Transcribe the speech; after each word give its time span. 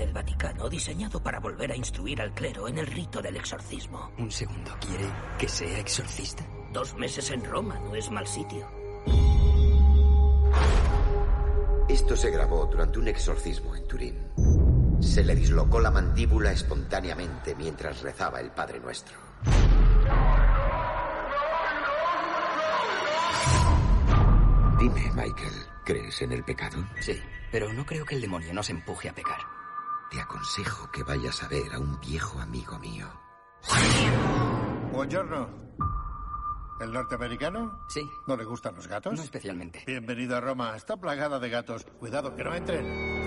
Programa 0.00 0.02
en 0.02 0.08
el 0.08 0.12
Vaticano 0.12 0.68
diseñado 0.68 1.22
para 1.22 1.40
volver 1.40 1.72
a 1.72 1.76
instruir 1.76 2.20
al 2.20 2.32
clero 2.32 2.68
en 2.68 2.78
el 2.78 2.86
rito 2.86 3.20
del 3.20 3.36
exorcismo. 3.36 4.10
Un 4.18 4.30
segundo, 4.30 4.72
¿quiere 4.80 5.06
que 5.38 5.48
sea 5.48 5.78
exorcista? 5.78 6.44
Dos 6.72 6.94
meses 6.96 7.30
en 7.30 7.44
Roma 7.44 7.78
no 7.80 7.94
es 7.94 8.10
mal 8.10 8.26
sitio. 8.26 8.66
Esto 11.88 12.16
se 12.16 12.30
grabó 12.30 12.66
durante 12.66 12.98
un 12.98 13.08
exorcismo 13.08 13.74
en 13.74 13.88
Turín. 13.88 15.00
Se 15.00 15.24
le 15.24 15.34
dislocó 15.34 15.80
la 15.80 15.90
mandíbula 15.90 16.52
espontáneamente 16.52 17.54
mientras 17.54 18.00
rezaba 18.02 18.40
el 18.40 18.50
Padre 18.50 18.78
Nuestro. 18.80 19.16
Dime, 24.78 25.10
Michael, 25.14 25.54
¿crees 25.84 26.22
en 26.22 26.32
el 26.32 26.44
pecado? 26.44 26.86
Sí, 27.00 27.20
pero 27.50 27.72
no 27.72 27.84
creo 27.84 28.06
que 28.06 28.14
el 28.14 28.20
demonio 28.20 28.54
nos 28.54 28.70
empuje 28.70 29.08
a 29.08 29.12
pecar. 29.12 29.59
Te 30.10 30.20
aconsejo 30.20 30.90
que 30.90 31.04
vayas 31.04 31.40
a 31.44 31.48
ver 31.48 31.72
a 31.72 31.78
un 31.78 32.00
viejo 32.00 32.40
amigo 32.40 32.76
mío. 32.80 33.06
Buongiorno. 34.90 35.48
¿El 36.80 36.92
norteamericano? 36.92 37.78
Sí. 37.88 38.00
¿No 38.26 38.36
le 38.36 38.44
gustan 38.44 38.74
los 38.74 38.88
gatos? 38.88 39.14
No 39.14 39.22
especialmente. 39.22 39.84
Bienvenido 39.86 40.36
a 40.36 40.40
Roma. 40.40 40.74
Está 40.74 40.96
plagada 40.96 41.38
de 41.38 41.48
gatos. 41.48 41.86
Cuidado, 42.00 42.34
que 42.34 42.42
no 42.42 42.54
entren. 42.54 43.20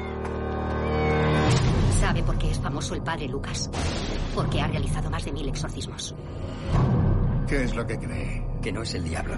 ¿Sabe 2.02 2.22
por 2.24 2.38
qué 2.38 2.52
es 2.52 2.60
famoso 2.60 2.96
el 2.96 3.02
padre 3.02 3.30
Lucas? 3.30 3.70
Porque 4.36 4.60
ha 4.60 4.68
realizado 4.68 5.10
más 5.10 5.24
de 5.24 5.32
mil 5.32 5.48
exorcismos. 5.48 6.14
¿Qué 7.48 7.64
es 7.64 7.76
lo 7.76 7.88
que 7.88 7.98
cree? 7.98 8.46
Que 8.62 8.74
no 8.74 8.82
es 8.82 8.94
el 8.94 9.06
diablo. 9.06 9.38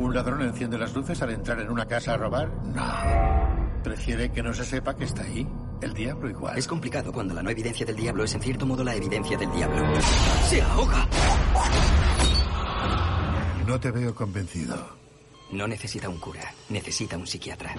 ¿Un 0.00 0.12
ladrón 0.12 0.42
enciende 0.42 0.76
las 0.76 0.92
luces 0.92 1.22
al 1.22 1.30
entrar 1.30 1.60
en 1.60 1.70
una 1.70 1.86
casa 1.86 2.14
a 2.14 2.16
robar? 2.16 2.48
No. 2.64 3.65
Prefiere 3.86 4.32
que 4.32 4.42
no 4.42 4.52
se 4.52 4.64
sepa 4.64 4.96
que 4.96 5.04
está 5.04 5.22
ahí. 5.22 5.46
El 5.80 5.94
diablo 5.94 6.28
igual. 6.28 6.58
Es 6.58 6.66
complicado 6.66 7.12
cuando 7.12 7.34
la 7.34 7.40
no 7.40 7.50
evidencia 7.50 7.86
del 7.86 7.94
diablo 7.94 8.24
es 8.24 8.34
en 8.34 8.40
cierto 8.42 8.66
modo 8.66 8.82
la 8.82 8.96
evidencia 8.96 9.38
del 9.38 9.48
diablo. 9.52 9.80
¡Se 10.48 10.60
ahoga! 10.60 11.06
No 13.64 13.78
te 13.78 13.92
veo 13.92 14.12
convencido. 14.12 14.74
No 15.52 15.68
necesita 15.68 16.08
un 16.08 16.18
cura, 16.18 16.52
necesita 16.68 17.16
un 17.16 17.28
psiquiatra. 17.28 17.76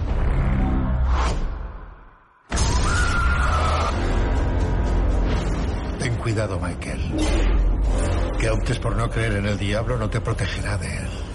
Ten 6.00 6.16
cuidado, 6.16 6.58
Michael. 6.58 7.02
Que 8.40 8.50
optes 8.50 8.80
por 8.80 8.96
no 8.96 9.10
creer 9.10 9.34
en 9.34 9.46
el 9.46 9.58
diablo 9.58 9.98
no 9.98 10.10
te 10.10 10.22
protegerá 10.22 10.78
de 10.78 10.88
él. 10.88 11.27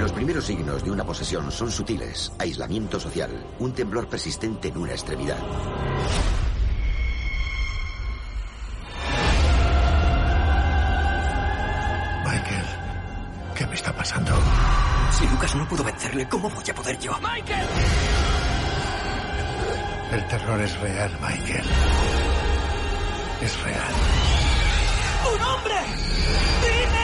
Los 0.00 0.12
primeros 0.12 0.46
signos 0.46 0.82
de 0.82 0.90
una 0.90 1.04
posesión 1.04 1.52
son 1.52 1.70
sutiles, 1.70 2.32
aislamiento 2.38 2.98
social, 2.98 3.30
un 3.58 3.74
temblor 3.74 4.08
persistente 4.08 4.68
en 4.68 4.78
una 4.78 4.92
extremidad. 4.92 5.36
Michael, 12.24 12.66
¿qué 13.54 13.66
me 13.66 13.74
está 13.74 13.94
pasando? 13.94 14.32
Si 15.12 15.28
Lucas 15.28 15.54
no 15.54 15.68
pudo 15.68 15.84
vencerle, 15.84 16.26
¿cómo 16.30 16.48
voy 16.48 16.64
a 16.70 16.74
poder 16.74 16.98
yo? 16.98 17.12
¡Michael! 17.20 17.68
El 20.12 20.28
terror 20.28 20.60
es 20.62 20.80
real, 20.80 21.12
Michael. 21.20 21.66
Es 23.42 23.62
real. 23.62 23.92
¡Tu 25.24 25.38
nombre! 25.38 25.74
¡Dime 26.62 26.99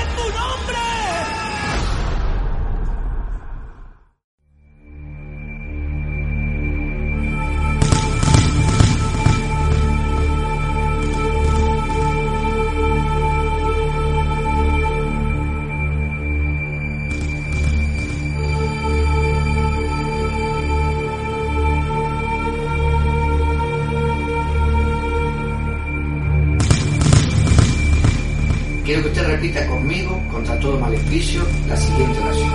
repita 29.36 29.66
conmigo, 29.66 30.18
contra 30.32 30.58
todo 30.60 30.80
maleficio, 30.80 31.42
la 31.68 31.76
siguiente 31.76 32.18
oración. 32.20 32.52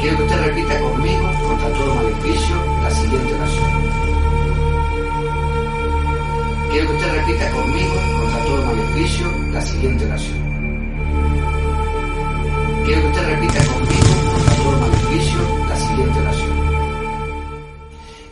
Quiero 0.00 0.16
que 0.16 0.22
usted 0.22 0.40
repita 0.42 0.80
conmigo, 0.80 1.32
contra 1.48 1.68
todo 1.72 1.94
maleficio, 1.96 2.56
la 2.82 2.90
siguiente 2.92 3.34
oración. 3.34 3.70
Quiero 6.70 6.86
que 6.86 6.94
usted 6.94 7.12
repita 7.12 7.50
conmigo, 7.50 7.94
contra 8.20 8.44
todo 8.44 8.64
maleficio, 8.64 9.26
la 9.50 9.62
siguiente 9.62 10.06
oración. 10.06 10.38
Quiero 12.84 13.02
que 13.02 13.08
usted 13.08 13.26
repita 13.26 13.66
conmigo, 13.66 14.10
contra 14.32 14.54
todo 14.54 14.78
maleficio, 14.78 15.38
la 15.68 15.76
siguiente 15.76 16.20
oración. 16.20 16.52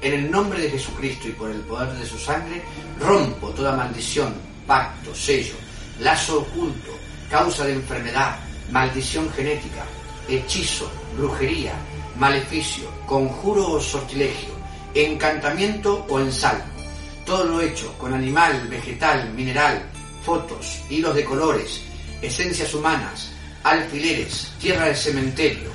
En 0.02 0.12
el 0.14 0.30
nombre 0.30 0.62
de 0.62 0.70
Jesucristo 0.70 1.28
y 1.28 1.32
por 1.32 1.50
el 1.50 1.60
poder 1.62 1.92
de 1.94 2.06
su 2.06 2.16
sangre, 2.16 2.62
rompo 3.00 3.48
toda 3.50 3.76
maldición, 3.76 4.32
pacto, 4.68 5.12
sello, 5.12 5.56
lazo 6.00 6.40
oculto, 6.40 6.92
causa 7.30 7.64
de 7.64 7.74
enfermedad, 7.74 8.38
maldición 8.70 9.30
genética, 9.32 9.84
hechizo, 10.28 10.90
brujería, 11.16 11.74
maleficio, 12.16 12.90
conjuro 13.06 13.72
o 13.72 13.80
sortilegio, 13.80 14.50
encantamiento 14.94 16.06
o 16.08 16.20
ensalmo. 16.20 16.64
Todo 17.24 17.44
lo 17.44 17.60
hecho 17.60 17.92
con 17.98 18.14
animal, 18.14 18.66
vegetal, 18.68 19.30
mineral, 19.34 19.82
fotos, 20.24 20.80
hilos 20.88 21.14
de 21.14 21.24
colores, 21.24 21.82
esencias 22.22 22.72
humanas, 22.74 23.32
alfileres, 23.62 24.52
tierra 24.58 24.86
de 24.86 24.94
cementerio, 24.94 25.70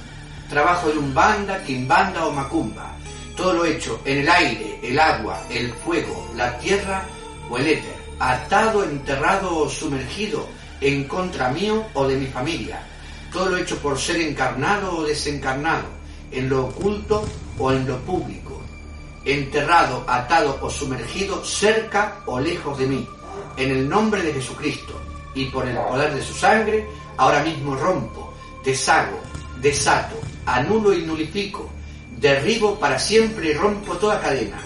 trabajo 0.49 0.89
de 0.89 0.97
umbanda, 0.97 1.63
quimbanda 1.63 2.25
o 2.25 2.31
macumba. 2.31 2.91
Todo 3.37 3.53
lo 3.53 3.65
hecho 3.65 4.01
en 4.05 4.19
el 4.19 4.29
aire, 4.29 4.79
el 4.81 4.99
agua, 4.99 5.43
el 5.49 5.71
fuego, 5.73 6.31
la 6.35 6.57
tierra 6.57 7.05
o 7.49 7.57
el 7.57 7.67
éter 7.67 7.94
atado, 8.19 8.83
enterrado 8.83 9.57
o 9.57 9.69
sumergido 9.69 10.47
en 10.81 11.05
contra 11.05 11.49
mío 11.49 11.85
o 11.93 12.07
de 12.07 12.15
mi 12.15 12.27
familia. 12.27 12.85
Todo 13.31 13.49
lo 13.49 13.57
hecho 13.57 13.77
por 13.77 13.97
ser 13.97 14.21
encarnado 14.21 14.97
o 14.97 15.03
desencarnado, 15.03 15.85
en 16.31 16.49
lo 16.49 16.67
oculto 16.67 17.25
o 17.57 17.71
en 17.71 17.87
lo 17.87 17.97
público. 17.99 18.61
Enterrado, 19.25 20.03
atado 20.07 20.57
o 20.61 20.69
sumergido 20.69 21.43
cerca 21.43 22.21
o 22.25 22.39
lejos 22.39 22.77
de 22.77 22.87
mí. 22.87 23.07
En 23.57 23.71
el 23.71 23.89
nombre 23.89 24.21
de 24.21 24.33
Jesucristo 24.33 25.01
y 25.33 25.45
por 25.45 25.67
el 25.67 25.75
poder 25.77 26.13
de 26.13 26.21
su 26.21 26.33
sangre, 26.33 26.87
ahora 27.17 27.43
mismo 27.43 27.75
rompo, 27.75 28.33
deshago, 28.63 29.19
desato, 29.61 30.15
anulo 30.45 30.93
y 30.93 31.01
nulifico, 31.01 31.69
derribo 32.17 32.79
para 32.79 32.99
siempre 32.99 33.51
y 33.51 33.53
rompo 33.53 33.93
toda 33.97 34.21
cadena 34.21 34.61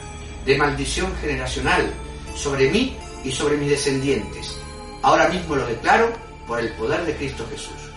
de 0.45 0.57
maldición 0.57 1.12
generacional 1.21 1.91
sobre 2.35 2.69
mí 2.69 2.95
y 3.24 3.31
sobre 3.31 3.57
mis 3.57 3.69
descendientes. 3.69 4.57
Ahora 5.01 5.30
mismo 5.30 5.56
lo 5.56 5.66
declaro 5.66 6.12
por 6.48 6.60
el 6.60 6.71
poder 6.74 7.06
de 7.06 7.16
Cristo 7.16 7.45
Jesús. 7.50 7.88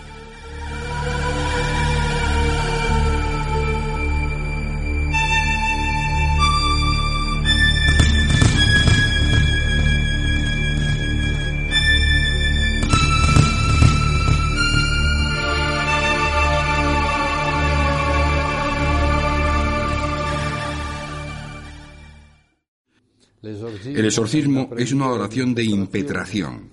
El 23.95 24.05
exorcismo 24.05 24.69
es 24.75 24.91
una 24.91 25.07
oración 25.07 25.53
de 25.53 25.63
impetración. 25.63 26.71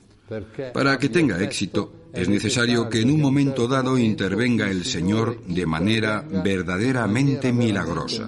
Para 0.73 0.99
que 0.99 1.09
tenga 1.09 1.43
éxito, 1.43 2.09
es 2.13 2.29
necesario 2.29 2.89
que 2.89 3.01
en 3.01 3.11
un 3.11 3.21
momento 3.21 3.69
dado 3.69 3.99
intervenga 3.99 4.71
el 4.71 4.85
Señor 4.85 5.43
de 5.45 5.67
manera 5.67 6.25
verdaderamente 6.45 7.53
milagrosa. 7.53 8.27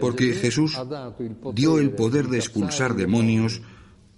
Porque 0.00 0.32
Jesús 0.32 0.76
dio 1.54 1.78
el 1.78 1.92
poder 1.92 2.26
de 2.28 2.38
expulsar 2.38 2.94
demonios 2.94 3.62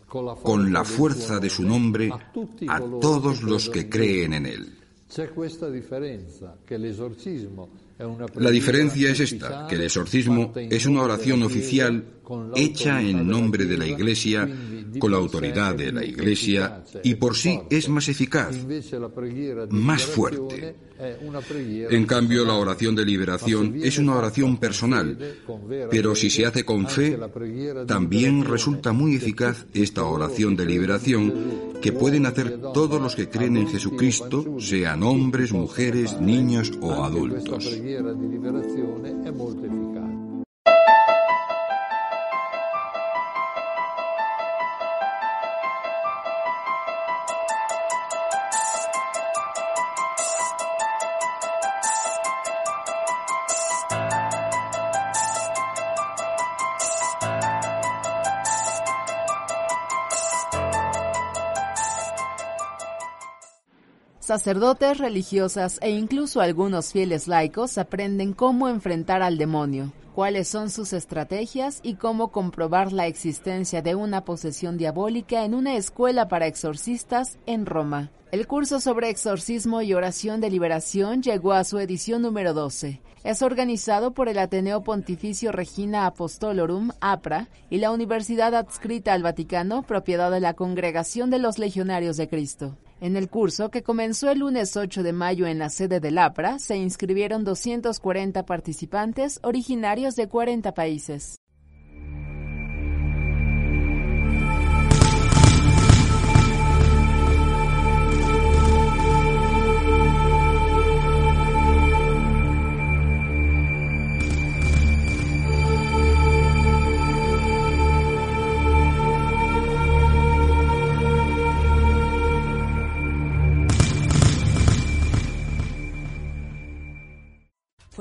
con 0.08 0.72
la 0.72 0.84
fuerza 0.84 1.38
de 1.38 1.48
su 1.48 1.62
nombre 1.62 2.10
a 2.68 2.80
todos 3.00 3.42
los 3.42 3.68
que 3.68 3.88
creen 3.88 4.34
en 4.34 4.46
él. 4.46 4.81
C'è 5.12 5.28
questa 5.28 5.68
differenza 5.68 6.56
che 6.64 6.78
l'esorcismo 6.78 7.68
La 8.36 8.50
diferencia 8.50 9.10
es 9.10 9.20
esta, 9.20 9.66
que 9.68 9.76
el 9.76 9.82
exorcismo 9.82 10.52
es 10.56 10.86
una 10.86 11.02
oración 11.02 11.42
oficial 11.42 12.04
hecha 12.54 13.00
en 13.02 13.26
nombre 13.26 13.64
de 13.64 13.76
la 13.76 13.86
Iglesia, 13.86 14.48
con 14.98 15.10
la 15.10 15.18
autoridad 15.18 15.74
de 15.74 15.92
la 15.92 16.04
Iglesia, 16.04 16.84
y 17.02 17.14
por 17.14 17.36
sí 17.36 17.60
es 17.70 17.88
más 17.88 18.08
eficaz, 18.08 18.56
más 19.70 20.04
fuerte. 20.04 20.74
En 21.90 22.06
cambio, 22.06 22.44
la 22.44 22.54
oración 22.54 22.94
de 22.94 23.04
liberación 23.04 23.74
es 23.82 23.98
una 23.98 24.16
oración 24.16 24.56
personal, 24.58 25.18
pero 25.90 26.14
si 26.14 26.30
se 26.30 26.46
hace 26.46 26.64
con 26.64 26.86
fe, 26.86 27.18
también 27.86 28.44
resulta 28.44 28.92
muy 28.92 29.16
eficaz 29.16 29.66
esta 29.74 30.04
oración 30.04 30.56
de 30.56 30.66
liberación 30.66 31.72
que 31.82 31.92
pueden 31.92 32.26
hacer 32.26 32.60
todos 32.72 33.02
los 33.02 33.16
que 33.16 33.28
creen 33.28 33.56
en 33.56 33.68
Jesucristo, 33.68 34.56
sean 34.60 35.02
hombres, 35.02 35.52
mujeres, 35.52 36.20
niños 36.20 36.72
o 36.80 37.02
adultos. 37.02 37.81
preghiera 37.82 38.12
di 38.12 38.28
liberazione 38.28 39.22
è 39.24 39.30
molto 39.32 39.64
importante. 39.64 39.71
Sacerdotes, 64.32 64.96
religiosas 64.96 65.78
e 65.82 65.90
incluso 65.90 66.40
algunos 66.40 66.90
fieles 66.90 67.28
laicos 67.28 67.76
aprenden 67.76 68.32
cómo 68.32 68.70
enfrentar 68.70 69.20
al 69.20 69.36
demonio, 69.36 69.92
cuáles 70.14 70.48
son 70.48 70.70
sus 70.70 70.94
estrategias 70.94 71.80
y 71.82 71.96
cómo 71.96 72.28
comprobar 72.28 72.94
la 72.94 73.06
existencia 73.06 73.82
de 73.82 73.94
una 73.94 74.24
posesión 74.24 74.78
diabólica 74.78 75.44
en 75.44 75.54
una 75.54 75.76
escuela 75.76 76.28
para 76.28 76.46
exorcistas 76.46 77.36
en 77.44 77.66
Roma. 77.66 78.10
El 78.30 78.46
curso 78.46 78.80
sobre 78.80 79.10
exorcismo 79.10 79.82
y 79.82 79.92
oración 79.92 80.40
de 80.40 80.48
liberación 80.48 81.20
llegó 81.20 81.52
a 81.52 81.64
su 81.64 81.78
edición 81.78 82.22
número 82.22 82.54
12. 82.54 83.02
Es 83.24 83.42
organizado 83.42 84.14
por 84.14 84.30
el 84.30 84.38
Ateneo 84.38 84.82
Pontificio 84.82 85.52
Regina 85.52 86.06
Apostolorum, 86.06 86.92
APRA, 87.02 87.48
y 87.68 87.76
la 87.76 87.90
Universidad 87.90 88.54
adscrita 88.54 89.12
al 89.12 89.22
Vaticano, 89.22 89.82
propiedad 89.82 90.30
de 90.30 90.40
la 90.40 90.54
Congregación 90.54 91.28
de 91.28 91.38
los 91.38 91.58
Legionarios 91.58 92.16
de 92.16 92.30
Cristo. 92.30 92.78
En 93.02 93.16
el 93.16 93.28
curso, 93.28 93.68
que 93.68 93.82
comenzó 93.82 94.30
el 94.30 94.38
lunes 94.38 94.76
8 94.76 95.02
de 95.02 95.12
mayo 95.12 95.48
en 95.48 95.58
la 95.58 95.70
sede 95.70 95.98
del 95.98 96.18
APRA, 96.18 96.60
se 96.60 96.76
inscribieron 96.76 97.42
240 97.42 98.46
participantes 98.46 99.40
originarios 99.42 100.14
de 100.14 100.28
40 100.28 100.72
países. 100.72 101.41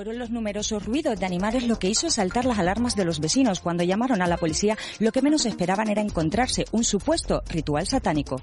Fueron 0.01 0.17
los 0.17 0.31
numerosos 0.31 0.83
ruidos 0.83 1.19
de 1.19 1.27
animales 1.27 1.67
lo 1.67 1.77
que 1.77 1.87
hizo 1.87 2.09
saltar 2.09 2.45
las 2.45 2.57
alarmas 2.57 2.95
de 2.95 3.05
los 3.05 3.19
vecinos. 3.19 3.59
Cuando 3.59 3.83
llamaron 3.83 4.23
a 4.23 4.27
la 4.27 4.37
policía, 4.37 4.75
lo 4.97 5.11
que 5.11 5.21
menos 5.21 5.45
esperaban 5.45 5.89
era 5.89 6.01
encontrarse 6.01 6.65
un 6.71 6.83
supuesto 6.83 7.43
ritual 7.49 7.85
satánico. 7.85 8.41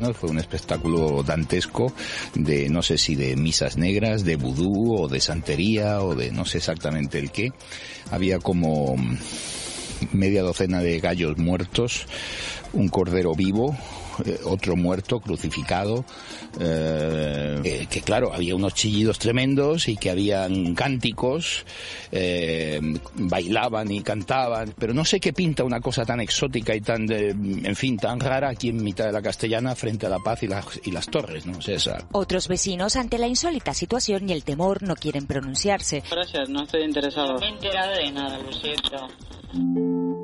¿no? 0.00 0.12
Fue 0.12 0.28
un 0.28 0.38
espectáculo 0.38 1.22
dantesco 1.22 1.94
de 2.34 2.68
no 2.68 2.82
sé 2.82 2.98
si 2.98 3.14
de 3.14 3.36
misas 3.36 3.78
negras, 3.78 4.22
de 4.22 4.36
vudú 4.36 4.94
o 4.94 5.08
de 5.08 5.22
santería 5.22 6.02
o 6.02 6.14
de 6.14 6.30
no 6.30 6.44
sé 6.44 6.58
exactamente 6.58 7.18
el 7.18 7.30
qué. 7.30 7.52
Había 8.10 8.38
como 8.38 8.96
media 10.12 10.42
docena 10.42 10.80
de 10.80 11.00
gallos 11.00 11.38
muertos, 11.38 12.06
un 12.74 12.88
cordero 12.88 13.34
vivo, 13.34 13.74
eh, 14.24 14.38
otro 14.44 14.76
muerto, 14.76 15.20
crucificado, 15.20 16.04
eh, 16.60 17.86
que 17.90 18.00
claro, 18.00 18.32
había 18.32 18.54
unos 18.54 18.74
chillidos 18.74 19.18
tremendos 19.18 19.88
y 19.88 19.96
que 19.96 20.10
habían 20.10 20.74
cánticos, 20.74 21.64
eh, 22.12 22.80
bailaban 23.14 23.90
y 23.90 24.02
cantaban, 24.02 24.74
pero 24.78 24.94
no 24.94 25.04
sé 25.04 25.20
qué 25.20 25.32
pinta 25.32 25.64
una 25.64 25.80
cosa 25.80 26.04
tan 26.04 26.20
exótica 26.20 26.74
y 26.74 26.80
tan, 26.80 27.10
en 27.10 27.76
fin, 27.76 27.96
tan 27.96 28.20
rara 28.20 28.48
aquí 28.50 28.70
en 28.70 28.82
mitad 28.82 29.06
de 29.06 29.12
la 29.12 29.22
castellana 29.22 29.74
frente 29.74 30.06
a 30.06 30.08
la 30.08 30.18
paz 30.18 30.42
y, 30.42 30.48
y 30.88 30.92
las 30.92 31.08
torres, 31.08 31.46
¿no? 31.46 31.60
César. 31.60 32.06
Otros 32.12 32.48
vecinos, 32.48 32.96
ante 32.96 33.18
la 33.18 33.26
insólita 33.26 33.74
situación 33.74 34.28
y 34.28 34.32
el 34.32 34.44
temor, 34.44 34.82
no 34.82 34.94
quieren 34.94 35.26
pronunciarse. 35.26 36.02
Gracias, 36.10 36.48
no 36.48 36.62
estoy 36.64 36.84
interesado. 36.84 37.34
No 37.34 37.40
me 37.40 37.46
he 37.46 37.50
enterado 37.50 37.92
de 37.96 38.12
nada, 38.12 38.38
lo 38.38 38.52
siento. 38.52 40.15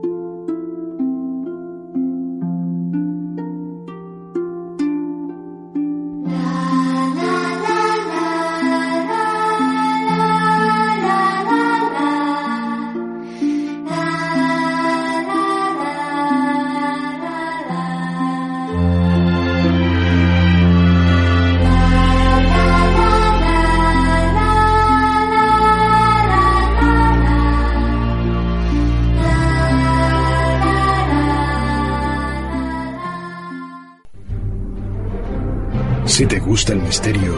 Si 36.12 36.26
te 36.26 36.38
gusta 36.40 36.74
el 36.74 36.82
misterio, 36.82 37.32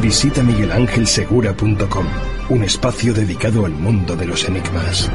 visita 0.00 0.40
miguelangelsegura.com, 0.44 2.06
un 2.48 2.62
espacio 2.62 3.12
dedicado 3.12 3.66
al 3.66 3.72
mundo 3.72 4.14
de 4.14 4.24
los 4.24 4.48
enigmas. 4.48 5.10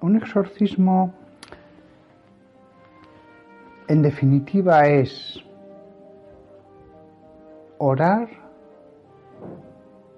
Un 0.00 0.16
exorcismo, 0.16 1.12
en 3.86 4.00
definitiva, 4.00 4.88
es 4.88 5.44
orar 7.76 8.26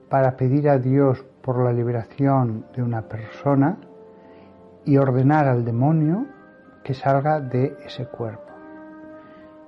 para 0.09 0.37
pedir 0.37 0.69
a 0.69 0.79
Dios 0.79 1.25
por 1.43 1.65
la 1.65 1.73
liberación 1.73 2.67
de 2.77 2.85
una 2.85 3.03
persona 3.03 3.81
y 4.89 4.97
ordenar 4.97 5.47
al 5.47 5.67
demonio 5.67 6.25
que 6.83 6.95
salga 6.95 7.41
de 7.41 7.77
ese 7.85 8.07
cuerpo. 8.07 8.51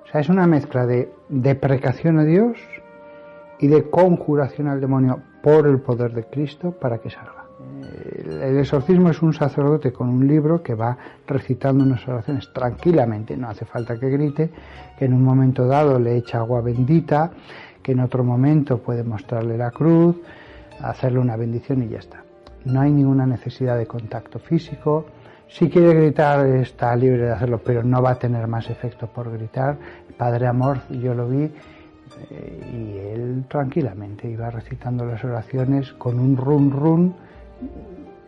O 0.02 0.06
sea, 0.10 0.22
es 0.22 0.30
una 0.30 0.46
mezcla 0.46 0.86
de 0.86 1.12
deprecación 1.28 2.18
a 2.18 2.24
Dios 2.24 2.56
y 3.58 3.68
de 3.68 3.90
conjuración 3.90 4.68
al 4.68 4.80
demonio 4.80 5.20
por 5.42 5.66
el 5.66 5.78
poder 5.80 6.14
de 6.14 6.24
Cristo 6.24 6.72
para 6.72 6.98
que 6.98 7.10
salga. 7.10 7.44
El 7.84 8.56
exorcismo 8.58 9.10
es 9.10 9.20
un 9.20 9.34
sacerdote 9.34 9.92
con 9.92 10.08
un 10.08 10.26
libro 10.26 10.62
que 10.62 10.74
va 10.74 10.96
recitando 11.26 11.84
unas 11.84 12.08
oraciones 12.08 12.50
tranquilamente, 12.54 13.36
no 13.36 13.50
hace 13.50 13.66
falta 13.66 14.00
que 14.00 14.08
grite, 14.08 14.50
que 14.98 15.04
en 15.04 15.12
un 15.12 15.22
momento 15.22 15.66
dado 15.66 15.98
le 15.98 16.16
echa 16.16 16.38
agua 16.38 16.62
bendita, 16.62 17.30
que 17.82 17.92
en 17.92 18.00
otro 18.00 18.24
momento 18.24 18.78
puede 18.78 19.04
mostrarle 19.04 19.58
la 19.58 19.70
cruz, 19.70 20.16
hacerle 20.82 21.18
una 21.18 21.36
bendición 21.36 21.82
y 21.82 21.88
ya 21.88 21.98
está. 21.98 22.24
No 22.64 22.80
hay 22.80 22.92
ninguna 22.92 23.26
necesidad 23.26 23.78
de 23.78 23.86
contacto 23.86 24.38
físico, 24.38 25.06
Si 25.50 25.68
quiere 25.68 25.94
gritar 25.94 26.46
está 26.46 26.94
libre 26.94 27.24
de 27.24 27.32
hacerlo, 27.32 27.58
pero 27.58 27.82
no 27.82 28.00
va 28.00 28.12
a 28.12 28.14
tener 28.14 28.46
más 28.46 28.70
efecto 28.70 29.08
por 29.08 29.32
gritar. 29.32 29.76
El 30.08 30.14
padre 30.14 30.46
Amor, 30.46 30.78
yo 30.90 31.12
lo 31.12 31.28
vi 31.28 31.50
eh, 32.30 32.70
y 32.72 32.98
él 32.98 33.44
tranquilamente 33.48 34.30
iba 34.30 34.48
recitando 34.48 35.04
las 35.04 35.24
oraciones 35.24 35.92
con 35.94 36.20
un 36.20 36.36
run 36.36 36.70
run 36.70 37.14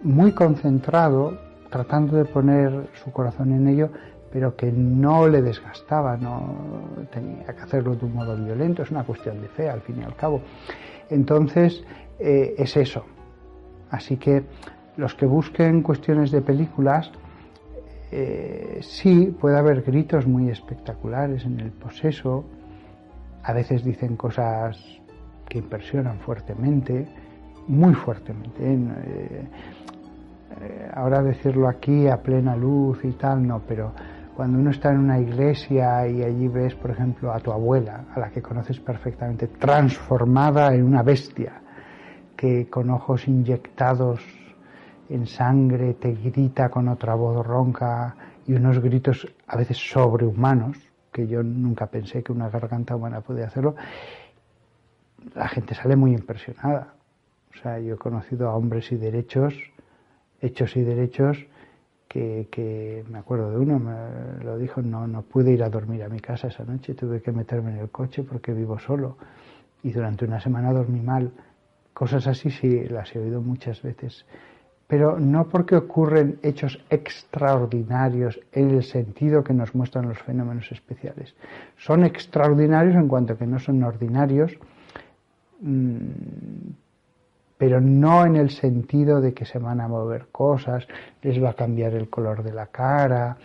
muy 0.02 0.32
concentrado, 0.32 1.38
tratando 1.70 2.16
de 2.16 2.24
poner 2.24 2.88
su 3.04 3.12
corazón 3.12 3.52
en 3.52 3.68
ello, 3.68 3.88
pero 4.32 4.56
que 4.56 4.72
no 4.72 5.28
le 5.28 5.42
desgastaba, 5.42 6.16
no 6.16 6.56
tenía 7.12 7.46
que 7.46 7.62
hacerlo 7.62 7.94
de 7.94 8.04
un 8.04 8.14
modo 8.14 8.36
violento, 8.36 8.82
es 8.82 8.90
una 8.90 9.04
cuestión 9.04 9.40
de 9.40 9.46
fe 9.46 9.70
al 9.70 9.80
fin 9.82 10.00
y 10.00 10.04
al 10.04 10.16
cabo. 10.16 10.40
Entonces, 11.08 11.84
eh, 12.18 12.56
es 12.58 12.76
eso. 12.76 13.04
Así 13.92 14.16
que 14.16 14.42
los 14.96 15.14
que 15.14 15.26
busquen 15.26 15.82
cuestiones 15.82 16.30
de 16.30 16.40
películas, 16.40 17.12
eh, 18.10 18.78
sí 18.80 19.36
puede 19.38 19.58
haber 19.58 19.82
gritos 19.82 20.26
muy 20.26 20.48
espectaculares 20.48 21.44
en 21.44 21.60
el 21.60 21.70
poseso, 21.70 22.44
a 23.44 23.52
veces 23.52 23.84
dicen 23.84 24.16
cosas 24.16 24.78
que 25.46 25.58
impresionan 25.58 26.18
fuertemente, 26.20 27.06
muy 27.68 27.94
fuertemente. 27.94 28.62
¿eh? 28.64 29.46
Eh, 30.60 30.90
ahora 30.94 31.22
decirlo 31.22 31.68
aquí 31.68 32.08
a 32.08 32.16
plena 32.22 32.56
luz 32.56 33.04
y 33.04 33.12
tal, 33.12 33.46
no, 33.46 33.60
pero 33.68 33.92
cuando 34.34 34.58
uno 34.58 34.70
está 34.70 34.90
en 34.90 35.00
una 35.00 35.18
iglesia 35.18 36.08
y 36.08 36.22
allí 36.22 36.48
ves, 36.48 36.74
por 36.74 36.90
ejemplo, 36.90 37.30
a 37.30 37.40
tu 37.40 37.52
abuela, 37.52 38.06
a 38.14 38.20
la 38.20 38.30
que 38.30 38.40
conoces 38.40 38.80
perfectamente, 38.80 39.48
transformada 39.48 40.74
en 40.74 40.84
una 40.84 41.02
bestia, 41.02 41.61
que 42.42 42.68
con 42.68 42.90
ojos 42.90 43.28
inyectados 43.28 44.20
en 45.08 45.28
sangre 45.28 45.94
te 45.94 46.12
grita 46.12 46.70
con 46.70 46.88
otra 46.88 47.14
voz 47.14 47.46
ronca 47.46 48.16
y 48.48 48.54
unos 48.54 48.80
gritos 48.80 49.32
a 49.46 49.56
veces 49.56 49.76
sobrehumanos, 49.76 50.76
que 51.12 51.28
yo 51.28 51.44
nunca 51.44 51.86
pensé 51.86 52.24
que 52.24 52.32
una 52.32 52.50
garganta 52.50 52.96
humana 52.96 53.20
podía 53.20 53.46
hacerlo, 53.46 53.76
la 55.36 55.46
gente 55.46 55.76
sale 55.76 55.94
muy 55.94 56.14
impresionada. 56.14 56.94
O 57.54 57.62
sea, 57.62 57.78
yo 57.78 57.94
he 57.94 57.96
conocido 57.96 58.48
a 58.48 58.56
hombres 58.56 58.90
y 58.90 58.96
derechos, 58.96 59.54
hechos 60.40 60.76
y 60.76 60.82
derechos, 60.82 61.46
que, 62.08 63.04
me 63.08 63.18
acuerdo 63.18 63.52
de 63.52 63.58
uno, 63.58 63.78
me 63.78 64.44
lo 64.44 64.58
dijo, 64.58 64.82
no, 64.82 65.06
no 65.06 65.22
pude 65.22 65.52
ir 65.52 65.62
a 65.62 65.70
dormir 65.70 66.02
a 66.02 66.08
mi 66.08 66.18
casa 66.18 66.48
esa 66.48 66.64
noche, 66.64 66.94
tuve 66.94 67.22
que 67.22 67.30
meterme 67.30 67.70
en 67.70 67.78
el 67.78 67.90
coche 67.90 68.24
porque 68.24 68.52
vivo 68.52 68.80
solo 68.80 69.16
y 69.84 69.92
durante 69.92 70.24
una 70.24 70.40
semana 70.40 70.72
dormí 70.72 71.00
mal. 71.00 71.30
Cosas 71.94 72.26
así 72.26 72.50
sí 72.50 72.84
las 72.88 73.14
he 73.14 73.18
oído 73.18 73.40
muchas 73.40 73.82
veces 73.82 74.24
pero 74.92 75.18
no 75.18 75.48
porque 75.48 75.74
ocurren 75.74 76.38
hechos 76.42 76.78
extraordinarios 76.90 78.38
en 78.52 78.72
el 78.72 78.82
sentido 78.82 79.42
que 79.42 79.54
nos 79.54 79.74
muestran 79.74 80.06
los 80.06 80.18
fenómenos 80.18 80.70
especiales. 80.70 81.34
Son 81.78 82.04
extraordinarios 82.04 82.96
en 82.96 83.08
cuanto 83.08 83.38
que 83.38 83.46
no 83.46 83.58
son 83.58 83.82
ordinarios, 83.82 84.52
mm, 85.62 86.72
pero 87.56 87.80
no 87.80 88.26
en 88.26 88.36
el 88.36 88.50
sentido 88.50 89.22
de 89.22 89.32
que 89.32 89.46
se 89.46 89.58
van 89.58 89.80
a 89.80 89.88
mover 89.88 90.26
cosas, 90.30 90.86
les 91.22 91.42
va 91.42 91.52
a 91.52 91.54
cambiar 91.54 91.94
el 91.94 92.10
color 92.10 92.42
de 92.42 92.52
la 92.52 92.66
cara 92.66 93.38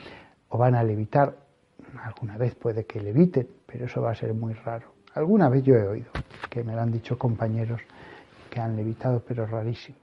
o 0.50 0.58
van 0.58 0.76
a 0.76 0.84
levitar. 0.84 1.34
Alguna 2.04 2.38
vez 2.38 2.56
puede 2.56 2.84
que 2.84 3.00
leviten, 3.00 3.48
pero 3.66 3.86
eso 3.86 4.02
va 4.02 4.12
a 4.12 4.16
ser 4.16 4.34
muy 4.34 4.54
raro. 4.54 4.88
Alguna 5.14 5.48
vez 5.48 5.64
yo 5.64 5.76
he 5.76 5.88
oído 5.88 6.12
que 6.50 6.62
me 6.66 6.76
lo 6.76 6.82
han 6.82 6.92
dicho 6.92 7.18
compañeros 7.18 7.80
que 8.58 8.62
han 8.62 8.76
levitado, 8.76 9.24
pero 9.24 9.46
rarísimo. 9.46 10.00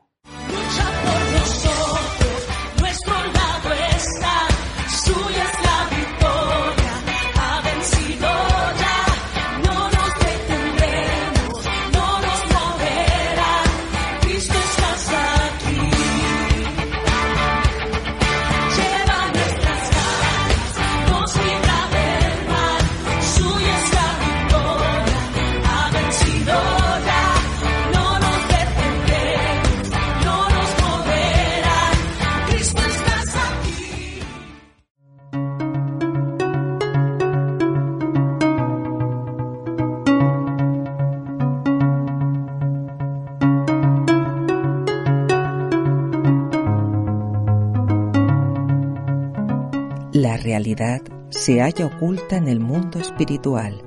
Se 51.45 51.61
halla 51.61 51.85
oculta 51.85 52.39
en 52.39 52.49
el 52.49 52.59
mundo 52.59 52.99
espiritual 52.99 53.83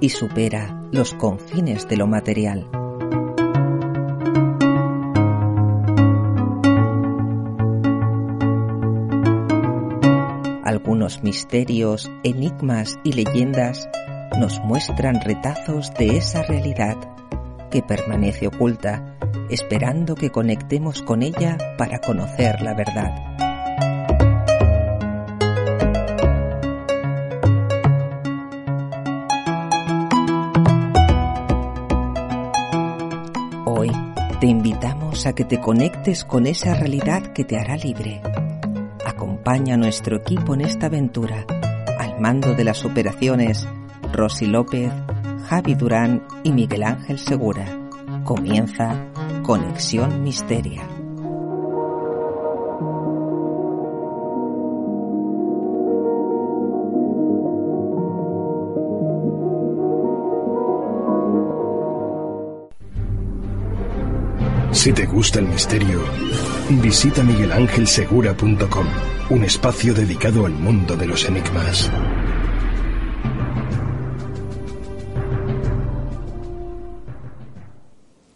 y 0.00 0.08
supera 0.08 0.82
los 0.92 1.12
confines 1.12 1.86
de 1.86 1.98
lo 1.98 2.06
material. 2.06 2.70
Algunos 10.64 11.22
misterios, 11.22 12.10
enigmas 12.24 12.98
y 13.04 13.12
leyendas 13.12 13.90
nos 14.38 14.58
muestran 14.60 15.20
retazos 15.20 15.92
de 15.98 16.16
esa 16.16 16.44
realidad 16.44 16.96
que 17.70 17.82
permanece 17.82 18.46
oculta, 18.46 19.18
esperando 19.50 20.14
que 20.14 20.30
conectemos 20.30 21.02
con 21.02 21.22
ella 21.22 21.58
para 21.76 21.98
conocer 21.98 22.62
la 22.62 22.72
verdad. 22.72 23.25
Que 35.32 35.44
te 35.44 35.60
conectes 35.60 36.24
con 36.24 36.46
esa 36.46 36.74
realidad 36.74 37.32
que 37.32 37.44
te 37.44 37.58
hará 37.58 37.76
libre. 37.76 38.20
Acompaña 39.04 39.74
a 39.74 39.78
nuestro 39.78 40.16
equipo 40.16 40.54
en 40.54 40.62
esta 40.62 40.86
aventura. 40.86 41.44
Al 41.98 42.20
mando 42.20 42.54
de 42.54 42.64
las 42.64 42.84
operaciones, 42.84 43.66
Rosy 44.12 44.46
López, 44.46 44.92
Javi 45.48 45.74
Durán 45.74 46.26
y 46.42 46.52
Miguel 46.52 46.82
Ángel 46.82 47.18
Segura. 47.18 47.66
Comienza 48.24 48.96
Conexión 49.42 50.22
Misteria. 50.22 50.95
Si 64.86 64.92
te 64.92 65.04
gusta 65.04 65.40
el 65.40 65.48
misterio, 65.48 65.98
visita 66.80 67.20
miguelangelsegura.com, 67.24 68.86
un 69.30 69.42
espacio 69.42 69.92
dedicado 69.92 70.46
al 70.46 70.52
mundo 70.52 70.96
de 70.96 71.08
los 71.08 71.28
enigmas. 71.28 71.90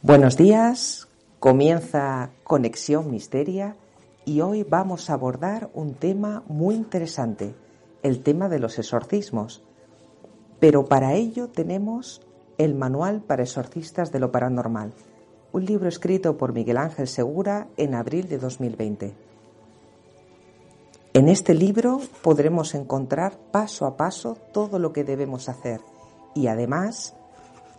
Buenos 0.03 0.37
días, 0.37 1.07
comienza 1.39 2.31
Conexión 2.43 3.13
Misteria 3.13 3.77
y 4.25 4.41
hoy 4.41 4.65
vamos 4.65 5.09
a 5.09 5.13
abordar 5.13 5.71
un 5.73 5.95
tema 5.95 6.43
muy 6.49 6.75
interesante, 6.75 7.55
el 8.03 8.25
tema 8.25 8.49
de 8.49 8.59
los 8.59 8.77
exorcismos. 8.77 9.63
Pero 10.59 10.87
para 10.87 11.15
ello 11.15 11.47
tenemos 11.47 12.23
el 12.59 12.75
Manual 12.75 13.21
para 13.21 13.45
Exorcistas 13.45 14.11
de 14.11 14.19
lo 14.19 14.33
Paranormal 14.33 14.93
un 15.53 15.65
libro 15.65 15.89
escrito 15.89 16.37
por 16.37 16.53
Miguel 16.53 16.77
Ángel 16.77 17.09
Segura 17.09 17.67
en 17.77 17.95
abril 17.95 18.29
de 18.29 18.39
2020. 18.39 19.15
En 21.13 21.29
este 21.29 21.55
libro 21.55 22.01
podremos 22.23 22.75
encontrar 22.75 23.37
paso 23.51 23.87
a 23.87 23.97
paso 23.97 24.37
todo 24.53 24.79
lo 24.79 24.93
que 24.93 25.03
debemos 25.03 25.49
hacer 25.49 25.81
y 26.35 26.47
además 26.47 27.15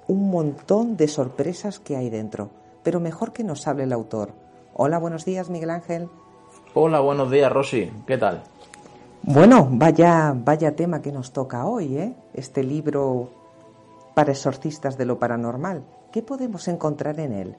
un 0.08 0.30
montón 0.30 0.98
de 0.98 1.08
sorpresas 1.08 1.80
que 1.80 1.96
hay 1.96 2.10
dentro. 2.10 2.50
Pero 2.84 3.00
mejor 3.00 3.32
que 3.32 3.44
nos 3.44 3.68
hable 3.68 3.84
el 3.84 3.94
autor. 3.94 4.34
Hola, 4.74 4.98
buenos 4.98 5.24
días, 5.24 5.50
Miguel 5.50 5.70
Ángel. 5.70 6.10
Hola, 6.74 7.00
buenos 7.00 7.32
días, 7.32 7.52
Rosy. 7.52 7.90
¿Qué 8.06 8.18
tal? 8.18 8.44
Bueno, 9.24 9.68
vaya, 9.72 10.34
vaya 10.36 10.76
tema 10.76 11.02
que 11.02 11.12
nos 11.12 11.32
toca 11.32 11.66
hoy, 11.66 11.96
¿eh? 11.98 12.16
Este 12.34 12.64
libro 12.64 13.30
para 14.14 14.32
exorcistas 14.32 14.98
de 14.98 15.06
lo 15.06 15.20
paranormal. 15.20 15.84
¿Qué 16.12 16.22
podemos 16.22 16.68
encontrar 16.68 17.20
en 17.20 17.34
él? 17.34 17.56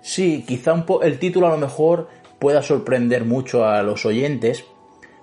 Sí, 0.00 0.44
quizá 0.46 0.72
un 0.72 0.84
el 1.02 1.18
título 1.18 1.46
a 1.46 1.50
lo 1.50 1.58
mejor 1.58 2.08
pueda 2.38 2.62
sorprender 2.62 3.24
mucho 3.24 3.64
a 3.64 3.82
los 3.82 4.06
oyentes, 4.06 4.64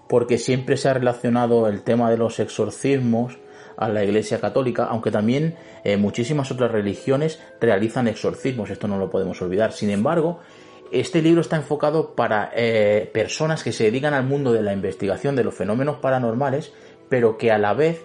porque 0.07 0.37
siempre 0.37 0.77
se 0.77 0.89
ha 0.89 0.93
relacionado 0.93 1.67
el 1.67 1.83
tema 1.83 2.09
de 2.09 2.17
los 2.17 2.39
exorcismos 2.39 3.37
a 3.77 3.89
la 3.89 4.03
Iglesia 4.03 4.39
Católica, 4.39 4.85
aunque 4.85 5.11
también 5.11 5.55
eh, 5.83 5.97
muchísimas 5.97 6.51
otras 6.51 6.71
religiones 6.71 7.41
realizan 7.59 8.07
exorcismos, 8.07 8.69
esto 8.69 8.87
no 8.87 8.97
lo 8.97 9.09
podemos 9.09 9.41
olvidar. 9.41 9.73
Sin 9.73 9.89
embargo, 9.89 10.39
este 10.91 11.21
libro 11.21 11.41
está 11.41 11.57
enfocado 11.57 12.15
para 12.15 12.51
eh, 12.55 13.09
personas 13.13 13.63
que 13.63 13.73
se 13.73 13.85
dedican 13.85 14.13
al 14.13 14.25
mundo 14.25 14.53
de 14.53 14.61
la 14.61 14.73
investigación 14.73 15.35
de 15.35 15.43
los 15.43 15.55
fenómenos 15.55 15.97
paranormales, 15.97 16.71
pero 17.09 17.37
que 17.37 17.51
a 17.51 17.57
la 17.57 17.73
vez 17.73 18.01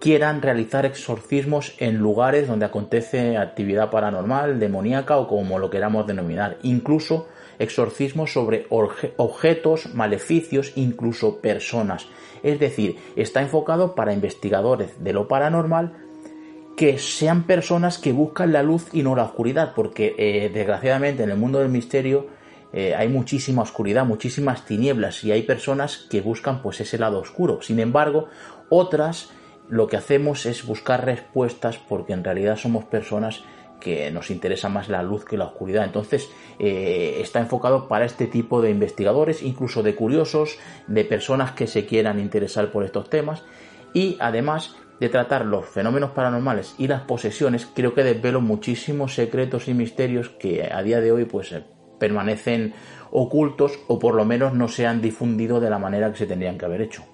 quieran 0.00 0.40
realizar 0.40 0.86
exorcismos 0.86 1.74
en 1.78 1.98
lugares 1.98 2.48
donde 2.48 2.64
acontece 2.64 3.36
actividad 3.36 3.90
paranormal, 3.90 4.58
demoníaca 4.58 5.18
o 5.18 5.28
como 5.28 5.58
lo 5.58 5.70
queramos 5.70 6.06
denominar. 6.06 6.56
Incluso 6.62 7.28
exorcismos 7.58 8.32
sobre 8.32 8.66
objetos, 8.70 9.94
maleficios, 9.94 10.72
incluso 10.74 11.40
personas. 11.40 12.06
Es 12.42 12.58
decir, 12.58 12.96
está 13.14 13.42
enfocado 13.42 13.94
para 13.94 14.14
investigadores 14.14 15.04
de 15.04 15.12
lo 15.12 15.28
paranormal 15.28 15.92
que 16.76 16.98
sean 16.98 17.42
personas 17.42 17.98
que 17.98 18.12
buscan 18.12 18.54
la 18.54 18.62
luz 18.62 18.88
y 18.92 19.02
no 19.02 19.14
la 19.14 19.24
oscuridad, 19.24 19.74
porque 19.74 20.14
eh, 20.16 20.50
desgraciadamente 20.52 21.22
en 21.22 21.30
el 21.30 21.36
mundo 21.36 21.58
del 21.58 21.68
misterio 21.68 22.28
eh, 22.72 22.94
hay 22.94 23.08
muchísima 23.08 23.60
oscuridad, 23.60 24.06
muchísimas 24.06 24.64
tinieblas 24.64 25.22
y 25.24 25.32
hay 25.32 25.42
personas 25.42 26.06
que 26.08 26.22
buscan 26.22 26.62
pues 26.62 26.80
ese 26.80 26.96
lado 26.96 27.18
oscuro. 27.18 27.60
Sin 27.60 27.80
embargo, 27.80 28.28
otras 28.70 29.30
lo 29.70 29.86
que 29.86 29.96
hacemos 29.96 30.46
es 30.46 30.66
buscar 30.66 31.04
respuestas 31.04 31.78
porque 31.78 32.12
en 32.12 32.24
realidad 32.24 32.56
somos 32.56 32.84
personas 32.84 33.44
que 33.80 34.10
nos 34.10 34.30
interesa 34.30 34.68
más 34.68 34.88
la 34.88 35.02
luz 35.02 35.24
que 35.24 35.38
la 35.38 35.46
oscuridad. 35.46 35.84
Entonces 35.84 36.28
eh, 36.58 37.18
está 37.20 37.40
enfocado 37.40 37.88
para 37.88 38.04
este 38.04 38.26
tipo 38.26 38.60
de 38.60 38.70
investigadores, 38.70 39.42
incluso 39.42 39.82
de 39.82 39.94
curiosos, 39.94 40.58
de 40.86 41.04
personas 41.04 41.52
que 41.52 41.66
se 41.66 41.86
quieran 41.86 42.20
interesar 42.20 42.70
por 42.70 42.84
estos 42.84 43.08
temas 43.08 43.42
y 43.94 44.16
además 44.20 44.76
de 45.00 45.08
tratar 45.08 45.46
los 45.46 45.66
fenómenos 45.66 46.10
paranormales 46.10 46.74
y 46.76 46.86
las 46.86 47.02
posesiones, 47.02 47.66
creo 47.74 47.94
que 47.94 48.04
desvelo 48.04 48.42
muchísimos 48.42 49.14
secretos 49.14 49.66
y 49.66 49.72
misterios 49.72 50.28
que 50.28 50.68
a 50.70 50.82
día 50.82 51.00
de 51.00 51.10
hoy 51.10 51.24
pues 51.24 51.54
permanecen 51.98 52.74
ocultos 53.10 53.78
o 53.88 53.98
por 53.98 54.14
lo 54.14 54.24
menos 54.26 54.52
no 54.52 54.68
se 54.68 54.86
han 54.86 55.00
difundido 55.00 55.58
de 55.58 55.70
la 55.70 55.78
manera 55.78 56.12
que 56.12 56.18
se 56.18 56.26
tendrían 56.26 56.58
que 56.58 56.66
haber 56.66 56.82
hecho. 56.82 57.04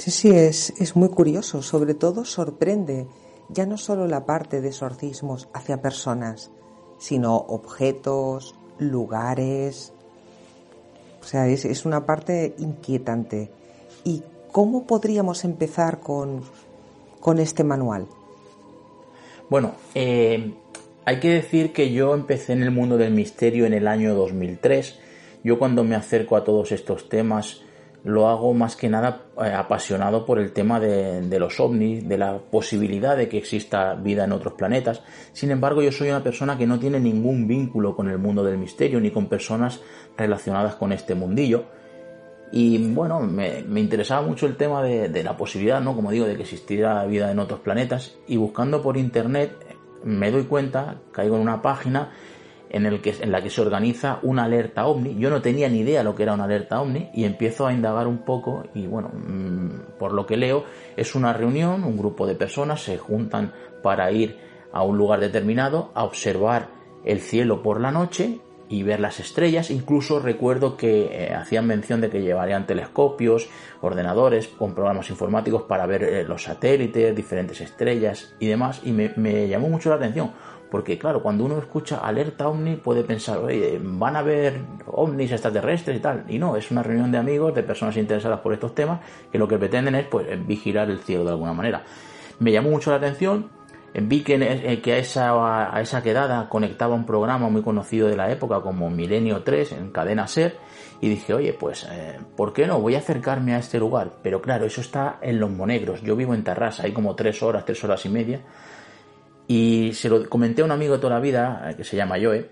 Sí, 0.00 0.10
sí, 0.10 0.30
es, 0.30 0.72
es 0.80 0.96
muy 0.96 1.10
curioso, 1.10 1.60
sobre 1.60 1.92
todo 1.92 2.24
sorprende 2.24 3.06
ya 3.50 3.66
no 3.66 3.76
solo 3.76 4.06
la 4.06 4.24
parte 4.24 4.62
de 4.62 4.68
exorcismos 4.68 5.50
hacia 5.52 5.82
personas, 5.82 6.50
sino 6.98 7.36
objetos, 7.36 8.54
lugares. 8.78 9.92
O 11.20 11.24
sea, 11.24 11.46
es, 11.48 11.66
es 11.66 11.84
una 11.84 12.06
parte 12.06 12.54
inquietante. 12.56 13.50
¿Y 14.02 14.22
cómo 14.50 14.86
podríamos 14.86 15.44
empezar 15.44 16.00
con, 16.00 16.44
con 17.20 17.38
este 17.38 17.62
manual? 17.62 18.06
Bueno, 19.50 19.74
eh, 19.94 20.54
hay 21.04 21.20
que 21.20 21.28
decir 21.28 21.74
que 21.74 21.92
yo 21.92 22.14
empecé 22.14 22.54
en 22.54 22.62
el 22.62 22.70
mundo 22.70 22.96
del 22.96 23.12
misterio 23.12 23.66
en 23.66 23.74
el 23.74 23.86
año 23.86 24.14
2003. 24.14 24.98
Yo 25.44 25.58
cuando 25.58 25.84
me 25.84 25.94
acerco 25.94 26.36
a 26.36 26.44
todos 26.44 26.72
estos 26.72 27.10
temas 27.10 27.60
lo 28.04 28.28
hago 28.28 28.54
más 28.54 28.76
que 28.76 28.88
nada 28.88 29.26
eh, 29.44 29.52
apasionado 29.52 30.24
por 30.24 30.38
el 30.38 30.52
tema 30.52 30.80
de, 30.80 31.38
los 31.38 31.60
ovnis, 31.60 32.08
de 32.08 32.18
la 32.18 32.38
posibilidad 32.38 33.16
de 33.16 33.28
que 33.28 33.38
exista 33.38 33.94
vida 33.94 34.24
en 34.24 34.32
otros 34.32 34.54
planetas. 34.54 35.02
Sin 35.32 35.50
embargo, 35.50 35.82
yo 35.82 35.92
soy 35.92 36.08
una 36.08 36.22
persona 36.22 36.56
que 36.56 36.66
no 36.66 36.78
tiene 36.78 36.98
ningún 37.00 37.46
vínculo 37.46 37.94
con 37.94 38.08
el 38.08 38.18
mundo 38.18 38.42
del 38.42 38.58
misterio 38.58 39.00
ni 39.00 39.10
con 39.10 39.26
personas 39.26 39.80
relacionadas 40.16 40.76
con 40.76 40.92
este 40.92 41.14
mundillo. 41.14 41.64
Y 42.52 42.92
bueno, 42.92 43.20
me, 43.20 43.60
interesaba 43.76 44.22
mucho 44.26 44.46
el 44.46 44.56
tema 44.56 44.82
de, 44.82 45.22
la 45.22 45.36
posibilidad, 45.36 45.80
¿no? 45.80 45.94
Como 45.94 46.10
digo, 46.10 46.26
de 46.26 46.36
que 46.36 46.42
existiera 46.42 47.04
vida 47.06 47.30
en 47.30 47.38
otros 47.38 47.60
planetas. 47.60 48.16
Y 48.26 48.38
buscando 48.38 48.82
por 48.82 48.96
internet 48.96 49.52
me 50.02 50.30
doy 50.30 50.44
cuenta, 50.44 50.96
caigo 51.12 51.36
en 51.36 51.42
una 51.42 51.62
página 51.62 52.10
en, 52.70 52.86
el 52.86 53.02
que, 53.02 53.14
en 53.20 53.32
la 53.32 53.42
que 53.42 53.50
se 53.50 53.60
organiza 53.60 54.20
una 54.22 54.44
alerta 54.44 54.86
ovni. 54.86 55.16
Yo 55.18 55.28
no 55.28 55.42
tenía 55.42 55.68
ni 55.68 55.80
idea 55.80 56.02
lo 56.02 56.14
que 56.14 56.22
era 56.22 56.34
una 56.34 56.44
alerta 56.44 56.80
ovni 56.80 57.10
y 57.12 57.24
empiezo 57.24 57.66
a 57.66 57.72
indagar 57.72 58.06
un 58.06 58.24
poco 58.24 58.64
y 58.74 58.86
bueno, 58.86 59.10
mm, 59.12 59.98
por 59.98 60.12
lo 60.12 60.26
que 60.26 60.36
leo, 60.36 60.64
es 60.96 61.14
una 61.14 61.32
reunión, 61.32 61.84
un 61.84 61.98
grupo 61.98 62.26
de 62.26 62.34
personas 62.34 62.82
se 62.82 62.96
juntan 62.96 63.52
para 63.82 64.10
ir 64.12 64.38
a 64.72 64.82
un 64.82 64.96
lugar 64.96 65.20
determinado 65.20 65.90
a 65.94 66.04
observar 66.04 66.68
el 67.04 67.20
cielo 67.20 67.62
por 67.62 67.80
la 67.80 67.90
noche 67.90 68.40
y 68.70 68.84
ver 68.84 69.00
las 69.00 69.18
estrellas. 69.18 69.70
Incluso 69.70 70.20
recuerdo 70.20 70.76
que 70.76 71.06
eh, 71.06 71.34
hacían 71.34 71.66
mención 71.66 72.00
de 72.00 72.08
que 72.08 72.22
llevarían 72.22 72.66
telescopios, 72.66 73.48
ordenadores 73.80 74.46
con 74.46 74.74
programas 74.74 75.10
informáticos 75.10 75.62
para 75.62 75.86
ver 75.86 76.04
eh, 76.04 76.24
los 76.24 76.44
satélites, 76.44 77.14
diferentes 77.14 77.60
estrellas 77.60 78.34
y 78.38 78.46
demás. 78.46 78.80
Y 78.84 78.92
me, 78.92 79.12
me, 79.16 79.48
llamó 79.48 79.68
mucho 79.68 79.90
la 79.90 79.96
atención. 79.96 80.30
Porque 80.70 80.98
claro, 80.98 81.22
cuando 81.22 81.44
uno 81.44 81.58
escucha 81.58 81.98
alerta 81.98 82.48
ovni 82.48 82.76
puede 82.76 83.02
pensar, 83.02 83.38
oye, 83.38 83.80
van 83.82 84.16
a 84.16 84.22
ver 84.22 84.60
ovnis 84.86 85.32
extraterrestres 85.32 85.96
y 85.96 86.00
tal. 86.00 86.24
Y 86.28 86.38
no, 86.38 86.56
es 86.56 86.70
una 86.70 86.82
reunión 86.82 87.10
de 87.10 87.18
amigos, 87.18 87.54
de 87.54 87.62
personas 87.62 87.96
interesadas 87.96 88.40
por 88.40 88.52
estos 88.52 88.74
temas, 88.74 89.00
que 89.32 89.38
lo 89.38 89.48
que 89.48 89.58
pretenden 89.58 89.94
es 89.96 90.06
pues 90.06 90.26
vigilar 90.46 90.90
el 90.90 91.00
cielo 91.00 91.24
de 91.24 91.30
alguna 91.30 91.52
manera. 91.52 91.82
Me 92.38 92.52
llamó 92.52 92.70
mucho 92.70 92.90
la 92.90 92.96
atención 92.96 93.50
Vi 93.92 94.22
que, 94.22 94.34
eh, 94.34 94.80
que 94.80 94.92
a, 94.92 94.98
esa, 94.98 95.76
a 95.76 95.80
esa 95.80 96.02
quedada 96.02 96.48
conectaba 96.48 96.94
un 96.94 97.04
programa 97.04 97.48
muy 97.48 97.62
conocido 97.62 98.06
de 98.06 98.16
la 98.16 98.30
época 98.30 98.60
como 98.60 98.88
Milenio 98.88 99.42
3 99.42 99.72
en 99.72 99.90
cadena 99.90 100.28
SER 100.28 100.56
y 101.00 101.08
dije, 101.08 101.34
oye, 101.34 101.52
pues, 101.54 101.88
eh, 101.90 102.20
¿por 102.36 102.52
qué 102.52 102.66
no? 102.66 102.80
Voy 102.80 102.94
a 102.94 102.98
acercarme 102.98 103.54
a 103.54 103.58
este 103.58 103.78
lugar. 103.78 104.12
Pero 104.22 104.40
claro, 104.40 104.64
eso 104.64 104.80
está 104.80 105.18
en 105.20 105.40
Los 105.40 105.50
Monegros. 105.50 106.02
Yo 106.02 106.14
vivo 106.14 106.34
en 106.34 106.44
Tarrasa, 106.44 106.84
hay 106.84 106.92
como 106.92 107.16
tres 107.16 107.42
horas, 107.42 107.64
tres 107.64 107.82
horas 107.82 108.04
y 108.06 108.10
media. 108.10 108.40
Y 109.50 109.94
se 109.94 110.08
lo 110.08 110.30
comenté 110.30 110.62
a 110.62 110.64
un 110.64 110.70
amigo 110.70 110.94
de 110.94 111.00
toda 111.00 111.14
la 111.14 111.20
vida, 111.20 111.68
eh, 111.68 111.74
que 111.74 111.82
se 111.82 111.96
llama 111.96 112.14
Joe, 112.22 112.48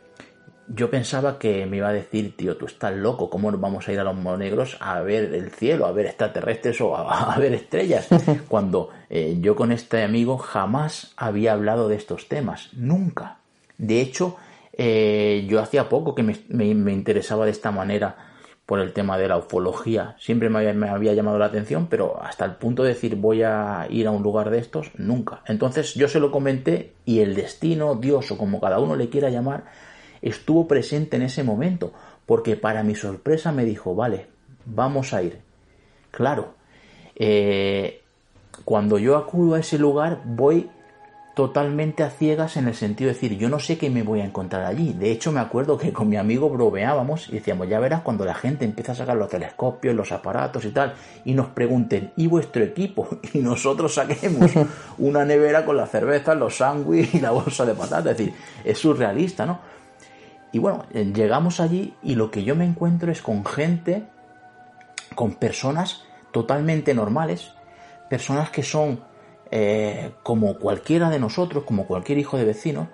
yo 0.67 0.91
pensaba 0.91 1.39
que 1.39 1.65
me 1.65 1.77
iba 1.77 1.91
a 1.91 1.93
decir, 1.93 2.37
tío, 2.37 2.57
tú 2.57 2.67
estás 2.67 2.93
loco, 2.93 3.31
¿cómo 3.31 3.53
nos 3.53 3.61
vamos 3.61 3.87
a 3.87 3.93
ir 3.93 4.01
a 4.01 4.03
los 4.03 4.17
monegros 4.17 4.77
a 4.81 5.01
ver 5.01 5.33
el 5.33 5.53
cielo, 5.53 5.87
a 5.87 5.93
ver 5.93 6.07
extraterrestres 6.07 6.81
o 6.81 6.97
a, 6.97 7.37
ver 7.39 7.55
estrellas? 7.55 8.09
Cuando 8.49 8.91
eh, 9.11 9.39
yo 9.41 9.55
con 9.55 9.71
este 9.71 10.03
amigo 10.03 10.39
jamás 10.39 11.13
había 11.17 11.53
hablado 11.53 11.89
de 11.89 11.95
estos 11.95 12.27
temas, 12.27 12.71
nunca. 12.73 13.37
De 13.77 14.01
hecho, 14.01 14.37
eh, 14.73 15.47
yo 15.49 15.61
hacía 15.61 15.89
poco 15.89 16.17
que 16.17 16.25
me, 16.25 16.67
interesaba 16.67 17.45
de 17.45 17.53
esta 17.53 17.71
manera 17.71 18.28
por 18.69 18.81
el 18.81 18.93
tema 18.93 19.17
de 19.17 19.29
la 19.29 19.39
ufología. 19.39 20.15
Siempre 20.19 20.51
me 20.51 20.91
había, 20.91 21.15
llamado 21.15 21.39
la 21.39 21.47
atención, 21.47 21.87
pero 21.89 22.23
hasta 22.23 22.45
el 22.45 22.57
punto 22.57 22.83
de 22.83 22.91
decir 22.91 23.17
voy 23.17 23.43
a 23.43 23.87
ir 23.89 24.07
a 24.07 24.11
un 24.11 24.23
lugar 24.23 24.51
de 24.51 24.59
estos, 24.59 24.91
nunca. 24.99 25.41
Entonces 25.47 25.95
yo 25.95 26.07
se 26.07 26.21
lo 26.21 26.31
comenté 26.31 26.93
y 27.07 27.21
el 27.21 27.35
destino, 27.35 27.95
Dios 27.95 28.31
o 28.31 28.37
como 28.37 28.61
cada 28.61 28.79
uno 28.79 28.95
le 28.95 29.09
quiera 29.09 29.31
llamar, 29.31 29.65
estuvo 30.21 30.69
presente 30.69 31.17
en 31.17 31.23
ese 31.23 31.45
momento, 31.45 31.95
porque 32.27 32.57
para 32.57 32.83
mi 32.83 32.95
sorpresa 32.95 33.53
me 33.53 33.65
dijo, 33.65 33.95
vale, 33.95 34.27
vamos 34.67 35.15
a 35.15 35.23
ir. 35.23 35.39
Claro, 36.11 36.53
eh, 37.17 38.03
cuando 38.67 38.99
yo 38.99 39.17
acudo 39.17 39.55
a 39.55 39.61
ese 39.61 39.79
lugar 39.79 40.21
voy 40.27 40.69
totalmente 41.39 42.03
a 42.03 42.11
ciegas 42.11 42.57
en 42.57 42.67
el 42.67 42.75
sentido 42.75 43.07
de 43.07 43.15
decir, 43.15 43.39
yo 43.39 43.49
no 43.49 43.61
sé 43.61 43.79
qué 43.79 43.91
me 43.91 44.03
voy 44.03 44.23
a 44.23 44.25
encontrar 44.25 44.65
allí. 44.65 44.93
De 44.93 45.13
hecho, 45.13 45.31
me 45.31 45.39
acuerdo 45.39 45.79
que 45.79 45.93
con 45.93 46.09
mi 46.09 46.17
amigo 46.17 46.51
bromeábamos 46.51 47.29
y 47.29 47.35
decíamos, 47.35 47.69
ya 47.69 47.79
verás 47.79 48.01
cuando 48.01 48.25
la 48.25 48.35
gente 48.35 48.65
empieza 48.65 48.91
a 48.91 48.95
sacar 48.97 49.17
los 49.17 49.29
telescopios, 49.29 49.95
los 49.95 50.11
aparatos 50.11 50.65
y 50.65 50.71
tal, 50.71 50.95
y 51.25 51.35
nos 51.35 51.47
pregunten, 51.51 52.11
¿y 52.17 52.27
vuestro 52.27 52.65
equipo? 52.65 53.07
Y 53.33 53.39
nosotros 53.39 53.95
saquemos 53.95 54.51
una 54.99 55.25
nevera 55.25 55.65
con 55.65 55.77
la 55.77 55.87
cerveza, 55.87 56.35
los 56.35 56.57
sándwiches 56.57 57.15
y 57.15 57.21
la 57.21 57.31
bolsa 57.31 57.65
de 57.65 57.75
patatas. 57.75 58.11
Es 58.11 58.19
decir, 58.19 58.35
es 58.65 58.77
surrealista, 58.77 59.47
¿no? 59.47 59.61
Y 60.51 60.59
bueno, 60.59 60.87
eh, 60.93 61.05
llegamos 61.15 61.61
allí 61.61 61.95
y 62.03 62.17
lo 62.17 62.33
que 62.33 62.43
yo 62.43 62.57
me 62.57 62.65
encuentro 62.65 63.13
es 63.13 63.23
con 63.23 63.45
gente, 63.45 64.09
con 65.15 65.37
personas 65.37 66.03
totalmente 66.33 66.95
normales, 66.95 67.53
personas 68.11 68.51
que 68.51 68.65
son 68.65 69.07
eh, 69.51 70.13
como 70.23 70.59
cualquiera 70.59 71.11
de 71.11 71.19
nosotros, 71.19 71.65
como 71.65 71.87
cualquier 71.87 72.19
hijo 72.19 72.37
de 72.37 72.45
vecino, 72.45 72.89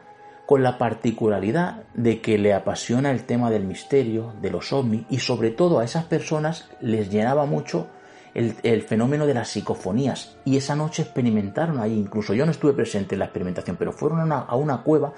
con 0.47 0.63
la 0.63 0.77
particularidad 0.77 1.85
de 1.95 2.21
que 2.21 2.37
le 2.39 2.53
apasiona 2.53 3.11
el 3.11 3.25
tema 3.25 3.51
del 3.51 3.65
misterio, 3.65 4.35
de 4.43 4.51
los 4.51 4.73
ovnis, 4.73 5.07
y 5.09 5.19
sobre 5.19 5.51
todo 5.51 5.79
a 5.79 5.85
esas 5.85 6.05
personas 6.05 6.69
les 6.81 7.11
llenaba 7.11 7.47
mucho 7.47 7.89
el, 8.35 8.83
fenómeno 8.83 9.27
de 9.27 9.35
las 9.35 9.49
psicofonías. 9.49 10.37
Y 10.45 10.57
esa 10.57 10.75
noche 10.75 11.03
experimentaron 11.03 11.79
ahí, 11.79 11.95
incluso 11.95 12.35
yo 12.35 12.45
no 12.45 12.51
estuve 12.51 12.73
presente 12.73 13.15
en 13.15 13.21
la 13.21 13.27
experimentación, 13.27 13.77
pero 13.77 13.93
fueron 13.93 14.33
a 14.33 14.55
una 14.57 14.83
cueva 14.83 15.15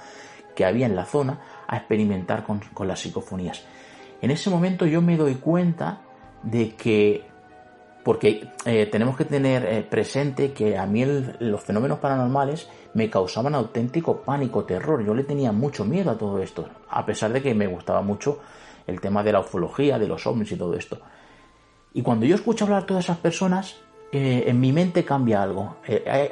que 0.56 0.64
había 0.64 0.86
en 0.86 0.96
la 0.96 1.04
zona 1.04 1.38
a 1.68 1.76
experimentar 1.76 2.44
con, 2.44 2.60
las 2.88 2.98
psicofonías. 2.98 3.62
En 4.20 4.32
ese 4.32 4.50
momento 4.50 4.86
yo 4.86 5.00
me 5.02 5.16
doy 5.16 5.36
cuenta 5.36 6.00
de 6.42 6.74
que, 6.74 7.28
porque 8.06 8.50
eh, 8.64 8.86
tenemos 8.86 9.16
que 9.16 9.24
tener 9.24 9.64
eh, 9.64 9.82
presente 9.82 10.52
que 10.52 10.78
a 10.78 10.86
mí 10.86 11.04
los 11.40 11.60
fenómenos 11.60 11.98
paranormales 11.98 12.68
me 12.94 13.10
causaban 13.10 13.56
auténtico 13.56 14.18
pánico, 14.18 14.62
terror. 14.62 15.04
Yo 15.04 15.12
le 15.12 15.24
tenía 15.24 15.50
mucho 15.50 15.84
miedo 15.84 16.12
a 16.12 16.16
todo 16.16 16.40
esto, 16.40 16.68
a 16.88 17.04
pesar 17.04 17.32
de 17.32 17.42
que 17.42 17.52
me 17.52 17.66
gustaba 17.66 18.02
mucho 18.02 18.38
el 18.86 19.00
tema 19.00 19.24
de 19.24 19.32
la 19.32 19.40
ufología, 19.40 19.98
de 19.98 20.06
los 20.06 20.24
ovnis 20.24 20.52
y 20.52 20.56
todo 20.56 20.74
esto. 20.74 21.00
Y 21.94 22.02
cuando 22.02 22.26
yo 22.26 22.36
escucho 22.36 22.64
hablar 22.64 22.84
a 22.84 22.86
todas 22.86 23.06
esas 23.06 23.18
personas, 23.18 23.80
eh, 24.12 24.44
en 24.46 24.60
mi 24.60 24.72
mente 24.72 25.04
cambia 25.04 25.42
algo. 25.42 25.78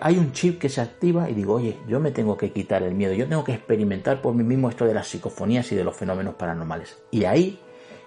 Hay 0.00 0.16
un 0.16 0.30
chip 0.30 0.60
que 0.60 0.68
se 0.68 0.80
activa 0.80 1.28
y 1.28 1.34
digo, 1.34 1.54
oye, 1.54 1.80
yo 1.88 1.98
me 1.98 2.12
tengo 2.12 2.36
que 2.36 2.52
quitar 2.52 2.84
el 2.84 2.94
miedo, 2.94 3.14
yo 3.14 3.26
tengo 3.26 3.42
que 3.42 3.54
experimentar 3.54 4.22
por 4.22 4.32
mí 4.32 4.44
mismo 4.44 4.68
esto 4.68 4.84
de 4.84 4.94
las 4.94 5.08
psicofonías 5.08 5.72
y 5.72 5.74
de 5.74 5.82
los 5.82 5.96
fenómenos 5.96 6.36
paranormales. 6.36 7.02
Y 7.10 7.24
ahí 7.24 7.58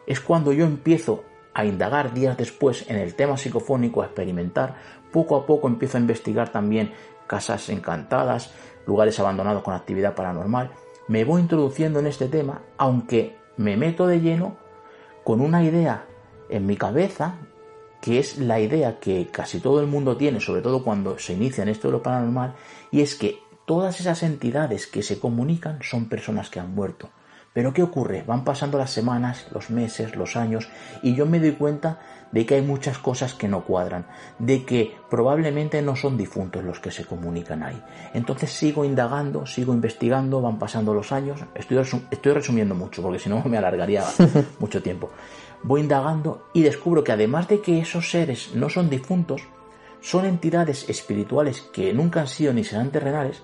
es 0.06 0.22
cuando 0.22 0.54
yo 0.54 0.64
empiezo 0.64 1.26
a 1.58 1.66
indagar 1.66 2.14
días 2.14 2.38
después 2.38 2.86
en 2.88 2.98
el 2.98 3.16
tema 3.16 3.36
psicofónico, 3.36 4.04
a 4.04 4.06
experimentar. 4.06 4.76
Poco 5.12 5.36
a 5.36 5.48
poco 5.48 5.68
empiezo 5.68 5.98
a 5.98 6.02
investigar 6.02 6.52
también 6.52 6.92
casas 7.26 7.70
encantadas, 7.70 8.52
lugares 8.86 9.20
abandonados 9.20 9.64
con 9.64 9.74
actividad 9.74 10.14
paranormal. 10.14 10.70
Me 11.08 11.26
voy 11.26 11.42
introduciendo 11.42 11.98
en 11.98 12.06
este 12.06 12.28
tema, 12.28 12.62
aunque 12.78 13.38
me 13.58 13.76
meto 13.76 14.06
de 14.06 14.22
lleno 14.22 14.56
con 15.24 15.42
una 15.42 15.64
idea 15.64 16.06
en 16.48 16.68
mi 16.68 16.78
cabeza, 16.78 17.40
que 18.02 18.20
es 18.20 18.38
la 18.38 18.60
idea 18.60 19.00
que 19.00 19.26
casi 19.32 19.60
todo 19.60 19.82
el 19.82 19.88
mundo 19.88 20.16
tiene, 20.16 20.40
sobre 20.40 20.62
todo 20.62 20.84
cuando 20.84 21.18
se 21.18 21.34
inicia 21.34 21.64
en 21.64 21.70
esto 21.70 21.88
de 21.88 21.94
lo 21.94 22.04
paranormal, 22.04 22.54
y 22.92 23.02
es 23.02 23.16
que 23.16 23.40
todas 23.66 24.00
esas 24.00 24.22
entidades 24.22 24.86
que 24.86 25.02
se 25.02 25.20
comunican 25.20 25.80
son 25.82 26.08
personas 26.08 26.52
que 26.52 26.60
han 26.60 26.76
muerto. 26.76 27.10
Pero 27.58 27.74
¿qué 27.74 27.82
ocurre? 27.82 28.22
Van 28.22 28.44
pasando 28.44 28.78
las 28.78 28.92
semanas, 28.92 29.48
los 29.52 29.72
meses, 29.72 30.16
los 30.16 30.36
años, 30.36 30.70
y 31.02 31.16
yo 31.16 31.26
me 31.26 31.40
doy 31.40 31.54
cuenta 31.54 31.98
de 32.32 32.46
que 32.46 32.54
hay 32.54 32.62
muchas 32.62 33.00
cosas 33.00 33.34
que 33.34 33.48
no 33.48 33.64
cuadran, 33.64 34.06
de 34.38 34.64
que 34.64 34.96
probablemente 35.10 35.82
no 35.82 35.96
son 35.96 36.18
difuntos 36.18 36.64
los 36.64 36.80
que 36.80 36.92
se 36.92 37.04
comunican 37.06 37.64
ahí. 37.64 37.82
Entonces 38.14 38.52
sigo 38.52 38.86
indagando, 38.86 39.48
sigo 39.48 39.74
investigando, 39.74 40.40
van 40.40 40.60
pasando 40.60 40.94
los 40.94 41.12
años, 41.12 41.44
estoy, 41.56 41.80
estoy 42.12 42.32
resumiendo 42.32 42.76
mucho, 42.76 43.02
porque 43.02 43.18
si 43.18 43.28
no 43.28 43.44
me 43.46 43.58
alargaría 43.58 44.04
mucho 44.60 44.84
tiempo. 44.84 45.10
Voy 45.64 45.82
indagando 45.82 46.50
y 46.54 46.62
descubro 46.62 47.04
que 47.04 47.14
además 47.14 47.48
de 47.48 47.62
que 47.62 47.80
esos 47.80 48.12
seres 48.12 48.52
no 48.54 48.70
son 48.70 48.88
difuntos, 48.88 49.42
son 50.00 50.26
entidades 50.26 50.88
espirituales 50.90 51.62
que 51.74 51.92
nunca 51.92 52.20
han 52.20 52.28
sido 52.28 52.54
ni 52.54 52.64
serán 52.64 52.92
terrenales, 52.92 53.42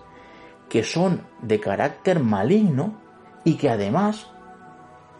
que 0.69 0.83
son 0.83 1.21
de 1.41 1.59
carácter 1.59 2.19
maligno 2.19 3.01
y 3.43 3.55
que 3.55 3.69
además 3.69 4.27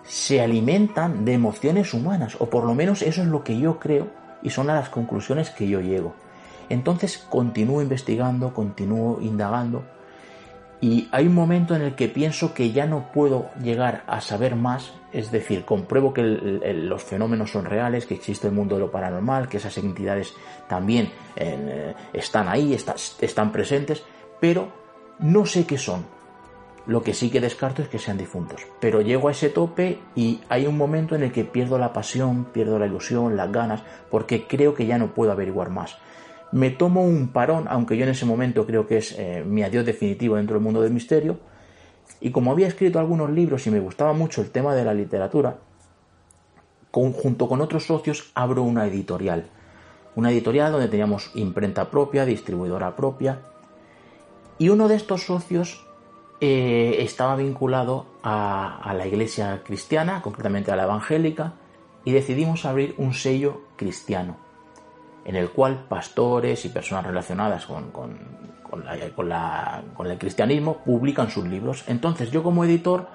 se 0.04 0.42
alimentan 0.42 1.26
de 1.26 1.34
emociones 1.34 1.94
humanas, 1.94 2.36
o 2.40 2.50
por 2.50 2.66
lo 2.66 2.76
menos 2.76 3.02
eso 3.02 3.22
es 3.22 3.28
lo 3.28 3.44
que 3.44 3.58
yo 3.58 3.80
creo 3.80 4.08
y 4.42 4.50
son 4.50 4.68
las 4.68 4.90
conclusiones 4.90 5.50
que 5.50 5.68
yo 5.68 5.80
llego. 5.82 6.14
Entonces 6.70 7.18
continúo 7.18 7.82
investigando, 7.82 8.54
continúo 8.54 9.20
indagando 9.22 9.84
y 10.84 11.08
hay 11.14 11.28
un 11.28 11.34
momento 11.34 11.78
en 11.78 11.82
el 11.82 11.96
que 11.96 12.10
pienso 12.10 12.54
que 12.54 12.74
ya 12.74 12.86
no 12.86 13.10
puedo 13.14 13.52
llegar 13.62 14.04
a 14.06 14.20
saber 14.20 14.58
más, 14.58 14.92
es 15.14 15.32
decir, 15.32 15.64
compruebo 15.64 16.14
que 16.14 16.22
los 16.22 17.02
fenómenos 17.02 17.52
son 17.52 17.64
reales, 17.64 18.06
que 18.06 18.16
existe 18.16 18.48
el 18.48 18.54
mundo 18.54 18.76
de 18.76 18.82
lo 18.82 18.92
paranormal, 18.92 19.48
que 19.48 19.58
esas 19.58 19.78
entidades 19.78 20.34
también 20.68 21.10
eh, 21.38 21.94
están 22.12 22.50
ahí, 22.50 22.74
están 22.74 23.52
presentes, 23.54 24.04
pero 24.42 24.68
no 25.20 25.46
sé 25.46 25.66
qué 25.66 25.78
son, 25.78 26.04
lo 26.86 27.02
que 27.02 27.14
sí 27.14 27.30
que 27.30 27.40
descarto 27.40 27.82
es 27.82 27.88
que 27.88 28.00
sean 28.00 28.18
difuntos. 28.18 28.62
Pero 28.80 29.02
llego 29.02 29.28
a 29.28 29.32
ese 29.32 29.50
tope 29.50 30.00
y 30.16 30.42
hay 30.50 30.68
un 30.68 30.78
momento 30.78 31.16
en 31.16 31.24
el 31.24 31.32
que 31.32 31.46
pierdo 31.46 31.78
la 31.78 31.94
pasión, 31.94 32.46
pierdo 32.46 32.78
la 32.78 32.88
ilusión, 32.88 33.38
las 33.38 33.52
ganas, 33.52 33.84
porque 34.12 34.46
creo 34.48 34.74
que 34.74 34.86
ya 34.86 34.98
no 34.98 35.14
puedo 35.14 35.32
averiguar 35.32 35.70
más. 35.70 35.98
Me 36.52 36.70
tomo 36.70 37.04
un 37.04 37.30
parón, 37.30 37.66
aunque 37.70 37.98
yo 37.98 38.04
en 38.04 38.12
ese 38.12 38.26
momento 38.26 38.66
creo 38.66 38.86
que 38.86 38.98
es 38.98 39.16
eh, 39.18 39.44
mi 39.46 39.64
adiós 39.64 39.86
definitivo 39.86 40.36
dentro 40.36 40.56
del 40.56 40.64
mundo 40.64 40.82
del 40.82 40.94
misterio. 40.94 41.38
Y 42.20 42.32
como 42.32 42.52
había 42.52 42.68
escrito 42.68 43.00
algunos 43.00 43.30
libros 43.30 43.66
y 43.66 43.72
me 43.72 43.80
gustaba 43.80 44.14
mucho 44.14 44.42
el 44.42 44.52
tema 44.52 44.76
de 44.76 44.86
la 44.86 44.94
literatura, 44.94 45.58
junto 46.92 47.48
con 47.50 47.62
otros 47.62 47.86
socios 47.88 48.32
abro 48.36 48.62
una 48.62 48.86
editorial. 48.86 49.46
Una 50.16 50.32
editorial 50.32 50.72
donde 50.72 50.90
teníamos 50.90 51.32
imprenta 51.34 51.90
propia, 51.90 52.26
distribuidora 52.26 52.96
propia. 52.96 53.40
Y 54.60 54.70
uno 54.70 54.88
de 54.88 54.96
estos 54.96 55.26
socios 55.26 55.83
eh, 56.46 57.02
estaba 57.02 57.38
vinculado 57.38 58.06
a, 58.22 58.94
la 58.98 59.08
iglesia 59.08 59.62
cristiana, 59.64 60.22
concretamente 60.22 60.74
a 60.74 60.76
la 60.76 60.84
evangélica, 60.84 61.54
y 62.04 62.12
decidimos 62.12 62.66
abrir 62.66 62.96
un 62.98 63.14
sello 63.14 63.62
cristiano, 63.78 64.36
en 65.24 65.38
el 65.38 65.52
cual 65.52 65.86
pastores 65.88 66.66
y 66.66 66.68
personas 66.68 67.06
relacionadas 67.06 67.66
con, 67.66 67.92
con, 67.92 68.18
el 70.06 70.18
cristianismo 70.18 70.80
publican 70.84 71.30
sus 71.30 71.48
libros. 71.48 71.86
Entonces 71.88 72.30
yo 72.30 72.44
como 72.44 72.66
editor 72.66 73.08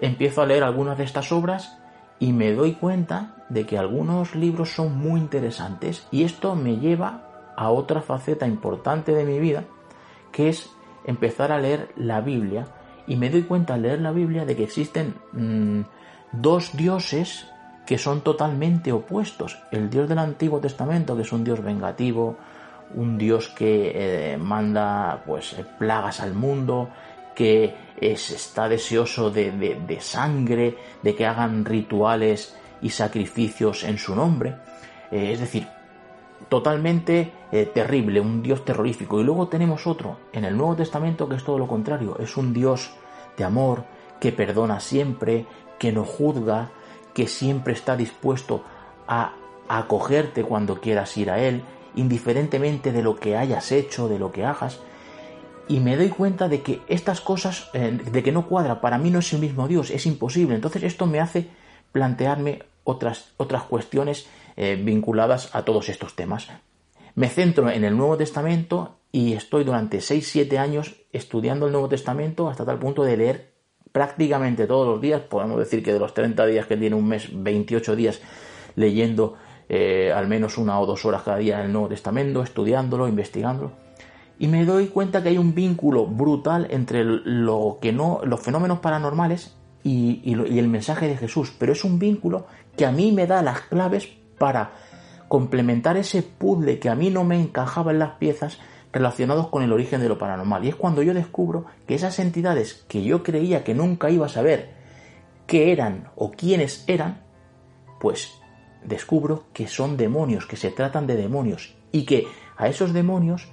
empiezo 0.00 0.40
a 0.40 0.46
leer 0.46 0.64
algunas 0.64 0.96
de 0.96 1.04
estas 1.04 1.32
obras 1.32 1.76
y 2.18 2.32
me 2.32 2.54
doy 2.54 2.72
cuenta 2.72 3.44
de 3.50 3.66
que 3.66 3.76
algunos 3.76 4.34
libros 4.34 4.74
son 4.74 4.96
muy 4.96 5.20
interesantes 5.20 6.08
y 6.10 6.22
esto 6.22 6.54
me 6.54 6.78
lleva 6.78 7.52
a 7.58 7.68
otra 7.68 8.00
faceta 8.00 8.46
importante 8.46 9.12
de 9.12 9.26
mi 9.26 9.38
vida, 9.38 9.64
que 10.32 10.48
es 10.48 10.74
empezar 11.04 11.52
a 11.52 11.58
leer 11.58 11.88
la 11.96 12.20
Biblia 12.20 12.66
y 13.06 13.16
me 13.16 13.30
doy 13.30 13.42
cuenta 13.42 13.74
al 13.74 13.82
leer 13.82 14.00
la 14.00 14.12
Biblia 14.12 14.44
de 14.44 14.56
que 14.56 14.64
existen 14.64 15.14
mm, 15.32 15.80
dos 16.32 16.76
dioses 16.76 17.46
que 17.86 17.98
son 17.98 18.22
totalmente 18.22 18.92
opuestos. 18.92 19.58
El 19.70 19.90
Dios 19.90 20.08
del 20.08 20.18
Antiguo 20.18 20.60
Testamento, 20.60 21.14
que 21.14 21.22
es 21.22 21.32
un 21.32 21.44
Dios 21.44 21.62
vengativo, 21.62 22.36
un 22.94 23.18
Dios 23.18 23.48
que 23.48 23.92
eh, 23.94 24.36
manda 24.38 25.22
pues 25.26 25.54
plagas 25.78 26.20
al 26.20 26.34
mundo, 26.34 26.88
que 27.34 27.74
es, 28.00 28.30
está 28.30 28.68
deseoso 28.68 29.30
de, 29.30 29.50
de, 29.52 30.00
sangre, 30.00 30.76
de 31.02 31.14
que 31.14 31.26
hagan 31.26 31.64
rituales 31.64 32.56
y 32.80 32.90
sacrificios 32.90 33.84
en 33.84 33.98
su 33.98 34.14
nombre. 34.14 34.56
Eh, 35.10 35.32
es 35.32 35.40
decir, 35.40 35.66
totalmente 36.48 37.32
eh, 37.52 37.66
terrible, 37.66 38.20
un 38.20 38.42
Dios 38.42 38.64
terrorífico. 38.64 39.20
Y 39.20 39.24
luego 39.24 39.48
tenemos 39.48 39.86
otro 39.86 40.18
en 40.32 40.44
el 40.44 40.56
Nuevo 40.56 40.76
Testamento 40.76 41.28
que 41.28 41.36
es 41.36 41.44
todo 41.44 41.58
lo 41.58 41.66
contrario, 41.66 42.16
es 42.18 42.36
un 42.36 42.52
Dios 42.52 42.92
de 43.36 43.44
amor, 43.44 43.84
que 44.20 44.32
perdona 44.32 44.80
siempre, 44.80 45.46
que 45.78 45.92
no 45.92 46.04
juzga, 46.04 46.70
que 47.12 47.26
siempre 47.26 47.74
está 47.74 47.96
dispuesto 47.96 48.62
a, 49.06 49.34
acogerte 49.68 50.44
cuando 50.44 50.80
quieras 50.80 51.16
ir 51.16 51.30
a 51.30 51.38
Él, 51.38 51.62
indiferentemente 51.94 52.92
de 52.92 53.02
lo 53.02 53.16
que 53.16 53.36
hayas 53.36 53.72
hecho, 53.72 54.08
de 54.08 54.18
lo 54.18 54.30
que 54.30 54.44
hagas. 54.44 54.80
Y 55.68 55.80
me 55.80 55.96
doy 55.96 56.10
cuenta 56.10 56.48
de 56.48 56.60
que 56.60 56.82
estas 56.86 57.22
cosas, 57.22 57.70
eh, 57.72 57.90
de 57.90 58.22
que 58.22 58.32
no 58.32 58.46
cuadra, 58.46 58.82
para 58.82 58.98
mí 58.98 59.10
no 59.10 59.20
es 59.20 59.32
el 59.32 59.40
mismo 59.40 59.66
Dios, 59.66 59.90
es 59.90 60.04
imposible. 60.04 60.54
Entonces 60.54 60.82
esto 60.82 61.06
me 61.06 61.20
hace 61.20 61.48
plantearme 61.92 62.62
otras, 62.84 63.32
otras 63.38 63.62
cuestiones 63.62 64.26
eh, 64.56 64.80
vinculadas 64.82 65.54
a 65.54 65.64
todos 65.64 65.88
estos 65.88 66.14
temas. 66.14 66.48
Me 67.14 67.28
centro 67.28 67.70
en 67.70 67.84
el 67.84 67.96
Nuevo 67.96 68.16
Testamento 68.16 68.98
y 69.12 69.34
estoy 69.34 69.64
durante 69.64 69.98
6-7 69.98 70.58
años 70.58 70.96
estudiando 71.12 71.66
el 71.66 71.72
Nuevo 71.72 71.88
Testamento 71.88 72.48
hasta 72.48 72.64
tal 72.64 72.78
punto 72.78 73.04
de 73.04 73.16
leer 73.16 73.54
prácticamente 73.92 74.66
todos 74.66 74.88
los 74.88 75.00
días, 75.00 75.20
podemos 75.20 75.56
decir 75.56 75.80
que 75.84 75.92
de 75.92 76.00
los 76.00 76.14
30 76.14 76.46
días 76.46 76.66
que 76.66 76.76
tiene 76.76 76.96
un 76.96 77.06
mes, 77.06 77.28
28 77.32 77.94
días 77.94 78.20
leyendo 78.74 79.36
eh, 79.68 80.12
al 80.12 80.26
menos 80.26 80.58
una 80.58 80.80
o 80.80 80.86
dos 80.86 81.04
horas 81.04 81.22
cada 81.22 81.36
día 81.36 81.64
el 81.64 81.72
Nuevo 81.72 81.88
Testamento, 81.88 82.42
estudiándolo, 82.42 83.06
investigándolo. 83.06 83.70
Y 84.36 84.48
me 84.48 84.64
doy 84.64 84.88
cuenta 84.88 85.22
que 85.22 85.28
hay 85.28 85.38
un 85.38 85.54
vínculo 85.54 86.06
brutal 86.06 86.66
entre 86.70 87.04
lo 87.04 87.78
que 87.80 87.92
no, 87.92 88.20
los 88.24 88.40
fenómenos 88.40 88.80
paranormales 88.80 89.56
y, 89.84 90.22
y 90.24 90.58
el 90.58 90.66
mensaje 90.66 91.06
de 91.06 91.16
Jesús, 91.16 91.52
pero 91.56 91.72
es 91.72 91.84
un 91.84 92.00
vínculo 92.00 92.46
que 92.76 92.86
a 92.86 92.90
mí 92.90 93.12
me 93.12 93.28
da 93.28 93.42
las 93.42 93.60
claves 93.60 94.08
para 94.38 94.72
complementar 95.28 95.96
ese 95.96 96.22
puzzle 96.22 96.78
que 96.78 96.88
a 96.88 96.94
mí 96.94 97.10
no 97.10 97.24
me 97.24 97.40
encajaba 97.40 97.92
en 97.92 97.98
las 97.98 98.12
piezas 98.12 98.58
relacionados 98.92 99.48
con 99.48 99.62
el 99.62 99.72
origen 99.72 100.00
de 100.00 100.08
lo 100.08 100.18
paranormal. 100.18 100.64
Y 100.64 100.68
es 100.68 100.76
cuando 100.76 101.02
yo 101.02 101.14
descubro 101.14 101.64
que 101.86 101.96
esas 101.96 102.18
entidades 102.18 102.84
que 102.88 103.02
yo 103.02 103.22
creía 103.22 103.64
que 103.64 103.74
nunca 103.74 104.10
iba 104.10 104.26
a 104.26 104.28
saber 104.28 104.74
qué 105.46 105.72
eran 105.72 106.10
o 106.14 106.30
quiénes 106.30 106.84
eran, 106.86 107.22
pues 108.00 108.32
descubro 108.84 109.46
que 109.52 109.66
son 109.66 109.96
demonios, 109.96 110.46
que 110.46 110.56
se 110.56 110.70
tratan 110.70 111.06
de 111.06 111.16
demonios 111.16 111.74
y 111.90 112.04
que 112.04 112.26
a 112.56 112.68
esos 112.68 112.92
demonios 112.92 113.48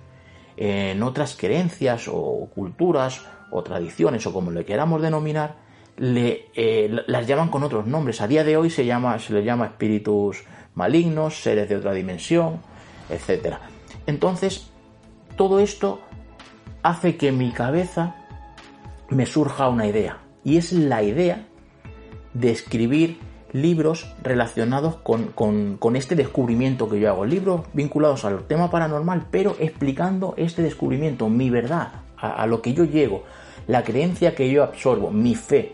en 0.58 1.02
otras 1.02 1.36
creencias 1.36 2.08
o 2.08 2.48
culturas 2.54 3.26
o 3.52 3.64
tradiciones 3.64 4.26
o 4.28 4.34
como 4.34 4.52
le 4.52 4.66
queramos 4.66 5.02
denominar, 5.02 5.56
le, 5.98 6.46
eh, 6.56 6.90
las 7.08 7.28
llaman 7.28 7.50
con 7.50 7.64
otros 7.64 7.88
nombres. 7.88 8.22
A 8.22 8.28
día 8.28 8.44
de 8.44 8.58
hoy 8.58 8.70
se, 8.70 8.86
llama, 8.86 9.18
se 9.20 9.34
les 9.34 9.46
llama 9.46 9.66
espíritus 9.66 10.44
malignos, 10.76 11.42
seres 11.42 11.70
de 11.70 11.76
otra 11.76 11.94
dimensión, 11.94 12.62
etc. 13.10 13.56
Entonces, 14.06 14.70
todo 15.36 15.60
esto 15.60 16.02
hace 16.84 17.18
que 17.18 17.30
en 17.30 17.38
mi 17.38 17.52
cabeza 17.52 18.16
me 19.10 19.26
surja 19.26 19.70
una 19.70 19.88
idea. 19.88 20.20
Y 20.44 20.58
es 20.58 20.72
la 20.72 21.04
idea 21.04 21.46
de 22.34 22.52
escribir 22.52 23.20
libros 23.52 24.16
relacionados 24.24 24.96
con, 24.98 25.96
este 25.96 26.16
descubrimiento 26.16 26.90
que 26.90 27.00
yo 27.00 27.10
hago. 27.10 27.26
Libros 27.26 27.62
vinculados 27.74 28.26
al 28.26 28.48
tema 28.48 28.72
paranormal, 28.72 29.28
pero 29.30 29.56
explicando 29.60 30.34
este 30.38 30.64
descubrimiento, 30.64 31.30
mi 31.30 31.50
verdad, 31.50 32.04
a 32.18 32.46
lo 32.46 32.62
que 32.62 32.74
yo 32.74 32.86
llego, 32.86 33.24
la 33.68 33.84
creencia 33.84 34.36
que 34.36 34.50
yo 34.50 34.64
absorbo, 34.64 35.12
mi 35.12 35.36
fe. 35.36 35.74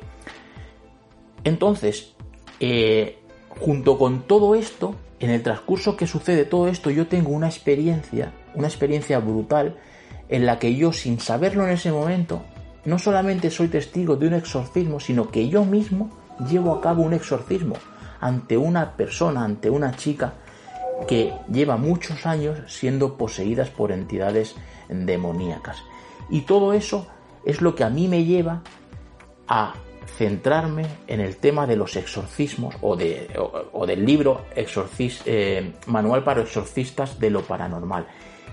Entonces, 1.43 2.13
eh, 2.59 3.16
junto 3.59 3.97
con 3.97 4.21
todo 4.21 4.55
esto, 4.55 4.95
en 5.19 5.29
el 5.29 5.43
transcurso 5.43 5.97
que 5.97 6.07
sucede 6.07 6.45
todo 6.45 6.67
esto, 6.67 6.89
yo 6.89 7.07
tengo 7.07 7.31
una 7.31 7.47
experiencia, 7.47 8.33
una 8.55 8.67
experiencia 8.67 9.19
brutal, 9.19 9.77
en 10.29 10.45
la 10.45 10.59
que 10.59 10.75
yo, 10.75 10.93
sin 10.93 11.19
saberlo 11.19 11.65
en 11.65 11.71
ese 11.71 11.91
momento, 11.91 12.41
no 12.85 12.99
solamente 12.99 13.49
soy 13.49 13.67
testigo 13.67 14.15
de 14.15 14.27
un 14.27 14.33
exorcismo, 14.33 14.99
sino 14.99 15.29
que 15.29 15.49
yo 15.49 15.65
mismo 15.65 16.09
llevo 16.49 16.73
a 16.73 16.81
cabo 16.81 17.03
un 17.03 17.13
exorcismo 17.13 17.75
ante 18.19 18.57
una 18.57 18.95
persona, 18.95 19.43
ante 19.43 19.69
una 19.69 19.95
chica 19.95 20.33
que 21.07 21.33
lleva 21.51 21.77
muchos 21.77 22.25
años 22.25 22.59
siendo 22.67 23.17
poseídas 23.17 23.69
por 23.69 23.91
entidades 23.91 24.55
demoníacas. 24.89 25.77
Y 26.29 26.41
todo 26.41 26.73
eso 26.73 27.07
es 27.45 27.61
lo 27.61 27.75
que 27.75 27.83
a 27.83 27.89
mí 27.89 28.07
me 28.07 28.25
lleva 28.25 28.61
a 29.47 29.73
centrarme 30.07 30.85
en 31.07 31.19
el 31.19 31.37
tema 31.37 31.67
de 31.67 31.75
los 31.75 31.95
exorcismos 31.95 32.75
o, 32.81 32.95
de, 32.95 33.29
del 33.85 34.05
libro 34.05 34.45
eh, 34.55 35.73
Manual 35.85 36.23
para 36.23 36.41
exorcistas 36.41 37.19
de 37.19 37.29
lo 37.29 37.41
paranormal. 37.41 38.07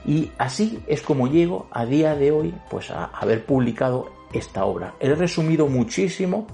Y 0.06 0.30
así 0.36 0.82
es 0.86 1.00
como 1.00 1.28
llego 1.28 1.66
a 1.70 1.86
día 1.86 2.14
de 2.14 2.30
hoy 2.30 2.54
pues 2.68 2.90
a 2.90 3.06
haber 3.06 3.46
publicado 3.46 4.10
esta 4.32 4.64
obra. 4.64 4.94
He 5.00 5.14
resumido 5.14 5.66
muchísimo, 5.66 6.46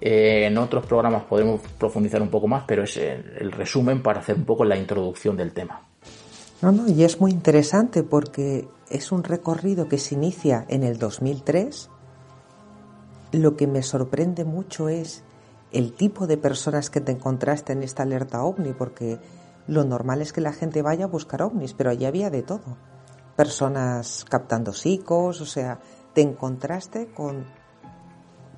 eh, 0.00 0.46
en 0.46 0.58
otros 0.58 0.86
programas 0.86 1.24
podremos 1.24 1.60
profundizar 1.78 2.22
un 2.22 2.28
poco 2.28 2.46
más, 2.46 2.64
pero 2.66 2.84
es 2.84 2.96
el, 2.96 3.50
resumen 3.50 4.02
para 4.02 4.20
hacer 4.20 4.36
un 4.36 4.44
poco 4.44 4.64
la 4.64 4.76
introducción 4.76 5.36
del 5.36 5.52
tema. 5.52 5.80
No, 6.60 6.70
no, 6.70 6.88
y 6.88 7.02
es 7.02 7.20
muy 7.20 7.32
interesante 7.32 8.04
porque 8.04 8.68
es 8.88 9.10
un 9.10 9.24
recorrido 9.24 9.88
que 9.88 9.98
se 9.98 10.14
inicia 10.14 10.64
en 10.68 10.84
el 10.84 10.98
2003 10.98 11.90
lo 13.32 13.56
que 13.56 13.66
me 13.66 13.82
sorprende 13.82 14.44
mucho 14.44 14.88
es 14.88 15.24
el 15.72 15.92
tipo 15.94 16.26
de 16.26 16.36
personas 16.36 16.90
que 16.90 17.00
te 17.00 17.12
encontraste 17.12 17.72
en 17.72 17.82
esta 17.82 18.02
alerta 18.02 18.42
ovni, 18.44 18.72
porque 18.72 19.18
lo 19.66 19.84
normal 19.84 20.20
es 20.20 20.32
que 20.32 20.40
la 20.40 20.52
gente 20.52 20.82
vaya 20.82 21.06
a 21.06 21.08
buscar 21.08 21.42
ovnis, 21.42 21.72
pero 21.72 21.90
allí 21.90 22.04
había 22.04 22.30
de 22.30 22.42
todo. 22.42 22.76
Personas 23.36 24.26
captando 24.28 24.72
psicos, 24.72 25.40
o 25.40 25.46
sea, 25.46 25.80
te 26.12 26.20
encontraste 26.20 27.08
con, 27.12 27.46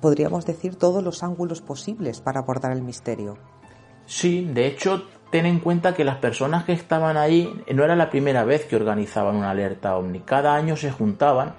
podríamos 0.01 0.45
decir, 0.45 0.75
todos 0.75 1.03
los 1.03 1.23
ángulos 1.23 1.61
posibles 1.61 2.19
para 2.19 2.41
abordar 2.41 2.73
el 2.73 2.81
misterio. 2.81 3.37
Sí, 4.05 4.45
de 4.53 4.67
hecho, 4.67 5.03
ten 5.31 5.45
en 5.45 5.59
cuenta 5.59 5.93
que 5.93 6.03
las 6.03 6.17
personas 6.17 6.65
que 6.65 6.73
estaban 6.73 7.17
ahí 7.17 7.63
no 7.73 7.83
era 7.83 7.95
la 7.95 8.09
primera 8.09 8.43
vez 8.43 8.65
que 8.65 8.75
organizaban 8.75 9.37
una 9.37 9.51
alerta 9.51 9.95
ovni. 9.95 10.19
Cada 10.19 10.53
año 10.53 10.75
se 10.75 10.91
juntaban 10.91 11.55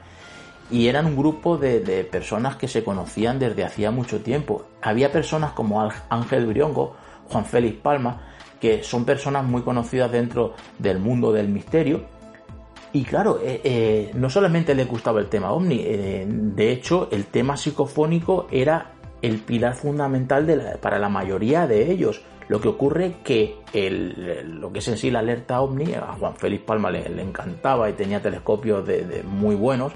y 0.70 0.88
eran 0.88 1.07
un 1.07 1.16
grupo 1.16 1.57
de, 1.57 2.07
personas 2.11 2.57
que 2.57 2.68
se 2.68 2.83
conocían 2.83 3.38
desde 3.38 3.64
hacía 3.64 3.90
mucho 3.90 4.20
tiempo. 4.20 4.66
Había 4.83 5.12
personas 5.12 5.52
como 5.52 5.88
Ángel 6.09 6.46
Briongo, 6.46 6.96
Juan 7.29 7.44
Félix 7.44 7.81
Palma, 7.81 8.20
que 8.61 8.83
son 8.83 9.05
personas 9.05 9.44
muy 9.44 9.62
conocidas 9.62 10.11
dentro 10.11 10.55
del 10.79 10.98
mundo 10.98 11.33
del 11.33 11.48
misterio. 11.48 12.05
Y 12.92 13.05
claro, 13.05 13.40
eh, 13.42 13.61
eh, 13.62 14.11
no 14.14 14.31
solamente 14.31 14.74
les 14.74 14.88
gustaba 14.88 15.20
el 15.20 15.29
tema 15.29 15.52
ovni, 15.52 15.81
eh, 15.85 16.24
de 16.26 16.72
hecho 16.72 17.09
el 17.11 17.26
tema 17.26 17.57
psicofónico 17.57 18.46
era 18.50 18.92
el 19.20 19.38
pilar 19.40 19.74
fundamental 19.74 20.79
para 20.81 20.98
la 20.98 21.09
mayoría 21.09 21.66
de 21.66 21.90
ellos. 21.90 22.22
Lo 22.48 22.61
que 22.61 22.68
ocurre 22.68 23.16
que 23.24 23.57
el, 23.72 24.61
lo 24.61 24.72
que 24.72 24.79
es 24.79 24.88
en 24.88 24.96
sí 24.96 25.11
la 25.11 25.18
alerta 25.18 25.61
ovni, 25.61 25.94
a 25.94 26.12
Juan 26.18 26.37
Félix 26.37 26.62
Palma 26.62 26.90
le, 26.90 27.20
encantaba 27.20 27.90
y 27.90 27.94
tenía 27.94 28.22
telescopios 28.22 28.87
de 28.87 29.24
muy 29.24 29.57
buenos, 29.57 29.92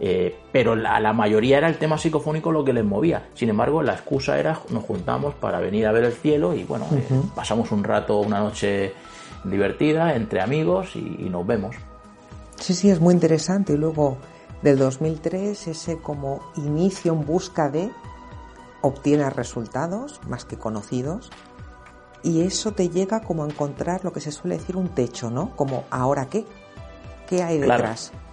eh, 0.00 0.36
pero 0.50 0.74
la, 0.74 0.98
la, 0.98 1.12
mayoría 1.12 1.58
era 1.58 1.68
el 1.68 1.78
tema 1.78 1.98
psicofónico 1.98 2.50
lo 2.50 2.64
que 2.64 2.72
les 2.72 2.84
movía. 2.84 3.28
Sin 3.34 3.48
embargo, 3.48 3.82
la 3.82 3.92
excusa 3.92 4.38
era 4.38 4.58
nos 4.70 4.84
juntamos 4.84 5.34
para 5.34 5.60
venir 5.60 5.86
a 5.86 5.92
ver 5.92 6.04
el 6.04 6.12
cielo 6.12 6.54
y 6.54 6.64
bueno, 6.64 6.86
eh, 6.92 7.04
pasamos 7.34 7.70
un 7.70 7.84
rato, 7.84 8.18
una 8.18 8.40
noche 8.40 8.92
divertida 9.44 10.14
entre 10.14 10.40
amigos 10.40 10.96
y, 10.96 11.28
nos 11.30 11.46
vemos. 11.46 11.76
Sí, 12.56 12.74
sí, 12.74 12.90
es 12.90 13.00
muy 13.00 13.14
interesante. 13.14 13.74
Y 13.74 13.76
luego 13.76 14.18
del 14.62 14.78
2003, 14.78 15.68
ese 15.68 15.98
como 15.98 16.40
inicio 16.56 17.12
en 17.12 17.24
busca 17.24 17.70
de, 17.70 17.90
obtienes 18.80 19.32
resultados 19.34 20.20
más 20.28 20.44
que 20.44 20.58
conocidos 20.58 21.30
y 22.22 22.42
eso 22.42 22.72
te 22.72 22.88
llega 22.88 23.20
como 23.20 23.44
a 23.44 23.46
encontrar 23.46 24.04
lo 24.04 24.12
que 24.12 24.20
se 24.20 24.32
suele 24.32 24.58
decir 24.58 24.76
un 24.76 24.88
techo, 24.88 25.30
¿no? 25.30 25.54
Como, 25.56 25.84
¿ahora 25.90 26.26
qué? 26.26 26.44
¿Qué 27.28 27.42
hay 27.42 27.58
detrás? 27.58 28.10
Claro, 28.10 28.23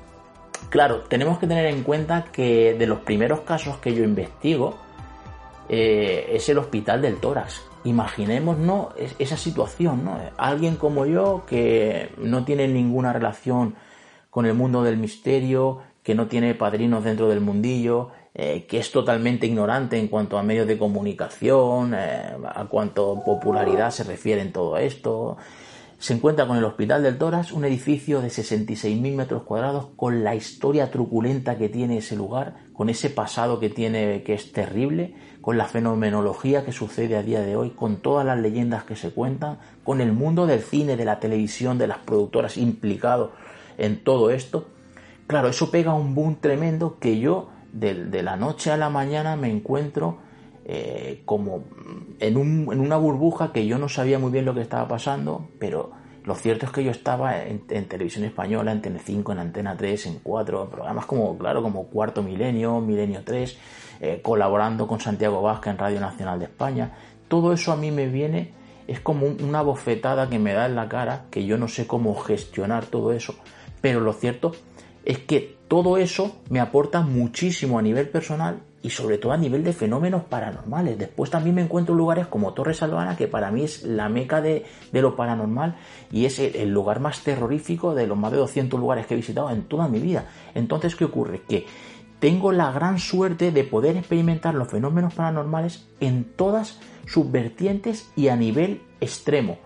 tenemos 1.10 1.38
que 1.40 1.48
tener 1.48 1.66
en 1.66 1.84
cuenta 1.84 2.26
que 2.32 2.74
de 2.74 2.88
los 2.88 3.00
primeros 3.00 3.42
casos 3.42 3.78
que 3.78 3.94
yo 3.94 4.04
investigo 4.04 4.78
eh, 5.70 6.30
es 6.34 6.48
el 6.50 6.58
hospital 6.58 7.02
del 7.02 7.18
tórax. 7.18 7.62
Imaginémonos 7.84 8.94
esa 9.20 9.38
situación, 9.38 10.06
¿no? 10.06 10.18
Alguien 10.38 10.76
como 10.76 11.06
yo 11.06 11.44
que 11.48 12.12
no 12.18 12.46
tiene 12.46 12.68
ninguna 12.68 13.12
relación 13.12 13.76
con 14.30 14.46
el 14.46 14.54
mundo 14.54 14.84
del 14.84 14.98
misterio, 14.98 15.80
que 16.04 16.16
no 16.16 16.28
tiene 16.28 16.56
padrinos 16.56 17.04
dentro 17.04 17.28
del 17.28 17.42
mundillo, 17.42 18.10
eh, 18.34 18.66
que 18.66 18.80
es 18.80 18.92
totalmente 18.92 19.46
ignorante 19.46 19.98
en 19.98 20.08
cuanto 20.08 20.38
a 20.38 20.44
medios 20.44 20.68
de 20.68 20.78
comunicación, 20.78 21.94
eh, 21.94 22.38
a 22.46 22.66
cuanto 22.66 23.22
popularidad 23.26 23.92
se 23.92 24.04
refiere 24.04 24.42
en 24.42 24.54
todo 24.54 24.78
esto, 24.78 25.38
se 26.02 26.16
encuentra 26.16 26.48
con 26.48 26.58
el 26.58 26.64
Hospital 26.64 27.04
del 27.04 27.20
Toras, 27.20 27.52
un 27.52 27.64
edificio 27.64 28.22
de 28.22 28.30
66.000 28.30 29.16
metros 29.16 29.44
cuadrados, 29.44 29.90
con 29.96 30.24
la 30.24 30.34
historia 30.34 30.90
truculenta 30.90 31.60
que 31.60 31.70
tiene 31.70 32.00
ese 32.00 32.16
lugar, 32.16 32.56
con 32.74 32.90
ese 32.90 33.12
pasado 33.12 33.60
que 33.60 33.70
tiene 33.70 34.24
que 34.24 34.34
es 34.34 34.52
terrible, 34.52 35.14
con 35.42 35.60
la 35.60 35.66
fenomenología 35.66 36.66
que 36.66 36.72
sucede 36.72 37.18
a 37.18 37.22
día 37.22 37.42
de 37.42 37.56
hoy, 37.56 37.70
con 37.70 37.98
todas 37.98 38.26
las 38.26 38.40
leyendas 38.40 38.84
que 38.84 38.96
se 38.96 39.12
cuentan, 39.12 39.60
con 39.84 40.02
el 40.02 40.12
mundo 40.12 40.48
del 40.48 40.62
cine, 40.62 40.98
de 40.98 41.06
la 41.06 41.20
televisión, 41.20 41.78
de 41.78 41.86
las 41.86 42.00
productoras 42.00 42.58
implicados 42.58 43.30
en 43.78 44.04
todo 44.04 44.32
esto. 44.32 44.70
Claro, 45.28 45.50
eso 45.50 45.70
pega 45.70 45.94
un 45.94 46.16
boom 46.16 46.38
tremendo 46.42 46.98
que 46.98 47.20
yo 47.20 47.50
de, 47.74 48.24
la 48.24 48.38
noche 48.38 48.72
a 48.72 48.78
la 48.78 48.90
mañana 48.90 49.36
me 49.36 49.52
encuentro 49.52 50.18
eh, 50.66 51.24
como 51.26 51.64
en, 52.20 52.38
una 52.38 52.98
burbuja 52.98 53.52
que 53.52 53.66
yo 53.66 53.78
no 53.78 53.90
sabía 53.90 54.20
muy 54.20 54.32
bien 54.32 54.46
lo 54.46 54.54
que 54.54 54.62
estaba 54.62 54.88
pasando, 54.88 55.50
pero 55.60 55.92
lo 56.24 56.36
cierto 56.36 56.68
es 56.68 56.72
que 56.72 56.84
yo 56.84 56.92
estaba 56.92 57.44
en, 57.44 57.60
televisión 57.88 58.26
española, 58.26 58.72
en 58.72 58.82
Tele5, 58.82 59.32
en 59.32 59.40
Antena 59.40 59.76
3, 59.76 60.06
en 60.06 60.20
cuatro 60.22 60.70
programas 60.70 61.06
como, 61.08 61.36
claro, 61.38 61.64
como 61.64 61.88
Cuarto 61.88 62.22
Milenio, 62.22 62.80
Milenio 62.80 63.24
3, 63.24 63.58
eh, 64.02 64.20
colaborando 64.22 64.88
con 64.88 65.00
Santiago 65.00 65.42
Vázquez 65.42 65.72
en 65.72 65.80
Radio 65.80 66.00
Nacional 66.00 66.38
de 66.38 66.46
España. 66.46 66.92
Todo 67.28 67.54
eso 67.54 67.72
a 67.72 67.76
mí 67.76 67.90
me 67.90 68.08
viene, 68.08 68.54
es 68.88 69.00
como 69.00 69.26
una 69.26 69.64
bofetada 69.64 70.30
que 70.30 70.38
me 70.38 70.54
da 70.54 70.68
en 70.68 70.76
la 70.76 70.88
cara, 70.88 71.26
que 71.32 71.46
yo 71.46 71.58
no 71.58 71.68
sé 71.68 71.88
cómo 71.88 72.14
gestionar 72.16 72.86
todo 72.86 73.14
eso, 73.14 73.36
pero 73.82 74.00
lo 74.00 74.14
cierto 74.14 74.52
es 75.06 75.18
que 75.18 75.58
todo 75.68 75.98
eso 75.98 76.36
me 76.50 76.60
aporta 76.60 77.02
muchísimo 77.02 77.80
a 77.80 77.82
nivel 77.82 78.10
personal 78.10 78.62
y 78.84 78.90
sobre 78.90 79.18
todo 79.18 79.32
a 79.32 79.38
nivel 79.38 79.64
de 79.64 79.74
fenómenos 79.74 80.24
paranormales. 80.24 80.98
Después 80.98 81.30
también 81.30 81.56
me 81.56 81.62
encuentro 81.62 81.94
en 81.94 82.00
lugares 82.00 82.28
como 82.28 82.54
Torre 82.54 82.74
Salvana, 82.74 83.16
que 83.16 83.28
para 83.28 83.52
mí 83.52 83.64
es 83.64 83.84
la 83.84 84.10
meca 84.10 84.42
de, 84.42 84.66
lo 84.92 85.16
paranormal 85.16 85.78
y 86.12 86.26
es 86.26 86.40
el, 86.40 86.72
lugar 86.72 87.00
más 87.00 87.24
terrorífico 87.24 87.94
de 87.94 88.08
los 88.08 88.18
más 88.18 88.32
de 88.32 88.38
200 88.40 88.80
lugares 88.80 89.06
que 89.06 89.14
he 89.14 89.18
visitado 89.18 89.52
en 89.52 89.64
toda 89.64 89.88
mi 89.88 90.00
vida. 90.00 90.26
Entonces, 90.56 90.96
¿qué 90.96 91.06
ocurre? 91.06 91.42
Que 91.48 91.66
tengo 92.20 92.52
la 92.52 92.72
gran 92.72 93.00
suerte 93.00 93.52
de 93.52 93.64
poder 93.64 93.98
experimentar 93.98 94.56
los 94.56 94.70
fenómenos 94.70 95.14
paranormales 95.14 95.88
en 96.00 96.24
todas 96.24 96.80
sus 97.06 97.32
vertientes 97.32 98.12
y 98.16 98.30
a 98.30 98.36
nivel 98.36 98.82
extremo. 99.00 99.60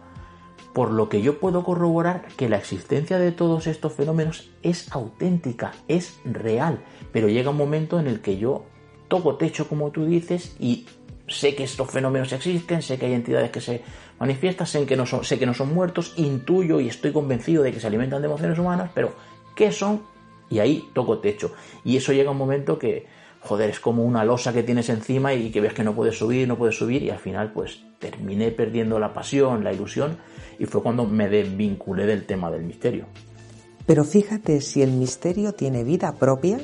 Por 0.74 0.92
lo 0.92 1.08
que 1.08 1.22
yo 1.22 1.40
puedo 1.40 1.64
corroborar 1.64 2.28
que 2.36 2.50
la 2.50 2.58
existencia 2.58 3.18
de 3.18 3.32
todos 3.32 3.66
estos 3.66 3.94
fenómenos 3.94 4.52
es 4.62 4.92
auténtica, 4.92 5.72
es 5.88 6.20
real, 6.26 6.84
pero 7.14 7.30
llega 7.30 7.52
un 7.52 7.58
momento 7.58 7.98
en 7.98 8.08
el 8.08 8.20
que 8.20 8.38
yo 8.38 8.66
toco 9.16 9.38
techo, 9.38 9.68
como 9.70 9.92
tú 9.92 10.06
dices, 10.06 10.56
y 10.60 10.86
sé 11.28 11.56
que 11.56 11.64
estos 11.64 11.90
fenómenos 11.90 12.34
existen, 12.34 12.82
sé 12.82 12.98
que 12.98 13.06
hay 13.06 13.14
entidades 13.14 13.50
que 13.50 13.62
se 13.62 13.82
manifiestan, 14.20 14.68
sé 14.68 14.86
que 14.86 14.98
no 14.98 15.06
son, 15.06 15.24
sé 15.24 15.40
que 15.40 15.46
no 15.46 15.54
son 15.54 15.74
muertos, 15.74 16.14
intuyo 16.18 16.82
y 16.82 16.90
estoy 16.90 17.14
convencido 17.14 17.64
de 17.64 17.72
que 17.72 17.80
se 17.80 17.88
alimentan 17.88 18.22
de 18.22 18.28
emociones 18.28 18.60
humanas, 18.60 18.92
pero 18.94 19.14
¿qué 19.56 19.72
son? 19.72 20.02
Y 20.50 20.60
ahí 20.60 20.84
toco 20.94 21.20
techo. 21.20 21.54
Y 21.86 21.96
eso 21.96 22.12
llega 22.12 22.32
un 22.32 22.38
momento 22.38 22.78
que, 22.78 23.06
joder, 23.40 23.70
es 23.70 23.80
como 23.80 24.04
una 24.04 24.26
losa 24.26 24.52
que 24.52 24.64
tienes 24.64 24.90
encima 24.90 25.34
y 25.34 25.50
que 25.50 25.62
ves 25.62 25.74
que 25.74 25.84
no 25.84 25.96
puedes 25.96 26.18
subir, 26.18 26.46
no 26.46 26.58
puedes 26.58 26.78
subir, 26.78 27.02
y 27.02 27.10
al 27.10 27.20
final 27.20 27.54
pues 27.54 27.84
terminé 28.00 28.52
perdiendo 28.52 29.00
la 29.00 29.14
pasión, 29.14 29.64
la 29.64 29.72
ilusión, 29.72 30.18
y 30.60 30.66
fue 30.66 30.84
cuando 30.84 31.06
me 31.06 31.30
desvinculé 31.30 32.06
del 32.06 32.26
tema 32.26 32.52
del 32.52 32.64
misterio. 32.64 33.06
Pero 33.86 34.04
fíjate, 34.04 34.60
si 34.60 34.82
el 34.82 34.92
misterio 34.92 35.54
tiene 35.54 35.86
vida 35.86 36.16
propia, 36.16 36.60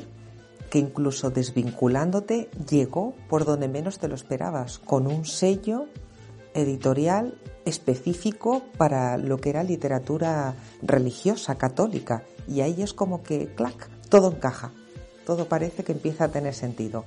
que 0.72 0.78
incluso 0.78 1.30
desvinculándote 1.30 2.48
llegó 2.66 3.14
por 3.28 3.44
donde 3.44 3.68
menos 3.68 3.98
te 3.98 4.08
lo 4.08 4.14
esperabas, 4.14 4.78
con 4.78 5.06
un 5.06 5.26
sello 5.26 5.84
editorial 6.54 7.36
específico 7.66 8.62
para 8.78 9.18
lo 9.18 9.36
que 9.36 9.50
era 9.50 9.64
literatura 9.64 10.54
religiosa 10.80 11.56
católica. 11.56 12.22
Y 12.48 12.62
ahí 12.62 12.80
es 12.80 12.94
como 12.94 13.22
que, 13.22 13.48
clac, 13.54 13.90
todo 14.08 14.32
encaja, 14.32 14.72
todo 15.26 15.46
parece 15.46 15.84
que 15.84 15.92
empieza 15.92 16.24
a 16.24 16.28
tener 16.28 16.54
sentido. 16.54 17.04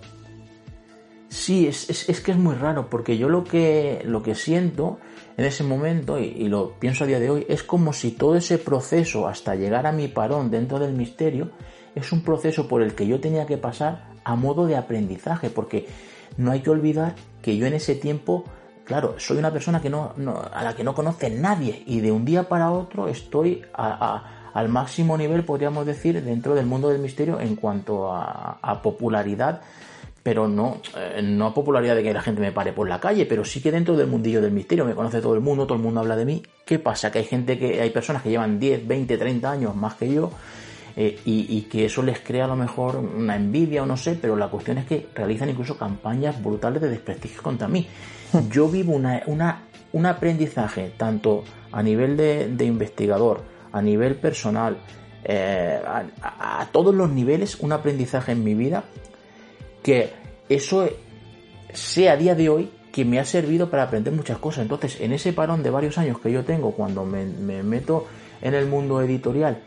Sí, 1.29 1.65
es, 1.65 1.89
es, 1.89 2.21
que 2.21 2.33
es 2.33 2.37
muy 2.37 2.53
raro, 2.53 2.87
porque 2.87 3.17
yo 3.17 3.29
lo 3.29 3.43
que, 3.43 4.03
lo 4.05 4.21
que 4.21 4.35
siento 4.35 4.99
en 5.37 5.45
ese 5.45 5.63
momento, 5.63 6.19
y, 6.19 6.25
y, 6.25 6.49
lo 6.49 6.77
pienso 6.79 7.03
a 7.03 7.07
día 7.07 7.19
de 7.19 7.31
hoy, 7.31 7.47
es 7.49 7.63
como 7.63 7.93
si 7.93 8.11
todo 8.11 8.35
ese 8.35 8.59
proceso 8.59 9.27
hasta 9.27 9.55
llegar 9.55 9.87
a 9.87 9.91
mi 9.91 10.07
parón 10.07 10.51
dentro 10.51 10.77
del 10.77 10.93
misterio 10.93 11.49
es 11.95 12.11
un 12.11 12.21
proceso 12.21 12.67
por 12.67 12.81
el 12.81 12.93
que 12.93 13.07
yo 13.07 13.19
tenía 13.19 13.45
que 13.45 13.57
pasar 13.57 14.13
a 14.23 14.35
modo 14.35 14.67
de 14.67 14.75
aprendizaje, 14.75 15.49
porque 15.49 15.87
no 16.37 16.51
hay 16.51 16.59
que 16.59 16.69
olvidar 16.69 17.15
que 17.41 17.57
yo 17.57 17.65
en 17.65 17.73
ese 17.73 17.95
tiempo, 17.95 18.43
claro, 18.83 19.15
soy 19.17 19.37
una 19.37 19.51
persona 19.51 19.81
que 19.81 19.89
no, 19.89 20.13
a 20.51 20.63
la 20.63 20.75
que 20.75 20.83
no 20.83 20.93
conoce 20.93 21.29
nadie 21.29 21.83
y 21.85 22.01
de 22.01 22.11
un 22.11 22.25
día 22.25 22.49
para 22.49 22.71
otro 22.71 23.07
estoy 23.07 23.63
al 23.73 24.69
máximo 24.69 25.17
nivel, 25.17 25.45
podríamos 25.45 25.85
decir, 25.85 26.21
dentro 26.21 26.53
del 26.53 26.65
mundo 26.65 26.89
del 26.89 26.99
misterio 26.99 27.39
en 27.39 27.55
cuanto 27.55 28.11
a, 28.13 28.81
popularidad 28.83 29.61
pero 30.21 30.47
no, 30.47 30.81
eh, 30.97 31.21
no 31.21 31.45
a 31.45 31.53
popularidad 31.53 31.95
de 31.95 32.01
que 32.01 32.11
la 32.11 32.21
gente 32.23 32.41
me 32.41 32.51
pare 32.51 32.73
por 32.73 32.89
la 32.89 32.99
calle, 32.99 33.27
pero 33.27 33.45
sí 33.45 33.61
que 33.61 33.71
dentro 33.71 33.95
del 33.95 34.07
mundillo 34.07 34.41
del 34.41 34.51
misterio 34.51 34.83
me 34.83 34.95
conoce 34.95 35.21
todo 35.21 35.35
el 35.35 35.41
mundo, 35.41 35.67
todo 35.67 35.77
el 35.77 35.83
mundo 35.83 35.99
habla 35.99 36.15
de 36.15 36.25
mí. 36.25 36.41
¿Qué 36.65 36.79
pasa? 36.79 37.11
Que 37.11 37.19
hay 37.19 37.25
gente 37.25 37.59
que, 37.59 37.79
hay 37.79 37.91
personas 37.91 38.23
que 38.23 38.31
llevan 38.31 38.59
10, 38.59 38.87
20, 38.87 39.19
30 39.19 39.51
años 39.51 39.75
más 39.75 39.93
que 39.93 40.11
yo 40.11 40.31
eh, 40.97 41.19
y, 41.25 41.61
que 41.63 41.85
eso 41.85 42.01
les 42.01 42.19
crea 42.21 42.45
a 42.45 42.47
lo 42.47 42.55
mejor 42.55 42.95
una 42.95 43.35
envidia 43.35 43.83
o 43.83 43.85
no 43.85 43.97
sé, 43.97 44.17
pero 44.19 44.37
la 44.37 44.47
cuestión 44.47 44.77
es 44.77 44.85
que 44.85 45.07
realizan 45.13 45.49
incluso 45.49 45.77
campañas 45.77 46.41
brutales 46.41 46.81
de 46.81 46.89
desprestigio 46.89 47.41
contra 47.41 47.67
mí. 47.67 47.85
Yo 48.49 48.69
vivo 48.69 48.93
una, 48.93 49.63
un 49.91 50.05
aprendizaje 50.05 50.93
tanto 50.95 51.43
a 51.73 51.83
nivel 51.83 52.15
de, 52.15 52.65
investigador, 52.65 53.43
a 53.73 53.81
nivel 53.81 54.15
personal, 54.15 54.77
eh, 55.25 55.81
a, 56.21 56.65
todos 56.71 56.95
los 56.95 57.09
niveles, 57.09 57.59
un 57.59 57.73
aprendizaje 57.73 58.31
en 58.31 58.43
mi 58.43 58.53
vida 58.53 58.85
que 59.83 60.13
eso 60.47 60.87
sé 61.73 62.09
a 62.09 62.15
día 62.15 62.35
de 62.35 62.47
hoy 62.47 62.71
que 62.93 63.03
me 63.03 63.19
ha 63.19 63.25
servido 63.25 63.69
para 63.69 63.83
aprender 63.83 64.13
muchas 64.13 64.37
cosas. 64.37 64.61
Entonces, 64.61 65.01
en 65.01 65.11
ese 65.11 65.33
parón 65.33 65.61
de 65.61 65.69
varios 65.69 65.97
años 65.97 66.19
que 66.19 66.31
yo 66.31 66.45
tengo 66.45 66.71
cuando 66.71 67.03
me 67.03 67.63
meto 67.63 68.07
en 68.41 68.53
el 68.53 68.65
mundo 68.65 69.01
editorial, 69.01 69.61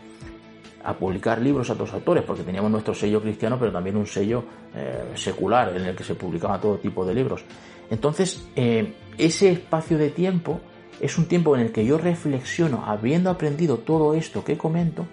a 0.89 0.97
publicar 0.97 1.39
libros 1.43 1.69
a 1.69 1.75
otros 1.75 1.93
autores, 1.93 2.25
porque 2.25 2.43
teníamos 2.43 2.71
nuestro 2.71 2.95
sello 2.95 3.21
cristiano, 3.21 3.59
pero 3.59 3.71
también 3.71 3.95
un 3.95 4.07
sello 4.07 4.43
eh, 4.75 5.13
secular 5.15 5.77
en 5.77 5.85
el 5.85 5.95
que 5.95 6.03
se 6.03 6.15
publicaba 6.15 6.59
todo 6.59 6.79
tipo 6.79 7.05
de 7.05 7.15
libros. 7.15 7.45
Entonces, 7.91 8.49
eh, 8.57 8.95
ese 9.19 9.51
espacio 9.51 9.99
de 9.99 10.09
tiempo 10.09 10.61
es 10.99 11.19
un 11.19 11.27
tiempo 11.27 11.55
en 11.55 11.61
el 11.61 11.73
que 11.73 11.85
yo 11.85 11.99
reflexiono, 11.99 12.85
habiendo 12.87 13.29
aprendido 13.29 13.77
todo 13.77 14.15
esto 14.15 14.45
que 14.45 14.57
comento, 14.57 15.05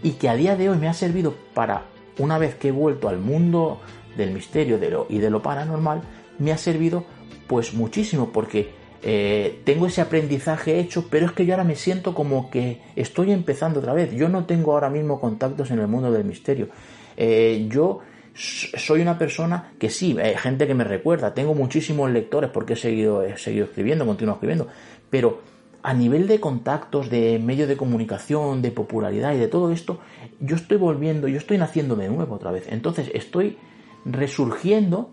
y 0.00 0.12
que 0.12 0.28
a 0.28 0.36
día 0.36 0.54
de 0.54 0.68
hoy 0.70 0.78
me 0.78 0.88
ha 0.88 0.94
servido 0.94 1.34
para, 1.54 1.86
una 2.18 2.38
vez 2.38 2.54
que 2.54 2.68
he 2.68 2.72
vuelto 2.72 3.08
al 3.08 3.18
mundo 3.18 3.80
del 4.16 4.30
misterio 4.30 4.78
de 4.78 4.90
lo, 4.90 5.06
y 5.10 5.18
de 5.18 5.30
lo 5.30 5.42
paranormal, 5.42 6.02
me 6.38 6.52
ha 6.52 6.58
servido 6.58 7.04
pues 7.48 7.74
muchísimo, 7.74 8.30
porque 8.32 8.70
eh, 9.02 9.60
tengo 9.64 9.86
ese 9.86 10.00
aprendizaje 10.00 10.78
hecho, 10.78 11.08
pero 11.08 11.26
es 11.26 11.32
que 11.32 11.46
yo 11.46 11.54
ahora 11.54 11.64
me 11.64 11.76
siento 11.76 12.14
como 12.14 12.50
que 12.50 12.80
estoy 12.96 13.32
empezando 13.32 13.80
otra 13.80 13.92
vez. 13.92 14.12
Yo 14.12 14.28
no 14.28 14.44
tengo 14.44 14.72
ahora 14.72 14.90
mismo 14.90 15.20
contactos 15.20 15.70
en 15.70 15.78
el 15.78 15.88
mundo 15.88 16.10
del 16.10 16.24
misterio. 16.24 16.68
Eh, 17.16 17.66
yo 17.70 18.00
soy 18.34 19.00
una 19.00 19.18
persona 19.18 19.72
que 19.78 19.88
sí, 19.88 20.16
hay 20.18 20.36
gente 20.36 20.66
que 20.66 20.74
me 20.74 20.84
recuerda, 20.84 21.32
tengo 21.32 21.54
muchísimos 21.54 22.10
lectores 22.10 22.50
porque 22.50 22.74
he 22.74 22.76
seguido, 22.76 23.24
seguido 23.36 23.64
escribiendo, 23.64 24.04
continuo 24.04 24.34
escribiendo, 24.34 24.68
pero 25.08 25.40
a 25.82 25.94
nivel 25.94 26.26
de 26.26 26.40
contactos, 26.40 27.08
de 27.08 27.38
medios 27.38 27.68
de 27.68 27.76
comunicación, 27.76 28.60
de 28.60 28.72
popularidad 28.72 29.32
y 29.34 29.38
de 29.38 29.48
todo 29.48 29.70
esto, 29.70 30.00
yo 30.40 30.56
estoy 30.56 30.76
volviendo, 30.76 31.28
yo 31.28 31.38
estoy 31.38 31.58
naciendo 31.58 31.96
de 31.96 32.08
nuevo 32.08 32.34
otra 32.34 32.50
vez. 32.50 32.66
Entonces 32.68 33.08
estoy 33.14 33.56
resurgiendo 34.04 35.10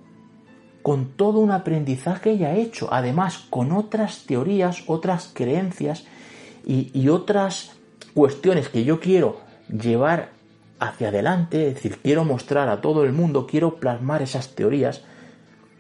con 0.84 1.14
todo 1.16 1.40
un 1.40 1.52
aprendizaje 1.52 2.38
ya 2.38 2.54
hecho, 2.56 2.90
además 2.92 3.46
con 3.50 3.72
otras 3.72 4.26
teorías, 4.28 4.84
otras 4.88 5.32
creencias 5.34 6.04
y, 6.66 7.08
otras 7.08 7.72
cuestiones 8.14 8.70
que 8.70 8.84
yo 8.84 9.00
quiero 9.00 9.40
llevar 9.70 10.32
hacia 10.80 11.08
adelante, 11.08 11.70
es 11.70 11.76
decir, 11.76 11.98
quiero 12.04 12.26
mostrar 12.26 12.68
a 12.68 12.82
todo 12.82 13.06
el 13.06 13.14
mundo, 13.14 13.48
quiero 13.48 13.76
plasmar 13.78 14.22
esas 14.22 14.50
teorías 14.56 15.02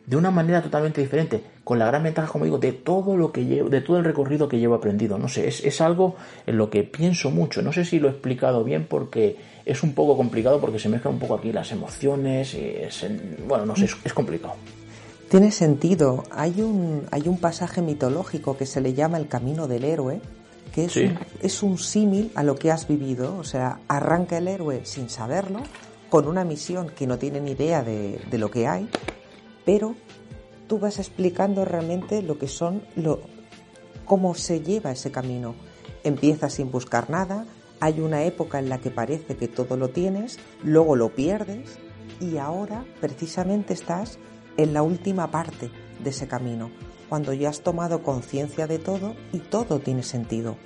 de 0.05 0.17
una 0.17 0.31
manera 0.31 0.61
totalmente 0.61 1.01
diferente, 1.01 1.43
con 1.65 1.79
la 1.79 1.85
gran 1.85 2.03
ventaja, 2.03 2.27
como 2.29 2.45
digo, 2.45 2.57
de 2.57 2.71
todo 2.71 3.17
lo 3.17 3.31
que 3.31 3.45
llevo, 3.45 3.69
de 3.69 3.81
todo 3.81 3.97
el 3.97 4.05
recorrido 4.05 4.47
que 4.47 4.59
llevo 4.59 4.75
aprendido. 4.75 5.17
No 5.17 5.27
sé, 5.29 5.47
es, 5.47 5.81
algo 5.81 6.15
en 6.45 6.57
lo 6.57 6.69
que 6.69 6.83
pienso 6.83 7.31
mucho. 7.31 7.61
No 7.61 7.71
sé 7.71 7.85
si 7.85 7.99
lo 7.99 8.09
he 8.09 8.11
explicado 8.11 8.65
bien 8.65 8.85
porque 8.89 9.37
es 9.65 9.81
un 9.81 9.93
poco 9.93 10.17
complicado 10.17 10.59
porque 10.59 10.79
se 10.79 10.89
mezclan 10.89 11.13
un 11.13 11.19
poco 11.21 11.35
aquí 11.35 11.53
las 11.53 11.71
emociones. 11.71 12.53
Y 12.53 12.75
bueno, 13.47 13.65
no 13.65 13.77
sé, 13.77 13.87
es 14.03 14.13
complicado. 14.13 14.55
Tiene 15.33 15.49
sentido. 15.49 16.25
Hay 16.29 16.61
un, 16.61 17.07
hay 17.09 17.27
un 17.27 17.39
pasaje 17.39 17.81
mitológico 17.81 18.55
que 18.55 18.67
se 18.67 18.81
le 18.81 18.93
llama 18.93 19.17
el 19.17 19.27
camino 19.27 19.67
del 19.67 19.83
héroe, 19.83 20.21
que 20.71 20.85
es 20.85 20.95
un, 20.95 21.17
es 21.41 21.63
un 21.63 21.79
símil 21.79 22.31
a 22.35 22.43
lo 22.43 22.53
que 22.53 22.69
has 22.69 22.87
vivido. 22.87 23.35
O 23.37 23.43
sea, 23.43 23.79
arranca 23.87 24.37
el 24.37 24.47
héroe 24.47 24.85
sin 24.85 25.09
saberlo, 25.09 25.63
con 26.11 26.27
una 26.27 26.43
misión 26.43 26.87
que 26.87 27.07
no 27.07 27.17
tiene 27.17 27.41
ni 27.41 27.53
idea 27.53 27.81
de, 27.81 28.21
de 28.29 28.37
lo 28.37 28.51
que 28.51 28.67
hay, 28.67 28.87
pero 29.65 29.95
tú 30.67 30.77
vas 30.77 30.99
explicando 30.99 31.65
realmente 31.65 32.21
lo 32.21 32.37
que 32.37 32.47
son, 32.47 32.83
lo, 32.95 33.21
cómo 34.05 34.35
se 34.35 34.61
lleva 34.61 34.91
ese 34.91 35.09
camino. 35.09 35.55
Empieza 36.03 36.47
sin 36.47 36.69
buscar 36.69 37.09
nada, 37.09 37.47
hay 37.79 38.01
una 38.01 38.23
época 38.23 38.59
en 38.59 38.69
la 38.69 38.77
que 38.77 38.91
parece 38.91 39.35
que 39.35 39.47
todo 39.47 39.77
lo 39.77 39.89
tienes, 39.89 40.37
luego 40.63 40.95
lo 40.95 41.09
pierdes 41.09 41.79
y 42.21 42.37
ahora 42.37 42.85
precisamente 43.01 43.73
estás 43.73 44.19
en 44.57 44.73
la 44.73 44.81
última 44.81 45.31
parte 45.31 45.69
de 46.03 46.09
ese 46.09 46.27
camino, 46.27 46.69
cuando 47.09 47.33
ya 47.33 47.49
has 47.49 47.61
tomado 47.61 48.03
conciencia 48.03 48.67
de 48.67 48.79
todo 48.79 49.15
y 49.31 49.39
todo 49.39 49.79
tiene 49.79 50.03
sentido. 50.03 50.57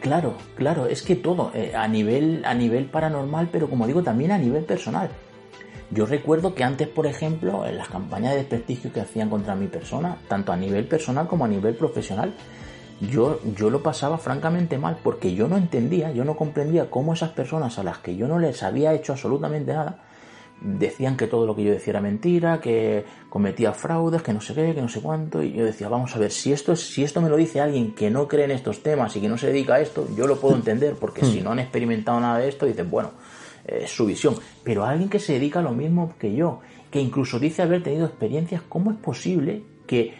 Claro, 0.00 0.34
claro, 0.54 0.86
es 0.86 1.02
que 1.02 1.16
todo, 1.16 1.50
eh, 1.54 1.72
a, 1.74 1.88
nivel, 1.88 2.42
a 2.44 2.52
nivel 2.52 2.86
paranormal, 2.86 3.48
pero 3.50 3.70
como 3.70 3.86
digo, 3.86 4.02
también 4.02 4.32
a 4.32 4.38
nivel 4.38 4.64
personal. 4.64 5.08
Yo 5.90 6.06
recuerdo 6.06 6.54
que 6.54 6.64
antes, 6.64 6.88
por 6.88 7.06
ejemplo, 7.06 7.66
en 7.66 7.78
las 7.78 7.88
campañas 7.88 8.32
de 8.32 8.38
desprestigio 8.38 8.92
que 8.92 9.00
hacían 9.00 9.30
contra 9.30 9.54
mi 9.54 9.66
persona, 9.66 10.16
tanto 10.28 10.52
a 10.52 10.56
nivel 10.56 10.86
personal 10.86 11.26
como 11.26 11.44
a 11.44 11.48
nivel 11.48 11.74
profesional, 11.74 12.34
yo, 13.00 13.40
yo 13.56 13.70
lo 13.70 13.82
pasaba 13.82 14.18
francamente 14.18 14.78
mal 14.78 14.98
porque 15.02 15.34
yo 15.34 15.48
no 15.48 15.56
entendía, 15.56 16.12
yo 16.12 16.24
no 16.24 16.36
comprendía 16.36 16.90
cómo 16.90 17.12
esas 17.12 17.30
personas 17.30 17.78
a 17.78 17.82
las 17.82 17.98
que 17.98 18.16
yo 18.16 18.28
no 18.28 18.38
les 18.38 18.62
había 18.62 18.92
hecho 18.92 19.12
absolutamente 19.12 19.72
nada, 19.72 20.03
decían 20.60 21.16
que 21.16 21.26
todo 21.26 21.46
lo 21.46 21.54
que 21.54 21.64
yo 21.64 21.72
decía 21.72 21.92
era 21.92 22.00
mentira, 22.00 22.60
que 22.60 23.04
cometía 23.28 23.72
fraudes, 23.72 24.22
que 24.22 24.32
no 24.32 24.40
sé 24.40 24.54
qué, 24.54 24.74
que 24.74 24.80
no 24.80 24.88
sé 24.88 25.00
cuánto, 25.00 25.42
y 25.42 25.52
yo 25.52 25.64
decía, 25.64 25.88
vamos 25.88 26.14
a 26.16 26.18
ver, 26.18 26.30
si 26.30 26.52
esto, 26.52 26.74
si 26.74 27.04
esto 27.04 27.20
me 27.20 27.28
lo 27.28 27.36
dice 27.36 27.60
alguien 27.60 27.94
que 27.94 28.10
no 28.10 28.26
cree 28.28 28.44
en 28.44 28.52
estos 28.52 28.82
temas 28.82 29.14
y 29.16 29.20
que 29.20 29.28
no 29.28 29.36
se 29.36 29.48
dedica 29.48 29.74
a 29.74 29.80
esto, 29.80 30.08
yo 30.16 30.26
lo 30.26 30.36
puedo 30.36 30.54
entender, 30.54 30.94
porque 30.94 31.24
si 31.24 31.42
no 31.42 31.52
han 31.52 31.58
experimentado 31.58 32.18
nada 32.20 32.38
de 32.38 32.48
esto, 32.48 32.66
dicen, 32.66 32.90
bueno, 32.90 33.10
es 33.66 33.90
su 33.90 34.06
visión, 34.06 34.36
pero 34.62 34.84
alguien 34.84 35.08
que 35.08 35.18
se 35.18 35.34
dedica 35.34 35.60
a 35.60 35.62
lo 35.62 35.72
mismo 35.72 36.14
que 36.18 36.34
yo, 36.34 36.60
que 36.90 37.00
incluso 37.00 37.38
dice 37.38 37.62
haber 37.62 37.82
tenido 37.82 38.06
experiencias, 38.06 38.62
¿cómo 38.68 38.90
es 38.90 38.96
posible 38.96 39.62
que 39.86 40.14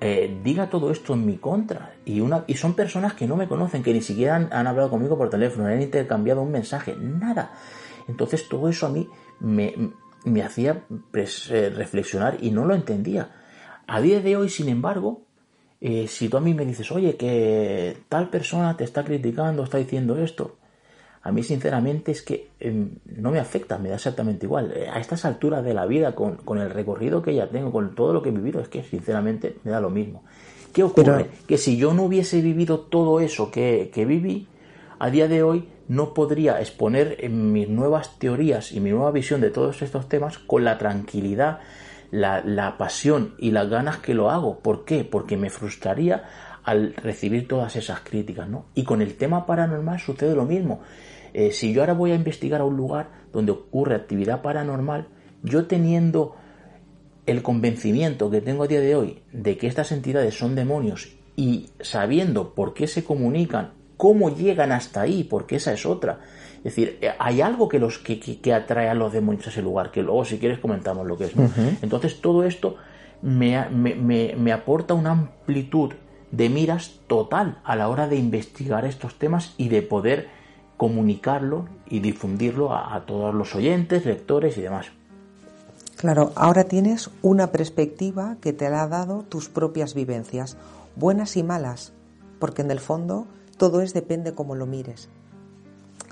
eh, 0.00 0.40
diga 0.42 0.70
todo 0.70 0.90
esto 0.90 1.14
en 1.14 1.26
mi 1.26 1.36
contra? 1.36 1.94
Y, 2.04 2.20
una, 2.20 2.44
y 2.46 2.54
son 2.54 2.74
personas 2.74 3.14
que 3.14 3.26
no 3.26 3.36
me 3.36 3.46
conocen, 3.46 3.82
que 3.82 3.92
ni 3.92 4.02
siquiera 4.02 4.36
han, 4.36 4.48
han 4.52 4.66
hablado 4.66 4.90
conmigo 4.90 5.16
por 5.16 5.30
teléfono, 5.30 5.66
han 5.66 5.82
intercambiado 5.82 6.42
un 6.42 6.50
mensaje, 6.50 6.96
nada. 6.96 7.52
Entonces 8.08 8.48
todo 8.48 8.68
eso 8.68 8.86
a 8.86 8.90
mí 8.90 9.08
me, 9.40 9.74
hacía 10.42 10.84
eh, 11.14 11.72
reflexionar 11.74 12.38
y 12.40 12.50
no 12.50 12.64
lo 12.64 12.74
entendía. 12.74 13.30
A 13.86 14.00
día 14.00 14.20
de 14.20 14.36
hoy, 14.36 14.48
sin 14.48 14.68
embargo, 14.68 15.22
eh, 15.80 16.08
si 16.08 16.28
tú 16.28 16.36
a 16.36 16.40
mí 16.40 16.54
me 16.54 16.64
dices, 16.64 16.90
oye, 16.92 17.16
que 17.16 17.96
tal 18.08 18.30
persona 18.30 18.76
te 18.76 18.84
está 18.84 19.04
criticando, 19.04 19.64
está 19.64 19.78
diciendo 19.78 20.16
esto, 20.16 20.56
a 21.22 21.32
mí 21.32 21.42
sinceramente 21.42 22.12
es 22.12 22.22
que 22.22 22.50
em, 22.60 22.98
no 23.04 23.30
me 23.30 23.38
afecta, 23.38 23.78
me 23.78 23.88
da 23.88 23.96
exactamente 23.96 24.46
igual. 24.46 24.72
Eh, 24.76 24.88
a 24.88 25.00
estas 25.00 25.24
alturas 25.24 25.64
de 25.64 25.74
la 25.74 25.86
vida, 25.86 26.14
con, 26.14 26.58
el 26.58 26.70
recorrido 26.70 27.22
que 27.22 27.34
ya 27.34 27.48
tengo, 27.48 27.72
con 27.72 27.94
todo 27.94 28.12
lo 28.12 28.22
que 28.22 28.28
he 28.28 28.32
vivido, 28.32 28.60
es 28.60 28.68
que 28.68 28.82
sinceramente 28.82 29.56
me 29.64 29.70
da 29.70 29.80
lo 29.80 29.90
mismo. 29.90 30.24
¿Qué 30.72 30.82
ocurre? 30.82 31.30
Que 31.46 31.56
si 31.56 31.76
yo 31.76 31.94
no 31.94 32.04
hubiese 32.04 32.40
vivido 32.40 32.80
todo 32.80 33.20
eso 33.20 33.50
que, 33.50 33.90
que 33.94 34.04
viví, 34.04 34.48
a 34.98 35.10
día 35.10 35.28
de 35.28 35.42
hoy 35.42 35.68
no 35.88 36.14
podría 36.14 36.60
exponer 36.60 37.28
mis 37.28 37.68
nuevas 37.68 38.18
teorías 38.18 38.72
y 38.72 38.80
mi 38.80 38.90
nueva 38.90 39.10
visión 39.10 39.40
de 39.40 39.50
todos 39.50 39.82
estos 39.82 40.08
temas 40.08 40.38
con 40.38 40.64
la 40.64 40.78
tranquilidad, 40.78 41.60
la, 42.10 42.76
pasión 42.78 43.34
y 43.38 43.50
las 43.50 43.68
ganas 43.68 43.98
que 43.98 44.14
lo 44.14 44.30
hago. 44.30 44.60
¿Por 44.60 44.84
qué? 44.84 45.04
Porque 45.04 45.36
me 45.36 45.50
frustraría 45.50 46.24
al 46.62 46.94
recibir 46.94 47.46
todas 47.46 47.76
esas 47.76 48.00
críticas, 48.00 48.48
¿no? 48.48 48.66
Y 48.74 48.84
con 48.84 49.02
el 49.02 49.16
tema 49.16 49.44
paranormal 49.44 50.00
sucede 50.00 50.34
lo 50.34 50.46
mismo. 50.46 50.80
Eh, 51.34 51.50
si 51.52 51.72
yo 51.74 51.82
ahora 51.82 51.92
voy 51.92 52.12
a 52.12 52.14
investigar 52.14 52.60
a 52.60 52.64
un 52.64 52.76
lugar 52.76 53.10
donde 53.32 53.52
ocurre 53.52 53.96
actividad 53.96 54.40
paranormal, 54.40 55.08
yo 55.42 55.66
teniendo 55.66 56.36
el 57.26 57.42
convencimiento 57.42 58.30
que 58.30 58.40
tengo 58.40 58.64
a 58.64 58.68
día 58.68 58.80
de 58.80 58.94
hoy 58.94 59.22
de 59.32 59.56
que 59.56 59.66
estas 59.66 59.92
entidades 59.92 60.38
son 60.38 60.54
demonios 60.54 61.16
y 61.36 61.70
sabiendo 61.80 62.54
por 62.54 62.74
qué 62.74 62.86
se 62.86 63.04
comunican 63.04 63.72
cómo 64.04 64.28
llegan 64.28 64.70
hasta 64.70 65.00
ahí, 65.00 65.24
porque 65.24 65.56
esa 65.56 65.72
es 65.72 65.86
otra. 65.86 66.18
Es 66.58 66.64
decir, 66.64 66.98
eh, 67.00 67.12
hay 67.18 67.40
algo 67.40 67.70
que 67.70 67.78
los 67.78 67.98
que, 67.98 68.20
que, 68.20 68.52
atrae 68.52 68.90
a 68.90 68.92
los 68.92 69.14
demonios 69.14 69.46
a 69.46 69.48
ese 69.48 69.62
lugar, 69.62 69.90
que 69.90 70.02
luego 70.02 70.26
si 70.26 70.36
quieres 70.36 70.58
comentamos 70.58 71.06
lo 71.06 71.16
que 71.16 71.24
es. 71.24 71.32
Entonces 71.80 72.20
todo 72.20 72.44
esto 72.44 72.76
me, 73.22 73.66
me, 73.70 74.34
me, 74.36 74.52
aporta 74.52 74.92
una 74.92 75.12
amplitud 75.12 75.94
de 76.32 76.50
miras 76.50 77.00
total 77.06 77.62
a 77.64 77.76
la 77.76 77.88
hora 77.88 78.06
de 78.06 78.16
investigar 78.16 78.84
estos 78.84 79.18
temas 79.18 79.54
y 79.56 79.70
de 79.70 79.80
poder 79.80 80.28
comunicarlo 80.76 81.64
y 81.88 82.00
difundirlo 82.00 82.74
a, 82.74 82.94
a 82.94 83.06
todos 83.06 83.34
los 83.34 83.54
oyentes, 83.54 84.04
lectores 84.04 84.58
y 84.58 84.60
demás. 84.60 84.88
Claro, 85.96 86.30
ahora 86.34 86.64
tienes 86.64 87.08
una 87.22 87.52
perspectiva 87.52 88.36
que 88.42 88.52
te 88.52 88.68
la 88.68 88.82
ha 88.82 88.88
dado 88.88 89.22
tus 89.22 89.48
propias 89.48 89.94
vivencias, 89.94 90.58
buenas 90.94 91.38
y 91.38 91.42
malas, 91.42 91.94
porque 92.38 92.60
en 92.60 92.70
el 92.70 92.80
fondo 92.80 93.26
todo 93.56 93.80
es 93.80 93.92
depende 93.92 94.34
cómo 94.34 94.54
lo 94.54 94.66
mires. 94.66 95.08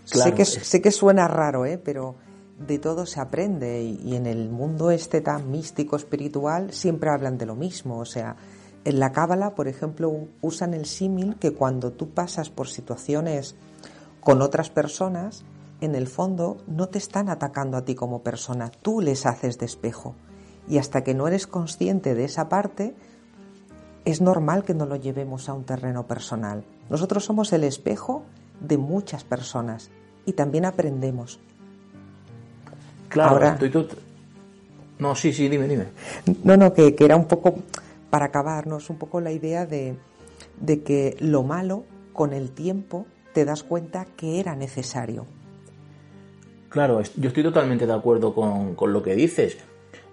sé, 0.04 0.34
que, 0.34 0.44
sé 0.44 0.82
que 0.82 0.90
suena 0.90 1.28
raro, 1.28 1.64
¿eh? 1.66 1.78
pero 1.78 2.16
de 2.58 2.78
todo 2.78 3.06
se 3.06 3.20
aprende 3.20 3.82
y, 3.82 4.14
en 4.14 4.26
el 4.26 4.50
mundo 4.50 4.90
este 4.90 5.20
tan 5.20 5.50
místico, 5.50 5.96
espiritual, 5.96 6.72
siempre 6.72 7.10
hablan 7.10 7.38
de 7.38 7.46
lo 7.46 7.56
mismo. 7.56 7.98
O 7.98 8.04
sea, 8.04 8.36
en 8.84 8.98
la 8.98 9.12
Cábala, 9.12 9.54
por 9.54 9.68
ejemplo, 9.68 10.28
usan 10.40 10.74
el 10.74 10.86
símil 10.86 11.36
que 11.36 11.52
cuando 11.52 11.92
tú 11.92 12.10
pasas 12.10 12.50
por 12.50 12.68
situaciones 12.68 13.54
con 14.20 14.42
otras 14.42 14.70
personas, 14.70 15.44
en 15.80 15.94
el 15.94 16.06
fondo 16.06 16.58
no 16.66 16.88
te 16.88 16.98
están 16.98 17.28
atacando 17.28 17.76
a 17.76 17.84
ti 17.84 17.94
como 17.94 18.22
persona, 18.22 18.70
tú 18.70 19.00
les 19.00 19.26
haces 19.26 19.58
de 19.58 19.66
espejo. 19.66 20.14
Y 20.68 20.78
hasta 20.78 21.02
que 21.02 21.14
no 21.14 21.26
eres 21.26 21.48
consciente 21.48 22.14
de 22.14 22.24
esa 22.24 22.48
parte, 22.48 22.94
es 24.04 24.20
normal 24.20 24.64
que 24.64 24.74
no 24.74 24.86
lo 24.86 24.96
llevemos 24.96 25.48
a 25.48 25.54
un 25.54 25.64
terreno 25.64 26.06
personal. 26.06 26.64
Nosotros 26.90 27.24
somos 27.24 27.52
el 27.52 27.64
espejo 27.64 28.24
de 28.60 28.78
muchas 28.78 29.24
personas 29.24 29.90
y 30.26 30.32
también 30.32 30.64
aprendemos. 30.64 31.40
Claro, 33.08 33.32
Ahora, 33.32 33.58
No, 34.98 35.14
sí, 35.14 35.32
sí, 35.32 35.48
dime, 35.48 35.68
dime. 35.68 35.86
No, 36.44 36.56
no, 36.56 36.72
que, 36.72 36.94
era 36.98 37.16
un 37.16 37.26
poco, 37.26 37.54
para 38.10 38.26
acabarnos, 38.26 38.88
un 38.90 38.96
poco 38.96 39.20
la 39.20 39.32
idea 39.32 39.66
de, 39.66 39.96
de 40.60 40.82
que 40.82 41.16
lo 41.20 41.42
malo, 41.42 41.84
con 42.12 42.32
el 42.32 42.50
tiempo, 42.50 43.06
te 43.32 43.44
das 43.44 43.62
cuenta 43.62 44.06
que 44.16 44.40
era 44.40 44.54
necesario. 44.56 45.26
Claro, 46.68 47.02
yo 47.16 47.28
estoy 47.28 47.42
totalmente 47.42 47.86
de 47.86 47.92
acuerdo 47.92 48.34
con, 48.34 48.74
con 48.74 48.92
lo 48.92 49.02
que 49.02 49.14
dices. 49.14 49.58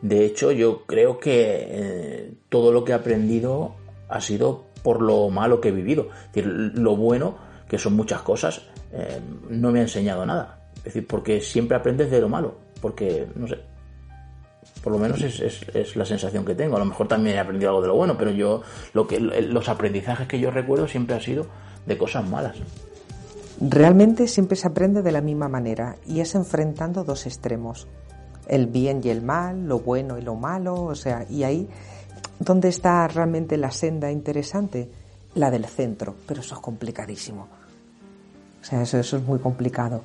De 0.02 0.26
hecho, 0.26 0.52
yo 0.52 0.86
creo 0.86 1.20
que 1.20 1.68
eh, 1.70 2.34
todo 2.50 2.72
lo 2.72 2.84
que 2.84 2.92
he 2.92 2.96
aprendido 2.96 3.76
ha 4.10 4.22
sido 4.22 4.66
por 4.84 5.02
lo 5.02 5.30
malo 5.30 5.62
que 5.62 5.70
he 5.70 5.72
vivido. 5.72 6.08
Es 6.28 6.34
decir, 6.34 6.48
lo 6.76 6.96
bueno, 6.96 7.38
que 7.68 7.78
son 7.78 7.96
muchas 7.96 8.22
cosas, 8.22 8.62
eh, 8.92 9.20
no 9.50 9.72
me 9.72 9.80
ha 9.80 9.84
enseñado 9.84 10.26
nada. 10.26 10.60
Es 10.78 10.86
decir, 10.86 11.08
porque 11.08 11.42
siempre 11.42 11.78
aprendes 11.78 12.10
de 12.10 12.22
lo 12.22 12.30
malo. 12.30 12.56
Porque, 12.82 13.28
no 13.36 13.48
sé, 13.48 13.60
por 14.82 14.94
lo 14.94 15.00
menos 15.00 15.22
es, 15.22 15.40
es, 15.74 15.96
la 15.96 16.06
sensación 16.06 16.46
que 16.46 16.56
tengo. 16.56 16.76
A 16.76 16.80
lo 16.80 16.86
mejor 16.86 17.08
también 17.08 17.36
he 17.36 17.40
aprendido 17.40 17.70
algo 17.70 17.82
de 17.82 17.88
lo 17.90 17.96
bueno, 17.96 18.18
pero 18.18 18.32
yo, 18.32 18.62
lo 18.94 19.08
que, 19.08 19.20
los 19.20 19.70
aprendizajes 19.70 20.28
que 20.28 20.40
yo 20.40 20.52
recuerdo 20.52 20.88
siempre 20.88 21.16
han 21.16 21.22
sido 21.22 21.46
de 21.86 21.98
cosas 21.98 22.28
malas. 22.28 22.56
Realmente 23.62 24.28
siempre 24.28 24.56
se 24.56 24.68
aprende 24.68 25.02
de 25.02 25.12
la 25.12 25.22
misma 25.22 25.50
manera 25.50 25.98
y 26.08 26.22
es 26.22 26.34
enfrentando 26.34 27.04
dos 27.04 27.26
extremos 27.26 27.88
el 28.50 28.68
bien 28.68 29.02
y 29.04 29.10
el 29.10 29.22
mal, 29.22 29.68
lo 29.68 29.80
bueno 29.80 30.18
y 30.18 30.22
lo 30.22 30.36
malo, 30.36 30.84
o 30.84 30.96
sea, 30.96 31.26
y 31.30 31.44
ahí 31.44 31.70
¿dónde 32.40 32.70
está 32.70 33.08
realmente 33.08 33.58
la 33.58 33.72
senda 33.72 34.12
interesante? 34.12 34.90
La 35.36 35.52
del 35.52 35.66
centro, 35.66 36.16
pero 36.26 36.42
eso 36.42 36.56
es 36.56 36.62
complicadísimo. 36.62 37.48
O 38.62 38.66
sea, 38.66 38.82
eso, 38.82 38.98
eso 38.98 39.18
es 39.18 39.24
muy 39.24 39.40
complicado. 39.40 40.02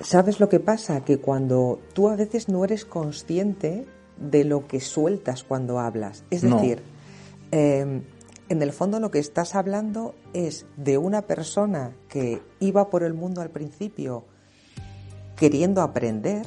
¿Sabes 0.00 0.40
lo 0.40 0.48
que 0.48 0.60
pasa? 0.60 1.04
Que 1.04 1.18
cuando 1.18 1.80
tú 1.92 2.08
a 2.08 2.16
veces 2.16 2.48
no 2.48 2.64
eres 2.64 2.84
consciente 2.84 3.84
de 4.16 4.44
lo 4.44 4.66
que 4.66 4.80
sueltas 4.80 5.42
cuando 5.44 5.80
hablas. 5.80 6.24
Es 6.30 6.42
decir, 6.42 6.80
em, 7.50 8.02
en 8.48 8.62
el 8.62 8.72
fondo 8.72 9.00
lo 9.00 9.10
que 9.10 9.18
estás 9.18 9.54
hablando 9.54 10.14
es 10.32 10.66
de 10.76 10.98
una 10.98 11.22
persona 11.22 11.92
que 12.08 12.42
iba 12.60 12.88
por 12.90 13.02
el 13.02 13.14
mundo 13.14 13.40
al 13.40 13.50
principio 13.50 14.24
queriendo 15.36 15.82
aprender 15.82 16.46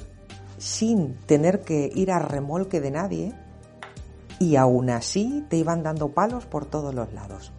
sin 0.57 1.15
tener 1.25 1.61
que 1.61 1.91
ir 1.93 2.11
a 2.11 2.19
remolque 2.19 2.81
de 2.81 2.91
nadie 2.91 3.33
y 4.39 4.55
aún 4.55 4.89
así 4.89 5.45
te 5.49 5.57
iban 5.57 5.83
dando 5.83 6.09
palos 6.09 6.45
por 6.45 6.65
todos 6.65 6.93
los 6.93 7.13
lados. 7.13 7.51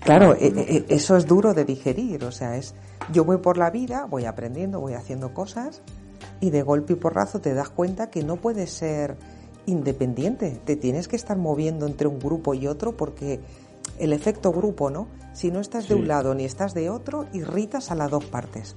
Claro, 0.00 0.34
e, 0.34 0.46
e, 0.46 0.76
e, 0.76 0.86
eso 0.88 1.16
es 1.16 1.26
duro 1.26 1.54
de 1.54 1.64
digerir, 1.64 2.24
o 2.24 2.32
sea, 2.32 2.56
es 2.56 2.74
yo 3.12 3.24
voy 3.24 3.38
por 3.38 3.56
la 3.56 3.70
vida, 3.70 4.06
voy 4.06 4.24
aprendiendo, 4.24 4.80
voy 4.80 4.94
haciendo 4.94 5.32
cosas 5.32 5.82
y 6.40 6.50
de 6.50 6.62
golpe 6.62 6.94
y 6.94 6.96
porrazo 6.96 7.40
te 7.40 7.54
das 7.54 7.68
cuenta 7.68 8.10
que 8.10 8.24
no 8.24 8.36
puedes 8.36 8.72
ser 8.72 9.16
independiente, 9.66 10.60
te 10.64 10.76
tienes 10.76 11.08
que 11.08 11.16
estar 11.16 11.36
moviendo 11.36 11.86
entre 11.86 12.08
un 12.08 12.18
grupo 12.18 12.54
y 12.54 12.66
otro 12.66 12.92
porque 12.92 13.40
el 13.98 14.12
efecto 14.12 14.52
grupo, 14.52 14.90
¿no? 14.90 15.08
Si 15.32 15.50
no 15.50 15.60
estás 15.60 15.88
de 15.88 15.94
un 15.94 16.08
lado 16.08 16.34
ni 16.34 16.44
estás 16.44 16.74
de 16.74 16.90
otro, 16.90 17.26
irritas 17.32 17.90
a 17.90 17.94
las 17.94 18.10
dos 18.10 18.24
partes. 18.24 18.76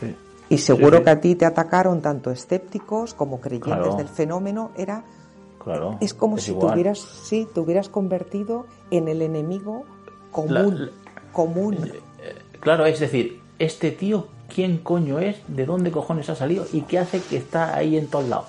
Sí. 0.00 0.16
Y 0.48 0.58
seguro 0.58 1.02
que 1.02 1.10
a 1.10 1.20
ti 1.20 1.34
te 1.34 1.46
atacaron 1.46 2.00
tanto 2.00 2.30
escépticos 2.30 3.14
como 3.14 3.40
creyentes 3.40 3.96
del 3.96 4.08
fenómeno, 4.08 4.70
era 4.76 5.04
claro, 5.58 5.96
es 6.00 6.14
como 6.14 6.38
si 6.38 6.52
te 6.52 6.66
hubieras, 6.66 6.98
sí, 6.98 7.48
te 7.52 7.60
hubieras 7.60 7.88
convertido 7.88 8.66
en 8.90 9.08
el 9.08 9.22
enemigo 9.22 9.84
común, 10.30 10.90
común. 11.32 11.76
Eh, 11.84 12.34
claro, 12.60 12.84
es 12.86 13.00
decir, 13.00 13.40
este 13.58 13.92
tío 13.92 14.26
quién 14.54 14.78
coño 14.78 15.18
es, 15.18 15.36
de 15.48 15.66
dónde 15.66 15.90
cojones 15.90 16.28
ha 16.30 16.34
salido 16.34 16.66
y 16.72 16.82
qué 16.82 16.98
hace 16.98 17.20
que 17.20 17.36
está 17.36 17.76
ahí 17.76 17.96
en 17.96 18.08
todos 18.08 18.28
lados. 18.28 18.46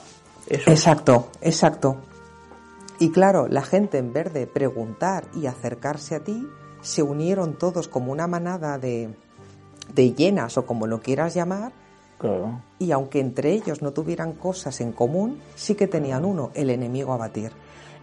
Exacto, 0.48 1.30
exacto. 1.42 1.98
Y 3.00 3.12
claro, 3.12 3.48
la 3.48 3.64
gente 3.64 3.98
en 3.98 4.14
vez 4.14 4.32
de 4.34 4.48
preguntar 4.48 5.26
y 5.36 5.48
acercarse 5.48 6.16
a 6.16 6.24
ti, 6.24 6.48
se 6.82 7.02
unieron 7.02 7.58
todos 7.58 7.88
como 7.88 8.12
una 8.12 8.28
manada 8.28 8.78
de, 8.78 9.10
de 9.94 10.14
llenas 10.14 10.58
o 10.58 10.66
como 10.66 10.88
lo 10.88 11.02
quieras 11.02 11.34
llamar. 11.34 11.72
Claro. 12.18 12.62
Y 12.80 12.92
aunque 12.92 13.20
entre 13.20 13.52
ellos 13.52 13.82
no 13.82 13.92
tuvieran 13.92 14.34
cosas 14.34 14.80
en 14.82 14.92
común, 14.92 15.40
sí 15.56 15.76
que 15.76 15.88
tenían 15.88 16.24
uno, 16.24 16.52
el 16.54 16.70
enemigo 16.70 17.14
a 17.14 17.18
batir. 17.18 17.52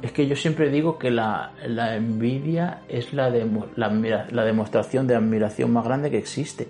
Es 0.03 0.12
que 0.12 0.26
yo 0.26 0.34
siempre 0.34 0.70
digo 0.70 0.98
que 0.98 1.11
la, 1.11 1.53
envidia 1.94 2.82
es 2.88 3.12
la, 3.12 3.28
la, 3.30 4.26
la 4.30 4.44
demostración 4.44 5.07
de 5.07 5.14
admiración 5.14 5.72
más 5.72 5.84
grande 5.84 6.11
que 6.11 6.18
existe. 6.18 6.68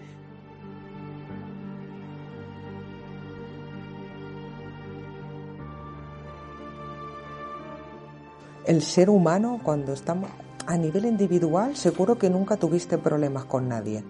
El 8.70 8.82
ser 8.82 9.10
humano 9.10 9.58
cuando 9.64 9.92
estamos 9.92 10.30
a 10.64 10.76
nivel 10.76 11.04
individual 11.04 11.74
seguro 11.74 12.16
que 12.16 12.30
nunca 12.30 12.56
tuviste 12.56 12.98
problemas 12.98 13.44
con 13.44 13.68
nadie. 13.68 14.04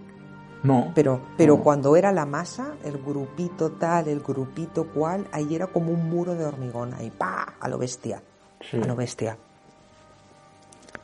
No. 0.62 0.92
Pero, 0.94 1.18
pero 1.38 1.62
cuando 1.62 1.96
era 1.96 2.12
la 2.12 2.26
masa, 2.26 2.74
el 2.84 2.98
grupito 2.98 3.70
tal, 3.72 4.08
el 4.08 4.20
grupito 4.20 4.88
cual, 4.88 5.26
ahí 5.32 5.54
era 5.54 5.68
como 5.68 5.92
un 5.92 6.10
muro 6.10 6.34
de 6.34 6.44
hormigón, 6.44 6.92
ahí 6.92 7.10
pa, 7.10 7.54
a 7.58 7.68
lo 7.70 7.78
bestia. 7.78 8.22
A 8.70 8.86
lo 8.86 8.94
bestia. 8.94 9.38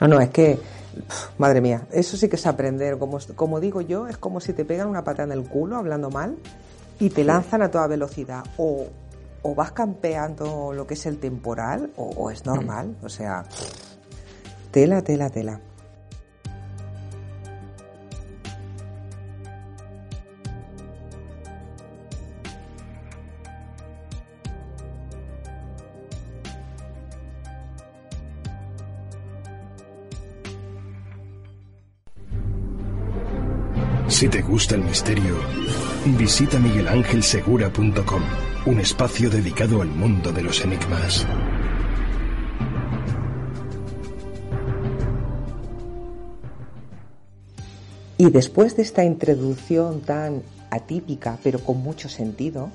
No, 0.00 0.08
no, 0.08 0.20
es 0.20 0.28
que, 0.28 0.60
madre 1.38 1.62
mía, 1.62 1.86
eso 1.90 2.18
sí 2.18 2.28
que 2.28 2.36
es 2.36 2.46
aprender. 2.46 2.98
Como, 2.98 3.18
como 3.34 3.58
digo 3.58 3.80
yo, 3.80 4.06
es 4.06 4.18
como 4.18 4.40
si 4.40 4.52
te 4.52 4.66
pegan 4.66 4.88
una 4.88 5.02
pata 5.02 5.22
en 5.22 5.32
el 5.32 5.44
culo 5.44 5.76
hablando 5.76 6.10
mal 6.10 6.36
y 7.00 7.08
te 7.08 7.24
lanzan 7.24 7.62
a 7.62 7.70
toda 7.70 7.86
velocidad. 7.86 8.44
O, 8.58 8.84
o 9.46 9.54
vas 9.54 9.70
campeando 9.70 10.72
lo 10.72 10.88
que 10.88 10.94
es 10.94 11.06
el 11.06 11.18
temporal 11.18 11.92
o, 11.96 12.30
es 12.32 12.44
normal. 12.44 12.96
O 13.02 13.08
sea, 13.08 13.44
tela, 14.72 15.02
tela, 15.02 15.30
tela. 15.30 15.60
Si 34.08 34.28
te 34.28 34.40
gusta 34.40 34.74
el 34.74 34.82
misterio, 34.82 35.36
visita 36.16 36.58
miguelangelsegura.com 36.58 38.55
un 38.66 38.80
espacio 38.80 39.30
dedicado 39.30 39.80
al 39.80 39.88
mundo 39.88 40.32
de 40.32 40.42
los 40.42 40.64
enigmas. 40.64 41.24
Y 48.18 48.28
después 48.30 48.76
de 48.76 48.82
esta 48.82 49.04
introducción 49.04 50.00
tan 50.00 50.42
atípica 50.70 51.38
pero 51.44 51.60
con 51.60 51.80
mucho 51.80 52.08
sentido, 52.08 52.70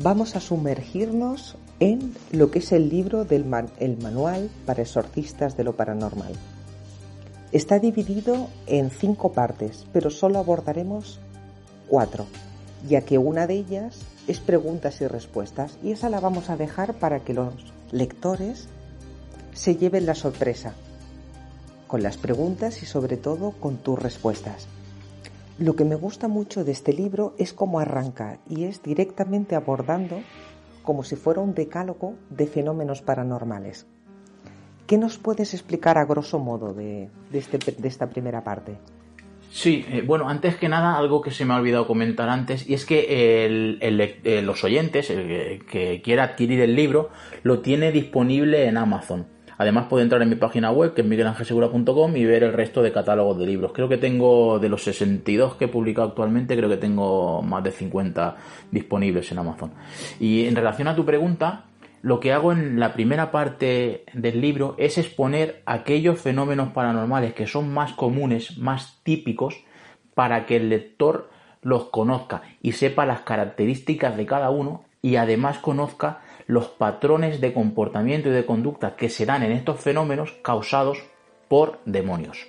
vamos 0.00 0.36
a 0.36 0.40
sumergirnos 0.40 1.56
en 1.80 2.14
lo 2.30 2.52
que 2.52 2.60
es 2.60 2.70
el 2.70 2.88
libro 2.88 3.24
del 3.24 3.44
el 3.80 3.96
manual 3.98 4.48
para 4.64 4.82
exorcistas 4.82 5.56
de 5.56 5.64
lo 5.64 5.72
paranormal. 5.72 6.34
Está 7.50 7.80
dividido 7.80 8.48
en 8.68 8.90
cinco 8.90 9.32
partes, 9.32 9.86
pero 9.92 10.08
solo 10.08 10.38
abordaremos 10.38 11.18
cuatro, 11.88 12.26
ya 12.88 13.00
que 13.00 13.18
una 13.18 13.48
de 13.48 13.54
ellas 13.54 13.98
es 14.26 14.40
preguntas 14.40 15.00
y 15.00 15.06
respuestas, 15.06 15.78
y 15.82 15.92
esa 15.92 16.08
la 16.08 16.20
vamos 16.20 16.50
a 16.50 16.56
dejar 16.56 16.94
para 16.94 17.20
que 17.20 17.34
los 17.34 17.54
lectores 17.90 18.68
se 19.52 19.76
lleven 19.76 20.06
la 20.06 20.14
sorpresa 20.14 20.74
con 21.92 22.02
las 22.02 22.16
preguntas 22.16 22.82
y 22.82 22.86
sobre 22.86 23.18
todo 23.18 23.50
con 23.50 23.76
tus 23.76 23.98
respuestas. 23.98 24.66
Lo 25.58 25.76
que 25.76 25.84
me 25.84 25.94
gusta 25.94 26.26
mucho 26.26 26.64
de 26.64 26.72
este 26.72 26.94
libro 26.94 27.34
es 27.36 27.52
cómo 27.52 27.80
arranca 27.80 28.38
y 28.48 28.64
es 28.64 28.82
directamente 28.82 29.54
abordando 29.54 30.20
como 30.82 31.04
si 31.04 31.16
fuera 31.16 31.42
un 31.42 31.52
decálogo 31.52 32.14
de 32.30 32.46
fenómenos 32.46 33.02
paranormales. 33.02 33.84
¿Qué 34.86 34.96
nos 34.96 35.18
puedes 35.18 35.52
explicar 35.52 35.98
a 35.98 36.06
grosso 36.06 36.38
modo 36.38 36.72
de, 36.72 37.10
este, 37.30 37.58
esta 37.86 38.08
primera 38.08 38.42
parte? 38.42 38.78
Sí, 39.52 39.84
eh, 39.90 40.02
bueno, 40.04 40.30
antes 40.30 40.56
que 40.56 40.70
nada, 40.70 40.96
algo 40.96 41.20
que 41.20 41.30
se 41.30 41.44
me 41.44 41.52
ha 41.52 41.58
olvidado 41.58 41.86
comentar 41.86 42.30
antes, 42.30 42.66
y 42.66 42.72
es 42.72 42.86
que 42.86 43.06
eh, 43.10 44.42
los 44.42 44.64
oyentes, 44.64 45.10
el 45.10 45.66
que 45.66 46.00
quiera 46.02 46.24
adquirir 46.24 46.60
el 46.60 46.74
libro, 46.74 47.10
lo 47.42 47.60
tiene 47.60 47.92
disponible 47.92 48.64
en 48.64 48.78
Amazon. 48.78 49.26
Además 49.58 49.88
puede 49.90 50.04
entrar 50.04 50.22
en 50.22 50.30
mi 50.30 50.36
página 50.36 50.70
web, 50.70 50.94
que 50.94 51.02
es 51.02 51.06
miguelangelsegura.com, 51.06 52.16
y 52.16 52.24
ver 52.24 52.44
el 52.44 52.54
resto 52.54 52.82
de 52.82 52.92
catálogos 52.92 53.38
de 53.38 53.46
libros. 53.46 53.72
Creo 53.74 53.90
que 53.90 53.98
tengo, 53.98 54.58
de 54.58 54.70
los 54.70 54.82
62 54.84 55.56
que 55.56 55.66
he 55.66 55.68
publicado 55.68 56.08
actualmente, 56.08 56.56
creo 56.56 56.70
que 56.70 56.78
tengo 56.78 57.42
más 57.42 57.62
de 57.62 57.72
50 57.72 58.36
disponibles 58.70 59.30
en 59.32 59.38
Amazon. 59.38 59.72
Y 60.18 60.46
en 60.46 60.56
relación 60.56 60.88
a 60.88 60.96
tu 60.96 61.04
pregunta, 61.04 61.66
lo 62.02 62.18
que 62.18 62.32
hago 62.32 62.52
en 62.52 62.80
la 62.80 62.92
primera 62.92 63.30
parte 63.30 64.04
del 64.12 64.40
libro 64.40 64.74
es 64.76 64.98
exponer 64.98 65.62
aquellos 65.66 66.20
fenómenos 66.20 66.72
paranormales 66.72 67.32
que 67.32 67.46
son 67.46 67.72
más 67.72 67.92
comunes, 67.92 68.58
más 68.58 68.98
típicos, 69.04 69.64
para 70.14 70.44
que 70.44 70.56
el 70.56 70.68
lector 70.68 71.30
los 71.62 71.84
conozca 71.84 72.42
y 72.60 72.72
sepa 72.72 73.06
las 73.06 73.20
características 73.20 74.16
de 74.16 74.26
cada 74.26 74.50
uno 74.50 74.84
y 75.00 75.16
además 75.16 75.58
conozca 75.58 76.20
los 76.48 76.66
patrones 76.66 77.40
de 77.40 77.52
comportamiento 77.52 78.28
y 78.28 78.32
de 78.32 78.46
conducta 78.46 78.96
que 78.96 79.08
se 79.08 79.24
dan 79.24 79.44
en 79.44 79.52
estos 79.52 79.80
fenómenos 79.80 80.32
causados 80.42 80.98
por 81.48 81.78
demonios. 81.84 82.48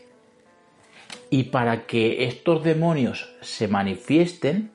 Y 1.29 1.43
para 1.45 1.85
que 1.85 2.25
estos 2.25 2.63
demonios 2.63 3.35
se 3.41 3.67
manifiesten, 3.67 4.71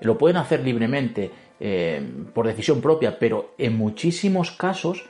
lo 0.00 0.16
pueden 0.16 0.38
hacer 0.38 0.64
libremente 0.64 1.30
eh, 1.66 2.06
por 2.34 2.46
decisión 2.46 2.82
propia, 2.82 3.18
pero 3.18 3.54
en 3.56 3.78
muchísimos 3.78 4.50
casos 4.50 5.06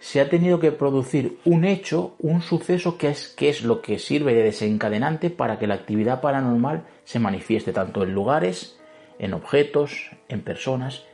se 0.00 0.20
ha 0.20 0.28
tenido 0.28 0.58
que 0.58 0.72
producir 0.72 1.38
un 1.44 1.64
hecho, 1.64 2.16
un 2.18 2.42
suceso 2.42 2.98
que 2.98 3.10
es, 3.10 3.28
que 3.28 3.48
es 3.48 3.62
lo 3.62 3.82
que 3.82 4.00
sirve 4.00 4.34
de 4.34 4.42
desencadenante 4.42 5.30
para 5.30 5.60
que 5.60 5.68
la 5.68 5.74
actividad 5.74 6.20
paranormal 6.20 6.82
se 7.04 7.20
manifieste 7.20 7.72
tanto 7.72 8.02
en 8.02 8.14
lugares, 8.14 8.80
en 9.20 9.32
objetos, 9.32 10.10
en 10.28 10.42
personas. 10.42 11.04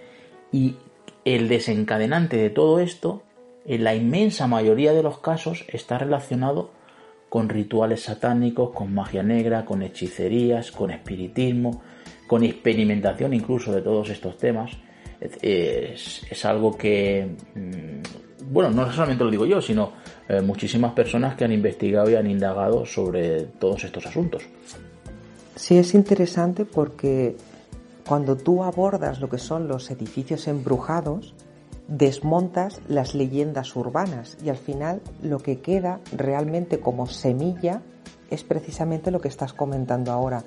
Y 0.53 0.77
el 1.27 1.49
desencadenante 1.49 2.39
de 2.39 2.49
todo 2.49 2.81
esto, 2.81 3.23
en 3.67 3.85
la 3.85 3.95
inmensa 3.95 4.47
mayoría 4.47 4.95
de 4.95 5.03
los 5.03 5.19
casos, 5.19 5.67
está 5.69 5.99
relacionado 5.99 6.71
con 7.29 7.51
rituales 7.51 8.05
satánicos, 8.05 8.71
con 8.71 8.95
magia 8.95 9.23
negra, 9.23 9.67
con 9.67 9.83
hechicerías, 9.83 10.73
con 10.73 10.91
espiritismo, 10.91 11.83
con 12.29 12.45
experimentación 12.45 13.35
incluso 13.35 13.73
de 13.73 13.83
todos 13.83 14.11
estos 14.11 14.37
temas. 14.39 14.71
Es, 15.21 16.45
algo 16.45 16.79
que, 16.79 17.29
mm, 17.57 18.53
bueno, 18.53 18.71
no 18.71 18.93
solamente 18.93 19.25
lo 19.25 19.31
digo 19.31 19.47
yo, 19.47 19.61
sino 19.61 19.95
eh, 20.29 20.41
muchísimas 20.41 20.93
personas 20.93 21.35
que 21.35 21.45
han 21.45 21.53
investigado 21.53 22.09
y 22.09 22.15
han 22.15 22.31
indagado 22.31 22.87
sobre 22.87 23.47
todos 23.59 23.83
estos 23.83 24.07
asuntos. 24.07 24.45
Sí, 25.57 25.77
es 25.77 25.95
interesante 25.95 26.65
porque 26.65 27.35
cuando 28.07 28.37
tú 28.37 28.63
abordas 28.63 29.21
lo 29.21 29.29
que 29.29 29.39
son 29.39 29.67
los 29.67 29.91
edificios 29.91 30.47
embrujados, 30.47 31.35
desmontas 31.89 32.81
las 32.87 33.15
leyendas 33.15 33.75
urbanas 33.75 34.37
y 34.45 34.51
al 34.51 34.59
final 34.59 35.01
lo 35.23 35.39
que 35.39 35.61
queda 35.61 36.01
realmente 36.17 36.79
como 36.79 37.07
semilla 37.07 37.83
es 38.31 38.45
precisamente 38.45 39.11
lo 39.11 39.21
que 39.21 39.29
estás 39.29 39.53
comentando 39.53 40.13
ahora. 40.13 40.45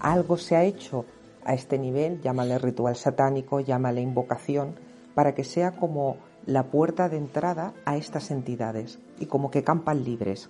Algo 0.00 0.36
se 0.36 0.56
ha 0.56 0.64
hecho 0.64 1.06
a 1.50 1.54
este 1.54 1.78
nivel, 1.78 2.20
llámale 2.20 2.60
ritual 2.60 2.94
satánico, 2.94 3.58
llámale 3.58 4.00
invocación, 4.00 4.76
para 5.16 5.34
que 5.34 5.42
sea 5.42 5.72
como 5.72 6.16
la 6.46 6.70
puerta 6.70 7.08
de 7.08 7.16
entrada 7.16 7.74
a 7.84 7.96
estas 7.96 8.30
entidades 8.30 9.00
y 9.18 9.26
como 9.26 9.50
que 9.50 9.64
campan 9.64 10.04
libres. 10.04 10.48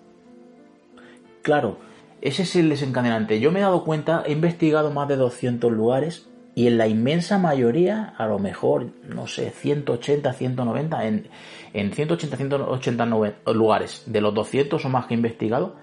Claro, 1.40 1.78
ese 2.20 2.42
es 2.42 2.55
el 2.55 2.68
desencadenante. 2.68 3.40
Yo 3.40 3.51
me 3.51 3.61
he 3.61 3.62
dado 3.62 3.82
cuenta, 3.82 4.24
he 4.26 4.32
investigado 4.32 4.90
más 4.90 5.09
de 5.09 5.16
200 5.16 5.72
lugares 5.72 6.28
y 6.55 6.66
en 6.66 6.76
la 6.76 6.86
inmensa 6.86 7.38
mayoría, 7.38 8.12
a 8.18 8.26
lo 8.26 8.38
mejor, 8.38 8.90
no 9.09 9.26
sé, 9.26 9.48
180, 9.53 10.34
190, 10.34 11.07
en, 11.07 11.28
en 11.72 11.92
180, 11.92 12.36
180 12.36 13.07
lugares 13.55 14.03
de 14.05 14.20
los 14.20 14.34
200 14.34 14.84
o 14.84 14.88
más 14.90 15.07
que 15.07 15.14
he 15.14 15.16
investigado, 15.16 15.76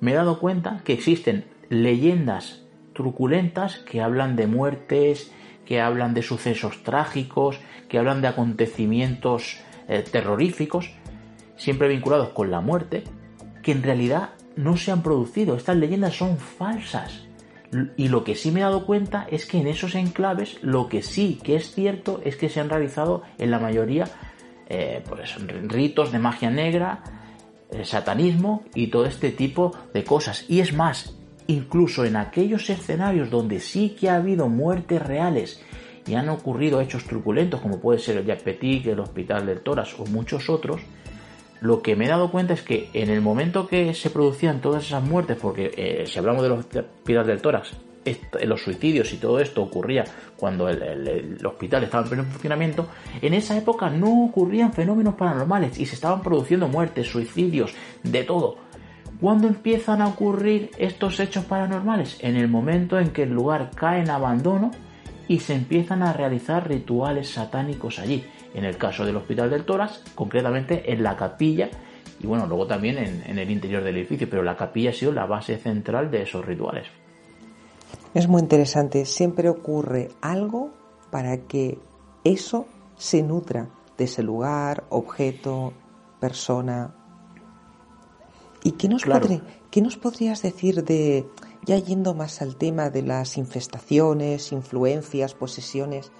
me 0.00 0.12
he 0.12 0.14
dado 0.14 0.40
cuenta 0.40 0.80
que 0.84 0.94
existen 0.94 1.44
leyendas 1.68 2.64
truculentas 2.98 3.78
que 3.78 4.00
hablan 4.00 4.34
de 4.34 4.48
muertes, 4.48 5.30
que 5.64 5.80
hablan 5.80 6.14
de 6.14 6.22
sucesos 6.22 6.82
trágicos, 6.82 7.60
que 7.88 7.96
hablan 7.96 8.20
de 8.20 8.26
acontecimientos 8.26 9.60
eh, 9.86 10.02
terroríficos, 10.02 10.90
siempre 11.54 11.86
vinculados 11.86 12.30
con 12.30 12.50
la 12.50 12.60
muerte, 12.60 13.04
que 13.62 13.70
en 13.70 13.84
realidad 13.84 14.30
no 14.56 14.76
se 14.76 14.90
han 14.90 15.04
producido. 15.04 15.54
Estas 15.54 15.76
leyendas 15.76 16.16
son 16.16 16.38
falsas. 16.38 17.28
Y 17.96 18.08
lo 18.08 18.24
que 18.24 18.34
sí 18.34 18.50
me 18.50 18.60
he 18.60 18.62
dado 18.64 18.84
cuenta 18.84 19.28
es 19.30 19.46
que 19.46 19.60
en 19.60 19.68
esos 19.68 19.94
enclaves 19.94 20.58
lo 20.62 20.88
que 20.88 21.02
sí 21.02 21.38
que 21.40 21.54
es 21.54 21.72
cierto 21.72 22.20
es 22.24 22.34
que 22.34 22.48
se 22.48 22.58
han 22.58 22.68
realizado 22.68 23.22
en 23.38 23.52
la 23.52 23.60
mayoría 23.60 24.06
eh, 24.68 25.04
pues, 25.08 25.36
ritos 25.68 26.10
de 26.10 26.18
magia 26.18 26.50
negra, 26.50 27.04
el 27.70 27.84
satanismo 27.84 28.64
y 28.74 28.88
todo 28.88 29.04
este 29.04 29.30
tipo 29.30 29.72
de 29.94 30.02
cosas. 30.02 30.46
Y 30.48 30.58
es 30.58 30.72
más, 30.72 31.17
incluso 31.48 32.04
en 32.04 32.14
aquellos 32.16 32.70
escenarios 32.70 33.30
donde 33.30 33.58
sí 33.58 33.96
que 33.98 34.08
ha 34.08 34.16
habido 34.16 34.48
muertes 34.48 35.02
reales 35.02 35.60
y 36.06 36.14
han 36.14 36.28
ocurrido 36.28 36.80
hechos 36.80 37.04
truculentos 37.04 37.60
como 37.60 37.80
puede 37.80 37.98
ser 37.98 38.18
el 38.18 38.26
Yapetic, 38.26 38.86
el 38.86 39.00
Hospital 39.00 39.46
del 39.46 39.60
Toras 39.60 39.98
o 39.98 40.06
muchos 40.06 40.48
otros, 40.48 40.80
lo 41.60 41.82
que 41.82 41.96
me 41.96 42.04
he 42.04 42.08
dado 42.08 42.30
cuenta 42.30 42.54
es 42.54 42.62
que 42.62 42.90
en 42.92 43.10
el 43.10 43.20
momento 43.20 43.66
que 43.66 43.92
se 43.94 44.10
producían 44.10 44.60
todas 44.60 44.84
esas 44.84 45.02
muertes, 45.02 45.36
porque 45.40 45.72
eh, 45.76 46.04
si 46.06 46.18
hablamos 46.18 46.42
de 46.42 46.48
los 46.50 46.58
hospitales 46.60 47.26
del 47.26 47.42
tórax, 47.42 47.72
los 48.46 48.62
suicidios 48.62 49.12
y 49.12 49.16
todo 49.16 49.38
esto 49.40 49.62
ocurría 49.62 50.04
cuando 50.36 50.68
el, 50.68 51.38
hospital 51.44 51.84
estaba 51.84 52.04
en 52.04 52.08
pleno 52.08 52.24
funcionamiento, 52.24 52.88
en 53.20 53.34
esa 53.34 53.56
época 53.56 53.90
no 53.90 54.24
ocurrían 54.24 54.72
fenómenos 54.72 55.14
paranormales 55.14 55.78
y 55.78 55.84
se 55.84 55.94
estaban 55.94 56.22
produciendo 56.22 56.68
muertes, 56.68 57.08
suicidios, 57.08 57.74
de 58.02 58.24
todo. 58.24 58.67
¿Cuándo 59.20 59.48
empiezan 59.48 60.00
a 60.00 60.06
ocurrir 60.06 60.70
estos 60.78 61.18
hechos 61.18 61.44
paranormales? 61.44 62.18
En 62.20 62.36
el 62.36 62.48
momento 62.48 62.98
en 62.98 63.10
que 63.10 63.24
el 63.24 63.30
lugar 63.30 63.70
cae 63.74 64.00
en 64.00 64.10
abandono 64.10 64.70
y 65.26 65.40
se 65.40 65.54
empiezan 65.54 66.02
a 66.02 66.12
realizar 66.12 66.68
rituales 66.68 67.30
satánicos 67.30 67.98
allí 67.98 68.24
en 68.54 68.64
el 68.64 68.76
caso 68.76 69.04
del 69.04 69.16
Hospital 69.16 69.50
del 69.50 69.64
Toras, 69.64 70.02
concretamente 70.14 70.92
en 70.92 71.02
la 71.02 71.16
capilla 71.16 71.68
y 72.20 72.26
bueno, 72.26 72.46
luego 72.46 72.66
también 72.66 72.98
en, 72.98 73.38
el 73.38 73.50
interior 73.50 73.82
del 73.82 73.96
edificio, 73.96 74.28
pero 74.28 74.42
la 74.42 74.56
capilla 74.56 74.90
ha 74.90 74.92
sido 74.92 75.12
la 75.12 75.26
base 75.26 75.56
central 75.56 76.10
de 76.10 76.22
esos 76.22 76.44
rituales. 76.44 76.88
Es 78.14 78.26
muy 78.26 78.42
interesante, 78.42 79.04
siempre 79.04 79.48
ocurre 79.48 80.08
algo 80.20 80.72
para 81.10 81.46
que 81.46 81.78
eso 82.24 82.66
se 82.96 83.22
nutra 83.22 83.68
de 83.96 84.04
ese 84.04 84.22
lugar, 84.22 84.84
objeto, 84.88 85.72
persona. 86.20 86.94
¿Y 88.64 88.72
qué 88.72 88.88
nos, 88.88 89.04
qué 89.70 89.82
nos 89.82 89.96
podrías 89.96 90.42
decir 90.42 90.84
de, 90.84 91.28
ya 91.64 91.78
yendo 91.78 92.14
más 92.14 92.42
al 92.42 92.56
tema 92.56 92.90
de 92.90 93.02
las 93.02 93.36
infestaciones, 93.36 94.52
influencias, 94.52 95.34
posesiones, 95.34 96.10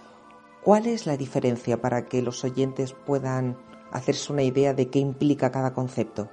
¿Cuál 0.69 0.87
es 0.87 1.07
la 1.07 1.17
diferencia 1.17 1.81
para 1.81 2.07
que 2.07 2.21
los 2.21 2.45
oyentes 2.45 2.93
puedan 2.93 3.57
hacerse 3.91 4.33
una 4.33 4.43
idea 4.43 4.75
de 4.75 4.91
qué 4.91 4.99
implica 4.99 5.51
cada 5.51 5.73
concepto? 5.73 6.29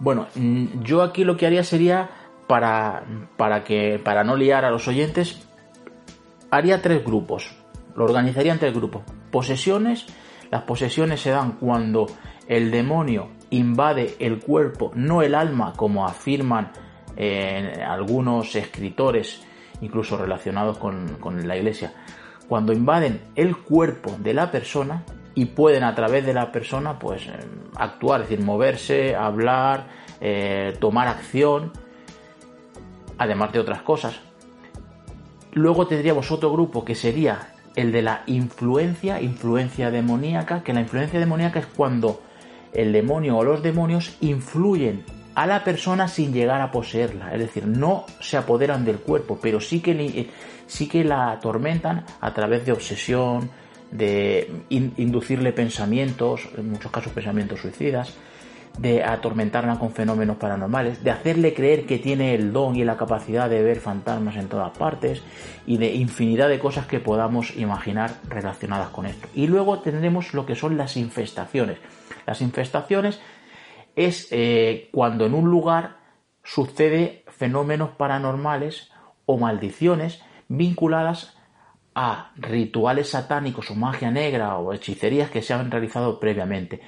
Bueno, 0.00 0.26
mm, 0.34 0.82
yo 0.82 1.02
aquí 1.02 1.22
lo 1.22 1.36
que 1.36 1.46
haría 1.46 1.62
sería 1.62 2.10
para, 2.46 3.04
para 3.36 3.62
que 3.62 4.00
para 4.02 4.24
no 4.24 4.34
liar 4.34 4.64
a 4.64 4.70
los 4.70 4.88
oyentes 4.88 5.46
haría 6.50 6.82
tres 6.82 7.04
grupos. 7.04 7.54
Lo 7.94 8.04
organizaría 8.04 8.52
en 8.52 8.58
tres 8.58 8.74
grupos. 8.74 9.02
Posesiones, 9.30 10.06
las 10.50 10.62
posesiones 10.62 11.20
se 11.20 11.30
dan 11.30 11.52
cuando 11.52 12.06
el 12.48 12.70
demonio 12.70 13.28
invade 13.50 14.16
el 14.18 14.40
cuerpo, 14.40 14.92
no 14.94 15.22
el 15.22 15.34
alma, 15.34 15.72
como 15.76 16.06
afirman 16.06 16.72
algunos 17.86 18.56
escritores, 18.56 19.42
incluso 19.82 20.16
relacionados 20.16 20.78
con, 20.78 21.18
con 21.20 21.46
la 21.46 21.56
iglesia, 21.56 21.92
cuando 22.48 22.72
invaden 22.72 23.20
el 23.36 23.56
cuerpo 23.56 24.16
de 24.18 24.34
la 24.34 24.50
persona 24.50 25.04
y 25.34 25.46
pueden 25.46 25.84
a 25.84 25.94
través 25.94 26.26
de 26.26 26.34
la 26.34 26.50
persona 26.50 26.98
pues 26.98 27.26
eh, 27.26 27.30
actuar, 27.76 28.22
es 28.22 28.28
decir, 28.28 28.44
moverse, 28.44 29.14
hablar, 29.14 29.86
eh, 30.20 30.76
tomar 30.80 31.08
acción, 31.08 31.72
además 33.18 33.52
de 33.52 33.60
otras 33.60 33.82
cosas. 33.82 34.20
Luego 35.52 35.86
tendríamos 35.86 36.30
otro 36.30 36.52
grupo 36.52 36.84
que 36.84 36.94
sería 36.94 37.54
el 37.76 37.92
de 37.92 38.02
la 38.02 38.22
influencia, 38.26 39.20
influencia 39.20 39.90
demoníaca, 39.90 40.62
que 40.62 40.72
la 40.72 40.80
influencia 40.80 41.20
demoníaca 41.20 41.60
es 41.60 41.66
cuando 41.66 42.20
el 42.72 42.92
demonio 42.92 43.38
o 43.38 43.44
los 43.44 43.62
demonios 43.62 44.16
influyen 44.20 45.04
a 45.34 45.46
la 45.46 45.64
persona 45.64 46.08
sin 46.08 46.32
llegar 46.32 46.60
a 46.60 46.70
poseerla, 46.70 47.32
es 47.32 47.40
decir, 47.40 47.66
no 47.66 48.04
se 48.20 48.36
apoderan 48.36 48.84
del 48.84 48.98
cuerpo, 48.98 49.38
pero 49.40 49.60
sí 49.60 49.80
que, 49.80 50.28
sí 50.66 50.88
que 50.88 51.04
la 51.04 51.32
atormentan 51.32 52.04
a 52.20 52.34
través 52.34 52.66
de 52.66 52.72
obsesión, 52.72 53.50
de 53.90 54.50
inducirle 54.68 55.52
pensamientos, 55.52 56.48
en 56.56 56.70
muchos 56.70 56.90
casos 56.90 57.12
pensamientos 57.12 57.60
suicidas, 57.60 58.14
de 58.78 59.02
atormentarla 59.02 59.78
con 59.78 59.92
fenómenos 59.92 60.36
paranormales, 60.36 61.02
de 61.02 61.10
hacerle 61.10 61.54
creer 61.54 61.86
que 61.86 61.98
tiene 61.98 62.34
el 62.34 62.52
don 62.52 62.76
y 62.76 62.84
la 62.84 62.96
capacidad 62.96 63.50
de 63.50 63.62
ver 63.62 63.80
fantasmas 63.80 64.36
en 64.36 64.48
todas 64.48 64.76
partes 64.76 65.22
y 65.66 65.76
de 65.76 65.94
infinidad 65.94 66.48
de 66.48 66.58
cosas 66.58 66.86
que 66.86 67.00
podamos 67.00 67.56
imaginar 67.56 68.12
relacionadas 68.28 68.88
con 68.90 69.06
esto. 69.06 69.28
Y 69.34 69.48
luego 69.48 69.80
tendremos 69.80 70.34
lo 70.34 70.46
que 70.46 70.54
son 70.54 70.76
las 70.76 70.96
infestaciones. 70.96 71.78
Las 72.26 72.40
infestaciones 72.40 73.20
es 73.96 74.28
eh, 74.30 74.88
cuando 74.92 75.26
en 75.26 75.34
un 75.34 75.50
lugar 75.50 75.98
sucede 76.42 77.24
fenómenos 77.28 77.90
paranormales 77.90 78.90
o 79.26 79.36
maldiciones 79.38 80.22
vinculadas 80.48 81.36
a 81.94 82.32
rituales 82.36 83.10
satánicos 83.10 83.70
o 83.70 83.74
magia 83.74 84.10
negra 84.10 84.56
o 84.58 84.72
hechicerías 84.72 85.30
que 85.30 85.42
se 85.42 85.54
han 85.54 85.70
realizado 85.70 86.20
previamente. 86.20 86.80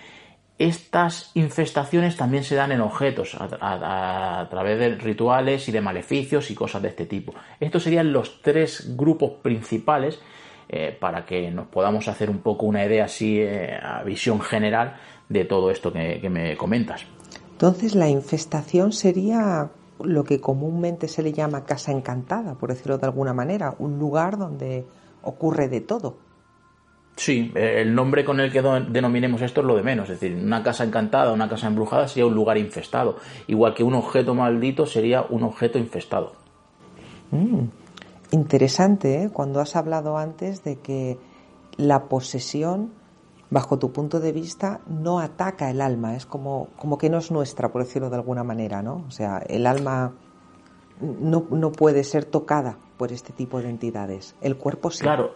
Estas 0.59 1.33
infestaciones 1.35 2.16
también 2.16 2.45
se 2.45 2.55
dan 2.55 2.72
en 2.72 2.80
objetos 2.80 3.37
a, 3.39 4.47
través 4.51 4.78
de 4.78 4.95
rituales 4.97 5.68
y 5.68 5.72
de 5.72 5.80
maleficios 5.80 6.51
y 6.51 6.55
cosas 6.55 6.83
de 6.83 6.89
este 6.89 7.07
tipo. 7.07 7.35
Estos 7.59 7.83
serían 7.83 8.12
los 8.12 8.43
tres 8.43 8.97
grupos 8.97 9.33
principales 9.43 10.20
eh, 10.68 10.97
para 10.99 11.26
que 11.26 11.51
nos 11.51 11.66
podamos 11.66 12.07
hacer 12.07 12.30
un 12.30 12.39
poco 12.39 12.66
una 12.66 12.85
idea 12.85 13.07
así 13.07 13.41
eh, 13.41 13.76
a 13.83 14.03
visión 14.05 14.41
general 14.41 14.97
de 15.33 15.45
todo 15.45 15.70
esto 15.70 15.93
que 15.93 16.28
me 16.30 16.57
comentas. 16.57 17.07
Entonces 17.53 17.95
la 17.95 18.09
infestación 18.09 18.93
sería 18.93 19.70
lo 20.01 20.24
que 20.24 20.41
comúnmente 20.41 21.09
se 21.09 21.22
le 21.22 21.33
llama 21.33 21.64
casa 21.64 21.93
encantada, 21.93 22.55
por 22.55 22.70
decirlo 22.70 22.99
de 22.99 23.07
alguna 23.07 23.33
manera, 23.33 23.74
un 23.78 23.99
lugar 23.99 24.37
donde 24.37 24.85
ocurre 25.22 25.68
de 25.68 25.80
todo. 25.80 26.16
Sí, 27.16 27.53
el 27.55 27.95
nombre 27.95 28.24
con 28.24 28.41
el 28.41 28.51
que 28.51 28.62
denominemos 28.62 29.43
esto 29.43 29.61
es 29.61 29.66
lo 29.66 29.76
de 29.76 29.83
menos, 29.83 30.09
es 30.09 30.18
decir, 30.18 30.37
una 30.37 30.62
casa 30.62 30.83
encantada, 30.83 31.33
una 31.33 31.49
casa 31.49 31.66
embrujada 31.66 32.09
sería 32.09 32.26
un 32.26 32.35
lugar 32.35 32.57
infestado, 32.57 33.18
igual 33.47 33.74
que 33.74 33.85
un 33.85 33.95
objeto 33.95 34.35
maldito 34.35 34.87
sería 34.87 35.22
un 35.28 35.43
objeto 35.43 35.78
infestado. 35.78 36.33
Mm, 37.30 37.66
interesante, 38.30 39.24
¿eh? 39.24 39.30
cuando 39.30 39.61
has 39.61 39.76
hablado 39.76 40.16
antes 40.16 40.64
de 40.64 40.76
que 40.76 41.18
la 41.76 42.05
posesión, 42.09 42.93
bajo 43.53 43.78
tu 43.78 43.92
punto 43.92 44.18
de 44.18 44.32
vista, 44.32 44.80
no 44.88 45.20
ataca 45.20 45.68
el 45.68 45.82
alma, 45.82 46.16
es 46.16 46.24
como, 46.24 46.68
como 46.76 46.96
que 46.96 47.11
no 47.11 47.18
es 47.18 47.30
nuestra, 47.30 47.70
por 47.70 47.84
decirlo 47.84 48.09
de 48.09 48.16
alguna 48.16 48.42
manera, 48.42 48.82
¿no? 48.82 49.05
O 49.07 49.11
sea, 49.11 49.42
el 49.46 49.66
alma 49.66 50.14
no, 51.00 51.46
no 51.50 51.70
puede 51.70 52.03
ser 52.03 52.24
tocada 52.24 52.78
por 52.96 53.12
este 53.12 53.34
tipo 53.34 53.61
de 53.61 53.68
entidades. 53.68 54.34
El 54.40 54.57
cuerpo 54.57 54.90
sí. 54.90 55.03
Claro, 55.03 55.34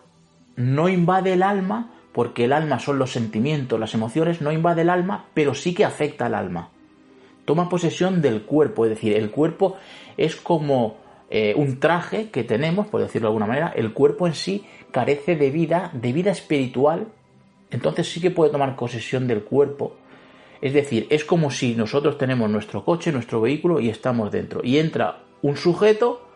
no 0.57 0.89
invade 0.89 1.35
el 1.35 1.43
alma, 1.43 1.93
porque 2.13 2.45
el 2.45 2.55
alma 2.55 2.79
son 2.79 2.99
los 2.99 3.13
sentimientos, 3.13 3.79
las 3.79 3.93
emociones, 3.93 4.41
no 4.41 4.51
invade 4.51 4.81
el 4.81 4.89
alma, 4.89 5.27
pero 5.35 5.55
sí 5.55 5.75
que 5.75 5.85
afecta 5.85 6.25
al 6.25 6.35
alma. 6.35 6.71
Toma 7.45 7.69
posesión 7.69 8.23
del 8.23 8.45
cuerpo, 8.47 8.87
es 8.87 8.93
decir, 8.93 9.15
el 9.15 9.31
cuerpo 9.31 9.77
es 10.17 10.37
como 10.37 10.97
eh, 11.29 11.53
un 11.55 11.81
traje 11.81 12.31
que 12.31 12.45
tenemos, 12.45 12.87
por 12.87 13.03
decirlo 13.03 13.27
de 13.27 13.33
alguna 13.33 13.47
manera, 13.47 13.75
el 13.77 13.93
cuerpo 13.93 14.27
en 14.27 14.33
sí 14.33 14.65
carece 14.91 15.37
de 15.37 15.51
vida, 15.51 15.91
de 15.93 16.15
vida 16.15 16.31
espiritual, 16.31 17.09
entonces 17.71 18.11
sí 18.11 18.21
que 18.21 18.31
puede 18.31 18.51
tomar 18.51 18.77
posesión 18.77 19.27
del 19.27 19.43
cuerpo. 19.43 19.97
Es 20.61 20.73
decir, 20.73 21.07
es 21.11 21.25
como 21.25 21.51
si 21.51 21.75
nosotros 21.75 22.19
tenemos 22.19 22.49
nuestro 22.51 22.85
coche, 22.85 23.13
nuestro 23.13 23.41
vehículo 23.41 23.81
y 23.81 23.91
estamos 23.91 24.33
dentro. 24.33 24.61
Y 24.65 24.79
entra 24.79 25.19
un 25.43 25.57
sujeto 25.57 26.27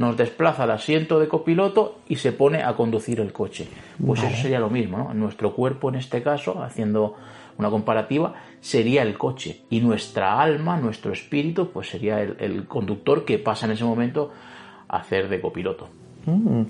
nos 0.00 0.16
desplaza 0.16 0.62
al 0.62 0.70
asiento 0.70 1.20
de 1.20 1.28
copiloto 1.28 1.98
y 2.08 2.16
se 2.16 2.32
pone 2.32 2.62
a 2.62 2.74
conducir 2.74 3.20
el 3.20 3.34
coche. 3.34 3.68
Pues 4.04 4.22
eso 4.22 4.34
sería 4.42 4.58
lo 4.58 4.70
mismo, 4.70 4.96
¿no? 4.96 5.12
Nuestro 5.12 5.54
cuerpo 5.54 5.90
en 5.90 5.96
este 5.96 6.22
caso, 6.22 6.62
haciendo 6.62 7.16
una 7.58 7.68
comparativa, 7.68 8.34
sería 8.62 9.02
el 9.02 9.18
coche 9.18 9.62
y 9.68 9.80
nuestra 9.80 10.40
alma, 10.40 10.78
nuestro 10.78 11.12
espíritu, 11.12 11.70
pues 11.70 11.90
sería 11.90 12.22
el, 12.22 12.66
conductor 12.66 13.26
que 13.26 13.38
pasa 13.38 13.66
en 13.66 13.72
ese 13.72 13.84
momento 13.84 14.30
a 14.88 14.98
hacer 14.98 15.28
de 15.28 15.38
copiloto. 15.38 15.88
Mm. 16.24 16.62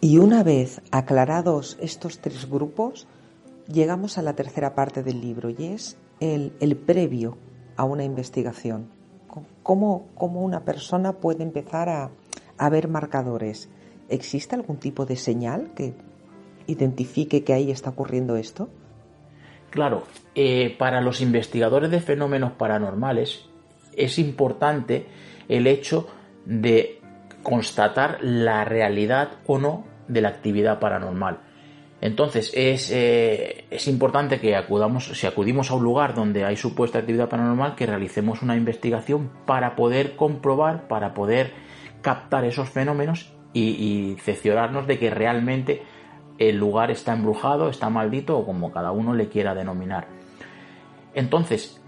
Y 0.00 0.18
una 0.18 0.42
vez 0.42 0.80
aclarados 0.90 1.78
estos 1.80 2.18
tres 2.18 2.50
grupos, 2.50 3.06
llegamos 3.68 4.18
a 4.18 4.22
la 4.22 4.34
tercera 4.34 4.74
parte 4.74 5.02
del 5.02 5.20
libro 5.20 5.50
y 5.50 5.66
es 5.66 5.96
el, 6.20 6.76
previo 6.86 7.36
a 7.76 7.84
una 7.84 8.04
investigación. 8.04 8.88
¿Cómo, 9.62 10.08
¿Cómo, 10.14 10.42
una 10.42 10.64
persona 10.64 11.14
puede 11.14 11.42
empezar 11.42 11.88
a, 11.88 12.10
a 12.58 12.68
ver 12.68 12.88
marcadores. 12.88 13.68
¿Existe 14.08 14.54
algún 14.54 14.76
tipo 14.76 15.06
de 15.06 15.16
señal 15.16 15.72
que 15.74 15.94
identifique 16.66 17.44
que 17.44 17.52
ahí 17.52 17.70
está 17.70 17.90
ocurriendo 17.90 18.36
esto? 18.36 18.68
Claro, 19.70 20.04
eh, 20.34 20.74
para 20.78 21.00
los 21.00 21.20
investigadores 21.20 21.90
de 21.90 22.00
fenómenos 22.00 22.52
paranormales 22.52 23.46
es 23.96 24.18
importante 24.18 25.06
el 25.48 25.66
hecho 25.66 26.06
de 26.44 27.00
constatar 27.42 28.18
la 28.22 28.64
realidad 28.64 29.32
o 29.46 29.58
no 29.58 29.84
de 30.08 30.20
la 30.20 30.28
actividad 30.28 30.78
paranormal. 30.78 31.40
Entonces 32.04 32.52
es, 32.54 32.90
eh, 32.90 33.64
es, 33.70 33.88
importante 33.88 34.38
que 34.38 34.54
acudamos, 34.56 35.06
si 35.06 35.26
acudimos 35.26 35.70
a 35.70 35.74
un 35.74 35.84
lugar 35.84 36.14
donde 36.14 36.44
hay 36.44 36.54
supuesta 36.54 36.98
actividad 36.98 37.30
paranormal, 37.30 37.76
que 37.76 37.86
realicemos 37.86 38.42
una 38.42 38.56
investigación 38.56 39.30
para 39.46 39.74
poder 39.74 40.14
comprobar, 40.14 40.86
para 40.86 41.14
poder 41.14 41.54
captar 42.02 42.44
esos 42.44 42.68
fenómenos 42.68 43.32
y, 43.54 43.70
y 43.70 44.16
de 44.16 44.98
que 44.98 45.08
realmente 45.08 45.82
el 46.36 46.58
lugar 46.58 46.90
está 46.90 47.14
embrujado, 47.14 47.70
está 47.70 47.88
maldito 47.88 48.36
o 48.36 48.44
como 48.44 48.70
cada 48.70 48.92
uno 48.92 49.14
le 49.14 49.30
quiera 49.30 49.54
denominar. 49.54 50.06
Entonces, 51.14 51.80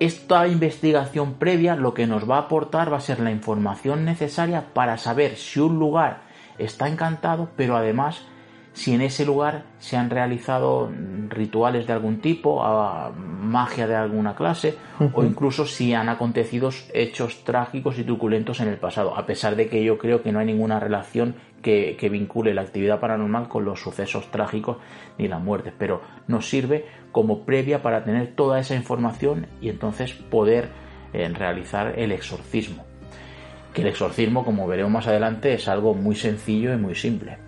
esta 0.00 0.46
investigación 0.48 1.36
previa 1.38 1.76
lo 1.76 1.94
que 1.94 2.06
nos 2.06 2.30
va 2.30 2.36
a 2.36 2.40
aportar 2.40 2.92
va 2.92 2.98
a 2.98 3.00
ser 3.00 3.20
la 3.20 3.30
información 3.30 4.04
necesaria 4.04 4.74
para 4.74 4.98
saber 4.98 5.36
si 5.36 5.60
un 5.60 5.78
lugar 5.78 6.24
está 6.58 6.88
encantado, 6.88 7.48
pero 7.56 7.74
además 7.74 8.26
si 8.72 8.94
en 8.94 9.02
ese 9.02 9.26
lugar 9.26 9.64
se 9.78 9.96
han 9.96 10.08
realizado 10.08 10.90
rituales 11.28 11.86
de 11.86 11.92
algún 11.92 12.20
tipo, 12.20 12.62
magia 13.14 13.86
de 13.86 13.94
alguna 13.94 14.34
clase, 14.34 14.76
o 15.12 15.24
incluso 15.24 15.66
si 15.66 15.92
han 15.92 16.08
acontecido 16.08 16.70
hechos 16.94 17.44
trágicos 17.44 17.98
y 17.98 18.04
truculentos 18.04 18.60
en 18.60 18.68
el 18.68 18.78
pasado, 18.78 19.16
a 19.16 19.26
pesar 19.26 19.56
de 19.56 19.68
que 19.68 19.84
yo 19.84 19.98
creo 19.98 20.22
que 20.22 20.32
no 20.32 20.38
hay 20.38 20.46
ninguna 20.46 20.80
relación 20.80 21.34
que, 21.60 22.08
vincule 22.10 22.54
la 22.54 22.62
actividad 22.62 22.98
paranormal 22.98 23.48
con 23.48 23.64
los 23.64 23.80
sucesos 23.80 24.30
trágicos 24.30 24.78
ni 25.18 25.28
las 25.28 25.40
muertes, 25.40 25.72
pero 25.78 26.02
nos 26.26 26.48
sirve 26.48 26.86
como 27.12 27.44
previa 27.44 27.82
para 27.82 28.04
tener 28.04 28.34
toda 28.34 28.58
esa 28.58 28.74
información 28.74 29.46
y 29.60 29.68
entonces 29.68 30.12
poder 30.12 30.70
eh, 31.12 31.28
realizar 31.28 31.98
el 31.98 32.10
exorcismo. 32.12 32.84
Que 33.72 33.82
el 33.82 33.88
exorcismo, 33.88 34.44
como 34.44 34.66
veremos 34.66 34.92
más 34.92 35.06
adelante, 35.06 35.54
es 35.54 35.68
algo 35.68 35.94
muy 35.94 36.14
sencillo 36.14 36.74
y 36.74 36.76
muy 36.76 36.94
simple. 36.94 37.38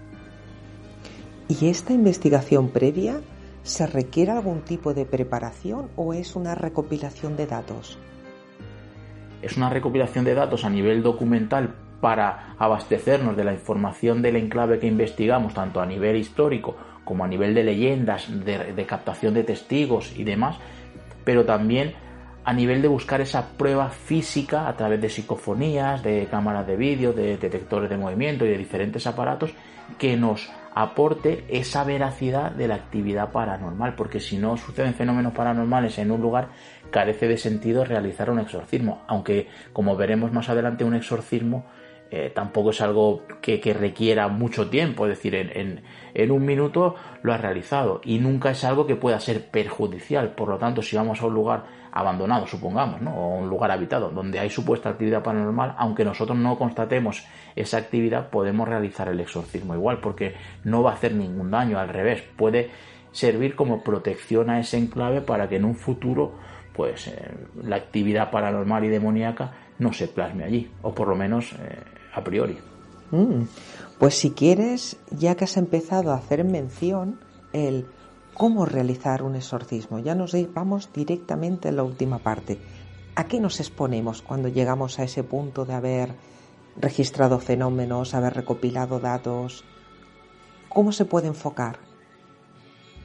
¿Y 1.48 1.68
esta 1.68 1.92
investigación 1.92 2.70
previa 2.70 3.20
se 3.62 3.86
requiere 3.86 4.32
algún 4.32 4.62
tipo 4.62 4.94
de 4.94 5.04
preparación 5.04 5.90
o 5.94 6.14
es 6.14 6.36
una 6.36 6.54
recopilación 6.54 7.36
de 7.36 7.46
datos? 7.46 7.98
Es 9.42 9.58
una 9.58 9.68
recopilación 9.68 10.24
de 10.24 10.34
datos 10.34 10.64
a 10.64 10.70
nivel 10.70 11.02
documental 11.02 11.74
para 12.00 12.54
abastecernos 12.58 13.36
de 13.36 13.44
la 13.44 13.52
información 13.52 14.22
del 14.22 14.36
enclave 14.36 14.78
que 14.78 14.86
investigamos, 14.86 15.52
tanto 15.52 15.82
a 15.82 15.86
nivel 15.86 16.16
histórico 16.16 16.76
como 17.04 17.24
a 17.24 17.28
nivel 17.28 17.54
de 17.54 17.64
leyendas, 17.64 18.26
de, 18.44 18.86
captación 18.86 19.34
de 19.34 19.44
testigos 19.44 20.16
y 20.16 20.24
demás, 20.24 20.56
pero 21.24 21.44
también 21.44 21.92
a 22.44 22.52
nivel 22.54 22.80
de 22.80 22.88
buscar 22.88 23.20
esa 23.20 23.50
prueba 23.56 23.90
física 23.90 24.66
a 24.66 24.76
través 24.76 25.00
de 25.00 25.10
psicofonías, 25.10 26.02
de 26.02 26.26
cámaras 26.30 26.66
de 26.66 26.76
vídeo, 26.76 27.12
de 27.12 27.36
detectores 27.36 27.90
de 27.90 27.98
movimiento 27.98 28.46
y 28.46 28.48
de 28.48 28.58
diferentes 28.58 29.06
aparatos 29.06 29.52
que 29.98 30.16
nos 30.16 30.50
aporte 30.74 31.44
esa 31.48 31.84
veracidad 31.84 32.50
de 32.50 32.68
la 32.68 32.74
actividad 32.74 33.30
paranormal, 33.30 33.94
porque 33.94 34.20
si 34.20 34.38
no 34.38 34.56
suceden 34.56 34.94
fenómenos 34.94 35.32
paranormales 35.32 35.98
en 35.98 36.10
un 36.10 36.20
lugar, 36.20 36.48
carece 36.90 37.28
de 37.28 37.38
sentido 37.38 37.84
realizar 37.84 38.30
un 38.30 38.40
exorcismo, 38.40 39.02
aunque 39.06 39.48
como 39.72 39.96
veremos 39.96 40.32
más 40.32 40.48
adelante 40.48 40.84
un 40.84 40.94
exorcismo 40.94 41.64
eh, 42.16 42.30
tampoco 42.32 42.70
es 42.70 42.80
algo 42.80 43.22
que, 43.40 43.58
requiera 43.74 44.28
mucho 44.28 44.68
tiempo, 44.68 45.06
es 45.06 45.16
decir, 45.16 45.34
en, 45.34 45.82
en, 46.14 46.30
un 46.30 46.44
minuto 46.44 46.94
lo 47.22 47.32
has 47.32 47.40
realizado 47.40 48.00
y 48.04 48.18
nunca 48.18 48.50
es 48.50 48.62
algo 48.62 48.86
que 48.86 48.94
pueda 48.94 49.18
ser 49.18 49.50
perjudicial. 49.50 50.32
Por 50.36 50.48
lo 50.48 50.58
tanto, 50.58 50.80
si 50.80 50.94
vamos 50.94 51.20
a 51.20 51.26
un 51.26 51.34
lugar 51.34 51.64
abandonado, 51.96 52.46
supongamos, 52.48 53.00
¿no? 53.00 53.14
o 53.14 53.38
un 53.38 53.48
lugar 53.48 53.70
habitado 53.70 54.10
donde 54.10 54.40
hay 54.40 54.50
supuesta 54.50 54.90
actividad 54.90 55.22
paranormal, 55.22 55.76
aunque 55.78 56.04
nosotros 56.04 56.36
no 56.36 56.58
constatemos 56.58 57.24
esa 57.54 57.78
actividad, 57.78 58.30
podemos 58.30 58.68
realizar 58.68 59.08
el 59.08 59.20
exorcismo 59.20 59.76
igual, 59.76 60.00
porque 60.00 60.34
no 60.64 60.82
va 60.82 60.90
a 60.90 60.94
hacer 60.94 61.14
ningún 61.14 61.52
daño, 61.52 61.78
al 61.78 61.88
revés, 61.88 62.24
puede 62.36 62.70
servir 63.12 63.54
como 63.54 63.84
protección 63.84 64.50
a 64.50 64.58
ese 64.58 64.76
enclave 64.76 65.20
para 65.20 65.48
que 65.48 65.54
en 65.56 65.64
un 65.64 65.76
futuro 65.76 66.32
pues 66.74 67.06
eh, 67.06 67.32
la 67.62 67.76
actividad 67.76 68.32
paranormal 68.32 68.84
y 68.84 68.88
demoníaca 68.88 69.52
no 69.78 69.92
se 69.92 70.08
plasme 70.08 70.42
allí, 70.42 70.68
o 70.82 70.92
por 70.92 71.06
lo 71.06 71.14
menos 71.14 71.52
eh, 71.52 71.78
a 72.12 72.24
priori. 72.24 72.58
Mm. 73.12 73.42
Pues 74.00 74.16
si 74.16 74.32
quieres, 74.32 74.96
ya 75.12 75.36
que 75.36 75.44
has 75.44 75.56
empezado 75.56 76.10
a 76.10 76.16
hacer 76.16 76.42
mención 76.42 77.20
el 77.52 77.86
cómo 78.34 78.66
realizar 78.66 79.22
un 79.22 79.36
exorcismo, 79.36 80.00
ya 80.00 80.14
nos 80.14 80.34
vamos 80.52 80.90
directamente 80.92 81.68
a 81.68 81.72
la 81.72 81.84
última 81.84 82.18
parte. 82.18 82.58
¿A 83.14 83.24
qué 83.24 83.40
nos 83.40 83.60
exponemos 83.60 84.22
cuando 84.22 84.48
llegamos 84.48 84.98
a 84.98 85.04
ese 85.04 85.22
punto 85.22 85.64
de 85.64 85.74
haber 85.74 86.14
registrado 86.76 87.38
fenómenos, 87.38 88.12
haber 88.12 88.34
recopilado 88.34 88.98
datos? 88.98 89.64
¿Cómo 90.68 90.90
se 90.90 91.04
puede 91.04 91.28
enfocar? 91.28 91.78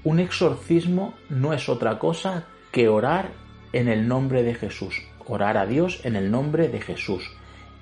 Un 0.04 0.20
exorcismo 0.20 1.14
no 1.30 1.54
es 1.54 1.70
otra 1.70 2.00
cosa 2.00 2.46
que 2.72 2.90
orar 2.90 3.32
en 3.72 3.88
el 3.88 4.08
nombre 4.08 4.42
de 4.42 4.56
Jesús, 4.56 5.04
orar 5.28 5.58
a 5.58 5.68
Dios 5.68 6.02
en 6.04 6.16
el 6.16 6.32
nombre 6.32 6.70
de 6.70 6.82
Jesús 6.82 7.30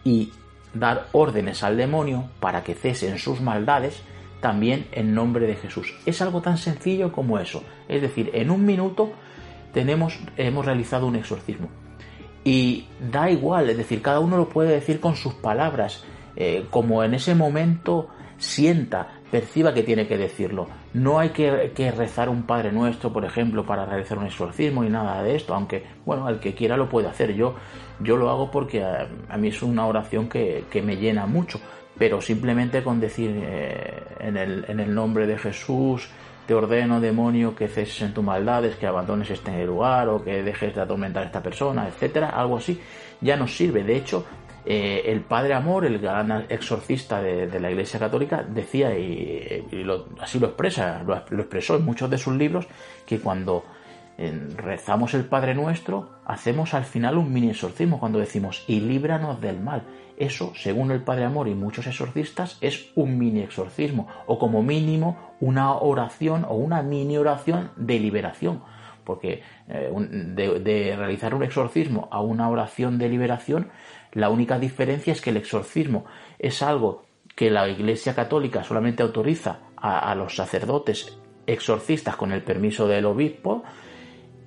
y 0.03 0.33
dar 0.73 1.07
órdenes 1.13 1.63
al 1.63 1.77
demonio 1.77 2.29
para 2.41 2.63
que 2.63 2.75
cesen 2.75 3.17
sus 3.17 3.39
maldades 3.39 4.01
también 4.41 4.87
en 4.91 5.13
nombre 5.13 5.47
de 5.47 5.55
Jesús. 5.55 5.93
Es 6.05 6.21
algo 6.21 6.41
tan 6.41 6.57
sencillo 6.57 7.11
como 7.11 7.39
eso. 7.39 7.63
Es 7.87 8.01
decir, 8.01 8.31
en 8.33 8.51
un 8.51 8.65
minuto 8.65 9.11
tenemos, 9.73 10.19
hemos 10.37 10.65
realizado 10.65 11.07
un 11.07 11.15
exorcismo. 11.15 11.69
Y 12.43 12.85
da 13.11 13.29
igual, 13.29 13.69
es 13.69 13.77
decir, 13.77 14.01
cada 14.01 14.19
uno 14.19 14.37
lo 14.37 14.47
puede 14.47 14.71
decir 14.71 14.99
con 14.99 15.15
sus 15.15 15.33
palabras, 15.33 16.03
eh, 16.35 16.65
como 16.69 17.03
en 17.03 17.13
ese 17.13 17.35
momento 17.35 18.09
sienta, 18.37 19.07
perciba 19.31 19.73
que 19.73 19.83
tiene 19.83 20.07
que 20.07 20.17
decirlo. 20.17 20.67
No 20.93 21.19
hay 21.19 21.29
que, 21.29 21.91
rezar 21.91 22.29
un 22.29 22.43
Padre 22.43 22.71
Nuestro, 22.71 23.11
por 23.11 23.25
ejemplo, 23.25 23.65
para 23.65 23.85
realizar 23.85 24.17
un 24.17 24.25
exorcismo 24.25 24.83
y 24.83 24.89
nada 24.89 25.21
de 25.23 25.35
esto, 25.35 25.53
aunque, 25.53 25.83
bueno, 26.05 26.29
el 26.29 26.39
que 26.39 26.55
quiera 26.55 26.77
lo 26.77 26.89
puede 26.89 27.07
hacer. 27.07 27.33
Yo, 27.33 27.55
yo 27.99 28.17
lo 28.17 28.29
hago 28.29 28.49
porque 28.49 28.83
a, 28.83 29.37
mí 29.37 29.49
es 29.49 29.61
una 29.61 29.85
oración 29.85 30.29
que, 30.29 30.65
me 30.83 30.95
llena 30.95 31.25
mucho, 31.25 31.59
pero 31.97 32.21
simplemente 32.21 32.83
con 32.83 32.99
decir 32.99 33.31
eh, 33.43 34.03
en, 34.19 34.37
el, 34.37 34.93
nombre 34.93 35.25
de 35.25 35.37
Jesús, 35.37 36.09
te 36.45 36.53
ordeno, 36.53 37.01
demonio, 37.01 37.55
que 37.55 37.67
ceses 37.67 38.01
en 38.01 38.13
tus 38.13 38.23
maldades, 38.23 38.75
que 38.75 38.87
abandones 38.87 39.29
este 39.29 39.65
lugar 39.65 40.07
o 40.09 40.23
que 40.23 40.43
dejes 40.43 40.75
de 40.75 40.81
atormentar 40.81 41.23
a 41.23 41.25
esta 41.25 41.43
persona, 41.43 41.87
etcétera, 41.87 42.29
algo 42.29 42.57
así, 42.57 42.79
ya 43.19 43.35
nos 43.35 43.55
sirve. 43.55 43.83
De 43.83 43.97
hecho, 43.97 44.25
eh, 44.69 45.11
el 45.11 45.21
padre 45.21 45.53
Amor, 45.53 45.85
el 45.85 45.97
gran 45.97 46.45
exorcista 46.49 47.21
de, 47.21 47.59
la 47.59 47.71
Iglesia 47.71 47.99
Católica, 47.99 48.43
decía, 48.43 48.97
y, 48.97 49.65
así 50.19 50.39
lo 50.39 50.47
expresa, 50.47 51.03
lo, 51.03 51.15
expresó 51.15 51.77
en 51.77 51.85
muchos 51.85 52.09
de 52.09 52.17
sus 52.17 52.35
libros, 52.35 52.67
que 53.05 53.19
cuando 53.19 53.63
eh, 54.17 54.47
rezamos 54.57 55.13
el 55.13 55.23
Padre 55.23 55.55
Nuestro, 55.55 56.09
hacemos 56.25 56.73
al 56.73 56.83
final 56.83 57.17
un 57.17 57.31
mini 57.31 57.49
exorcismo 57.49 57.99
cuando 57.99 58.19
decimos, 58.19 58.65
y 58.67 58.81
líbranos 58.81 59.39
del 59.39 59.59
mal. 59.59 59.83
Eso, 60.17 60.51
según 60.55 60.89
el 60.89 61.03
Padre 61.03 61.25
Amor 61.25 61.47
y 61.47 61.53
muchos 61.53 61.85
exorcistas, 61.85 62.57
es 62.59 62.91
un 62.95 63.19
mini 63.19 63.41
exorcismo, 63.41 64.07
o 64.25 64.39
como 64.39 64.63
mínimo 64.63 65.35
una 65.39 65.75
oración 65.75 66.43
o 66.43 66.55
una 66.55 66.81
mini 66.81 67.17
oración 67.17 67.69
de 67.75 67.99
liberación. 67.99 68.63
Porque 69.03 69.43
eh, 69.69 69.91
de, 69.95 70.95
realizar 70.97 71.35
un 71.35 71.43
exorcismo 71.43 72.09
a 72.11 72.19
una 72.21 72.49
oración 72.49 72.97
de 72.97 73.09
liberación, 73.09 73.69
la 74.11 74.31
única 74.31 74.57
diferencia 74.57 75.13
es 75.13 75.21
que 75.21 75.29
el 75.29 75.37
exorcismo 75.37 76.05
es 76.39 76.63
algo 76.63 77.05
que 77.35 77.51
la 77.51 77.69
Iglesia 77.69 78.15
Católica 78.15 78.63
solamente 78.63 79.03
autoriza 79.03 79.59
a, 79.77 80.15
los 80.15 80.35
sacerdotes 80.35 81.19
exorcistas 81.45 82.15
con 82.15 82.31
el 82.31 82.41
permiso 82.41 82.87
del 82.87 83.05
obispo, 83.05 83.63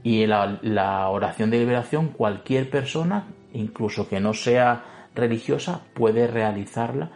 y 0.03 0.27
la, 0.27 0.59
la 0.63 1.09
oración 1.11 1.51
de 1.51 1.59
liberación 1.59 2.09
cualquier 2.09 2.69
persona, 2.71 3.29
incluso 3.53 4.09
que 4.09 4.19
no 4.19 4.35
sea 4.35 5.00
religiosa 5.21 5.83
puede 5.95 6.27
realizarla 6.27 7.11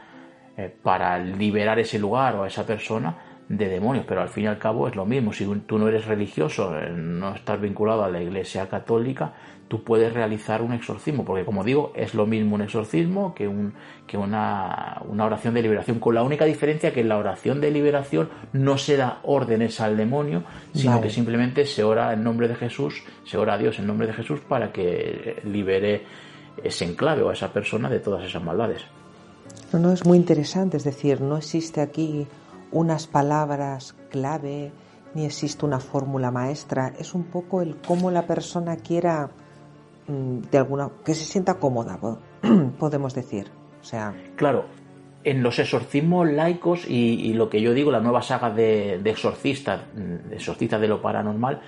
eh, 0.57 0.73
para 0.83 1.19
liberar 1.19 1.79
ese 1.81 1.99
lugar 1.99 2.37
o 2.37 2.45
a 2.45 2.47
esa 2.47 2.65
persona 2.65 3.17
de 3.49 3.69
demonios, 3.69 4.05
pero 4.07 4.23
al 4.23 4.29
fin 4.29 4.45
y 4.45 4.47
al 4.47 4.59
cabo 4.59 4.89
es 4.89 4.97
lo 4.97 5.05
mismo. 5.05 5.33
Si 5.33 5.45
tú 5.67 5.79
no 5.79 5.89
eres 5.89 6.07
religioso, 6.07 6.79
eh, 6.79 6.91
no 6.91 7.35
estás 7.35 7.61
vinculado 7.61 8.05
a 8.05 8.11
la 8.11 8.23
Iglesia 8.23 8.69
Católica, 8.69 9.35
tú 9.69 9.83
puedes 9.83 10.13
realizar 10.13 10.63
un 10.63 10.73
exorcismo, 10.73 11.25
porque 11.25 11.45
como 11.45 11.65
digo, 11.65 11.93
es 11.97 12.15
lo 12.15 12.27
mismo 12.27 12.55
un 12.55 12.63
exorcismo 12.63 13.35
que, 13.35 13.49
un, 13.49 13.75
que 14.07 14.17
una, 14.17 15.03
una 15.09 15.25
oración 15.25 15.55
de 15.55 15.63
liberación, 15.63 15.99
con 15.99 16.15
la 16.15 16.23
única 16.23 16.45
diferencia 16.45 16.93
que 16.93 17.01
en 17.01 17.09
la 17.09 17.19
oración 17.19 17.61
de 17.61 17.71
liberación 17.71 18.29
no 18.53 18.79
se 18.79 18.97
da 18.97 19.19
órdenes 19.25 19.81
al 19.81 19.97
demonio, 19.97 20.45
sino 20.73 21.01
que 21.01 21.11
simplemente 21.11 21.67
se 21.67 21.83
ora 21.83 22.13
en 22.13 22.23
nombre 22.23 22.49
de 22.49 22.55
Jesús, 22.55 23.03
se 23.25 23.37
ora 23.37 23.55
a 23.55 23.59
Dios 23.59 23.79
en 23.79 23.87
nombre 23.87 24.07
de 24.07 24.13
Jesús 24.13 24.41
para 24.41 24.71
que 24.73 25.41
libere 25.45 26.05
ese 26.63 26.85
enclave 26.85 27.23
o 27.23 27.31
a 27.31 27.33
esa 27.33 27.53
persona 27.53 27.89
de 27.89 28.01
todas 28.01 28.25
esas 28.25 28.43
maldades. 28.43 28.83
No, 29.73 29.79
no, 29.79 29.93
es 29.93 30.05
muy 30.05 30.19
interesante, 30.19 30.77
es 30.77 30.85
decir, 30.85 31.21
no 31.21 31.37
existe 31.37 31.81
aquí 31.81 32.27
unas 32.71 33.07
palabras 33.07 33.95
clave, 34.11 34.73
ni 35.15 35.25
existe 35.25 35.65
una 35.65 35.81
fórmula 35.81 36.31
maestra, 36.31 36.93
es 36.99 37.15
un 37.15 37.25
poco 37.25 37.63
el 37.63 37.77
cómo 37.77 38.11
la 38.11 38.27
persona 38.27 38.77
quiera, 38.77 39.31
mm, 40.07 40.39
de 40.51 40.59
alguna, 40.59 40.91
que 41.05 41.15
se 41.15 41.25
sienta 41.25 41.55
cómoda, 41.55 41.99
podemos 42.79 43.15
decir. 43.15 43.51
O 43.81 43.85
sea. 43.85 44.15
Claro, 44.37 44.65
en 45.23 45.43
los 45.43 45.59
exorcismos 45.59 46.31
laicos 46.31 46.89
y, 46.89 47.33
lo 47.35 47.49
que 47.51 47.61
yo 47.61 47.75
digo, 47.75 47.91
la 47.91 48.01
nueva 48.01 48.23
saga 48.23 48.51
de, 48.51 49.01
de 49.03 49.11
exorcistas, 49.11 49.83
mm, 49.95 50.33
exorcistas 50.33 50.81
de 50.81 50.89
lo 50.89 51.01
paranormal, 51.01 51.61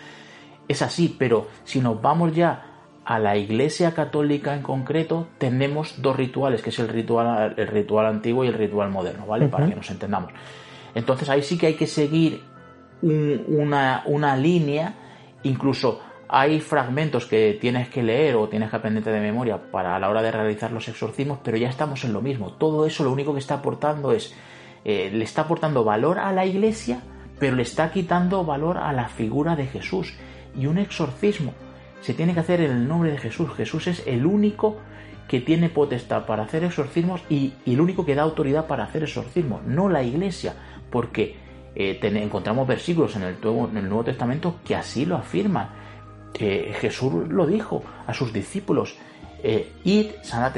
es 0.68 0.82
así, 0.82 1.14
pero 1.18 1.46
si 1.64 1.80
nos 1.80 2.00
vamos 2.00 2.34
ya 2.34 2.75
a 3.06 3.20
la 3.20 3.36
Iglesia 3.36 3.94
Católica 3.94 4.52
en 4.52 4.62
concreto 4.62 5.28
tenemos 5.38 6.02
dos 6.02 6.16
rituales, 6.16 6.60
que 6.60 6.70
es 6.70 6.78
el 6.80 6.88
ritual, 6.88 7.54
el 7.56 7.68
ritual 7.68 8.06
antiguo 8.06 8.44
y 8.44 8.48
el 8.48 8.54
ritual 8.54 8.90
moderno, 8.90 9.26
¿vale? 9.26 9.46
Para 9.46 9.68
que 9.68 9.76
nos 9.76 9.88
entendamos. 9.90 10.32
Entonces 10.92 11.28
ahí 11.28 11.40
sí 11.42 11.56
que 11.56 11.68
hay 11.68 11.74
que 11.74 11.86
seguir 11.86 12.42
una, 13.02 14.02
una, 14.06 14.36
línea, 14.36 14.94
incluso 15.44 16.00
hay 16.28 16.60
fragmentos 16.60 17.26
que 17.26 17.56
tienes 17.60 17.88
que 17.90 18.02
leer 18.02 18.34
o 18.34 18.48
tienes 18.48 18.70
que 18.70 18.76
aprenderte 18.76 19.10
de 19.10 19.20
memoria 19.20 19.70
para 19.70 19.94
a 19.94 20.00
la 20.00 20.10
hora 20.10 20.20
de 20.20 20.32
realizar 20.32 20.72
los 20.72 20.88
exorcismos, 20.88 21.38
pero 21.44 21.56
ya 21.56 21.68
estamos 21.68 22.02
en 22.04 22.12
lo 22.12 22.20
mismo. 22.20 22.54
Todo 22.54 22.86
eso 22.86 23.04
lo 23.04 23.12
único 23.12 23.32
que 23.32 23.38
está 23.38 23.54
aportando 23.54 24.10
es, 24.10 24.34
eh, 24.84 25.10
le 25.12 25.22
está 25.22 25.42
aportando 25.42 25.84
valor 25.84 26.18
a 26.18 26.32
la 26.32 26.44
Iglesia, 26.44 26.98
pero 27.38 27.54
le 27.54 27.62
está 27.62 27.92
quitando 27.92 28.44
valor 28.44 28.78
a 28.78 28.92
la 28.92 29.06
figura 29.06 29.54
de 29.54 29.66
Jesús. 29.66 30.12
Y 30.58 30.66
un 30.66 30.78
exorcismo 30.78 31.54
se 32.00 32.14
tiene 32.14 32.34
que 32.34 32.40
hacer 32.40 32.60
en 32.60 32.70
el 32.70 32.88
nombre 32.88 33.10
de 33.10 33.18
Jesús. 33.18 33.50
Jesús 33.56 33.86
es 33.86 34.02
el 34.06 34.26
único 34.26 34.76
que 35.28 35.40
tiene 35.40 35.68
potestad 35.68 36.24
para 36.26 36.44
hacer 36.44 36.64
exorcismos 36.64 37.22
y, 37.28 37.54
el 37.66 37.80
único 37.80 38.06
que 38.06 38.14
da 38.14 38.22
autoridad 38.22 38.66
para 38.66 38.84
hacer 38.84 39.02
exorcismos, 39.02 39.64
no 39.64 39.88
la 39.88 40.02
iglesia, 40.02 40.54
porque 40.90 41.36
eh, 41.74 41.98
encontramos 42.02 42.66
versículos 42.66 43.16
en 43.16 43.22
el, 43.22 43.40
Nuevo 43.40 44.04
Testamento 44.04 44.56
que 44.64 44.76
así 44.76 45.04
lo 45.04 45.16
afirman. 45.16 45.86
Jesús 46.38 47.28
lo 47.28 47.46
dijo 47.46 47.82
a 48.06 48.12
sus 48.12 48.30
discípulos, 48.30 48.98
eh, 49.42 49.70
id, 49.84 50.06
sanad 50.22 50.56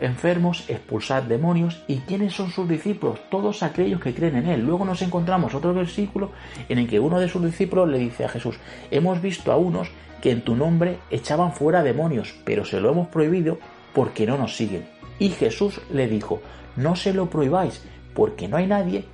enfermos, 0.00 0.64
expulsad 0.68 1.22
demonios. 1.22 1.84
¿Y 1.86 1.98
quiénes 1.98 2.32
son 2.32 2.50
sus 2.50 2.68
discípulos? 2.68 3.20
Todos 3.30 3.62
aquellos 3.62 4.00
que 4.00 4.14
creen 4.14 4.36
en 4.36 4.48
Él. 4.48 4.64
Luego 4.64 4.84
nos 4.84 5.02
encontramos 5.02 5.54
otro 5.54 5.74
versículo 5.74 6.32
en 6.68 6.78
el 6.78 6.88
que 6.88 6.98
uno 6.98 7.20
de 7.20 7.28
sus 7.28 7.44
discípulos 7.44 7.88
le 7.88 7.98
dice 7.98 8.24
a 8.24 8.28
Jesús, 8.28 8.58
hemos 8.90 9.20
visto 9.20 9.52
a 9.52 9.56
unos 9.56 9.88
que 10.24 10.30
en 10.30 10.40
tu 10.40 10.56
nombre 10.56 11.00
echaban 11.10 11.52
fuera 11.52 11.82
demonios, 11.82 12.34
pero 12.46 12.64
se 12.64 12.80
lo 12.80 12.90
hemos 12.90 13.08
prohibido 13.08 13.58
porque 13.92 14.24
no 14.24 14.38
nos 14.38 14.56
siguen. 14.56 14.88
Y 15.18 15.28
Jesús 15.28 15.82
le 15.92 16.08
dijo, 16.08 16.40
no 16.76 16.96
se 16.96 17.12
lo 17.12 17.28
prohibáis, 17.28 17.84
porque 18.14 18.48
no 18.48 18.56
hay 18.56 18.66
nadie 18.66 19.04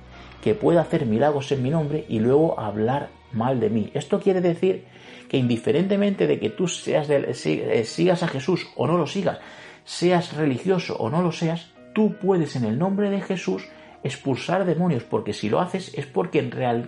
que 0.41 0.55
pueda 0.55 0.79
hacer 0.79 1.05
milagros 1.05 1.51
en 1.51 1.63
mi 1.63 1.69
nombre 1.69 2.05
y 2.07 2.19
luego 2.19 2.57
hablar 2.57 3.09
mal 3.33 3.59
de 3.59 3.69
mí. 3.69 3.91
Esto 3.93 4.21
quiere 4.21 4.39
decir 4.39 4.85
que 5.27 5.35
indiferentemente 5.35 6.27
de 6.27 6.39
que 6.39 6.49
tú 6.49 6.69
seas 6.69 7.09
eh, 7.09 7.83
sigas 7.83 8.23
a 8.23 8.29
Jesús 8.29 8.69
o 8.77 8.87
no 8.87 8.97
lo 8.97 9.05
sigas, 9.05 9.39
seas 9.83 10.33
religioso 10.37 10.95
o 10.95 11.09
no 11.09 11.21
lo 11.21 11.33
seas, 11.33 11.73
tú 11.93 12.15
puedes 12.21 12.55
en 12.55 12.63
el 12.63 12.79
nombre 12.79 13.09
de 13.09 13.19
Jesús 13.19 13.67
expulsar 14.01 14.63
demonios, 14.63 15.03
porque 15.03 15.33
si 15.33 15.49
lo 15.49 15.59
haces 15.59 15.93
es 15.93 16.05
porque 16.05 16.41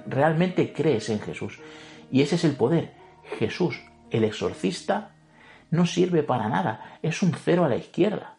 realmente 0.07 0.71
crees 0.71 1.09
en 1.09 1.19
Jesús. 1.19 1.59
Y 2.09 2.21
ese 2.21 2.35
es 2.35 2.45
el 2.45 2.53
poder. 2.53 2.91
Jesús 3.37 3.81
el 4.13 4.23
exorcista 4.23 5.11
no 5.71 5.85
sirve 5.85 6.23
para 6.23 6.47
nada, 6.47 6.99
es 7.01 7.21
un 7.23 7.33
cero 7.33 7.65
a 7.65 7.69
la 7.69 7.75
izquierda. 7.75 8.35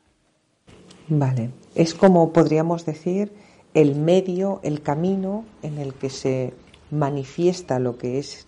Vale, 1.09 1.51
es 1.75 1.93
como 1.95 2.33
podríamos 2.33 2.87
decir 2.87 3.33
el 3.75 3.97
medio, 3.97 4.61
el 4.63 4.81
camino 4.81 5.45
en 5.63 5.79
el 5.79 5.95
que 5.95 6.09
se 6.09 6.55
manifiesta 6.91 7.81
lo 7.81 7.99
que 7.99 8.19
es 8.19 8.47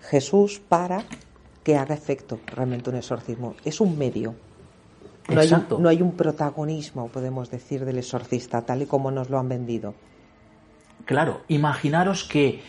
Jesús 0.00 0.60
para 0.66 1.04
que 1.62 1.76
haga 1.76 1.94
efecto 1.94 2.40
realmente 2.46 2.90
un 2.90 2.96
exorcismo. 2.96 3.54
Es 3.64 3.80
un 3.80 3.98
medio. 3.98 4.34
No 5.28 5.40
hay 5.40 5.52
un, 5.52 5.82
no 5.82 5.88
hay 5.88 6.02
un, 6.02 6.12
protagonismo, 6.12 7.08
podemos 7.08 7.50
decir, 7.50 7.84
del 7.84 7.98
exorcista, 7.98 8.62
tal 8.62 8.82
y 8.82 8.86
como 8.86 9.10
nos 9.10 9.30
lo 9.30 9.38
han 9.38 9.48
vendido. 9.48 9.94
Claro, 11.04 11.42
imaginaros 11.48 12.24
que 12.24 12.62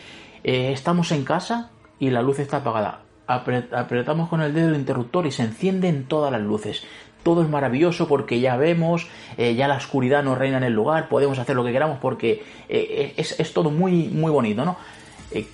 eh, 0.44 0.72
estamos 0.72 1.10
en 1.10 1.24
casa 1.24 1.70
y 1.98 2.10
la 2.10 2.22
luz 2.22 2.38
está 2.38 2.58
apagada. 2.58 3.03
Apretamos 3.26 4.28
con 4.28 4.40
el 4.40 4.52
dedo 4.52 4.68
el 4.68 4.76
interruptor 4.76 5.26
y 5.26 5.30
se 5.30 5.42
encienden 5.42 6.04
todas 6.04 6.30
las 6.32 6.42
luces. 6.42 6.84
Todo 7.22 7.42
es 7.42 7.48
maravilloso 7.48 8.06
porque 8.06 8.40
ya 8.40 8.56
vemos, 8.56 9.08
eh, 9.38 9.54
ya 9.54 9.66
la 9.66 9.76
oscuridad 9.76 10.22
no 10.22 10.34
reina 10.34 10.58
en 10.58 10.64
el 10.64 10.74
lugar, 10.74 11.08
podemos 11.08 11.38
hacer 11.38 11.56
lo 11.56 11.64
que 11.64 11.72
queramos 11.72 11.98
porque 11.98 12.44
eh, 12.68 13.14
es, 13.16 13.38
es, 13.40 13.52
todo 13.54 13.70
muy, 13.70 14.08
muy 14.08 14.30
bonito, 14.30 14.64
¿no? 14.64 14.76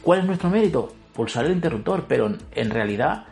¿Cuál 0.02 0.20
es 0.20 0.24
nuestro 0.26 0.50
mérito? 0.50 0.92
Pulsar 1.14 1.46
el 1.46 1.52
interruptor, 1.52 2.06
pero 2.08 2.34
en 2.52 2.70
realidad 2.70 3.24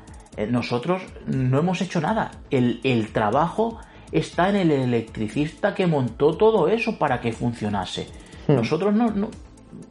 nosotros 0.49 1.03
no 1.27 1.59
hemos 1.59 1.81
hecho 1.81 2.01
nada. 2.01 2.31
El, 2.51 2.81
el 2.85 3.13
trabajo 3.13 3.81
está 4.13 4.49
en 4.49 4.57
el 4.57 4.71
electricista 4.71 5.75
que 5.75 5.87
montó 5.87 6.37
todo 6.37 6.69
eso 6.69 6.99
para 6.99 7.21
que 7.21 7.33
funcionase. 7.33 8.07
Hmm. 8.47 8.55
Nosotros 8.55 8.95
no, 8.95 9.11
no, 9.11 9.31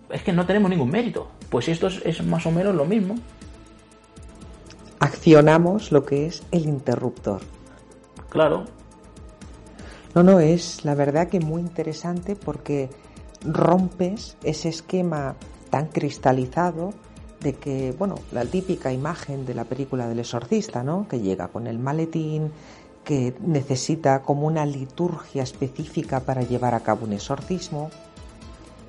es 0.10 0.22
que 0.24 0.34
no 0.34 0.46
tenemos 0.46 0.70
ningún 0.70 0.90
mérito. 0.90 1.30
Pues 1.50 1.68
esto 1.70 1.88
es, 1.88 2.24
más 2.24 2.46
o 2.46 2.52
menos 2.52 2.76
lo 2.76 2.86
mismo. 2.86 3.16
Accionamos 5.00 5.92
lo 5.92 6.06
que 6.06 6.26
es 6.26 6.44
el 6.52 6.66
interruptor. 6.66 7.42
Claro. 8.30 8.66
No, 10.16 10.24
no, 10.24 10.40
es 10.40 10.84
la 10.84 10.96
verdad 10.96 11.28
que 11.28 11.40
muy 11.40 11.62
interesante 11.62 12.36
porque 12.36 12.90
rompes 13.46 14.38
ese 14.44 14.70
esquema 14.70 15.36
tan 15.70 15.88
cristalizado 15.88 16.94
de 17.40 17.54
que, 17.54 17.94
bueno, 17.98 18.16
la 18.32 18.46
típica 18.46 18.92
imagen 18.92 19.46
de 19.46 19.54
la 19.54 19.66
película 19.66 20.08
del 20.08 20.20
exorcista, 20.20 20.84
¿no? 20.84 21.08
Que 21.08 21.20
llega 21.20 21.50
con 21.50 21.68
el 21.68 21.78
maletín, 21.78 22.52
que 23.04 23.36
necesita 23.42 24.22
como 24.24 24.48
una 24.48 24.66
liturgia 24.66 25.44
específica 25.44 26.22
para 26.22 26.42
llevar 26.42 26.74
a 26.74 26.80
cabo 26.80 27.06
un 27.06 27.14
exorcismo, 27.14 27.92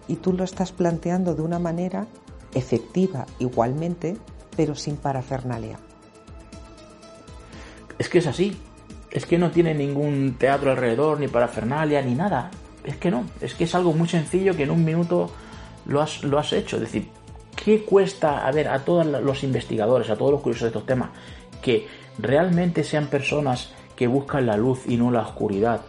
y 0.08 0.16
tú 0.16 0.32
lo 0.32 0.44
estás 0.44 0.72
planteando 0.72 1.34
de 1.34 1.42
una 1.42 1.58
manera 1.58 2.06
efectiva 2.54 3.26
igualmente, 3.38 4.16
pero 4.56 4.74
sin 4.74 4.96
parafernalia. 4.96 5.78
Es 7.98 8.08
que 8.08 8.18
es 8.18 8.26
así. 8.26 8.56
Es 9.10 9.26
que 9.26 9.38
no 9.38 9.50
tiene 9.50 9.74
ningún 9.74 10.36
teatro 10.38 10.70
alrededor, 10.70 11.18
ni 11.18 11.28
parafernalia, 11.28 12.02
ni 12.02 12.14
nada. 12.14 12.50
Es 12.84 12.96
que 12.96 13.10
no. 13.10 13.24
Es 13.40 13.54
que 13.54 13.64
es 13.64 13.74
algo 13.74 13.92
muy 13.92 14.08
sencillo 14.08 14.56
que 14.56 14.64
en 14.64 14.70
un 14.70 14.84
minuto 14.84 15.30
lo 15.86 16.00
has, 16.00 16.22
lo 16.22 16.38
has 16.38 16.52
hecho. 16.52 16.76
Es 16.76 16.82
decir, 16.82 17.08
¿qué 17.56 17.84
cuesta, 17.84 18.46
a 18.46 18.52
ver, 18.52 18.68
a 18.68 18.84
todos 18.84 19.06
los 19.06 19.42
investigadores, 19.44 20.10
a 20.10 20.16
todos 20.16 20.32
los 20.32 20.40
curiosos 20.40 20.62
de 20.62 20.68
estos 20.68 20.86
temas, 20.86 21.10
que 21.62 21.86
realmente 22.18 22.84
sean 22.84 23.06
personas 23.06 23.72
que 23.96 24.06
buscan 24.06 24.46
la 24.46 24.56
luz 24.56 24.86
y 24.86 24.96
no 24.96 25.10
la 25.10 25.22
oscuridad? 25.22 25.80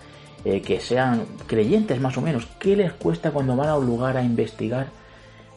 Eh, 0.45 0.61
que 0.61 0.79
sean 0.79 1.25
creyentes 1.47 1.99
más 1.99 2.17
o 2.17 2.21
menos, 2.21 2.45
¿qué 2.59 2.77
les 2.77 2.93
cuesta 2.93 3.31
cuando 3.31 3.57
van 3.57 3.67
a 3.67 3.75
un 3.75 3.85
lugar 3.85 4.15
a 4.15 4.23
investigar 4.23 4.87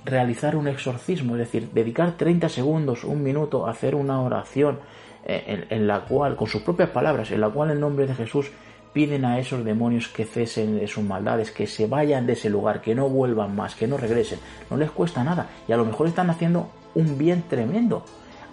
realizar 0.04 0.56
un 0.56 0.66
exorcismo? 0.66 1.36
Es 1.36 1.38
decir, 1.38 1.70
dedicar 1.72 2.16
30 2.16 2.48
segundos, 2.48 3.04
un 3.04 3.22
minuto, 3.22 3.66
a 3.66 3.70
hacer 3.70 3.94
una 3.94 4.20
oración 4.20 4.80
eh, 5.24 5.66
en, 5.70 5.86
la 5.86 6.00
cual, 6.00 6.36
con 6.36 6.48
sus 6.48 6.62
propias 6.62 6.90
palabras, 6.90 7.30
en 7.30 7.40
la 7.40 7.48
cual 7.48 7.70
en 7.70 7.80
nombre 7.80 8.06
de 8.06 8.14
Jesús 8.14 8.50
piden 8.92 9.24
a 9.24 9.38
esos 9.38 9.64
demonios 9.64 10.08
que 10.08 10.24
cesen 10.24 10.78
de 10.78 10.86
sus 10.86 11.04
maldades, 11.04 11.50
que 11.50 11.66
se 11.66 11.86
vayan 11.86 12.26
de 12.26 12.34
ese 12.34 12.50
lugar, 12.50 12.80
que 12.80 12.94
no 12.94 13.08
vuelvan 13.08 13.56
más, 13.56 13.74
que 13.74 13.86
no 13.86 13.96
regresen. 13.96 14.38
No 14.70 14.76
les 14.76 14.90
cuesta 14.90 15.24
nada 15.24 15.48
y 15.66 15.72
a 15.72 15.76
lo 15.76 15.84
mejor 15.84 16.06
están 16.06 16.30
haciendo 16.30 16.70
un 16.94 17.16
bien 17.16 17.44
tremendo. 17.48 18.04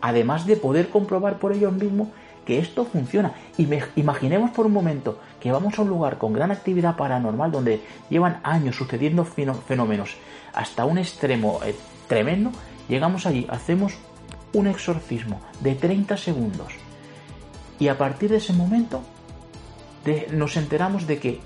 Además 0.01 0.45
de 0.45 0.55
poder 0.55 0.89
comprobar 0.89 1.39
por 1.39 1.51
ellos 1.51 1.73
mismos 1.73 2.07
que 2.45 2.57
esto 2.57 2.85
funciona. 2.85 3.33
Y 3.57 3.67
imaginemos 3.95 4.51
por 4.51 4.65
un 4.65 4.71
momento 4.71 5.19
que 5.39 5.51
vamos 5.51 5.77
a 5.77 5.81
un 5.81 5.89
lugar 5.89 6.17
con 6.17 6.33
gran 6.33 6.51
actividad 6.51 6.95
paranormal 6.95 7.51
donde 7.51 7.81
llevan 8.09 8.39
años 8.43 8.77
sucediendo 8.77 9.25
fenómenos 9.25 10.15
hasta 10.53 10.85
un 10.85 10.97
extremo 10.97 11.59
eh, 11.65 11.75
tremendo, 12.07 12.51
llegamos 12.87 13.25
allí, 13.25 13.45
hacemos 13.49 13.97
un 14.53 14.67
exorcismo 14.67 15.41
de 15.61 15.75
30 15.75 16.17
segundos 16.17 16.73
y 17.79 17.87
a 17.87 17.97
partir 17.97 18.29
de 18.29 18.37
ese 18.37 18.53
momento 18.53 19.01
nos 20.31 20.57
enteramos 20.57 21.07
de 21.07 21.19
que 21.19 21.39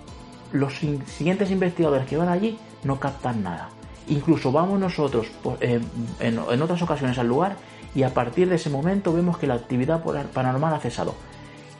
los 0.52 0.76
siguientes 0.76 1.52
investigadores 1.52 2.08
que 2.08 2.18
van 2.18 2.30
allí 2.30 2.58
no 2.84 3.00
captan 3.00 3.44
nada. 3.44 3.70
Incluso 4.08 4.52
vamos 4.52 4.80
nosotros 4.80 5.28
eh, 5.60 5.82
en 6.20 6.62
otras 6.62 6.82
ocasiones 6.82 7.18
al 7.18 7.28
lugar 7.28 7.56
y 7.96 8.04
a 8.04 8.14
partir 8.14 8.50
de 8.50 8.56
ese 8.56 8.70
momento 8.70 9.14
vemos 9.14 9.38
que 9.38 9.48
la 9.48 9.56
actividad 9.56 10.04
paranormal 10.34 10.74
ha 10.74 10.80
cesado. 10.80 11.16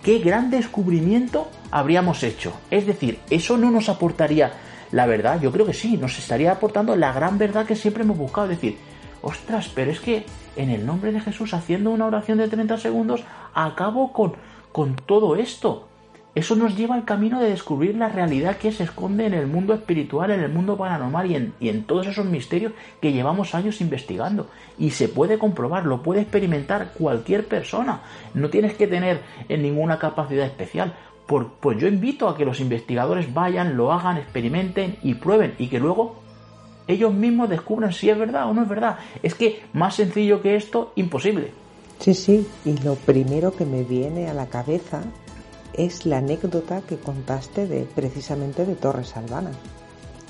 ¿Qué 0.04 0.20
gran 0.20 0.50
descubrimiento 0.52 1.50
habríamos 1.72 2.24
hecho? 2.24 2.54
Es 2.70 2.86
decir, 2.86 3.20
¿eso 3.30 3.58
no 3.58 3.72
nos 3.72 3.90
aportaría 3.90 4.52
la 4.92 5.06
verdad? 5.06 5.40
Yo 5.42 5.52
creo 5.52 5.66
que 5.66 5.74
sí, 5.74 5.98
nos 5.98 6.20
estaría 6.20 6.52
aportando 6.52 6.96
la 6.96 7.14
gran 7.14 7.38
verdad 7.38 7.66
que 7.66 7.76
siempre 7.76 8.04
hemos 8.04 8.18
buscado. 8.18 8.50
Es 8.50 8.58
decir, 8.58 8.78
ostras, 9.24 9.72
pero 9.74 9.90
es 9.90 10.00
que 10.00 10.26
en 10.56 10.70
el 10.70 10.86
nombre 10.86 11.12
de 11.12 11.20
Jesús, 11.20 11.56
haciendo 11.56 11.90
una 11.90 12.06
oración 12.06 12.38
de 12.38 12.48
30 12.48 12.78
segundos, 12.78 13.24
acabo 13.56 14.14
con, 14.14 14.34
con 14.72 14.96
todo 14.96 15.36
esto. 15.36 15.88
Eso 16.36 16.56
nos 16.56 16.76
lleva 16.76 16.96
al 16.96 17.06
camino 17.06 17.40
de 17.40 17.50
descubrir 17.50 17.96
la 17.96 18.10
realidad 18.10 18.58
que 18.58 18.72
se 18.72 18.84
esconde 18.84 19.28
en 19.28 19.36
el 19.36 19.46
mundo 19.46 19.76
espiritual, 19.76 20.32
en 20.32 20.40
el 20.40 20.52
mundo 20.52 20.78
paranormal 20.78 21.30
y 21.30 21.36
en, 21.36 21.54
y 21.60 21.70
en, 21.70 21.84
todos 21.84 22.08
esos 22.08 22.26
misterios 22.26 22.74
que 23.02 23.14
llevamos 23.14 23.54
años 23.54 23.82
investigando. 23.82 24.48
Y 24.80 24.92
se 24.92 25.10
puede 25.10 25.38
comprobar, 25.38 25.86
lo 25.86 26.02
puede 26.02 26.22
experimentar 26.22 26.92
cualquier 26.98 27.46
persona. 27.46 28.02
No 28.34 28.50
tienes 28.50 28.74
que 28.74 28.88
tener 28.88 29.22
ninguna 29.48 30.00
capacidad 30.00 30.46
especial. 30.46 30.96
Por, 31.28 31.54
pues 31.54 31.78
yo 31.78 31.88
invito 31.88 32.28
a 32.28 32.36
que 32.36 32.46
los 32.46 32.60
investigadores 32.60 33.32
vayan, 33.32 33.78
lo 33.78 33.94
hagan, 33.94 34.18
experimenten 34.18 34.98
y 35.04 35.14
prueben 35.14 35.54
y 35.60 35.68
que 35.68 35.80
luego 35.80 36.23
ellos 36.88 37.14
mismos 37.14 37.50
descubran 37.50 37.94
si 37.94 38.10
es 38.10 38.18
verdad 38.18 38.50
o 38.50 38.54
no 38.54 38.64
es 38.64 38.70
verdad. 38.70 38.98
Es 39.22 39.36
que 39.36 39.64
más 39.74 39.96
sencillo 39.96 40.42
que 40.42 40.56
esto, 40.56 40.92
imposible. 40.96 41.52
Sí, 42.00 42.14
sí, 42.14 42.48
y 42.66 42.78
lo 42.80 42.96
primero 42.96 43.56
que 43.56 43.66
me 43.66 43.84
viene 43.84 44.30
a 44.30 44.34
la 44.34 44.48
cabeza 44.48 45.04
es 45.74 46.06
la 46.06 46.18
anécdota 46.18 46.82
que 46.82 46.98
contaste 46.98 47.68
de 47.68 47.84
precisamente 47.84 48.66
de 48.66 48.76
Torres 48.76 49.16
Albana. 49.16 49.52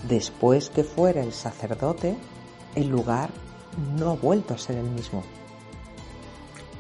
Después 0.08 0.70
que 0.70 0.84
fuera 0.84 1.24
el 1.24 1.34
sacerdote, 1.34 2.16
el 2.76 2.90
lugar 2.90 3.30
no 3.98 4.12
ha 4.12 4.16
vuelto 4.16 4.54
a 4.54 4.58
ser 4.58 4.78
el 4.78 4.90
mismo. 4.90 5.24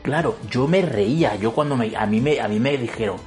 Claro, 0.01 0.35
yo 0.49 0.67
me 0.67 0.81
reía, 0.81 1.35
yo 1.37 1.53
cuando 1.53 1.77
me, 1.77 1.95
a, 1.95 2.05
mí 2.05 2.19
me, 2.19 2.39
a 2.39 2.47
mí 2.47 2.59
me 2.59 2.77
dijeron 2.77 3.17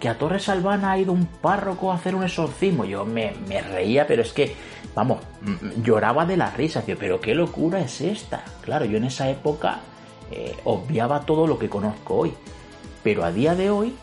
que 0.00 0.08
a 0.08 0.18
Torres 0.18 0.48
Albana 0.48 0.90
ha 0.90 0.98
ido 0.98 1.12
un 1.12 1.26
párroco 1.26 1.92
a 1.92 1.94
hacer 1.94 2.16
un 2.16 2.24
exorcismo, 2.24 2.84
yo 2.84 3.04
me, 3.04 3.34
reía, 3.70 4.04
pero 4.06 4.22
es 4.22 4.32
que, 4.32 4.52
vamos, 4.94 5.20
lloraba 5.82 6.26
de 6.26 6.36
la 6.36 6.50
risa, 6.50 6.82
pero 6.98 7.20
qué 7.20 7.34
locura 7.34 7.80
es 7.80 8.00
esta. 8.00 8.44
Claro, 8.62 8.84
yo 8.84 8.96
en 8.96 9.04
esa 9.04 9.28
época 9.30 9.80
eh, 10.30 10.56
obviaba 10.64 11.20
todo 11.20 11.46
lo 11.46 11.58
que 11.58 11.68
conozco 11.68 12.16
hoy, 12.16 12.34
pero 13.02 13.24
a 13.24 13.32
día 13.32 13.54
de 13.54 13.70
hoy 13.70 13.94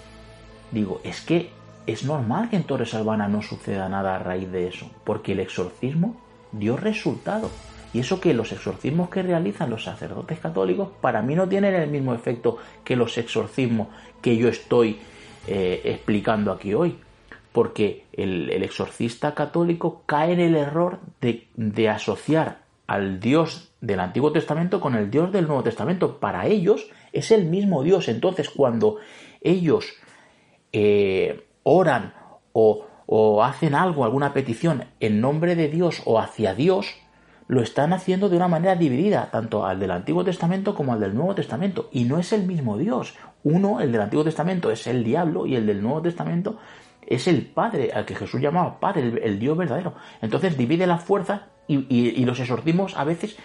digo, 0.71 1.01
es 1.03 1.21
que 1.21 1.51
es 1.87 2.03
normal 2.03 2.49
que 2.49 2.55
en 2.55 2.63
Torres 2.63 2.93
Albana 2.93 3.27
no 3.27 3.41
suceda 3.41 3.89
nada 3.89 4.15
a 4.15 4.19
raíz 4.19 4.51
de 4.51 4.67
eso, 4.67 4.89
porque 5.03 5.31
el 5.31 5.39
exorcismo 5.39 6.15
dio 6.51 6.77
resultado. 6.77 7.49
Y 7.93 7.99
eso 7.99 8.21
que 8.21 8.35
los 8.35 8.51
exorcismos 8.51 9.09
que 9.09 9.23
realizan 9.23 9.71
los 9.71 9.83
sacerdotes 9.83 10.39
católicos 10.39 10.89
para 11.01 11.23
mí 11.23 11.33
no 11.33 11.49
tienen 11.49 11.73
el 11.73 11.89
mismo 11.89 12.13
efecto 12.13 12.57
que 12.83 12.95
los 12.95 13.17
exorcismos 13.17 13.87
que 14.21 14.37
yo 14.37 14.47
estoy 14.47 14.99
eh, 15.47 15.81
explicando 15.85 16.51
aquí 16.51 16.73
hoy. 16.73 16.99
Porque 17.51 18.05
el, 18.13 18.49
exorcista 18.63 19.33
católico 19.33 20.03
cae 20.05 20.33
en 20.33 20.39
el 20.39 20.55
error 20.55 20.99
de, 21.21 21.89
asociar 21.89 22.59
al 22.87 23.19
Dios 23.19 23.71
del 23.81 23.99
Antiguo 23.99 24.31
Testamento 24.31 24.79
con 24.79 24.95
el 24.95 25.09
Dios 25.09 25.31
del 25.31 25.47
Nuevo 25.47 25.63
Testamento. 25.63 26.19
Para 26.19 26.47
ellos 26.47 26.89
es 27.13 27.31
el 27.31 27.45
mismo 27.45 27.83
Dios. 27.83 28.07
Entonces 28.07 28.49
cuando 28.49 28.97
ellos 29.41 29.93
eh, 30.73 31.47
oran 31.63 32.13
o 32.53 33.43
hacen 33.43 33.73
algo, 33.73 34.03
alguna 34.03 34.33
petición 34.33 34.85
en 34.99 35.21
nombre 35.21 35.55
de 35.55 35.69
Dios 35.69 36.01
o 36.05 36.19
hacia 36.19 36.53
Dios, 36.53 36.95
lo 37.49 37.63
están 37.63 37.93
haciendo 37.93 38.29
de 38.29 38.37
una 38.37 38.47
manera 38.47 38.75
dividida, 38.75 39.29
tanto 39.31 39.65
al 39.65 39.79
del 39.79 39.89
Antiguo 39.89 40.23
Testamento 40.23 40.75
como 40.75 40.93
al 40.93 40.99
del 40.99 41.15
Nuevo 41.15 41.33
Testamento. 41.33 41.89
Y 41.91 42.03
no 42.03 42.19
es 42.19 42.31
el 42.31 42.43
mismo 42.45 42.77
Dios. 42.77 43.15
Uno, 43.43 43.81
el 43.81 43.91
del 43.91 44.01
Antiguo 44.01 44.23
Testamento, 44.23 44.69
es 44.69 44.85
el 44.85 45.03
diablo 45.03 45.47
y 45.47 45.55
el 45.55 45.65
del 45.65 45.81
Nuevo 45.81 46.03
Testamento 46.03 46.59
es 47.05 47.27
el 47.27 47.45
Padre, 47.45 47.91
al 47.93 48.05
que 48.05 48.15
Jesús 48.15 48.41
llamaba 48.41 48.79
Padre, 48.79 49.13
el, 49.23 49.39
Dios 49.39 49.57
verdadero. 49.57 49.95
Entonces 50.21 50.57
divide 50.57 50.87
la 50.87 50.97
fuerza 50.97 51.47
y, 51.67 52.25
los 52.25 52.39
exorcismos 52.39 52.97
a 52.97 53.03
veces 53.03 53.37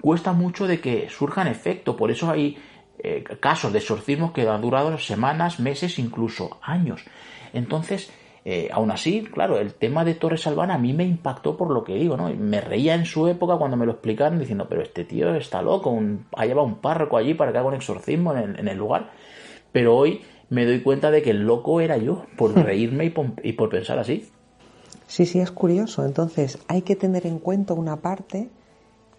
cuesta 0.00 0.32
mucho 0.32 0.66
de 0.66 0.80
que 0.80 1.08
surjan 1.08 1.46
efecto. 1.46 1.96
Por 1.96 2.10
eso 2.10 2.30
hay 2.30 2.58
eh, 2.98 3.24
casos 3.40 3.72
de 3.72 3.78
exorcismos 3.78 4.32
que 4.32 4.48
han 4.48 4.60
durado 4.60 4.98
semanas, 4.98 5.60
meses, 5.60 5.98
incluso 5.98 6.58
años. 6.62 7.04
Entonces, 7.52 8.12
eh, 8.50 8.70
aún 8.72 8.90
así, 8.90 9.24
claro, 9.24 9.58
el 9.58 9.74
tema 9.74 10.06
de 10.06 10.14
Torres 10.14 10.46
Albana 10.46 10.74
a 10.74 10.78
mí 10.78 10.94
me 10.94 11.04
impactó 11.04 11.54
por 11.54 11.70
lo 11.70 11.84
que 11.84 11.96
digo, 11.96 12.16
¿no? 12.16 12.28
Me 12.34 12.62
reía 12.62 12.94
en 12.94 13.04
su 13.04 13.28
época 13.28 13.56
cuando 13.56 13.76
me 13.76 13.84
lo 13.84 13.92
explicaron 13.92 14.38
diciendo, 14.38 14.66
pero 14.68 14.80
este 14.80 15.04
tío 15.04 15.34
está 15.34 15.60
loco, 15.60 15.94
ha 16.34 16.46
llevado 16.46 16.66
un 16.66 16.76
párroco 16.76 17.18
allí 17.18 17.34
para 17.34 17.52
que 17.52 17.58
haga 17.58 17.68
un 17.68 17.74
exorcismo 17.74 18.34
en 18.34 18.66
el, 18.66 18.78
lugar. 18.78 19.10
Pero 19.70 19.94
hoy 19.96 20.22
me 20.50 20.64
doy 20.64 20.82
cuenta 20.82 21.10
de 21.10 21.22
que 21.22 21.30
el 21.30 21.42
loco 21.42 21.80
era 21.80 21.96
yo, 21.96 22.26
por 22.36 22.54
reírme 22.64 23.06
y 23.06 23.10
por, 23.10 23.32
y 23.42 23.52
por 23.52 23.68
pensar 23.68 23.98
así. 23.98 24.30
Sí, 25.06 25.26
sí, 25.26 25.40
es 25.40 25.50
curioso. 25.50 26.04
Entonces, 26.04 26.58
hay 26.68 26.82
que 26.82 26.96
tener 26.96 27.26
en 27.26 27.38
cuenta 27.38 27.74
una 27.74 27.96
parte 27.96 28.50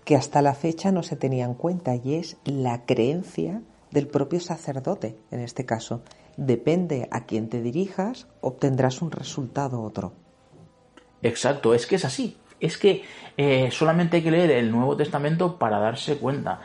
que 0.05 0.15
hasta 0.15 0.41
la 0.41 0.53
fecha 0.53 0.91
no 0.91 1.03
se 1.03 1.15
tenía 1.15 1.45
en 1.45 1.53
cuenta 1.53 1.95
y 1.95 2.15
es 2.15 2.37
la 2.45 2.85
creencia 2.85 3.61
del 3.91 4.07
propio 4.07 4.39
sacerdote, 4.39 5.17
en 5.31 5.39
este 5.39 5.65
caso. 5.65 6.01
Depende 6.37 7.07
a 7.11 7.25
quién 7.25 7.49
te 7.49 7.61
dirijas, 7.61 8.27
obtendrás 8.41 9.01
un 9.01 9.11
resultado 9.11 9.81
otro. 9.81 10.13
Exacto, 11.21 11.73
es 11.73 11.85
que 11.85 11.95
es 11.95 12.05
así. 12.05 12.37
Es 12.59 12.77
que 12.77 13.03
eh, 13.37 13.69
solamente 13.71 14.17
hay 14.17 14.23
que 14.23 14.31
leer 14.31 14.51
el 14.51 14.71
Nuevo 14.71 14.95
Testamento 14.95 15.57
para 15.57 15.79
darse 15.79 16.17
cuenta. 16.17 16.61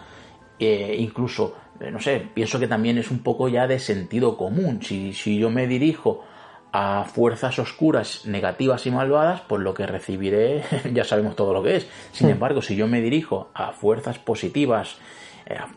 Eh, 0.59 0.97
incluso, 0.99 1.55
no 1.91 2.01
sé, 2.01 2.27
pienso 2.33 2.59
que 2.59 2.69
también 2.69 2.99
es 2.99 3.11
un 3.11 3.21
poco 3.21 3.49
ya 3.49 3.67
de 3.67 3.79
sentido 3.79 4.37
común. 4.37 4.83
Si, 4.83 5.13
si 5.13 5.39
yo 5.39 5.51
me 5.51 5.67
dirijo 5.67 6.25
a 6.73 7.05
fuerzas 7.05 7.59
oscuras, 7.61 8.27
negativas 8.27 8.85
y 8.87 8.91
malvadas, 8.91 9.43
pues 9.43 9.63
lo 9.63 9.75
que 9.75 9.87
recibiré 9.87 10.65
ya 10.93 11.05
sabemos 11.05 11.37
todo 11.37 11.53
lo 11.53 11.63
que 11.63 11.77
es. 11.77 11.87
Sin 12.13 12.29
embargo, 12.31 12.63
si 12.63 12.75
yo 12.75 12.89
me 12.89 13.01
dirijo 13.01 13.51
a 13.55 13.73
fuerzas 13.73 14.19
positivas, 14.19 14.97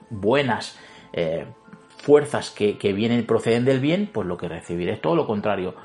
buenas, 0.10 0.78
eh, 1.14 1.46
fuerzas 1.98 2.50
que, 2.50 2.94
vienen 2.94 3.26
proceden 3.26 3.66
del 3.66 3.80
bien, 3.80 4.10
pues 4.12 4.28
lo 4.28 4.38
que 4.38 4.48
recibiré 4.48 4.94
es 4.94 5.02
todo 5.02 5.16
lo 5.16 5.28
contrario 5.28 5.76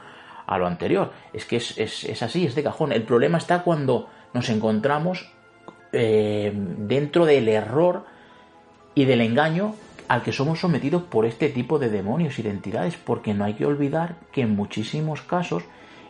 a 0.46 0.58
lo 0.58 0.66
anterior. 0.66 1.12
Es 1.32 1.44
que 1.44 1.56
es, 1.56 2.22
así, 2.22 2.46
es 2.46 2.54
de 2.54 2.62
cajón. 2.62 2.92
El 2.92 3.02
problema 3.02 3.38
está 3.38 3.62
cuando 3.62 4.08
nos 4.32 4.48
encontramos 4.48 5.30
eh, 5.92 6.52
dentro 6.54 7.26
del 7.26 7.48
error 7.48 8.06
y 8.94 9.04
del 9.04 9.20
engaño 9.20 9.74
al 10.12 10.22
que 10.22 10.30
somos 10.30 10.60
sometidos 10.60 11.04
por 11.04 11.24
este 11.24 11.48
tipo 11.48 11.78
de 11.78 11.88
demonios 11.88 12.38
y 12.38 12.44
porque 13.02 13.32
no 13.32 13.46
hay 13.46 13.54
que 13.54 13.64
olvidar 13.64 14.16
que 14.30 14.42
en 14.42 14.54
muchísimos 14.54 15.22
casos 15.22 15.62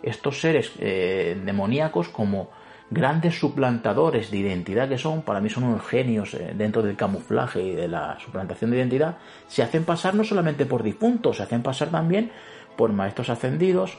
estos 0.03 0.40
seres 0.40 0.72
eh, 0.80 1.40
demoníacos 1.44 2.09
como 2.09 2.50
grandes 2.90 3.38
suplantadores 3.38 4.32
de 4.32 4.38
identidad 4.38 4.88
que 4.88 4.98
son, 4.98 5.22
para 5.22 5.40
mí 5.40 5.48
son 5.48 5.62
unos 5.62 5.86
genios 5.86 6.34
eh, 6.34 6.53
dentro 6.53 6.82
del 6.82 6.96
camuflaje 6.96 7.62
y 7.62 7.76
de 7.76 7.86
la 7.86 8.18
suplantación 8.18 8.72
de 8.72 8.78
identidad, 8.78 9.18
se 9.46 9.62
hacen 9.62 9.84
pasar 9.84 10.16
no 10.16 10.24
solamente 10.24 10.66
por 10.66 10.82
difuntos, 10.82 11.36
se 11.36 11.44
hacen 11.44 11.62
pasar 11.62 11.90
también 11.92 12.32
por 12.76 12.92
maestros 12.92 13.30
ascendidos, 13.30 13.98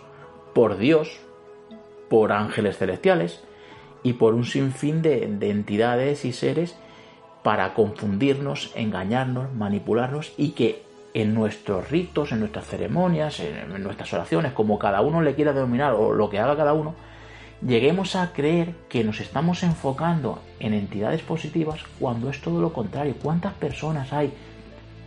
por 0.53 0.75
Dios, 0.75 1.21
por 2.09 2.33
ángeles 2.33 2.77
celestiales 2.77 3.41
y 4.03 4.11
por 4.11 4.33
un 4.33 4.43
sinfín 4.43 5.01
de 5.01 5.23
entidades 5.49 6.25
y 6.25 6.33
seres 6.33 6.75
para 7.43 7.73
confundirnos, 7.73 8.71
engañarnos, 8.75 9.53
manipularnos 9.53 10.33
y 10.37 10.51
que 10.51 10.83
en 11.13 11.33
nuestros 11.33 11.91
ritos, 11.91 12.31
en 12.31 12.39
nuestras 12.39 12.65
ceremonias, 12.65 13.39
en 13.39 13.83
nuestras 13.83 14.11
oraciones, 14.13 14.53
como 14.53 14.79
cada 14.79 15.01
uno 15.01 15.21
le 15.21 15.35
quiera 15.35 15.53
denominar 15.53 15.93
o 15.93 16.13
lo 16.13 16.29
que 16.29 16.39
haga 16.39 16.55
cada 16.55 16.73
uno, 16.73 16.95
lleguemos 17.65 18.15
a 18.15 18.33
creer 18.33 18.73
que 18.89 19.03
nos 19.03 19.19
estamos 19.19 19.61
enfocando 19.63 20.41
en 20.59 20.73
entidades 20.73 21.21
positivas 21.21 21.81
cuando 21.99 22.29
es 22.29 22.41
todo 22.41 22.61
lo 22.61 22.73
contrario. 22.73 23.15
¿Cuántas 23.21 23.53
personas 23.53 24.11
hay 24.11 24.33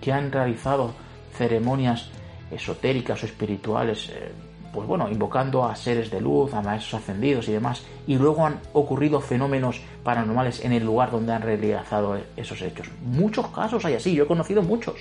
que 0.00 0.12
han 0.12 0.30
realizado 0.30 0.94
ceremonias 1.34 2.10
esotéricas 2.50 3.22
o 3.22 3.26
espirituales, 3.26 4.10
eh, 4.10 4.32
pues 4.76 4.86
bueno, 4.86 5.08
invocando 5.10 5.64
a 5.64 5.74
seres 5.74 6.10
de 6.10 6.20
luz, 6.20 6.52
a 6.52 6.60
maestros 6.60 7.00
ascendidos 7.00 7.48
y 7.48 7.52
demás, 7.52 7.82
y 8.06 8.16
luego 8.16 8.44
han 8.44 8.60
ocurrido 8.74 9.22
fenómenos 9.22 9.80
paranormales 10.04 10.62
en 10.62 10.72
el 10.72 10.84
lugar 10.84 11.10
donde 11.10 11.32
han 11.32 11.40
realizado 11.40 12.18
esos 12.36 12.60
hechos? 12.60 12.86
Muchos 13.02 13.46
casos 13.48 13.82
hay 13.86 13.94
así, 13.94 14.14
yo 14.14 14.24
he 14.24 14.26
conocido 14.26 14.62
muchos. 14.62 14.96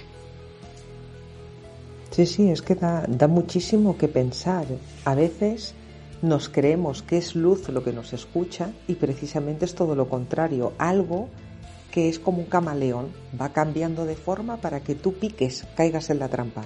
Sí, 2.12 2.26
sí, 2.26 2.50
es 2.50 2.62
que 2.62 2.76
da, 2.76 3.04
da 3.10 3.28
muchísimo 3.28 3.98
que 3.98 4.08
pensar. 4.08 4.66
A 5.04 5.14
veces 5.14 5.76
nos 6.22 6.48
creemos 6.48 7.02
que 7.02 7.18
es 7.18 7.36
luz 7.36 7.68
lo 7.68 7.84
que 7.84 7.92
nos 7.92 8.14
escucha 8.14 8.72
y 8.88 8.96
precisamente 8.96 9.66
es 9.66 9.76
todo 9.76 9.94
lo 9.94 10.08
contrario, 10.08 10.72
algo 10.78 11.28
que 11.92 12.08
es 12.08 12.18
como 12.18 12.38
un 12.38 12.46
camaleón, 12.46 13.08
va 13.40 13.50
cambiando 13.50 14.06
de 14.06 14.16
forma 14.16 14.56
para 14.56 14.80
que 14.80 14.96
tú 14.96 15.16
piques, 15.16 15.68
caigas 15.76 16.10
en 16.10 16.20
la 16.20 16.30
trampa. 16.30 16.64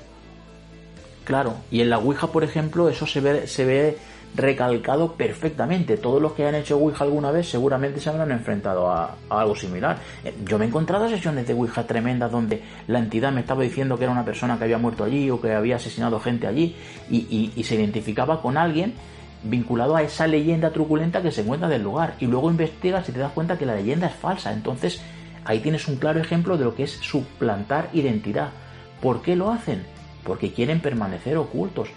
Claro, 1.30 1.58
y 1.70 1.82
en 1.82 1.92
la 1.92 2.00
Ouija, 2.00 2.26
por 2.26 2.44
ejemplo, 2.44 2.90
eso 2.90 3.06
se 3.06 3.22
ve, 3.22 3.46
se 3.46 3.64
ve 3.64 4.00
recalcado 4.34 5.14
perfectamente. 5.14 5.96
Todos 5.96 6.20
los 6.20 6.32
que 6.32 6.48
han 6.48 6.56
hecho 6.56 6.76
Ouija 6.80 7.04
alguna 7.04 7.30
vez 7.30 7.48
seguramente 7.48 8.00
se 8.00 8.10
habrán 8.10 8.32
enfrentado 8.32 8.90
a, 8.90 9.16
algo 9.30 9.56
similar. 9.56 10.00
Eh, 10.26 10.34
yo 10.44 10.58
me 10.58 10.66
he 10.66 10.68
encontrado 10.70 11.08
sesiones 11.08 11.46
de 11.46 11.54
Ouija 11.54 11.86
tremendas 11.86 12.32
donde 12.32 12.64
la 12.88 12.98
entidad 12.98 13.32
me 13.32 13.42
estaba 13.42 13.62
diciendo 13.62 13.96
que 13.96 14.06
era 14.06 14.12
una 14.12 14.26
persona 14.26 14.58
que 14.58 14.64
había 14.64 14.80
muerto 14.80 15.04
allí 15.04 15.30
o 15.30 15.40
que 15.40 15.54
había 15.54 15.76
asesinado 15.76 16.20
gente 16.20 16.48
allí 16.48 16.76
y 17.12 17.64
se 17.64 17.76
identificaba 17.76 18.42
con 18.42 18.58
alguien 18.58 18.96
vinculado 19.44 19.96
a 19.96 20.02
esa 20.02 20.26
leyenda 20.26 20.72
truculenta 20.72 21.22
que 21.22 21.32
se 21.32 21.42
encuentra 21.42 21.70
del 21.70 21.84
lugar. 21.84 22.16
Y 22.20 22.26
luego 22.26 22.50
investigas 22.50 23.08
y 23.08 23.12
te 23.12 23.20
das 23.20 23.34
cuenta 23.34 23.56
que 23.56 23.68
la 23.68 23.76
leyenda 23.76 24.08
es 24.08 24.16
falsa. 24.16 24.52
Entonces 24.52 25.00
ahí 25.46 25.60
tienes 25.60 25.88
un 25.88 25.98
claro 25.98 26.20
ejemplo 26.20 26.58
de 26.58 26.66
lo 26.66 26.74
que 26.74 26.86
es 26.86 26.92
suplantar 26.92 27.90
identidad. 27.94 28.50
¿Por 29.00 29.22
qué 29.22 29.36
lo 29.36 29.52
hacen? 29.52 29.99
Porque 30.24 30.52
quieren 30.52 30.82
permanecer 30.82 31.38
ocultos. 31.38 31.90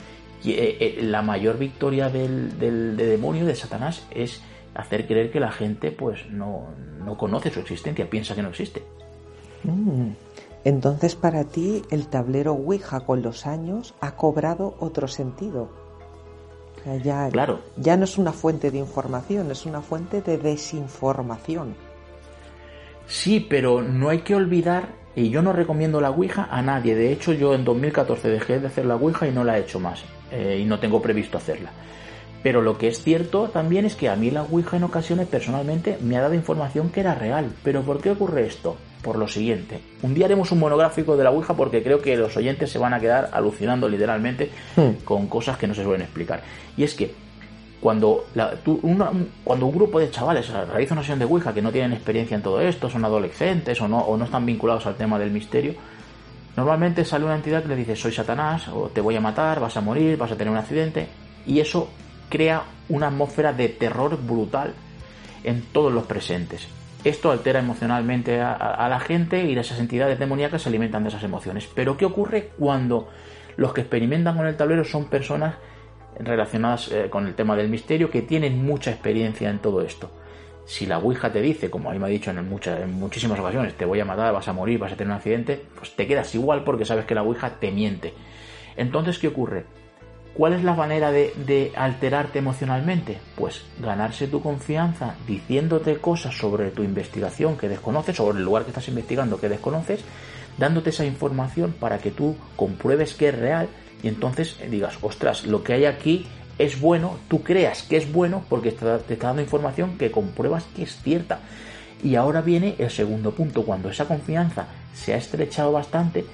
Eh, 0.44 0.76
eh, 0.80 1.02
la 1.02 1.22
mayor 1.22 1.58
victoria 1.58 2.08
del, 2.08 2.58
demonio, 2.96 3.46
de 3.46 3.54
Satanás, 3.54 4.06
es 4.10 4.42
hacer 4.74 5.06
creer 5.06 5.30
que 5.30 5.38
la 5.38 5.52
gente 5.52 5.92
pues 5.92 6.28
no, 6.30 6.68
no 7.04 7.16
conoce 7.16 7.50
su 7.50 7.60
existencia, 7.60 8.08
piensa 8.08 8.34
que 8.34 8.42
no 8.42 8.48
existe. 8.48 8.82
Mm. 9.64 10.10
Entonces 10.64 11.14
para 11.14 11.44
ti 11.44 11.82
el 11.90 12.06
tablero 12.06 12.52
Ouija 12.54 13.00
con 13.00 13.22
los 13.22 13.46
años 13.46 13.94
ha 14.00 14.16
cobrado 14.16 14.76
otro 14.80 15.08
sentido 15.08 15.82
ya, 17.02 17.28
claro. 17.30 17.60
ya 17.76 17.96
no 17.96 18.04
es 18.04 18.18
una 18.18 18.32
fuente 18.32 18.70
de 18.70 18.78
información, 18.78 19.50
es 19.50 19.66
una 19.66 19.80
fuente 19.80 20.20
de 20.20 20.38
desinformación. 20.38 21.74
Sí, 23.06 23.40
pero 23.40 23.82
no 23.82 24.08
hay 24.08 24.20
que 24.20 24.34
olvidar, 24.34 24.88
y 25.14 25.30
yo 25.30 25.42
no 25.42 25.52
recomiendo 25.52 26.00
la 26.00 26.10
Ouija 26.10 26.48
a 26.50 26.62
nadie. 26.62 26.94
De 26.94 27.12
hecho, 27.12 27.32
yo 27.32 27.54
en 27.54 27.64
2014 27.64 28.28
dejé 28.28 28.60
de 28.60 28.66
hacer 28.66 28.86
la 28.86 28.96
Ouija 28.96 29.26
y 29.26 29.32
no 29.32 29.44
la 29.44 29.58
he 29.58 29.60
hecho 29.60 29.80
más. 29.80 30.04
Eh, 30.30 30.60
y 30.62 30.64
no 30.64 30.78
tengo 30.78 31.02
previsto 31.02 31.38
hacerla. 31.38 31.70
Pero 32.42 32.62
lo 32.62 32.78
que 32.78 32.88
es 32.88 33.02
cierto 33.02 33.48
también 33.48 33.84
es 33.84 33.94
que 33.94 34.08
a 34.08 34.16
mí 34.16 34.30
la 34.30 34.42
Ouija 34.42 34.76
en 34.76 34.84
ocasiones 34.84 35.28
personalmente 35.28 35.98
me 36.00 36.16
ha 36.16 36.22
dado 36.22 36.34
información 36.34 36.90
que 36.90 37.00
era 37.00 37.14
real. 37.14 37.52
¿Pero 37.62 37.82
por 37.82 38.00
qué 38.00 38.10
ocurre 38.10 38.46
esto? 38.46 38.76
por 39.02 39.18
lo 39.18 39.28
siguiente. 39.28 39.80
Un 40.02 40.14
día 40.14 40.26
haremos 40.26 40.52
un 40.52 40.60
monográfico 40.60 41.16
de 41.16 41.24
la 41.24 41.30
Ouija 41.30 41.54
porque 41.54 41.82
creo 41.82 42.00
que 42.00 42.16
los 42.16 42.36
oyentes 42.36 42.70
se 42.70 42.78
van 42.78 42.94
a 42.94 43.00
quedar 43.00 43.30
alucinando 43.32 43.88
literalmente 43.88 44.50
hmm. 44.76 45.04
con 45.04 45.26
cosas 45.26 45.58
que 45.58 45.66
no 45.66 45.74
se 45.74 45.82
suelen 45.82 46.02
explicar. 46.02 46.42
Y 46.76 46.84
es 46.84 46.94
que 46.94 47.12
cuando, 47.82 48.26
cuando 49.42 49.66
un 49.66 49.74
grupo 49.74 49.98
de 49.98 50.08
chavales 50.08 50.48
realiza 50.48 50.94
una 50.94 51.02
sesión 51.02 51.18
de 51.18 51.24
Ouija 51.24 51.52
que 51.52 51.60
no 51.60 51.72
tienen 51.72 51.92
experiencia 51.92 52.36
en 52.36 52.42
todo 52.42 52.60
esto, 52.60 52.88
son 52.88 53.04
adolescentes 53.04 53.80
o 53.80 53.88
no, 53.88 53.98
o 53.98 54.16
no 54.16 54.24
están 54.24 54.46
vinculados 54.46 54.86
al 54.86 54.94
tema 54.94 55.18
del 55.18 55.32
misterio, 55.32 55.74
normalmente 56.56 57.04
sale 57.04 57.24
una 57.24 57.34
entidad 57.34 57.60
que 57.60 57.70
le 57.70 57.74
dice 57.74 57.96
soy 57.96 58.12
Satanás 58.12 58.68
o 58.68 58.88
te 58.88 59.00
voy 59.00 59.16
a 59.16 59.20
matar, 59.20 59.58
vas 59.58 59.76
a 59.76 59.80
morir, 59.80 60.16
vas 60.16 60.30
a 60.30 60.36
tener 60.36 60.52
un 60.52 60.58
accidente 60.58 61.08
y 61.44 61.58
eso 61.58 61.88
crea 62.28 62.62
una 62.88 63.08
atmósfera 63.08 63.52
de 63.52 63.68
terror 63.70 64.16
brutal 64.16 64.74
en 65.42 65.62
todos 65.72 65.92
los 65.92 66.04
presentes. 66.04 66.68
Esto 67.02 67.32
altera 67.32 67.58
emocionalmente 67.58 68.40
a, 68.40 68.86
la 68.88 69.00
gente 69.00 69.44
y 69.44 69.58
esas 69.58 69.80
entidades 69.80 70.20
demoníacas 70.20 70.62
se 70.62 70.68
alimentan 70.68 71.02
de 71.02 71.08
esas 71.08 71.24
emociones. 71.24 71.68
Pero 71.74 71.96
¿qué 71.96 72.04
ocurre 72.04 72.50
cuando 72.56 73.08
los 73.56 73.72
que 73.72 73.80
experimentan 73.80 74.36
con 74.36 74.46
el 74.46 74.56
tablero 74.56 74.84
son 74.84 75.06
personas 75.06 75.56
relacionadas 76.18 76.90
eh, 76.90 77.08
con 77.10 77.26
el 77.26 77.34
tema 77.34 77.56
del 77.56 77.68
misterio 77.68 78.10
que 78.10 78.22
tienen 78.22 78.64
mucha 78.64 78.90
experiencia 78.90 79.50
en 79.50 79.58
todo 79.58 79.82
esto? 79.82 80.10
Si 80.64 80.86
la 80.86 80.98
Ouija 80.98 81.32
te 81.32 81.40
dice, 81.40 81.70
como 81.70 81.90
a 81.90 81.92
mí 81.92 81.98
me 81.98 82.06
ha 82.06 82.08
dicho 82.08 82.30
en, 82.30 82.48
muchas, 82.48 82.80
en 82.80 82.92
muchísimas 82.92 83.38
ocasiones, 83.38 83.74
te 83.74 83.84
voy 83.84 84.00
a 84.00 84.04
matar, 84.04 84.32
vas 84.32 84.46
a 84.48 84.52
morir, 84.52 84.78
vas 84.78 84.92
a 84.92 84.96
tener 84.96 85.10
un 85.10 85.16
accidente, 85.16 85.60
pues 85.76 85.96
te 85.96 86.06
quedas 86.06 86.34
igual 86.34 86.62
porque 86.64 86.84
sabes 86.84 87.04
que 87.04 87.14
la 87.14 87.22
Ouija 87.22 87.58
te 87.58 87.70
miente. 87.70 88.14
Entonces, 88.76 89.18
¿qué 89.18 89.28
ocurre? 89.28 89.64
¿Cuál 90.34 90.54
es 90.54 90.64
la 90.64 90.72
manera 90.72 91.12
de, 91.12 91.72
alterarte 91.76 92.38
emocionalmente? 92.38 93.18
Pues 93.36 93.64
ganarse 93.78 94.28
tu 94.28 94.40
confianza 94.40 95.14
diciéndote 95.26 95.98
cosas 95.98 96.34
sobre 96.34 96.70
tu 96.70 96.82
investigación 96.82 97.58
que 97.58 97.68
desconoces, 97.68 98.16
sobre 98.16 98.38
el 98.38 98.44
lugar 98.44 98.62
que 98.62 98.70
estás 98.70 98.88
investigando 98.88 99.38
que 99.38 99.50
desconoces, 99.50 100.02
dándote 100.56 100.88
esa 100.88 101.04
información 101.04 101.74
para 101.78 101.98
que 101.98 102.12
tú 102.12 102.36
compruebes 102.56 103.12
que 103.12 103.28
es 103.28 103.38
real 103.38 103.68
y 104.02 104.08
entonces 104.08 104.56
digas, 104.68 104.98
ostras, 105.02 105.46
lo 105.46 105.62
que 105.62 105.74
hay 105.74 105.84
aquí 105.84 106.26
es 106.58 106.80
bueno, 106.80 107.18
tú 107.28 107.42
creas 107.42 107.82
que 107.82 107.96
es 107.96 108.12
bueno 108.12 108.44
porque 108.48 108.72
te 108.72 109.14
está 109.14 109.28
dando 109.28 109.42
información 109.42 109.96
que 109.98 110.10
compruebas 110.10 110.64
que 110.76 110.82
es 110.82 111.00
cierta. 111.02 111.40
Y 112.02 112.16
ahora 112.16 112.40
viene 112.40 112.74
el 112.78 112.90
segundo 112.90 113.32
punto, 113.32 113.64
cuando 113.64 113.88
esa 113.88 114.06
confianza 114.06 114.66
se 114.92 115.14
ha 115.14 115.16
estrechado 115.16 115.72
bastante, 115.72 116.24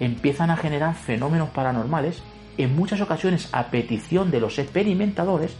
empiezan 0.00 0.50
a 0.50 0.56
generar 0.56 0.94
fenómenos 0.94 1.50
paranormales, 1.50 2.22
en 2.56 2.74
muchas 2.74 3.00
ocasiones 3.00 3.48
a 3.52 3.70
petición 3.70 4.30
de 4.30 4.40
los 4.40 4.58
experimentadores, 4.58 5.52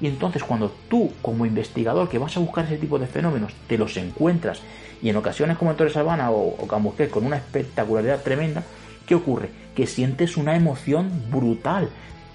y 0.00 0.06
entonces 0.06 0.42
cuando 0.42 0.74
tú 0.88 1.12
como 1.22 1.46
investigador 1.46 2.08
que 2.08 2.18
vas 2.18 2.36
a 2.36 2.40
buscar 2.40 2.64
ese 2.64 2.76
tipo 2.76 2.98
de 2.98 3.06
fenómenos 3.06 3.52
te 3.68 3.78
los 3.78 3.96
encuentras 3.96 4.60
y 5.00 5.08
en 5.08 5.16
ocasiones 5.16 5.56
como 5.56 5.70
en 5.70 5.76
Torres 5.76 5.96
Albana 5.96 6.32
o, 6.32 6.56
o 6.58 6.66
con 6.66 7.24
una 7.24 7.36
espectacularidad 7.36 8.22
tremenda, 8.22 8.64
¿qué 9.06 9.14
ocurre? 9.14 9.50
Que 9.74 9.86
sientes 9.86 10.36
una 10.36 10.56
emoción 10.56 11.10
brutal, 11.30 11.88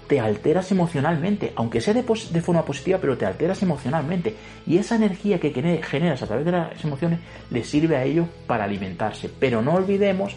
te 0.08 0.20
alteras 0.20 0.72
emocionalmente, 0.72 1.52
aunque 1.54 1.80
sea 1.80 1.94
de, 1.94 2.02
forma 2.02 2.64
positiva, 2.64 2.98
pero 2.98 3.18
te 3.18 3.26
alteras 3.26 3.62
emocionalmente. 3.62 4.34
Y 4.66 4.78
esa 4.78 4.96
energía 4.96 5.38
que 5.38 5.50
generas 5.82 6.22
a 6.22 6.26
través 6.26 6.46
de 6.46 6.52
las 6.52 6.82
emociones 6.82 7.20
le 7.50 7.62
sirve 7.62 7.96
a 7.96 8.04
ellos 8.04 8.26
para 8.46 8.64
alimentarse. 8.64 9.30
Pero 9.38 9.60
no 9.60 9.74
olvidemos 9.74 10.34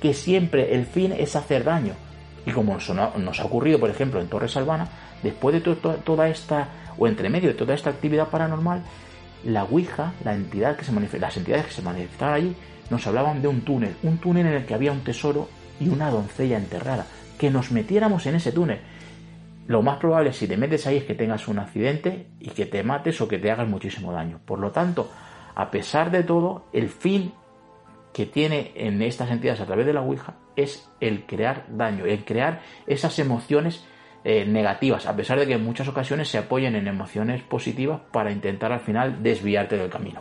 que 0.00 0.14
siempre 0.14 0.74
el 0.74 0.86
fin 0.86 1.12
es 1.12 1.34
hacer 1.34 1.64
daño. 1.64 1.94
Y 2.46 2.52
como 2.52 2.78
nos, 2.78 3.40
ha 3.40 3.44
ocurrido, 3.44 3.80
por 3.80 3.90
ejemplo, 3.90 4.20
en 4.20 4.28
Torres 4.28 4.56
Albana, 4.56 4.88
después 5.22 5.52
de 5.52 5.74
toda 5.74 6.28
esta, 6.28 6.68
o 6.96 7.08
entre 7.08 7.28
medio 7.28 7.48
de 7.48 7.54
toda 7.54 7.74
esta 7.74 7.90
actividad 7.90 8.28
paranormal, 8.28 8.82
la 9.44 9.64
Ouija, 9.64 10.12
la 10.24 10.34
entidad 10.34 10.76
que 10.76 10.84
se 10.84 11.18
las 11.18 11.36
entidades 11.36 11.66
que 11.66 11.72
se 11.72 11.82
manifestaban 11.82 12.34
allí, 12.34 12.56
nos 12.90 13.06
hablaban 13.06 13.42
de 13.42 13.48
un 13.48 13.62
túnel, 13.62 13.96
un 14.02 14.18
túnel 14.18 14.46
en 14.46 14.52
el 14.54 14.64
que 14.64 14.74
había 14.74 14.92
un 14.92 15.00
tesoro 15.00 15.48
y 15.80 15.88
una 15.88 16.10
doncella 16.10 16.56
enterrada, 16.56 17.06
que 17.38 17.50
nos 17.50 17.70
metiéramos 17.70 18.26
en 18.26 18.34
ese 18.36 18.52
túnel. 18.52 18.80
Lo 19.66 19.82
más 19.82 19.98
probable 19.98 20.32
si 20.32 20.48
te 20.48 20.56
metes 20.56 20.86
ahí 20.86 20.96
es 20.96 21.04
que 21.04 21.14
tengas 21.14 21.46
un 21.46 21.58
accidente 21.58 22.26
y 22.40 22.50
que 22.50 22.66
te 22.66 22.82
mates 22.82 23.20
o 23.20 23.28
que 23.28 23.38
te 23.38 23.50
hagas 23.50 23.68
muchísimo 23.68 24.12
daño. 24.12 24.40
Por 24.44 24.58
lo 24.58 24.70
tanto, 24.70 25.10
a 25.54 25.70
pesar 25.70 26.10
de 26.10 26.22
todo, 26.22 26.64
el 26.72 26.88
fin 26.88 27.32
que 28.12 28.26
tiene 28.26 28.72
en 28.74 29.02
estas 29.02 29.30
entidades 29.30 29.60
a 29.60 29.66
través 29.66 29.86
de 29.86 29.92
la 29.92 30.00
Ouija 30.00 30.34
es 30.56 30.88
el 31.00 31.26
crear 31.26 31.66
daño, 31.68 32.06
el 32.06 32.24
crear 32.24 32.62
esas 32.86 33.18
emociones 33.18 33.84
eh, 34.24 34.44
negativas, 34.44 35.06
a 35.06 35.14
pesar 35.14 35.38
de 35.38 35.46
que 35.46 35.52
en 35.52 35.64
muchas 35.64 35.86
ocasiones 35.86 36.28
se 36.28 36.38
apoyen 36.38 36.74
en 36.74 36.88
emociones 36.88 37.42
positivas 37.42 38.00
para 38.10 38.32
intentar 38.32 38.72
al 38.72 38.80
final 38.80 39.22
desviarte 39.22 39.76
del 39.76 39.90
camino. 39.90 40.20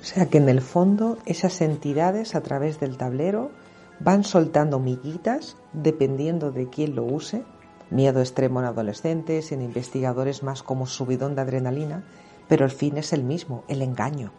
O 0.00 0.04
sea 0.04 0.26
que 0.26 0.36
en 0.36 0.48
el 0.50 0.60
fondo 0.60 1.16
esas 1.24 1.62
entidades 1.62 2.34
a 2.34 2.42
través 2.42 2.78
del 2.78 2.98
tablero 2.98 3.52
van 4.00 4.24
soltando 4.24 4.78
miguitas 4.78 5.56
dependiendo 5.72 6.50
de 6.52 6.68
quién 6.68 6.94
lo 6.94 7.04
use, 7.04 7.44
miedo 7.90 8.20
extremo 8.20 8.60
en 8.60 8.66
adolescentes, 8.66 9.52
en 9.52 9.62
investigadores 9.62 10.42
más 10.42 10.62
como 10.62 10.86
subidón 10.86 11.34
de 11.34 11.42
adrenalina, 11.42 12.04
pero 12.48 12.64
el 12.64 12.70
fin 12.70 12.96
es 12.96 13.12
el 13.12 13.22
mismo, 13.22 13.64
el 13.68 13.82
engaño. 13.82 14.32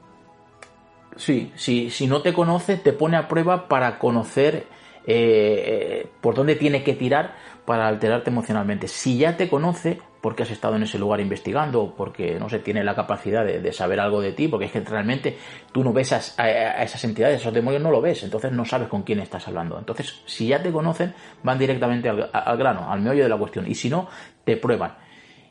Sí, 1.16 1.52
sí, 1.56 1.90
si 1.90 2.08
no 2.08 2.22
te 2.22 2.34
conoce, 2.34 2.76
te 2.78 2.92
pone 2.92 3.18
a 3.18 3.28
prueba 3.28 3.68
para 3.68 4.00
conocer 4.00 4.68
eh, 5.08 6.10
por 6.20 6.36
dónde 6.36 6.56
tiene 6.56 6.84
que 6.84 6.94
tirar 6.94 7.36
para 7.66 7.88
alterarte 7.88 8.30
emocionalmente. 8.30 8.88
Si 8.88 9.18
ya 9.18 9.38
te 9.38 9.50
conoce, 9.50 10.00
porque 10.26 10.42
has 10.42 10.50
estado 10.50 10.76
en 10.76 10.82
ese 10.82 10.98
lugar 10.98 11.20
investigando, 11.20 11.94
porque 11.96 12.40
no 12.40 12.50
sé, 12.50 12.58
tiene 12.58 12.84
la 12.84 12.96
capacidad 12.96 13.46
de, 13.46 13.72
saber 13.72 14.00
algo 14.00 14.22
de 14.22 14.32
ti, 14.32 14.48
porque 14.48 14.66
es 14.66 14.72
que 14.72 14.80
realmente 14.80 15.38
tú 15.72 15.84
no 15.84 15.94
ves 15.94 16.14
a, 16.14 16.82
esas 16.84 17.04
entidades, 17.04 17.42
esos 17.42 17.54
demonios 17.54 17.84
no 17.84 17.92
lo 17.92 18.02
ves, 18.02 18.24
entonces 18.24 18.52
no 18.52 18.66
sabes 18.66 18.88
con 18.88 19.04
quién 19.04 19.20
estás 19.20 19.48
hablando. 19.48 19.78
Entonces, 19.78 20.24
si 20.26 20.48
ya 20.48 20.64
te 20.64 20.72
conocen, 20.72 21.14
van 21.44 21.60
directamente 21.60 22.10
al, 22.10 22.58
grano, 22.58 22.92
al 22.92 23.02
meollo 23.02 23.22
de 23.22 23.30
la 23.30 23.38
cuestión, 23.38 23.70
y 23.70 23.76
si 23.76 23.88
no, 23.88 24.10
te 24.44 24.58
prueban. 24.58 24.96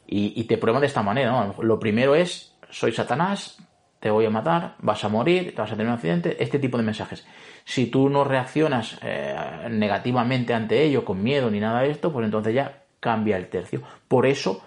Y, 0.09 0.43
te 0.43 0.59
prueban 0.59 0.81
de 0.81 0.89
esta 0.89 1.05
manera, 1.05 1.55
Lo 1.61 1.79
primero 1.79 2.17
es, 2.17 2.57
soy 2.69 2.91
Satanás, 2.91 3.59
te 4.01 4.11
voy 4.11 4.27
a 4.27 4.31
matar, 4.31 4.75
vas 4.81 5.05
a 5.05 5.09
morir, 5.09 5.55
te 5.55 5.63
vas 5.63 5.71
a 5.71 5.77
tener 5.77 5.87
un 5.87 5.95
accidente, 5.95 6.43
este 6.43 6.59
tipo 6.59 6.79
de 6.79 6.83
mensajes. 6.83 7.25
Si 7.65 7.87
tú 7.87 8.09
no 8.09 8.25
reaccionas 8.25 8.99
eh, 9.03 9.37
negativamente 9.71 10.53
ante 10.53 10.83
ello, 10.83 11.05
con 11.05 11.23
miedo 11.23 11.49
ni 11.49 11.61
nada 11.61 11.83
de 11.83 11.93
esto, 11.93 12.13
pues 12.13 12.25
entonces 12.25 12.53
ya 12.53 12.84
cambia 13.05 13.37
el 13.37 13.49
tercio. 13.49 13.83
Por 14.09 14.25
eso, 14.25 14.63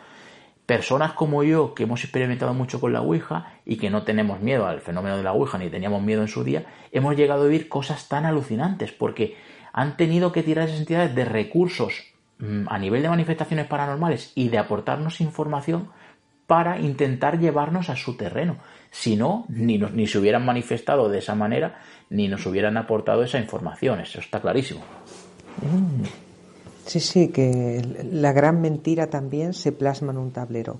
personas 0.68 1.14
como 1.14 1.44
yo, 1.44 1.74
que 1.74 1.84
hemos 1.84 2.04
experimentado 2.04 2.54
mucho 2.54 2.80
con 2.80 2.94
la 2.94 3.02
Ouija 3.02 3.54
y 3.66 3.78
que 3.78 3.90
no 3.90 4.04
tenemos 4.04 4.42
miedo 4.42 4.68
al 4.68 4.80
fenómeno 4.80 5.18
de 5.18 5.24
la 5.24 5.34
Ouija, 5.34 5.58
ni 5.58 5.72
teníamos 5.72 6.04
miedo 6.04 6.22
en 6.22 6.28
su 6.28 6.44
día, 6.44 6.68
hemos 6.92 7.16
llegado 7.16 7.42
a 7.42 7.46
vivir 7.46 7.68
cosas 7.68 8.08
tan 8.08 8.26
alucinantes, 8.26 8.92
porque 8.92 9.36
han 9.74 9.98
tenido 9.98 10.32
que 10.32 10.44
tirar 10.44 10.68
esas 10.68 10.82
entidades 10.82 11.16
de 11.16 11.26
recursos 11.26 12.14
mm, 12.38 12.66
a 12.70 12.78
nivel 12.78 13.02
de 13.02 13.10
manifestaciones 13.10 13.66
paranormales 13.66 14.34
y 14.36 14.50
de 14.50 14.60
aportarnos 14.60 15.20
información 15.20 15.90
para 16.46 16.80
intentar 16.80 17.40
llevarnos 17.40 17.90
a 17.90 17.96
su 17.96 18.16
terreno. 18.18 18.58
Si 18.92 19.16
no, 19.16 19.46
ni, 19.50 19.80
ni 19.80 20.06
se 20.06 20.20
hubieran 20.20 20.46
manifestado 20.46 21.10
de 21.10 21.18
esa 21.18 21.34
manera, 21.34 21.80
ni 22.12 22.28
nos 22.28 22.46
hubieran 22.46 22.78
aportado 22.78 23.24
esa 23.24 23.40
información. 23.40 24.00
Eso 24.00 24.20
está 24.20 24.40
clarísimo. 24.40 24.82
Mm. 25.64 26.27
Sí, 26.88 27.02
sí, 27.02 27.28
que 27.28 27.82
la 28.12 28.32
gran 28.32 28.62
mentira 28.62 29.08
también 29.08 29.54
se 29.54 29.74
plasma 29.74 30.14
en 30.14 30.18
un 30.18 30.32
tablero. 30.32 30.80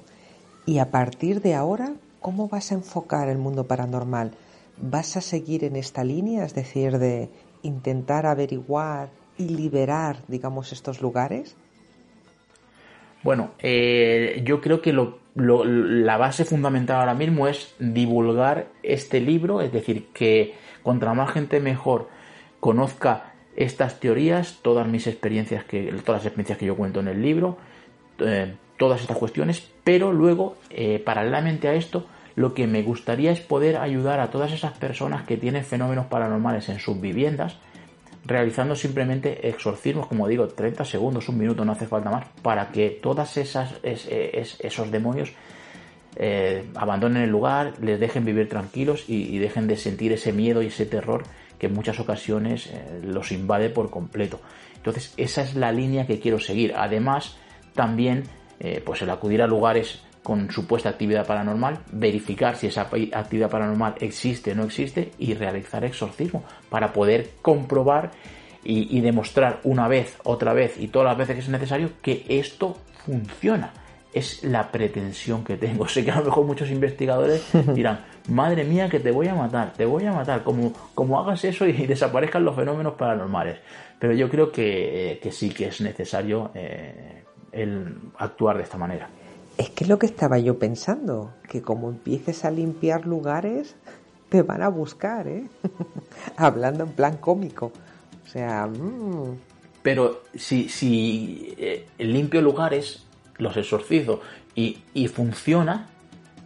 Y 0.66 0.80
a 0.80 0.90
partir 0.90 1.42
de 1.42 1.54
ahora, 1.54 1.96
¿cómo 2.22 2.48
vas 2.48 2.72
a 2.72 2.76
enfocar 2.76 3.28
el 3.28 3.38
mundo 3.38 3.66
paranormal? 3.66 4.32
¿Vas 4.78 5.18
a 5.18 5.22
seguir 5.22 5.66
en 5.66 5.76
esta 5.76 6.06
línea, 6.06 6.46
es 6.46 6.56
decir, 6.56 6.98
de 6.98 7.30
intentar 7.62 8.26
averiguar 8.26 9.10
y 9.38 9.50
liberar, 9.50 10.20
digamos, 10.30 10.72
estos 10.72 11.02
lugares? 11.02 11.58
Bueno, 13.22 13.52
eh, 13.60 14.42
yo 14.46 14.62
creo 14.62 14.82
que 14.82 14.94
la 15.36 16.18
base 16.18 16.46
fundamental 16.46 17.02
ahora 17.02 17.16
mismo 17.16 17.50
es 17.50 17.76
divulgar 17.80 18.68
este 18.82 19.20
libro, 19.20 19.60
es 19.60 19.74
decir, 19.74 20.08
que 20.14 20.54
contra 20.84 21.14
más 21.14 21.32
gente 21.32 21.60
mejor 21.60 22.08
conozca 22.62 23.27
estas 23.58 24.00
teorías, 24.00 24.60
todas 24.62 24.88
mis 24.88 25.08
experiencias 25.08 25.66
que, 25.66 25.92
todas 26.06 26.22
las 26.22 26.26
experiencias 26.28 26.58
que 26.58 26.66
yo 26.66 26.78
cuento 26.78 27.02
en 27.02 27.10
el 27.10 27.22
libro, 27.22 27.58
eh, 28.20 28.56
todas 28.78 29.02
estas 29.02 29.18
cuestiones, 29.18 29.68
pero 29.84 30.14
luego, 30.14 30.56
eh, 30.70 31.02
paralelamente 31.04 31.68
a 31.68 31.74
esto, 31.74 32.06
lo 32.36 32.54
que 32.54 32.68
me 32.68 32.84
gustaría 32.84 33.32
es 33.32 33.42
poder 33.42 33.78
ayudar 33.78 34.20
a 34.20 34.30
todas 34.30 34.54
esas 34.54 34.74
personas 34.74 35.24
que 35.24 35.38
tienen 35.38 35.66
fenómenos 35.66 36.06
paranormales 36.06 36.70
en 36.70 36.80
sus 36.80 37.02
viviendas, 37.02 37.58
realizando 38.26 38.76
simplemente 38.76 39.50
exorcismos, 39.50 40.06
como 40.06 40.28
digo, 40.28 40.48
30 40.48 40.86
segundos, 40.86 41.28
un 41.28 41.40
minuto, 41.40 41.66
no 41.66 41.72
hace 41.72 41.88
falta 41.88 42.12
más, 42.12 42.28
para 42.44 42.70
que 42.72 42.90
todas 42.90 43.38
esas 43.38 43.74
esos 43.84 44.92
demonios 44.92 45.34
eh, 46.20 46.66
abandonen 46.76 47.24
el 47.24 47.30
lugar, 47.30 47.74
les 47.80 48.00
dejen 48.00 48.26
vivir 48.26 48.50
tranquilos 48.50 49.06
y, 49.08 49.38
dejen 49.38 49.68
de 49.68 49.78
sentir 49.78 50.12
ese 50.12 50.34
miedo 50.34 50.64
y 50.64 50.68
ese 50.68 50.88
terror 50.88 51.24
que 51.58 51.68
en 51.68 51.74
muchas 51.74 52.00
ocasiones 52.00 52.68
eh, 52.68 53.02
los 53.04 53.32
invade 53.32 53.70
por 53.70 53.90
completo. 53.90 54.40
Entonces, 54.76 55.14
esa 55.18 55.42
es 55.42 55.56
la 55.56 55.72
línea 55.72 56.08
que 56.08 56.20
quiero 56.20 56.40
seguir. 56.40 56.74
Además, 56.76 57.38
también, 57.74 58.24
eh, 58.60 58.82
pues 58.86 59.02
el 59.02 59.10
acudir 59.10 59.42
a 59.42 59.48
lugares 59.48 60.02
con 60.28 60.52
supuesta 60.52 60.90
actividad 60.90 61.26
paranormal, 61.26 61.80
verificar 61.94 62.58
si 62.58 62.68
esa 62.68 62.90
actividad 63.14 63.50
paranormal 63.50 63.96
existe 64.02 64.52
o 64.52 64.56
no 64.56 64.66
existe 64.66 65.12
y 65.20 65.34
realizar 65.36 65.86
exorcismo 65.86 66.44
para 66.70 66.92
poder 66.92 67.30
comprobar 67.42 68.12
y, 68.62 69.00
demostrar 69.00 69.62
una 69.64 69.88
vez, 69.88 70.18
otra 70.26 70.52
vez 70.52 70.76
y 70.78 70.90
todas 70.90 71.08
las 71.08 71.18
veces 71.18 71.36
que 71.36 71.42
es 71.44 71.48
necesario 71.48 71.92
que 72.02 72.26
esto 72.28 72.76
funciona. 73.06 73.72
Es 74.14 74.44
la 74.44 74.70
pretensión 74.70 75.46
que 75.46 75.56
tengo. 75.56 75.88
Sé 75.88 76.04
que 76.04 76.12
a 76.12 76.20
lo 76.20 76.26
mejor 76.26 76.46
muchos 76.46 76.70
investigadores 76.72 77.48
dirán, 77.74 78.04
madre 78.28 78.64
mía 78.64 78.90
que 78.90 79.00
te 79.00 79.12
voy 79.12 79.28
a 79.28 79.36
matar, 79.36 79.74
te 79.74 79.86
voy 79.86 80.06
a 80.06 80.14
matar, 80.14 80.44
como, 80.44 80.74
como 80.94 81.20
hagas 81.20 81.44
eso 81.44 81.66
y, 81.66 81.72
desaparezcan 81.88 82.44
los 82.44 82.56
fenómenos 82.56 82.94
paranormales. 82.94 83.60
Pero 84.00 84.14
yo 84.14 84.30
creo 84.30 84.52
que, 84.52 85.14
eh, 85.14 85.32
sí 85.32 85.50
que 85.50 85.68
es 85.68 85.82
necesario 85.82 86.52
eh, 86.54 87.24
el 87.52 87.96
actuar 88.18 88.58
de 88.58 88.64
esta 88.64 88.78
manera. 88.78 89.10
Es 89.58 89.72
que 89.72 89.86
es 89.86 89.90
lo 89.90 89.98
que 89.98 90.06
estaba 90.06 90.38
yo 90.38 90.60
pensando, 90.60 91.34
que 91.50 91.62
como 91.62 91.90
empieces 91.90 92.46
a 92.46 92.52
limpiar 92.52 93.08
lugares, 93.08 93.76
te 94.30 94.44
van 94.44 94.62
a 94.62 94.70
buscar, 94.70 95.28
¿eh? 95.28 95.48
Hablando 96.38 96.84
en 96.84 96.92
plan 96.92 97.18
cómico. 97.18 97.72
O 98.24 98.28
sea... 98.28 98.68
Mm. 98.68 99.38
Pero 99.82 100.24
si, 100.36 100.68
si 100.68 101.56
eh, 101.58 101.88
limpio 102.00 102.42
lugares, 102.42 103.06
los 103.38 103.56
exorcizo 103.56 104.20
y, 104.54 104.80
y, 104.94 105.08
funciona, 105.08 105.88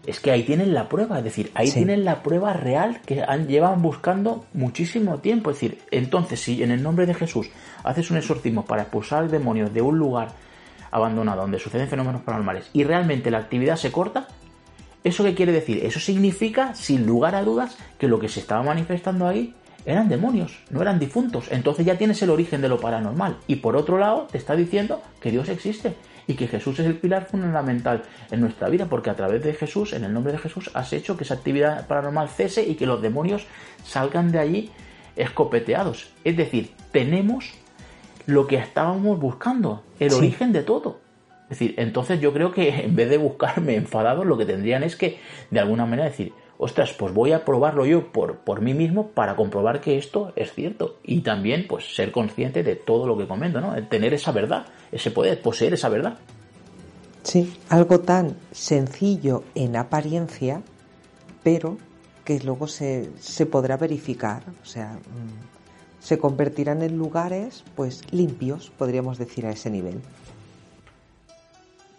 es 0.06 0.20
que 0.20 0.32
ahí 0.32 0.44
tienen 0.44 0.74
la 0.74 0.90
prueba. 0.90 1.20
Es 1.20 1.24
decir, 1.24 1.52
ahí 1.54 1.72
tienen 1.72 2.06
la 2.06 2.24
prueba 2.24 2.54
real 2.54 3.02
que 3.06 3.24
han, 3.24 3.48
llevan 3.48 3.82
buscando 3.82 4.46
muchísimo 4.54 5.20
tiempo. 5.20 5.52
Es 5.52 5.58
decir, 5.58 5.80
entonces 5.92 6.40
si 6.40 6.64
en 6.64 6.72
el 6.72 6.82
nombre 6.82 7.06
de 7.06 7.14
Jesús 7.14 7.50
haces 7.84 8.10
un 8.12 8.18
exorcismo 8.18 8.66
para 8.66 8.84
expulsar 8.84 9.30
demonios 9.30 9.74
de 9.74 9.82
un 9.82 9.98
lugar 9.98 10.30
abandonada 10.90 11.42
donde 11.42 11.60
suceden 11.60 11.88
fenómenos 11.88 12.22
paranormales 12.22 12.70
y 12.74 12.84
realmente 12.84 13.32
la 13.32 13.38
actividad 13.38 13.78
se 13.78 13.92
corta, 13.92 14.28
¿eso 15.04 15.24
qué 15.24 15.36
quiere 15.36 15.52
decir? 15.52 15.86
Eso 15.86 16.00
significa, 16.00 16.74
sin 16.76 17.06
lugar 17.06 17.36
a 17.36 17.44
dudas, 17.44 17.78
que 17.98 18.08
lo 18.08 18.20
que 18.20 18.28
se 18.28 18.40
estaba 18.40 18.64
manifestando 18.64 19.28
ahí 19.28 19.54
eran 19.86 20.10
demonios, 20.10 20.60
no 20.70 20.82
eran 20.82 21.00
difuntos. 21.00 21.46
Entonces 21.50 21.86
ya 21.86 21.98
tienes 21.98 22.22
el 22.22 22.30
origen 22.30 22.62
de 22.62 22.70
lo 22.70 22.80
paranormal. 22.80 23.38
Y 23.48 23.58
por 23.58 23.76
otro 23.76 23.98
lado, 23.98 24.28
te 24.32 24.38
está 24.38 24.56
diciendo 24.56 25.02
que 25.20 25.32
Dios 25.32 25.50
existe 25.50 25.96
y 26.32 26.36
que 26.36 26.48
Jesús 26.48 26.80
es 26.80 26.86
el 26.86 26.96
pilar 26.96 27.26
fundamental 27.26 28.04
en 28.32 28.40
nuestra 28.40 28.70
vida, 28.70 28.86
porque 28.86 29.10
a 29.10 29.16
través 29.16 29.44
de 29.44 29.54
Jesús, 29.54 29.92
en 29.94 30.06
el 30.06 30.14
nombre 30.14 30.32
de 30.32 30.40
Jesús, 30.40 30.72
has 30.74 30.94
hecho 30.94 31.18
que 31.18 31.26
esa 31.26 31.34
actividad 31.36 31.88
paranormal 31.88 32.30
cese 32.30 32.64
y 32.64 32.76
que 32.76 32.86
los 32.86 33.02
demonios 33.02 33.46
salgan 33.84 34.32
de 34.32 34.40
allí 34.40 34.72
escopeteados. 35.18 36.10
Es 36.24 36.38
decir, 36.38 36.72
tenemos 36.92 37.52
lo 38.26 38.48
que 38.48 38.56
estábamos 38.56 39.20
buscando, 39.20 39.84
el 40.00 40.14
origen 40.14 40.54
de 40.54 40.64
todo. 40.64 41.00
Es 41.44 41.60
decir, 41.60 41.76
entonces 41.78 42.22
yo 42.22 42.32
creo 42.32 42.54
que 42.54 42.70
en 42.70 42.96
vez 42.96 43.10
de 43.10 43.18
buscarme 43.18 43.76
enfadado, 43.76 44.24
lo 44.24 44.38
que 44.38 44.46
tendrían 44.46 44.84
es 44.84 44.96
que, 44.96 45.20
de 45.50 45.60
alguna 45.60 45.86
manera, 45.86 46.06
decir, 46.06 46.32
ostras, 46.64 46.94
pues 46.94 47.12
voy 47.12 47.32
a 47.32 47.44
probarlo 47.44 47.88
yo 47.88 48.12
por, 48.12 48.38
por 48.38 48.62
mí 48.62 48.76
mismo 48.76 49.08
para 49.08 49.36
comprobar 49.36 49.82
que 49.82 49.98
esto 49.98 50.32
es 50.36 50.54
cierto. 50.54 51.00
Y 51.04 51.22
también, 51.22 51.66
pues, 51.68 51.96
ser 51.96 52.12
consciente 52.12 52.62
de 52.62 52.76
todo 52.76 53.08
lo 53.08 53.18
que 53.18 53.28
comento, 53.28 53.60
¿no? 53.60 53.74
Tener 53.88 54.14
esa 54.14 54.32
verdad, 54.32 54.68
ese 54.92 55.10
poder, 55.10 55.42
poseer 55.42 55.74
esa 55.74 55.90
verdad. 55.90 56.20
Sí, 57.24 57.52
algo 57.70 58.02
tan 58.02 58.38
sencillo 58.52 59.44
en 59.56 59.76
apariencia, 59.76 60.62
pero 61.42 61.80
que 62.24 62.40
luego 62.42 62.68
se, 62.68 63.10
se 63.20 63.48
podrá 63.48 63.76
verificar. 63.78 64.44
O 64.62 64.66
sea, 64.66 64.92
mm, 64.92 66.00
se 66.00 66.20
convertirán 66.20 66.84
en 66.84 66.96
lugares, 66.96 67.64
pues, 67.76 68.04
limpios, 68.12 68.70
podríamos 68.78 69.18
decir, 69.18 69.48
a 69.48 69.50
ese 69.50 69.72
nivel. 69.72 70.00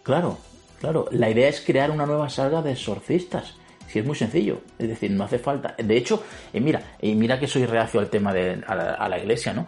Claro, 0.03 0.37
claro. 0.79 1.09
La 1.11 1.29
idea 1.29 1.49
es 1.49 1.59
crear 1.59 1.91
una 1.91 2.05
nueva 2.05 2.29
saga 2.29 2.61
de 2.61 2.71
exorcistas. 2.71 3.55
Es 3.99 4.05
muy 4.05 4.15
sencillo, 4.15 4.61
es 4.79 4.87
decir, 4.87 5.11
no 5.11 5.23
hace 5.23 5.39
falta. 5.39 5.75
De 5.77 5.97
hecho, 5.97 6.23
eh, 6.51 6.59
mira, 6.59 6.81
y 7.01 7.15
mira 7.15 7.39
que 7.39 7.47
soy 7.47 7.65
reacio 7.65 7.99
al 7.99 8.09
tema 8.09 8.33
de 8.33 8.61
a 8.65 9.07
la, 9.09 9.19
iglesia, 9.19 9.53
¿no? 9.53 9.67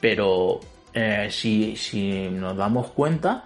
Pero 0.00 0.60
eh, 0.92 1.28
si, 1.30 1.76
si 1.76 2.28
nos 2.30 2.56
damos 2.56 2.88
cuenta, 2.92 3.44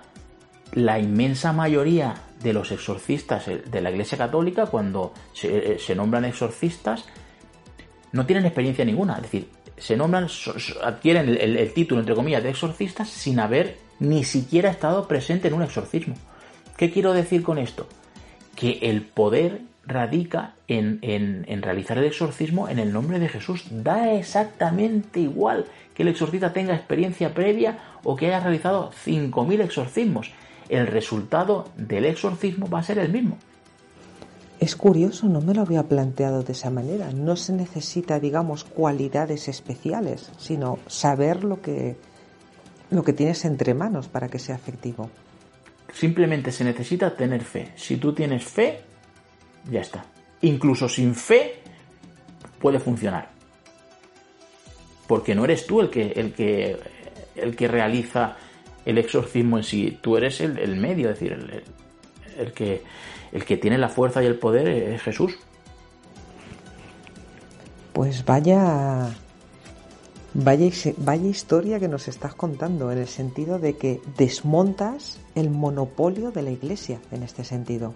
la 0.73 0.99
inmensa 0.99 1.53
mayoría 1.53 2.15
de 2.43 2.53
los 2.53 2.71
exorcistas 2.71 3.49
eh, 3.49 3.63
de 3.71 3.81
la 3.81 3.91
Iglesia 3.91 4.19
Católica, 4.19 4.67
cuando 4.67 5.13
se, 5.33 5.95
nombran 5.95 6.25
exorcistas, 6.25 7.05
no 8.13 8.27
tienen 8.27 8.47
experiencia 8.47 8.85
ninguna. 8.85 9.17
Es 9.17 9.23
decir, 9.23 9.49
se 9.77 9.97
nombran, 9.97 10.29
adquieren 10.83 11.29
el, 11.29 11.73
título, 11.73 12.01
entre 12.01 12.15
comillas, 12.15 12.43
de 12.43 12.51
exorcistas 12.51 13.09
sin 13.09 13.41
haber 13.41 13.79
ni 14.01 14.25
siquiera 14.25 14.71
estado 14.71 15.09
presente 15.09 15.49
en 15.49 15.55
un 15.55 15.63
exorcismo. 15.63 16.15
¿Qué 16.77 16.91
quiero 16.91 17.13
decir 17.13 17.43
con 17.43 17.59
esto? 17.59 17.89
Que 18.55 18.79
el 18.83 19.03
poder 19.03 19.61
radica 19.89 20.55
en, 20.69 20.99
en, 21.03 21.63
realizar 21.63 21.99
el 21.99 22.05
exorcismo 22.05 22.69
en 22.69 22.79
el 22.79 22.93
nombre 22.93 23.19
de 23.19 23.29
Jesús. 23.29 23.65
Da 23.71 24.13
exactamente 24.13 25.21
igual 25.21 25.65
que 25.95 26.03
el 26.03 26.11
exorcista 26.11 26.53
tenga 26.53 26.75
experiencia 26.75 27.35
previa 27.35 27.79
o 28.05 28.15
que 28.15 28.27
haya 28.27 28.41
realizado 28.41 28.93
5.000 29.05 29.63
exorcismos. 29.63 30.31
El 30.69 30.87
resultado 30.87 31.71
del 31.77 32.05
exorcismo 32.05 32.69
va 32.69 32.81
a 32.81 32.85
ser 32.85 32.99
el 32.99 33.11
mismo. 33.11 33.39
Es 34.61 34.77
curioso, 34.77 35.29
no 35.29 35.41
me 35.41 35.55
lo 35.55 35.63
había 35.63 35.85
planteado 35.85 36.43
de 36.43 36.53
esa 36.53 36.71
manera. 36.71 37.13
No 37.13 37.37
se 37.37 37.53
necesita, 37.53 38.21
digamos, 38.21 38.65
cualidades 38.65 39.49
especiales, 39.49 40.31
sino 40.37 40.79
saber 40.89 41.45
lo 41.45 41.63
que, 41.63 41.97
lo 42.91 43.05
que 43.05 43.13
tienes 43.13 43.45
entre 43.45 43.73
manos 43.73 44.09
para 44.09 44.29
que 44.29 44.41
sea 44.41 44.57
efectivo. 44.57 45.11
Simplemente 45.93 46.53
se 46.53 46.65
necesita 46.65 47.17
tener 47.17 47.43
fe. 47.43 47.73
Si 47.77 47.97
tú 47.97 48.13
tienes 48.13 48.45
fe, 48.45 48.81
ya 49.71 49.81
está. 49.81 50.05
Incluso 50.43 50.89
sin 50.89 51.15
fe 51.15 51.55
puede 52.61 52.79
funcionar. 52.79 53.31
Porque 55.07 55.35
no 55.35 55.45
eres 55.45 55.67
tú 55.67 55.81
el 55.81 55.91
que, 55.91 56.13
el 56.13 56.33
que, 56.33 56.77
el 57.35 57.57
que 57.57 57.69
realiza 57.69 58.37
el 58.85 58.99
exorcismo 58.99 59.59
en 59.59 59.65
sí. 59.65 59.99
Tú 60.01 60.17
eres 60.17 60.41
el, 60.41 60.77
medio, 60.77 61.11
es 61.11 61.19
decir, 61.19 61.33
el, 61.33 61.63
el, 62.37 62.53
que, 62.53 62.83
el 63.33 63.45
que 63.45 63.57
tiene 63.57 63.79
la 63.79 63.89
fuerza 63.89 64.23
y 64.23 64.27
el 64.27 64.37
poder 64.37 64.69
es 64.69 65.03
Jesús. 65.03 65.37
Pues 67.93 68.25
vaya 68.25 69.11
Vaya, 70.35 70.71
vaya 70.99 71.27
historia 71.27 71.81
que 71.81 71.89
nos 71.89 72.07
estás 72.07 72.35
contando, 72.35 72.93
en 72.93 72.99
el 72.99 73.09
sentido 73.09 73.59
de 73.59 73.77
que 73.77 74.01
desmontas 74.17 75.19
el 75.35 75.51
monopolio 75.51 76.31
de 76.31 76.43
la 76.43 76.51
iglesia, 76.51 77.01
en 77.11 77.23
este 77.23 77.45
sentido. 77.45 77.95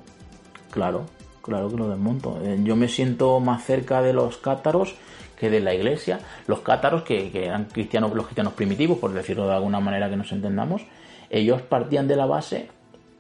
Claro, 0.70 1.05
claro 1.43 1.69
que 1.69 1.77
lo 1.77 1.89
desmonto. 1.89 2.40
Eh, 2.43 2.59
yo 2.62 2.77
me 2.77 2.89
siento 2.89 3.40
más 3.40 3.64
cerca 3.64 4.01
de 4.01 4.12
los 4.12 4.39
cátaros 4.39 4.94
que 5.39 5.51
de 5.51 5.60
la 5.60 5.74
iglesia. 5.74 6.20
Los 6.47 6.60
cátaros, 6.60 7.02
que, 7.02 7.31
eran 7.35 7.66
cristianos, 7.66 8.14
los 8.14 8.27
cristianos 8.27 8.55
primitivos, 8.55 8.98
por 8.98 9.12
decirlo 9.12 9.47
de 9.47 9.55
alguna 9.55 9.81
manera 9.81 10.09
que 10.09 10.16
nos 10.16 10.32
entendamos, 10.32 10.82
ellos 11.31 11.62
partían 11.62 12.09
de 12.09 12.16
la 12.16 12.27
base 12.27 12.69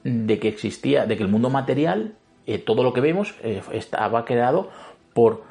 de 0.04 0.38
que 0.38 0.48
existía, 0.48 1.06
de 1.06 1.16
que 1.16 1.22
el 1.22 1.28
mundo 1.28 1.50
material, 1.50 2.14
eh, 2.46 2.58
todo 2.58 2.82
lo 2.82 2.92
que 2.92 3.00
vemos, 3.00 3.34
eh, 3.42 3.60
estaba 3.72 4.24
creado 4.24 4.70
por 5.14 5.42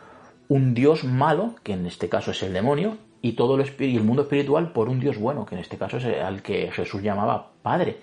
un 0.47 0.73
dios 0.73 1.03
malo, 1.03 1.55
que 1.63 1.73
en 1.73 1.85
este 1.85 2.09
caso 2.09 2.31
es 2.31 2.41
el 2.43 2.53
demonio, 2.53 2.97
y 3.21 3.33
todo 3.33 3.55
el, 3.55 3.69
el 3.79 4.03
mundo 4.03 4.23
espiritual 4.23 4.71
por 4.71 4.89
un 4.89 4.99
Dios 4.99 5.17
bueno, 5.17 5.45
que 5.45 5.55
en 5.55 5.61
este 5.61 5.77
caso 5.77 5.97
es 5.97 6.05
al 6.05 6.41
que 6.41 6.71
Jesús 6.71 7.01
llamaba 7.03 7.51
Padre. 7.61 7.97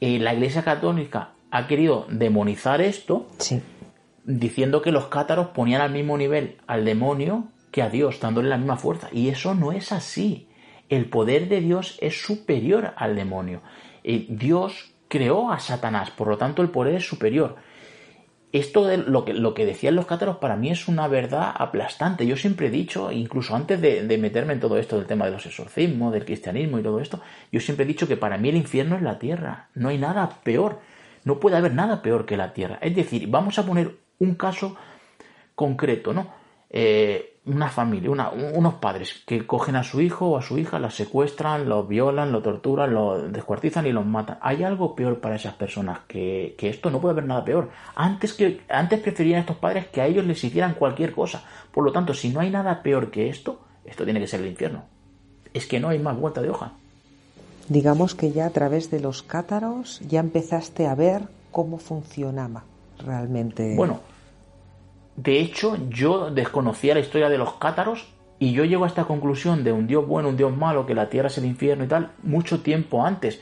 Y 0.00 0.18
la 0.18 0.32
Iglesia 0.32 0.62
Católica 0.62 1.30
ha 1.50 1.66
querido 1.66 2.06
demonizar 2.08 2.80
esto, 2.80 3.26
diciendo 4.26 4.82
que 4.82 4.92
los 4.92 5.06
cátaros 5.06 5.48
ponían 5.48 5.80
al 5.80 5.92
mismo 5.92 6.18
nivel 6.18 6.58
al 6.66 6.84
demonio 6.84 7.48
que 7.70 7.82
a 7.82 7.88
Dios, 7.88 8.20
dándole 8.20 8.48
la 8.48 8.58
misma 8.58 8.76
fuerza. 8.76 9.08
Y 9.12 9.28
eso 9.28 9.54
no 9.54 9.72
es 9.72 9.92
así. 9.92 10.48
El 10.88 11.08
poder 11.08 11.48
de 11.48 11.60
Dios 11.60 11.98
es 12.00 12.20
superior 12.20 12.92
al 12.96 13.16
demonio. 13.16 13.62
Dios 14.02 14.94
creó 15.08 15.50
a 15.50 15.58
Satanás, 15.58 16.10
por 16.10 16.28
lo 16.28 16.38
tanto 16.38 16.62
el 16.62 16.70
poder 16.70 16.96
es 16.96 17.08
superior 17.08 17.56
esto 18.58 18.86
de 18.86 18.98
lo 18.98 19.24
que, 19.24 19.34
lo 19.34 19.54
que 19.54 19.66
decían 19.66 19.96
los 19.96 20.06
cátaros 20.06 20.36
para 20.36 20.56
mí 20.56 20.70
es 20.70 20.88
una 20.88 21.08
verdad 21.08 21.52
aplastante. 21.54 22.26
Yo 22.26 22.36
siempre 22.36 22.68
he 22.68 22.70
dicho, 22.70 23.12
incluso 23.12 23.54
antes 23.54 23.80
de, 23.80 24.18
meterme 24.18 24.54
en 24.54 24.60
todo 24.60 24.78
esto 24.78 24.96
del 24.96 25.06
tema 25.06 25.26
de 25.26 25.32
los 25.32 25.46
exorcismos, 25.46 26.12
del 26.12 26.24
cristianismo 26.24 26.78
y 26.78 26.82
todo 26.82 27.00
esto, 27.00 27.20
yo 27.52 27.60
siempre 27.60 27.84
he 27.84 27.88
dicho 27.88 28.08
que 28.08 28.16
para 28.16 28.38
mí 28.38 28.48
el 28.48 28.56
infierno 28.56 28.96
es 28.96 29.02
la 29.02 29.18
tierra. 29.18 29.68
No 29.74 29.88
hay 29.88 29.98
nada 29.98 30.40
peor. 30.42 30.80
No 31.24 31.40
puede 31.40 31.56
haber 31.56 31.74
nada 31.74 32.02
peor 32.02 32.24
que 32.24 32.36
la 32.36 32.52
tierra. 32.52 32.78
Es 32.80 32.94
decir, 32.94 33.28
vamos 33.28 33.58
a 33.58 33.66
poner 33.66 33.96
un 34.18 34.34
caso 34.34 34.76
concreto, 35.54 36.12
¿no? 36.12 36.28
Eh, 36.70 37.36
una 37.46 37.68
familia, 37.68 38.10
unos 38.10 38.74
padres 38.74 39.22
que 39.24 39.46
cogen 39.46 39.76
a 39.76 39.84
su 39.84 40.00
hijo 40.00 40.30
o 40.30 40.36
a 40.36 40.42
su 40.42 40.58
hija, 40.58 40.80
la 40.80 40.90
secuestran, 40.90 41.68
lo 41.68 41.84
violan, 41.84 42.32
lo 42.32 42.42
torturan, 42.42 42.92
lo 42.92 43.22
descuartizan 43.28 43.86
y 43.86 43.92
los 43.92 44.04
matan. 44.04 44.38
¿Hay 44.40 44.64
algo 44.64 44.96
peor 44.96 45.20
para 45.20 45.36
esas 45.36 45.54
personas 45.54 46.00
que, 46.08 46.56
esto? 46.58 46.90
No 46.90 47.00
puede 47.00 47.12
haber 47.12 47.26
nada 47.26 47.44
peor. 47.44 47.70
Antes, 47.94 48.34
que, 48.34 48.62
antes 48.68 48.98
preferían 48.98 49.38
a 49.38 49.40
estos 49.42 49.58
padres 49.58 49.86
que 49.86 50.00
a 50.00 50.06
ellos 50.06 50.26
les 50.26 50.42
hicieran 50.42 50.74
cualquier 50.74 51.12
cosa. 51.12 51.44
Por 51.70 51.84
lo 51.84 51.92
tanto, 51.92 52.14
si 52.14 52.30
no 52.30 52.40
hay 52.40 52.50
nada 52.50 52.82
peor 52.82 53.12
que 53.12 53.28
esto, 53.28 53.60
esto 53.84 54.02
tiene 54.02 54.18
que 54.18 54.26
ser 54.26 54.40
el 54.40 54.48
infierno. 54.48 54.82
Es 55.54 55.66
que 55.66 55.78
no 55.78 55.88
hay 55.88 56.00
más 56.00 56.18
vuelta 56.18 56.42
de 56.42 56.50
hoja. 56.50 56.72
Digamos 57.68 58.16
que 58.16 58.32
ya 58.32 58.46
a 58.46 58.50
través 58.50 58.90
de 58.90 58.98
los 58.98 59.22
cátaros 59.22 60.00
ya 60.00 60.18
empezaste 60.18 60.88
a 60.88 60.96
ver 60.96 61.22
cómo 61.52 61.78
funcionaba 61.78 62.64
realmente. 63.04 63.74
Bueno, 63.76 64.00
de 65.16 65.40
hecho, 65.40 65.76
yo 65.88 66.30
desconocía 66.30 66.94
la 66.94 67.00
historia 67.00 67.28
de 67.28 67.38
los 67.38 67.54
cátaros 67.54 68.12
y 68.38 68.52
yo 68.52 68.64
llego 68.64 68.84
a 68.84 68.88
esta 68.88 69.04
conclusión 69.04 69.64
de 69.64 69.72
un 69.72 69.86
dios 69.86 70.06
bueno, 70.06 70.28
un 70.28 70.36
dios 70.36 70.54
malo, 70.54 70.86
que 70.86 70.94
la 70.94 71.08
tierra 71.08 71.28
es 71.28 71.38
el 71.38 71.46
infierno 71.46 71.84
y 71.84 71.88
tal, 71.88 72.12
mucho 72.22 72.60
tiempo 72.60 73.04
antes. 73.04 73.40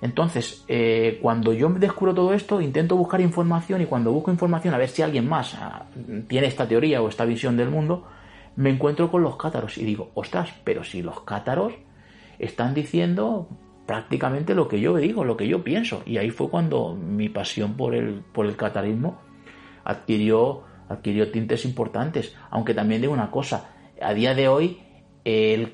Entonces, 0.00 0.64
eh, 0.68 1.18
cuando 1.20 1.52
yo 1.52 1.68
descubro 1.68 2.14
todo 2.14 2.32
esto, 2.32 2.60
intento 2.60 2.96
buscar 2.96 3.20
información 3.20 3.82
y 3.82 3.86
cuando 3.86 4.12
busco 4.12 4.30
información 4.30 4.72
a 4.72 4.78
ver 4.78 4.88
si 4.88 5.02
alguien 5.02 5.28
más 5.28 5.54
ah, 5.54 5.86
tiene 6.26 6.46
esta 6.46 6.66
teoría 6.66 7.02
o 7.02 7.08
esta 7.08 7.24
visión 7.24 7.56
del 7.56 7.68
mundo, 7.68 8.06
me 8.56 8.70
encuentro 8.70 9.10
con 9.10 9.22
los 9.22 9.36
cátaros 9.36 9.76
y 9.78 9.84
digo, 9.84 10.10
ostras, 10.14 10.50
pero 10.64 10.84
si 10.84 11.02
los 11.02 11.20
cátaros 11.20 11.74
están 12.38 12.72
diciendo 12.72 13.48
prácticamente 13.90 14.54
lo 14.54 14.68
que 14.68 14.78
yo 14.78 14.94
digo, 14.94 15.24
lo 15.24 15.36
que 15.36 15.48
yo 15.48 15.64
pienso. 15.64 16.04
Y 16.06 16.18
ahí 16.18 16.30
fue 16.30 16.48
cuando 16.48 16.94
mi 16.94 17.28
pasión 17.28 17.74
por 17.74 17.96
el, 17.96 18.22
por 18.32 18.46
el 18.46 18.54
catarismo 18.54 19.20
adquirió 19.82 20.62
adquirió 20.88 21.32
tintes 21.32 21.64
importantes. 21.64 22.36
Aunque 22.50 22.72
también 22.72 23.00
digo 23.00 23.12
una 23.12 23.32
cosa, 23.32 23.70
a 24.00 24.14
día 24.14 24.36
de 24.36 24.46
hoy 24.46 24.78
el, 25.24 25.72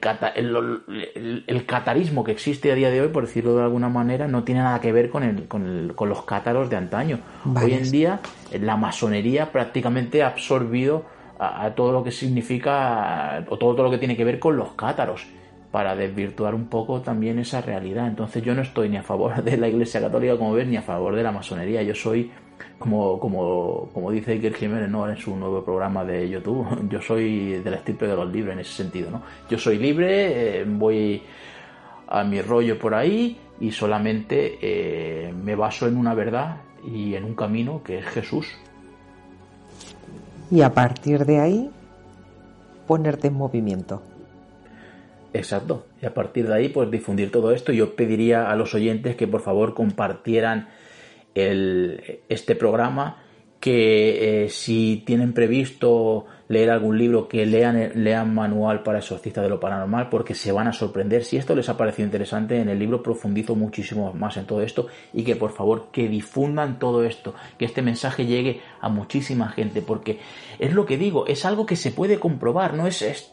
el, 1.47 1.67
catarismo 1.67 2.25
que 2.25 2.33
existe 2.33 2.73
a 2.73 2.75
día 2.75 2.89
de 2.89 3.03
hoy, 3.03 3.09
por 3.09 3.27
decirlo 3.27 3.55
de 3.55 3.65
alguna 3.65 3.91
manera, 3.91 4.29
no 4.29 4.45
tiene 4.45 4.63
nada 4.63 4.81
que 4.81 4.93
ver 4.93 5.11
con, 5.11 5.23
el, 5.23 5.47
con, 5.47 5.93
con 5.95 6.09
los 6.09 6.23
cátaros 6.23 6.71
de 6.71 6.77
antaño. 6.77 7.19
Hoy 7.63 7.75
en 7.75 7.91
día 7.91 8.21
la 8.59 8.79
masonería 8.79 9.53
prácticamente 9.53 10.23
ha 10.23 10.29
absorbido 10.29 11.05
a, 11.39 11.69
todo 11.75 11.93
lo 11.93 12.03
que 12.03 12.13
significa 12.13 13.45
o 13.51 13.59
todo, 13.59 13.75
todo 13.75 13.83
lo 13.83 13.91
que 13.91 13.99
tiene 13.99 14.17
que 14.17 14.25
ver 14.25 14.39
con 14.39 14.57
los 14.57 14.73
cátaros 14.73 15.27
para 15.71 15.95
desvirtuar 15.95 16.55
un 16.55 16.67
poco 16.67 17.01
también 17.01 17.39
esa 17.39 17.61
realidad. 17.61 18.07
Entonces 18.07 18.43
yo 18.43 18.55
no 18.55 18.63
estoy 18.63 18.89
ni 18.89 18.97
a 18.97 19.03
favor 19.03 19.43
de 19.43 19.57
la 19.57 19.69
Iglesia 19.69 20.01
Católica, 20.01 20.37
como 20.37 20.53
ves, 20.53 20.67
ni 20.67 20.77
a 20.77 20.83
favor 20.83 21.15
de 21.15 21.23
la 21.23 21.33
masonería. 21.33 21.83
Yo 21.83 21.95
soy 21.95 22.31
como, 22.79 23.19
como, 23.19 23.89
como 23.93 24.11
dice 24.11 24.33
Iker 24.33 24.55
Jiménez 24.55 24.89
¿no? 24.91 25.09
en 25.09 25.17
su 25.17 25.37
nuevo 25.37 25.65
programa 25.65 26.05
de 26.05 26.29
YouTube, 26.29 26.67
yo 26.91 27.01
soy 27.01 27.59
de 27.59 27.71
la 27.71 27.77
estirpe 27.77 28.07
de 28.07 28.17
los 28.17 28.31
libres 28.31 28.55
en 28.55 28.61
ese 28.61 28.73
sentido. 28.73 29.11
¿no? 29.11 29.23
Yo 29.49 29.59
soy 29.59 29.79
libre, 29.79 30.61
eh, 30.61 30.65
voy 30.67 31.23
a 32.09 32.25
mi 32.25 32.41
rollo 32.41 32.79
por 32.79 32.95
ahí 32.95 33.39
y 33.61 33.73
solamente 33.73 34.59
eh, 34.61 35.33
me 35.33 35.55
baso 35.57 35.89
en 35.89 35.97
una 35.97 36.15
verdad 36.15 36.59
y 36.87 37.15
en 37.15 37.25
un 37.25 37.35
camino 37.35 37.83
que 37.83 37.99
es 37.99 38.07
Jesús. 38.07 38.47
Y 40.51 40.61
a 40.61 40.73
partir 40.73 41.25
de 41.25 41.41
ahí, 41.41 41.71
ponerte 42.87 43.29
en 43.29 43.35
movimiento. 43.35 44.03
Exacto. 45.33 45.87
Y 46.01 46.07
a 46.07 46.15
partir 46.15 46.49
de 46.49 46.55
ahí, 46.55 46.69
pues 46.69 46.91
difundir 46.91 47.31
todo 47.31 47.53
esto. 47.53 47.73
Yo 47.73 47.95
pediría 47.95 48.51
a 48.51 48.57
los 48.57 48.75
oyentes 48.75 49.17
que 49.17 49.27
por 49.27 49.43
favor 49.43 49.75
compartieran 49.75 50.69
el, 51.35 52.21
este 52.29 52.55
programa, 52.55 53.23
que 53.61 54.45
eh, 54.45 54.49
si 54.49 55.03
tienen 55.07 55.33
previsto 55.33 56.27
leer 56.49 56.71
algún 56.71 56.99
libro, 56.99 57.29
que 57.29 57.45
lean, 57.45 57.91
lean 57.95 58.35
Manual 58.35 58.83
para 58.83 58.99
Exorcistas 58.99 59.43
de 59.43 59.51
lo 59.51 59.61
Paranormal, 59.61 60.09
porque 60.09 60.35
se 60.35 60.53
van 60.53 60.69
a 60.69 60.73
sorprender. 60.73 61.25
Si 61.25 61.37
esto 61.37 61.55
les 61.55 61.69
ha 61.69 61.77
parecido 61.77 62.07
interesante, 62.07 62.61
en 62.61 62.69
el 62.69 62.79
libro 62.79 63.03
profundizo 63.03 63.55
muchísimo 63.55 64.13
más 64.13 64.37
en 64.37 64.47
todo 64.47 64.63
esto 64.63 64.87
y 65.13 65.25
que 65.25 65.37
por 65.37 65.53
favor 65.53 65.89
que 65.91 66.09
difundan 66.09 66.79
todo 66.79 67.05
esto, 67.05 67.35
que 67.59 67.65
este 67.65 67.83
mensaje 67.83 68.27
llegue 68.27 68.61
a 68.81 68.89
muchísima 68.89 69.49
gente, 69.49 69.83
porque 69.83 70.21
es 70.59 70.73
lo 70.73 70.87
que 70.87 70.99
digo, 70.99 71.27
es 71.27 71.45
algo 71.45 71.67
que 71.67 71.77
se 71.77 71.91
puede 71.91 72.19
comprobar, 72.19 72.75
no 72.75 72.87
es, 72.87 73.33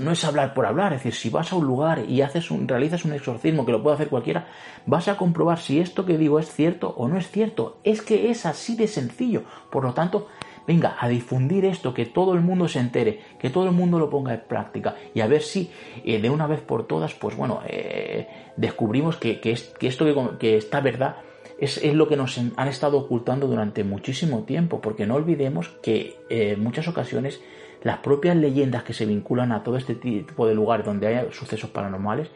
no 0.00 0.10
es 0.10 0.24
hablar 0.24 0.54
por 0.54 0.66
hablar, 0.66 0.92
es 0.92 1.00
decir, 1.00 1.14
si 1.14 1.30
vas 1.30 1.52
a 1.52 1.56
un 1.56 1.66
lugar 1.66 2.04
y 2.08 2.22
haces 2.22 2.50
un, 2.50 2.66
realizas 2.66 3.04
un 3.04 3.12
exorcismo, 3.12 3.64
que 3.64 3.72
lo 3.72 3.82
puede 3.82 3.94
hacer 3.94 4.08
cualquiera, 4.08 4.46
vas 4.86 5.08
a 5.08 5.16
comprobar 5.16 5.58
si 5.58 5.80
esto 5.80 6.04
que 6.04 6.18
digo 6.18 6.38
es 6.38 6.50
cierto 6.50 6.94
o 6.96 7.08
no 7.08 7.16
es 7.16 7.30
cierto. 7.30 7.78
Es 7.84 8.02
que 8.02 8.30
es 8.30 8.46
así 8.46 8.76
de 8.76 8.88
sencillo. 8.88 9.42
Por 9.70 9.84
lo 9.84 9.94
tanto, 9.94 10.28
venga, 10.66 10.96
a 10.98 11.08
difundir 11.08 11.64
esto, 11.64 11.94
que 11.94 12.06
todo 12.06 12.34
el 12.34 12.40
mundo 12.40 12.68
se 12.68 12.78
entere, 12.78 13.20
que 13.38 13.50
todo 13.50 13.64
el 13.64 13.72
mundo 13.72 13.98
lo 13.98 14.10
ponga 14.10 14.34
en 14.34 14.40
práctica. 14.40 14.96
Y 15.14 15.20
a 15.20 15.26
ver 15.26 15.42
si 15.42 15.70
eh, 16.04 16.20
de 16.20 16.30
una 16.30 16.46
vez 16.46 16.60
por 16.60 16.86
todas, 16.86 17.14
pues 17.14 17.36
bueno, 17.36 17.60
eh, 17.66 18.28
descubrimos 18.56 19.16
que, 19.16 19.40
esto 19.42 20.04
que, 20.04 20.38
que 20.38 20.56
esta 20.56 20.80
verdad 20.80 21.16
es, 21.58 21.78
es, 21.78 21.94
lo 21.94 22.08
que 22.08 22.16
nos 22.16 22.38
han 22.38 22.68
estado 22.68 22.98
ocultando 22.98 23.46
durante 23.46 23.84
muchísimo 23.84 24.44
tiempo, 24.44 24.80
porque 24.80 25.06
no 25.06 25.16
olvidemos 25.16 25.68
que 25.82 26.18
eh, 26.28 26.52
en 26.52 26.62
muchas 26.62 26.88
ocasiones 26.88 27.40
las 27.82 27.98
propias 27.98 28.36
leyendas 28.36 28.82
que 28.82 28.92
se 28.92 29.06
vinculan 29.06 29.52
a 29.52 29.62
todo 29.62 29.76
este 29.76 29.94
tipo 29.94 30.46
de 30.46 30.54
lugares 30.54 30.84
donde 30.84 31.06
hay 31.06 31.32
sucesos 31.32 31.70
paranormales 31.70 32.28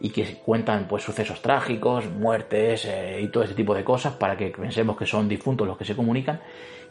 y 0.00 0.10
que 0.10 0.36
cuentan 0.44 0.86
pues 0.86 1.02
sucesos 1.02 1.40
trágicos, 1.40 2.04
muertes 2.10 2.86
y 3.18 3.28
todo 3.28 3.42
este 3.44 3.54
tipo 3.54 3.74
de 3.74 3.82
cosas 3.82 4.12
para 4.14 4.36
que 4.36 4.48
pensemos 4.48 4.98
que 4.98 5.06
son 5.06 5.26
difuntos 5.28 5.66
los 5.66 5.78
que 5.78 5.86
se 5.86 5.96
comunican, 5.96 6.40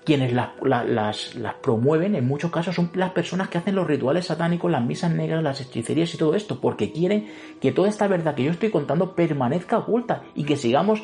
quienes 0.05 0.31
las, 0.33 1.55
promueven 1.61 2.15
en 2.15 2.27
muchos 2.27 2.51
casos 2.51 2.75
son 2.75 2.91
las 2.93 3.11
personas 3.11 3.49
que 3.49 3.57
hacen 3.57 3.75
los 3.75 3.87
rituales 3.87 4.27
satánicos, 4.27 4.71
las 4.71 4.83
misas 4.83 5.11
negras, 5.11 5.43
las 5.43 5.59
hechicerías 5.61 6.13
y 6.13 6.17
todo 6.17 6.35
esto, 6.35 6.61
porque 6.61 6.91
quieren 6.91 7.27
que 7.59 7.71
toda 7.71 7.89
esta 7.89 8.07
verdad 8.07 8.35
que 8.35 8.43
yo 8.43 8.51
estoy 8.51 8.69
contando 8.69 9.15
permanezca 9.15 9.79
oculta 9.79 10.23
y 10.35 10.43
que 10.43 10.57
sigamos 10.57 11.01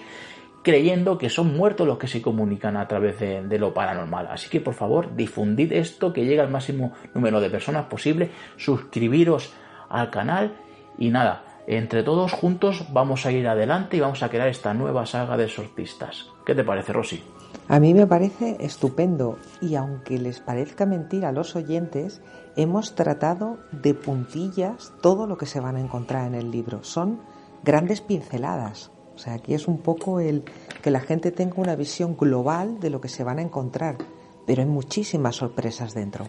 creyendo 0.61 1.17
que 1.17 1.29
son 1.29 1.57
muertos 1.57 1.87
los 1.87 1.97
que 1.97 2.07
se 2.07 2.21
comunican 2.21 2.77
a 2.77 2.87
través 2.87 3.19
de, 3.19 3.41
de, 3.41 3.59
lo 3.59 3.73
paranormal. 3.73 4.27
Así 4.27 4.49
que 4.49 4.61
por 4.61 4.75
favor, 4.75 5.15
difundid 5.15 5.71
esto, 5.73 6.13
que 6.13 6.23
llegue 6.23 6.39
al 6.39 6.51
máximo 6.51 6.93
número 7.15 7.41
de 7.41 7.49
personas 7.49 7.85
posible, 7.85 8.29
suscribiros 8.57 9.51
al 9.89 10.11
canal 10.11 10.53
y 10.99 11.09
nada, 11.09 11.43
entre 11.65 12.03
todos 12.03 12.31
juntos 12.31 12.85
vamos 12.91 13.25
a 13.25 13.31
ir 13.31 13.47
adelante 13.47 13.97
y 13.97 13.99
vamos 13.99 14.21
a 14.21 14.29
crear 14.29 14.47
esta 14.47 14.73
nueva 14.73 15.05
saga 15.05 15.37
de 15.37 15.47
sortistas. 15.47 16.29
¿Qué 16.45 16.53
te 16.53 16.63
parece, 16.63 16.93
Rosy? 16.93 17.23
A 17.67 17.79
mí 17.79 17.93
me 17.93 18.07
parece 18.07 18.57
estupendo 18.59 19.37
y 19.61 19.75
aunque 19.75 20.17
les 20.17 20.39
parezca 20.39 20.85
mentira 20.85 21.29
a 21.29 21.31
los 21.31 21.55
oyentes, 21.55 22.21
hemos 22.55 22.95
tratado 22.95 23.59
de 23.71 23.93
puntillas 23.93 24.93
todo 25.01 25.25
lo 25.25 25.37
que 25.37 25.45
se 25.45 25.59
van 25.59 25.77
a 25.77 25.81
encontrar 25.81 26.27
en 26.27 26.35
el 26.35 26.51
libro. 26.51 26.83
Son 26.83 27.19
grandes 27.63 28.01
pinceladas. 28.01 28.91
O 29.15 29.17
sea, 29.17 29.35
aquí 29.35 29.53
es 29.53 29.67
un 29.67 29.77
poco 29.77 30.19
el 30.19 30.43
que 30.81 30.91
la 30.91 30.99
gente 30.99 31.31
tenga 31.31 31.55
una 31.57 31.75
visión 31.75 32.17
global 32.17 32.79
de 32.79 32.89
lo 32.89 32.99
que 33.01 33.09
se 33.09 33.23
van 33.23 33.39
a 33.39 33.43
encontrar, 33.43 33.97
pero 34.45 34.61
hay 34.61 34.67
muchísimas 34.67 35.35
sorpresas 35.35 35.93
dentro. 35.93 36.25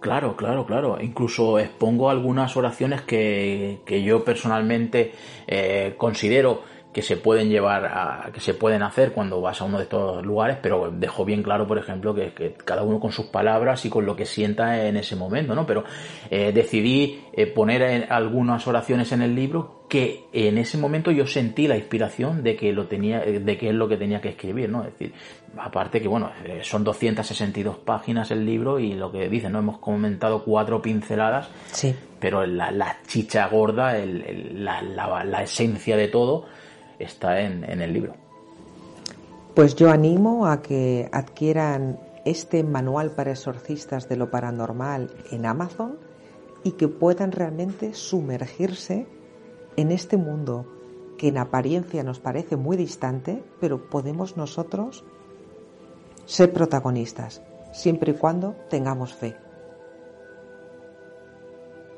Claro, 0.00 0.36
claro, 0.36 0.64
claro. 0.64 0.98
Incluso 1.00 1.58
expongo 1.58 2.08
algunas 2.08 2.56
oraciones 2.56 3.02
que, 3.02 3.80
yo 4.04 4.24
personalmente 4.24 5.12
eh, 5.46 5.94
considero 5.98 6.62
que 6.98 7.02
se 7.02 7.16
pueden 7.16 7.48
llevar 7.48 7.86
a, 7.86 8.32
que 8.32 8.40
se 8.40 8.54
pueden 8.54 8.82
hacer 8.82 9.12
cuando 9.12 9.40
vas 9.40 9.60
a 9.60 9.64
uno 9.64 9.76
de 9.78 9.84
estos 9.84 10.26
lugares, 10.26 10.58
pero 10.60 10.90
dejo 10.90 11.24
bien 11.24 11.44
claro, 11.44 11.64
por 11.64 11.78
ejemplo, 11.78 12.12
que, 12.12 12.56
cada 12.64 12.82
uno 12.82 12.98
con 12.98 13.12
sus 13.12 13.26
palabras 13.26 13.84
y 13.84 13.88
con 13.88 14.04
lo 14.04 14.16
que 14.16 14.26
sienta 14.26 14.84
en 14.84 14.96
ese 14.96 15.14
momento, 15.14 15.54
¿no? 15.54 15.64
Pero 15.64 15.84
eh, 16.28 16.50
decidí 16.50 17.20
eh, 17.32 17.46
poner 17.46 18.08
algunas 18.10 18.66
oraciones 18.66 19.12
en 19.12 19.22
el 19.22 19.36
libro 19.36 19.84
que 19.88 20.24
en 20.32 20.58
ese 20.58 20.76
momento 20.76 21.12
yo 21.12 21.24
sentí 21.24 21.68
la 21.68 21.76
inspiración 21.76 22.42
de 22.42 22.56
que 22.56 22.72
lo 22.72 22.88
tenía, 22.88 23.20
de 23.20 23.56
que 23.56 23.68
es 23.68 23.74
lo 23.76 23.86
que 23.86 23.96
tenía 23.96 24.20
que 24.20 24.30
escribir, 24.30 24.68
¿no? 24.68 24.82
Es 24.82 24.90
decir, 24.90 25.12
aparte 25.56 26.00
que 26.00 26.08
bueno, 26.08 26.32
eh, 26.44 26.62
son 26.64 26.82
262 26.82 27.76
páginas 27.78 28.32
el 28.32 28.44
libro 28.44 28.80
y 28.80 28.94
lo 28.94 29.12
que 29.12 29.28
dice, 29.28 29.48
¿no? 29.48 29.60
Hemos 29.60 29.78
comentado 29.78 30.42
cuatro 30.42 30.82
pinceladas, 30.82 31.48
sí. 31.70 31.94
pero 32.18 32.44
la, 32.44 32.96
chicha 33.06 33.46
gorda, 33.46 33.94
la, 34.04 34.82
la 34.82 35.42
esencia 35.44 35.96
de 35.96 36.08
todo, 36.08 36.57
está 36.98 37.40
en, 37.40 37.64
el 37.64 37.92
libro. 37.92 38.14
Pues 39.54 39.74
yo 39.74 39.90
animo 39.90 40.46
a 40.46 40.62
que 40.62 41.08
adquieran 41.12 41.98
este 42.24 42.62
manual 42.62 43.10
para 43.10 43.32
exorcistas 43.32 44.08
de 44.08 44.16
lo 44.16 44.30
paranormal 44.30 45.10
en 45.30 45.46
Amazon 45.46 45.98
y 46.62 46.72
que 46.72 46.88
puedan 46.88 47.32
realmente 47.32 47.94
sumergirse 47.94 49.06
en 49.76 49.92
este 49.92 50.16
mundo 50.16 50.66
que 51.16 51.28
en 51.28 51.38
apariencia 51.38 52.02
nos 52.04 52.20
parece 52.20 52.56
muy 52.56 52.76
distante, 52.76 53.42
pero 53.60 53.88
podemos 53.88 54.36
nosotros 54.36 55.04
ser 56.26 56.52
protagonistas, 56.52 57.42
siempre 57.72 58.12
y 58.12 58.14
cuando 58.14 58.54
tengamos 58.68 59.14
fe. 59.14 59.36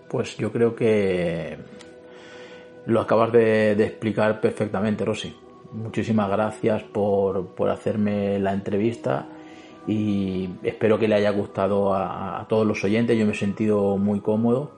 Pues 0.09 0.37
yo 0.37 0.51
creo 0.51 0.75
que 0.75 1.59
lo 2.91 3.01
acabas 3.01 3.31
de, 3.31 3.73
explicar 3.73 4.41
perfectamente, 4.41 5.05
Rosy. 5.05 5.37
Muchísimas 5.73 6.29
gracias 6.29 6.83
por, 6.83 7.55
por, 7.55 7.71
hacerme 7.71 8.41
la 8.41 8.53
entrevista 8.53 9.29
y 9.87 10.49
espero 10.65 10.99
que 10.99 11.07
le 11.07 11.15
haya 11.15 11.31
gustado 11.31 11.95
a, 11.95 12.45
todos 12.49 12.67
los 12.67 12.83
oyentes. 12.83 13.17
Yo 13.17 13.25
me 13.27 13.33
he 13.33 13.37
sentido 13.37 13.97
muy 13.97 14.21
cómodo. 14.21 14.73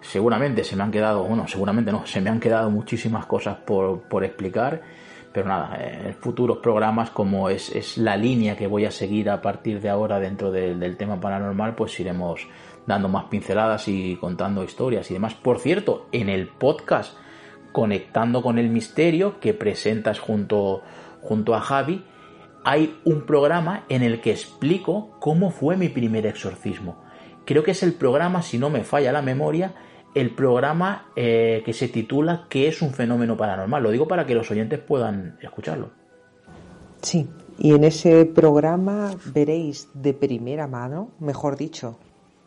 Seguramente 0.00 0.64
se 0.64 0.76
me 0.76 0.82
han 0.82 0.90
quedado, 0.90 1.24
bueno, 1.24 1.46
seguramente 1.46 1.92
no, 1.92 2.06
se 2.06 2.22
me 2.22 2.30
han 2.30 2.40
quedado 2.40 2.70
muchísimas 2.70 3.26
cosas 3.26 3.58
por, 3.58 4.00
por 4.08 4.24
explicar. 4.24 4.80
Pero 5.30 5.48
nada, 5.48 5.76
en 5.78 6.14
futuros 6.14 6.58
programas, 6.58 7.10
como 7.10 7.50
es, 7.50 7.70
es, 7.76 7.98
la 7.98 8.16
línea 8.16 8.56
que 8.56 8.66
voy 8.66 8.86
a 8.86 8.90
seguir 8.90 9.28
a 9.28 9.42
partir 9.42 9.78
de 9.82 9.90
ahora 9.90 10.18
dentro 10.18 10.50
del 10.50 10.96
tema 10.96 11.20
paranormal, 11.20 11.74
pues 11.74 12.00
iremos 12.00 12.48
dando 12.86 13.10
más 13.10 13.24
pinceladas 13.24 13.88
y 13.88 14.16
contando 14.16 14.64
historias 14.64 15.10
y 15.10 15.14
demás. 15.14 15.34
Por 15.34 15.58
cierto, 15.58 16.06
en 16.12 16.30
el 16.30 16.48
podcast 16.48 17.18
conectando 17.78 18.42
con 18.42 18.58
el 18.58 18.70
misterio 18.70 19.38
que 19.38 19.54
presentas 19.54 20.18
junto, 20.18 20.82
junto 21.22 21.54
a 21.54 21.60
Javi, 21.60 22.04
hay 22.64 22.98
un 23.04 23.24
programa 23.24 23.84
en 23.88 24.02
el 24.02 24.20
que 24.20 24.32
explico 24.32 25.16
cómo 25.20 25.52
fue 25.52 25.76
mi 25.76 25.88
primer 25.88 26.26
exorcismo. 26.26 26.96
Creo 27.44 27.62
que 27.62 27.70
es 27.70 27.84
el 27.84 27.92
programa, 27.92 28.42
si 28.42 28.58
no 28.58 28.68
me 28.68 28.82
falla 28.82 29.12
la 29.12 29.22
memoria, 29.22 29.76
el 30.16 30.34
programa 30.34 31.06
eh, 31.14 31.62
que 31.64 31.72
se 31.72 31.86
titula 31.86 32.46
¿Qué 32.48 32.66
es 32.66 32.82
un 32.82 32.90
fenómeno 32.90 33.36
paranormal? 33.36 33.80
Lo 33.80 33.92
digo 33.92 34.08
para 34.08 34.26
que 34.26 34.34
los 34.34 34.50
oyentes 34.50 34.80
puedan 34.80 35.38
escucharlo. 35.40 35.90
Sí, 37.00 37.28
y 37.58 37.74
en 37.74 37.84
ese 37.84 38.24
programa 38.24 39.12
veréis 39.32 39.88
de 39.94 40.14
primera 40.14 40.66
mano, 40.66 41.12
mejor 41.20 41.56
dicho, 41.56 41.96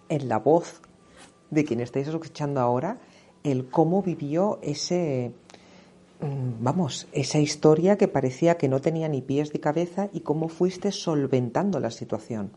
en 0.10 0.28
la 0.28 0.40
voz 0.40 0.82
de 1.52 1.64
quien 1.64 1.80
estáis 1.80 2.10
escuchando 2.10 2.60
ahora, 2.60 2.98
el 3.44 3.66
cómo 3.70 4.02
vivió 4.02 4.60
ese, 4.62 5.32
mm, 6.20 6.64
vamos, 6.64 7.08
esa 7.12 7.40
historia 7.40 7.98
que 7.98 8.08
parecía 8.08 8.58
que 8.58 8.68
no 8.68 8.80
tenía 8.80 9.08
ni 9.08 9.22
pies 9.22 9.54
ni 9.54 9.60
cabeza 9.60 10.10
y 10.14 10.22
cómo 10.22 10.50
fuiste 10.50 10.92
solventando 10.92 11.80
la 11.80 11.92
situación. 11.92 12.52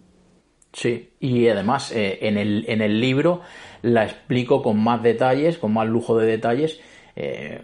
Sí, 0.73 1.11
y 1.21 1.47
además 1.49 1.93
eh, 1.93 2.19
en, 2.23 2.37
el, 2.37 2.65
en 2.69 2.83
el 2.83 3.01
libro 3.01 3.43
la 3.83 4.05
explico 4.05 4.61
con 4.61 4.83
más 4.83 5.03
detalles, 5.03 5.57
con 5.57 5.73
más 5.73 5.87
lujo 5.87 6.19
de 6.19 6.27
detalles, 6.27 6.81
eh, 7.17 7.61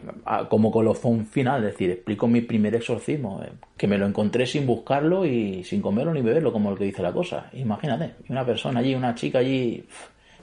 como 0.49 0.71
colofón 0.71 1.27
final, 1.27 1.65
es 1.65 1.73
decir, 1.73 1.91
explico 1.91 2.29
mi 2.29 2.41
primer 2.41 2.77
exorcismo, 2.77 3.43
eh, 3.43 3.51
que 3.77 3.89
me 3.89 3.99
lo 3.99 4.07
encontré 4.07 4.47
sin 4.47 4.65
buscarlo 4.65 5.27
y 5.27 5.65
sin 5.65 5.83
comerlo 5.83 6.15
ni 6.15 6.23
beberlo, 6.23 6.53
como 6.53 6.71
el 6.71 6.79
que 6.79 6.85
dice 6.85 7.03
la 7.03 7.13
cosa. 7.13 7.51
Imagínate, 7.55 8.15
una 8.29 8.47
persona 8.47 8.79
allí, 8.79 8.95
una 8.95 9.15
chica 9.17 9.41
allí, 9.41 9.85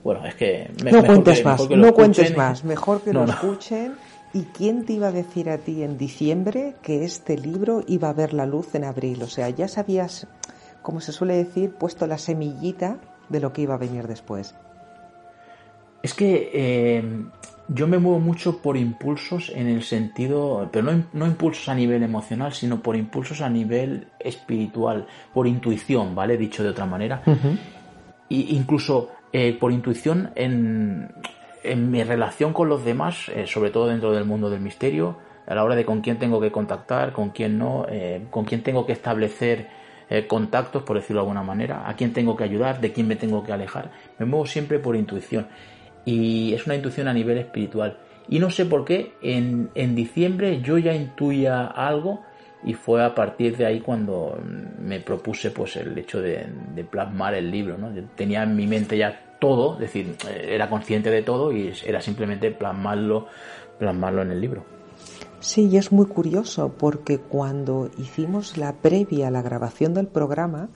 bueno, 0.07 0.25
es 0.25 0.35
que... 0.35 0.71
no 0.89 1.03
cuentes 1.03 1.43
más, 1.43 1.69
no 1.69 1.93
cuentes 1.93 2.37
más, 2.37 2.63
mejor 2.63 3.01
que 3.01 3.11
lo 3.11 3.25
escuchen. 3.25 3.95
¿Y 4.33 4.43
quién 4.43 4.85
te 4.85 4.93
iba 4.93 5.07
a 5.07 5.11
decir 5.11 5.49
a 5.49 5.57
ti 5.57 5.83
en 5.83 5.97
diciembre 5.97 6.75
que 6.81 7.03
este 7.03 7.37
libro 7.37 7.83
iba 7.87 8.07
a 8.07 8.13
ver 8.13 8.33
la 8.33 8.45
luz 8.45 8.73
en 8.73 8.85
abril? 8.85 9.21
O 9.21 9.27
sea, 9.27 9.49
ya 9.49 9.67
sabías, 9.67 10.25
como 10.81 11.01
se 11.01 11.11
suele 11.11 11.35
decir, 11.35 11.71
puesto 11.71 12.07
la 12.07 12.17
semillita 12.17 12.99
de 13.27 13.41
lo 13.41 13.51
que 13.51 13.63
iba 13.63 13.73
a 13.73 13.77
venir 13.77 14.07
después. 14.07 14.55
Es 16.01 16.13
que 16.13 16.51
eh, 16.53 17.25
yo 17.67 17.85
me 17.85 17.97
muevo 17.97 18.19
mucho 18.19 18.61
por 18.61 18.77
impulsos 18.77 19.51
en 19.53 19.67
el 19.67 19.83
sentido, 19.83 20.69
pero 20.71 20.89
no, 20.89 21.03
no, 21.11 21.25
impulsos 21.25 21.67
a 21.67 21.75
nivel 21.75 22.01
emocional, 22.01 22.53
sino 22.53 22.81
por 22.81 22.95
impulsos 22.95 23.41
a 23.41 23.49
nivel 23.49 24.07
espiritual, 24.19 25.05
por 25.33 25.47
intuición, 25.47 26.15
¿vale? 26.15 26.37
Dicho 26.37 26.63
de 26.63 26.69
otra 26.69 26.85
manera. 26.85 27.23
y 28.29 28.55
incluso 28.55 29.09
eh, 29.33 29.57
por 29.59 29.71
intuición 29.71 30.31
en, 30.35 31.11
en 31.63 31.91
mi 31.91 32.03
relación 32.03 32.53
con 32.53 32.69
los 32.69 32.85
demás, 32.85 33.29
eh, 33.29 33.45
sobre 33.47 33.71
todo 33.71 33.87
dentro 33.87 34.11
del 34.11 34.25
mundo 34.25 34.49
del 34.49 34.61
misterio, 34.61 35.17
a 35.45 35.55
la 35.55 35.63
hora 35.63 35.75
de 35.75 35.85
con 35.85 36.01
quién 36.01 36.17
tengo 36.17 36.41
que 36.41 36.51
contactar, 36.51 37.13
con 37.13 37.29
quién 37.29 37.57
no, 37.57 37.85
eh, 37.89 38.25
con 38.29 38.45
quién 38.45 38.63
tengo 38.63 38.85
que 38.85 38.93
establecer 38.93 39.75
contactos, 40.29 40.83
por 40.83 40.95
decirlo 40.95 41.19
de 41.19 41.23
alguna 41.23 41.43
manera, 41.43 41.83
a 41.85 41.93
quién 41.97 42.13
tengo 42.13 42.37
que 42.37 42.45
ayudar, 42.45 42.79
de 42.79 42.93
quién 42.93 43.09
me 43.09 43.17
tengo 43.17 43.43
que 43.43 43.51
alejar, 43.51 43.91
me 44.17 44.25
muevo 44.25 44.45
siempre 44.45 44.79
por 44.79 44.95
intuición. 44.95 45.47
Y 46.05 46.53
es 46.53 46.65
una 46.65 46.75
intuición 46.75 47.09
a 47.09 47.13
nivel 47.13 47.37
espiritual. 47.37 47.97
Y 48.29 48.39
no 48.39 48.49
sé 48.49 48.63
por 48.63 48.85
qué, 48.85 49.15
en, 49.21 49.69
en 49.75 49.95
diciembre 49.95 50.61
yo 50.61 50.77
ya 50.77 50.93
intuía 50.93 51.65
algo 51.65 52.23
y 52.63 52.73
fue 52.73 53.03
a 53.03 53.13
partir 53.13 53.55
de 53.55 53.65
ahí 53.65 53.81
cuando 53.81 54.37
me 54.79 54.99
propuse 54.99 55.51
pues 55.51 55.75
el 55.75 55.97
hecho 55.97 56.21
de, 56.21 56.47
plasmar 56.89 57.35
el 57.35 57.51
libro 57.51 57.77
¿no? 57.77 57.89
tenía 58.15 58.43
en 58.43 58.55
mi 58.55 58.67
mente 58.67 58.97
ya 58.97 59.37
todo 59.39 59.75
es 59.75 59.79
decir 59.81 60.15
era 60.25 60.69
consciente 60.69 61.09
de 61.11 61.21
todo 61.21 61.51
y 61.51 61.71
era 61.85 62.01
simplemente 62.01 62.51
plasmarlo 62.51 63.27
plasmarlo 63.77 64.23
en 64.23 64.31
el 64.31 64.41
libro 64.41 64.65
sí 65.39 65.67
y 65.67 65.77
es 65.77 65.91
muy 65.91 66.07
curioso 66.07 66.73
porque 66.77 67.19
cuando 67.19 67.91
hicimos 67.97 68.57
la 68.57 68.73
previa 68.73 69.29
la 69.29 69.41
grabación 69.41 69.93
del 69.93 70.07
programa 70.07 70.69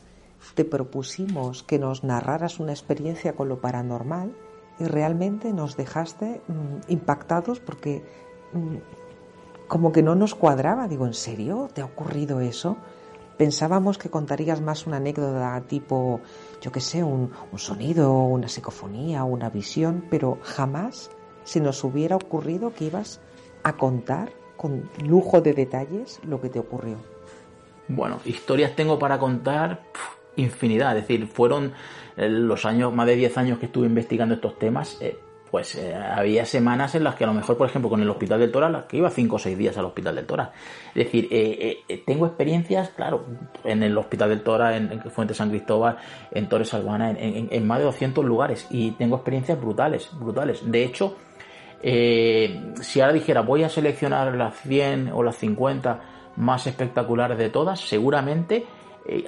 te 0.56 0.66
propusimos 0.66 1.64
que 1.64 1.80
nos 1.80 2.04
narraras 2.04 2.60
una 2.60 2.72
experiencia 2.72 3.34
con 3.34 3.50
lo 3.50 3.60
paranormal 3.60 4.32
y 4.80 4.86
realmente 4.86 5.54
nos 5.54 5.78
dejaste 5.78 6.42
mm, 6.48 6.92
impactados 6.92 7.60
porque 7.60 8.04
mm, 8.54 8.78
como 9.72 9.94
que 9.94 10.04
no 10.04 10.16
nos 10.16 10.36
cuadraba. 10.36 10.90
Digo, 10.90 11.08
¿en 11.08 11.14
serio? 11.14 11.70
¿Te 11.74 11.80
ha 11.80 11.86
ocurrido 11.86 12.42
eso? 12.42 12.76
Pensábamos 13.38 13.98
que 13.98 14.10
contarías 14.10 14.60
más 14.60 14.86
una 14.86 14.98
anécdota 14.98 15.62
tipo, 15.62 16.20
yo 16.62 16.74
qué 16.74 16.82
sé, 16.82 17.02
un, 17.06 17.32
sonido, 17.56 18.12
una 18.12 18.50
psicofonía, 18.50 19.24
una 19.24 19.50
visión, 19.50 20.04
pero 20.12 20.40
jamás 20.44 21.10
se 21.46 21.62
nos 21.62 21.86
hubiera 21.86 22.18
ocurrido 22.18 22.74
que 22.74 22.84
ibas 22.84 23.22
a 23.64 23.78
contar 23.78 24.34
con 24.58 24.90
lujo 25.06 25.40
de 25.40 25.54
detalles 25.54 26.20
lo 26.26 26.42
que 26.42 26.50
te 26.50 26.60
ocurrió. 26.60 26.98
Bueno, 27.88 28.20
historias 28.26 28.76
tengo 28.76 29.00
para 29.00 29.20
contar 29.20 29.84
infinidad, 30.36 30.98
es 30.98 31.08
decir, 31.08 31.28
fueron 31.28 31.72
eh, 32.18 32.28
los 32.28 32.66
años, 32.66 32.94
más 32.94 33.08
de 33.08 33.16
10 33.16 33.38
años 33.38 33.58
que 33.58 33.68
estuve 33.68 33.88
investigando 33.88 34.36
estos 34.36 34.60
temas, 34.60 34.98
eh, 35.00 35.18
pues 35.52 35.76
eh, 35.76 35.94
había 35.94 36.46
semanas 36.46 36.96
en 36.96 37.04
las 37.04 37.16
que 37.16 37.26
a 37.26 37.28
lo 37.28 37.34
mejor, 37.34 37.58
por 37.58 37.68
ejemplo, 37.68 37.90
con 37.90 38.02
el 38.02 38.10
Hospital 38.10 38.40
del 38.40 38.52
Tora, 38.52 38.70
las 38.70 38.86
que 38.86 38.98
iba 38.98 39.10
cinco 39.10 39.36
o 39.36 39.40
seis 39.40 39.58
días 39.58 39.78
al 39.78 39.84
Hospital 39.84 40.16
del 40.16 40.26
Tora. 40.26 40.54
Es 40.96 41.06
decir, 41.06 41.28
eh, 41.30 41.84
eh, 41.90 42.04
tengo 42.08 42.26
experiencias, 42.26 42.90
claro, 42.92 43.26
en 43.66 43.84
el 43.84 43.98
Hospital 43.98 44.30
del 44.30 44.44
Tora, 44.44 44.78
en, 44.78 45.02
Fuente 45.12 45.34
San 45.34 45.50
Cristóbal, 45.50 45.98
en 46.32 46.48
Torres 46.48 46.74
Albana, 46.74 47.12
en, 47.12 47.68
más 47.68 47.80
de 47.80 47.86
200 47.86 48.24
lugares 48.24 48.66
y 48.70 48.92
tengo 48.92 49.18
experiencias 49.18 49.60
brutales, 49.60 50.10
brutales. 50.18 50.62
De 50.72 50.86
hecho, 50.86 51.18
si 51.82 53.02
ahora 53.02 53.12
dijera 53.12 53.42
voy 53.42 53.64
a 53.64 53.70
seleccionar 53.70 54.34
las 54.36 54.58
100 54.62 55.12
o 55.14 55.22
las 55.22 55.36
50 55.36 56.00
más 56.38 56.66
espectaculares 56.66 57.38
de 57.38 57.50
todas, 57.50 57.82
seguramente 57.82 58.66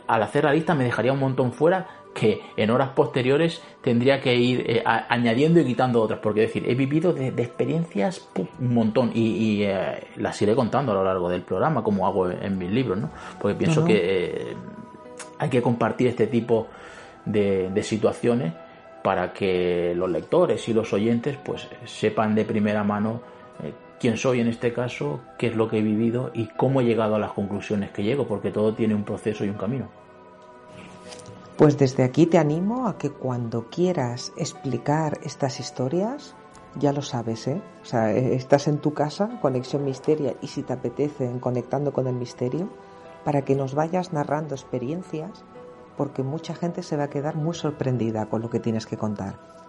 al 0.08 0.24
hacer 0.24 0.45
la 0.45 0.54
lista 0.54 0.74
me 0.74 0.86
dejaría 0.86 1.12
un 1.12 1.20
montón 1.20 1.52
fuera 1.52 1.88
que 2.14 2.41
en 2.56 2.69
horas 2.69 2.90
posteriores 2.90 3.61
tendría 3.81 4.22
que 4.22 4.35
ir 4.35 4.64
eh, 4.68 4.84
añadiendo 4.85 5.60
y 5.60 5.65
quitando 5.65 6.02
otras, 6.02 6.19
porque 6.19 6.41
decir, 6.41 6.64
he 6.68 6.76
vivido 6.76 7.11
de, 7.14 7.27
experiencias 7.30 8.30
un 8.60 8.73
montón 8.73 9.11
y, 9.14 9.64
eh, 9.64 10.07
las 10.18 10.41
iré 10.41 10.56
contando 10.56 10.91
a 10.91 10.95
lo 10.95 11.03
largo 11.03 11.30
del 11.30 11.41
programa, 11.41 11.84
como 11.84 12.07
hago 12.07 12.30
en, 12.30 12.57
mis 12.57 12.72
libros, 12.72 12.99
¿no? 12.99 13.10
Porque 13.41 13.56
pienso 13.56 13.84
que 13.84 13.95
eh, 13.95 14.56
hay 15.40 15.49
que 15.49 15.61
compartir 15.61 16.07
este 16.07 16.27
tipo 16.27 16.68
de, 17.26 17.69
de, 17.69 17.84
situaciones 17.84 18.53
para 19.03 19.34
que 19.34 19.94
los 19.95 20.10
lectores 20.10 20.68
y 20.69 20.73
los 20.73 20.94
oyentes 20.94 21.38
pues 21.44 21.68
sepan 21.85 22.35
de 22.35 22.45
primera 22.45 22.84
mano 22.84 23.22
quién 23.99 24.18
soy 24.18 24.41
en 24.41 24.48
este 24.48 24.73
caso, 24.73 25.22
qué 25.38 25.48
es 25.48 25.56
lo 25.56 25.69
que 25.69 25.80
he 25.80 25.81
vivido 25.81 26.31
y 26.34 26.48
cómo 26.48 26.81
he 26.81 26.84
llegado 26.84 27.15
a 27.15 27.19
las 27.19 27.31
conclusiones 27.31 27.91
que 27.91 28.03
llego, 28.03 28.27
porque 28.27 28.52
todo 28.52 28.73
tiene 28.73 28.95
un 28.95 29.03
proceso 29.03 29.45
y 29.45 29.49
un 29.49 29.56
camino. 29.56 30.03
Pues 31.64 31.77
desde 31.77 32.03
aquí 32.03 32.26
te 32.26 32.38
animo 32.38 32.90
a 32.90 32.98
que 32.98 33.10
cuando 33.10 33.69
quieras 33.69 34.34
explicar 34.35 35.19
estas 35.23 35.61
historias, 35.61 36.35
ya 36.76 36.91
lo 36.91 37.02
sabes, 37.02 37.48
¿eh? 37.48 37.61
O 37.81 37.85
sea, 37.85 38.11
eh, 38.11 38.35
estás 38.35 38.68
en 38.68 38.80
tu 38.80 38.94
casa, 38.94 39.40
Conexión 39.41 39.85
Misteria, 39.85 40.35
y 40.41 40.48
si 40.48 40.61
te 40.64 40.73
apetece, 40.73 41.31
Conectando 41.40 41.94
con 41.94 42.07
el 42.07 42.15
Misterio, 42.15 42.68
para 43.23 43.44
que 43.44 43.56
nos 43.56 43.76
vayas 43.76 44.11
narrando 44.11 44.56
experiencias, 44.56 45.45
porque 45.95 46.22
mucha 46.22 46.53
gente 46.53 46.84
se 46.84 46.98
va 46.98 47.06
a 47.06 47.10
quedar 47.10 47.38
muy 47.38 47.56
sorprendida 47.56 48.26
con 48.26 48.41
lo 48.41 48.49
que 48.49 48.60
tienes 48.60 48.85
que 48.85 48.98
contar. 48.98 49.62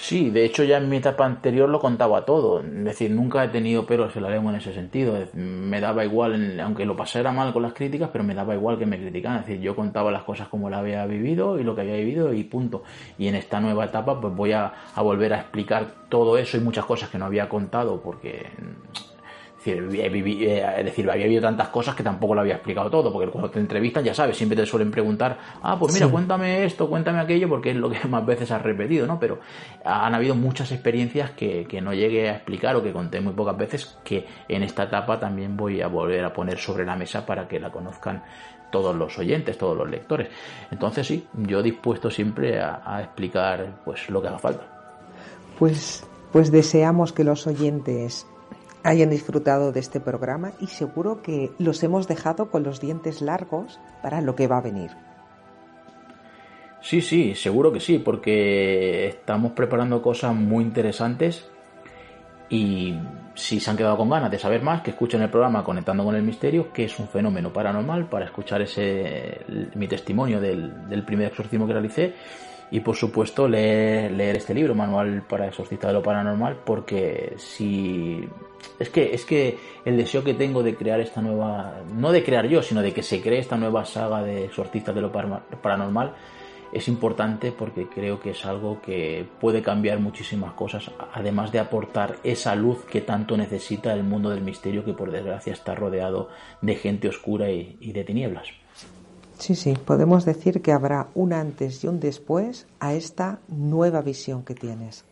Sí, 0.00 0.30
de 0.30 0.44
hecho 0.44 0.62
ya 0.62 0.76
en 0.76 0.88
mi 0.88 0.98
etapa 0.98 1.26
anterior 1.26 1.68
lo 1.68 1.80
contaba 1.80 2.24
todo, 2.24 2.60
es 2.60 2.84
decir, 2.84 3.10
nunca 3.10 3.42
he 3.42 3.48
tenido 3.48 3.84
peros 3.84 4.14
en 4.14 4.24
en 4.24 4.54
ese 4.54 4.72
sentido, 4.72 5.18
me 5.34 5.80
daba 5.80 6.04
igual, 6.04 6.60
aunque 6.60 6.86
lo 6.86 6.96
pasara 6.96 7.32
mal 7.32 7.52
con 7.52 7.62
las 7.62 7.72
críticas, 7.72 8.08
pero 8.12 8.22
me 8.22 8.32
daba 8.32 8.54
igual 8.54 8.78
que 8.78 8.86
me 8.86 8.96
criticaran, 8.96 9.40
es 9.40 9.46
decir, 9.46 9.60
yo 9.60 9.74
contaba 9.74 10.12
las 10.12 10.22
cosas 10.22 10.46
como 10.46 10.70
las 10.70 10.80
había 10.80 11.04
vivido 11.06 11.58
y 11.58 11.64
lo 11.64 11.74
que 11.74 11.80
había 11.80 11.96
vivido 11.96 12.32
y 12.32 12.44
punto. 12.44 12.84
Y 13.18 13.26
en 13.26 13.34
esta 13.34 13.58
nueva 13.58 13.86
etapa 13.86 14.20
pues 14.20 14.32
voy 14.34 14.52
a 14.52 14.72
volver 14.96 15.34
a 15.34 15.40
explicar 15.40 15.88
todo 16.08 16.38
eso 16.38 16.56
y 16.56 16.60
muchas 16.60 16.84
cosas 16.84 17.10
que 17.10 17.18
no 17.18 17.24
había 17.24 17.48
contado 17.48 18.00
porque 18.00 18.46
eh, 19.66 20.74
es 20.78 20.84
decir, 20.84 21.10
había 21.10 21.24
habido 21.24 21.42
tantas 21.42 21.68
cosas 21.68 21.94
que 21.94 22.02
tampoco 22.02 22.34
lo 22.34 22.40
había 22.40 22.54
explicado 22.54 22.90
todo, 22.90 23.12
porque 23.12 23.30
cuando 23.30 23.50
te 23.50 23.58
entrevistan, 23.58 24.04
ya 24.04 24.14
sabes, 24.14 24.36
siempre 24.36 24.56
te 24.56 24.66
suelen 24.66 24.90
preguntar, 24.90 25.36
ah, 25.62 25.76
pues 25.78 25.94
mira, 25.94 26.08
cuéntame 26.08 26.64
esto, 26.64 26.88
cuéntame 26.88 27.18
aquello, 27.20 27.48
porque 27.48 27.70
es 27.70 27.76
lo 27.76 27.90
que 27.90 27.98
más 28.08 28.24
veces 28.24 28.50
has 28.50 28.62
repetido, 28.62 29.06
¿no? 29.06 29.18
Pero 29.18 29.40
han 29.84 30.14
habido 30.14 30.34
muchas 30.34 30.70
experiencias 30.72 31.32
que, 31.32 31.66
que 31.66 31.80
no 31.80 31.92
llegué 31.92 32.30
a 32.30 32.36
explicar 32.36 32.76
o 32.76 32.82
que 32.82 32.92
conté 32.92 33.20
muy 33.20 33.32
pocas 33.32 33.56
veces, 33.56 33.98
que 34.04 34.26
en 34.48 34.62
esta 34.62 34.84
etapa 34.84 35.18
también 35.18 35.56
voy 35.56 35.80
a 35.80 35.88
volver 35.88 36.24
a 36.24 36.32
poner 36.32 36.58
sobre 36.58 36.84
la 36.84 36.96
mesa 36.96 37.26
para 37.26 37.48
que 37.48 37.58
la 37.58 37.70
conozcan 37.70 38.22
todos 38.70 38.94
los 38.94 39.18
oyentes, 39.18 39.56
todos 39.56 39.76
los 39.76 39.88
lectores. 39.88 40.28
Entonces 40.70 41.06
sí, 41.06 41.26
yo 41.34 41.62
dispuesto 41.62 42.10
siempre 42.10 42.60
a, 42.60 42.82
a 42.84 43.02
explicar 43.02 43.80
pues 43.84 44.08
lo 44.10 44.20
que 44.20 44.28
haga 44.28 44.38
falta. 44.38 44.66
Pues, 45.58 46.06
pues 46.32 46.52
deseamos 46.52 47.12
que 47.12 47.24
los 47.24 47.46
oyentes 47.46 48.26
hayan 48.88 49.10
disfrutado 49.10 49.70
de 49.70 49.80
este 49.80 50.00
programa 50.00 50.52
y 50.60 50.68
seguro 50.68 51.20
que 51.22 51.50
los 51.58 51.82
hemos 51.82 52.08
dejado 52.08 52.50
con 52.50 52.62
los 52.62 52.80
dientes 52.80 53.20
largos 53.20 53.78
para 54.02 54.22
lo 54.22 54.34
que 54.34 54.46
va 54.46 54.58
a 54.58 54.62
venir. 54.62 54.90
Sí, 56.80 57.02
sí, 57.02 57.34
seguro 57.34 57.70
que 57.70 57.80
sí, 57.80 57.98
porque 57.98 59.08
estamos 59.08 59.52
preparando 59.52 60.00
cosas 60.00 60.34
muy 60.34 60.64
interesantes 60.64 61.50
y 62.48 62.94
si 63.34 63.60
se 63.60 63.70
han 63.70 63.76
quedado 63.76 63.98
con 63.98 64.08
ganas 64.08 64.30
de 64.30 64.38
saber 64.38 64.62
más, 64.62 64.80
que 64.80 64.92
escuchen 64.92 65.20
el 65.20 65.28
programa 65.28 65.62
Conectando 65.62 66.02
con 66.02 66.14
el 66.14 66.22
Misterio, 66.22 66.72
que 66.72 66.84
es 66.84 66.98
un 66.98 67.08
fenómeno 67.08 67.52
paranormal, 67.52 68.08
para 68.08 68.24
escuchar 68.24 68.62
ese 68.62 69.42
mi 69.74 69.86
testimonio 69.86 70.40
del, 70.40 70.88
del 70.88 71.04
primer 71.04 71.28
exorcismo 71.28 71.66
que 71.66 71.72
realicé 71.74 72.14
y 72.70 72.80
por 72.80 72.96
supuesto 72.96 73.48
leer, 73.48 74.12
leer 74.12 74.36
este 74.36 74.54
libro, 74.54 74.74
Manual 74.74 75.22
para 75.28 75.46
exorcistas 75.46 75.88
de 75.88 75.94
lo 75.94 76.02
paranormal, 76.02 76.60
porque 76.64 77.34
si 77.36 78.28
es 78.78 78.90
que 78.90 79.14
es 79.14 79.24
que 79.24 79.58
el 79.84 79.96
deseo 79.96 80.22
que 80.22 80.34
tengo 80.34 80.62
de 80.62 80.74
crear 80.74 81.00
esta 81.00 81.22
nueva, 81.22 81.82
no 81.94 82.12
de 82.12 82.22
crear 82.22 82.46
yo, 82.46 82.62
sino 82.62 82.82
de 82.82 82.92
que 82.92 83.02
se 83.02 83.20
cree 83.20 83.38
esta 83.38 83.56
nueva 83.56 83.84
saga 83.84 84.22
de 84.22 84.44
exorcistas 84.44 84.94
de 84.94 85.00
lo 85.00 85.12
paranormal 85.12 86.14
es 86.72 86.88
importante 86.88 87.52
porque 87.52 87.88
creo 87.88 88.20
que 88.20 88.30
es 88.30 88.44
algo 88.44 88.82
que 88.82 89.26
puede 89.40 89.62
cambiar 89.62 90.00
muchísimas 90.00 90.52
cosas, 90.52 90.90
además 91.14 91.50
de 91.50 91.60
aportar 91.60 92.16
esa 92.24 92.54
luz 92.54 92.84
que 92.84 93.00
tanto 93.00 93.36
necesita 93.36 93.94
el 93.94 94.04
mundo 94.04 94.30
del 94.30 94.42
misterio 94.42 94.84
que 94.84 94.92
por 94.92 95.10
desgracia 95.10 95.52
está 95.52 95.74
rodeado 95.74 96.28
de 96.60 96.74
gente 96.74 97.08
oscura 97.08 97.50
y 97.50 97.92
de 97.92 98.04
tinieblas. 98.04 98.48
Sí, 99.38 99.54
sí, 99.54 99.74
podemos 99.84 100.24
decir 100.24 100.60
que 100.62 100.72
habrá 100.72 101.08
un 101.14 101.32
antes 101.32 101.84
y 101.84 101.86
un 101.86 102.00
después 102.00 102.66
a 102.80 102.94
esta 102.94 103.38
nueva 103.46 104.02
visión 104.02 104.42
que 104.44 104.54
tienes. 104.54 105.04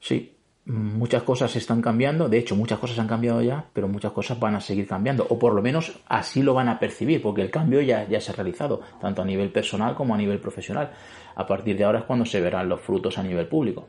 Sí, 0.00 0.34
muchas 0.64 1.22
cosas 1.22 1.54
están 1.54 1.80
cambiando, 1.80 2.28
de 2.28 2.38
hecho 2.38 2.56
muchas 2.56 2.80
cosas 2.80 2.98
han 2.98 3.06
cambiado 3.06 3.40
ya, 3.40 3.66
pero 3.72 3.86
muchas 3.86 4.10
cosas 4.10 4.38
van 4.40 4.56
a 4.56 4.60
seguir 4.60 4.88
cambiando, 4.88 5.24
o 5.28 5.38
por 5.38 5.54
lo 5.54 5.62
menos 5.62 6.00
así 6.08 6.42
lo 6.42 6.54
van 6.54 6.68
a 6.68 6.80
percibir, 6.80 7.22
porque 7.22 7.42
el 7.42 7.52
cambio 7.52 7.80
ya, 7.80 8.08
ya 8.08 8.20
se 8.20 8.32
ha 8.32 8.34
realizado, 8.34 8.80
tanto 9.00 9.22
a 9.22 9.24
nivel 9.24 9.52
personal 9.52 9.94
como 9.94 10.14
a 10.14 10.18
nivel 10.18 10.40
profesional. 10.40 10.90
A 11.36 11.46
partir 11.46 11.76
de 11.76 11.84
ahora 11.84 12.00
es 12.00 12.04
cuando 12.04 12.24
se 12.24 12.40
verán 12.40 12.68
los 12.68 12.80
frutos 12.80 13.16
a 13.16 13.22
nivel 13.22 13.46
público. 13.46 13.86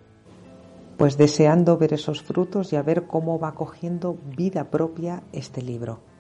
Pues 0.98 1.18
deseando 1.18 1.78
ver 1.78 1.94
esos 1.94 2.22
frutos 2.22 2.72
y 2.72 2.76
a 2.76 2.84
ver 2.84 3.08
cómo 3.08 3.40
va 3.40 3.56
cogiendo 3.56 4.16
vida 4.38 4.70
propia 4.70 5.24
este 5.32 5.64
libro. 5.64 6.13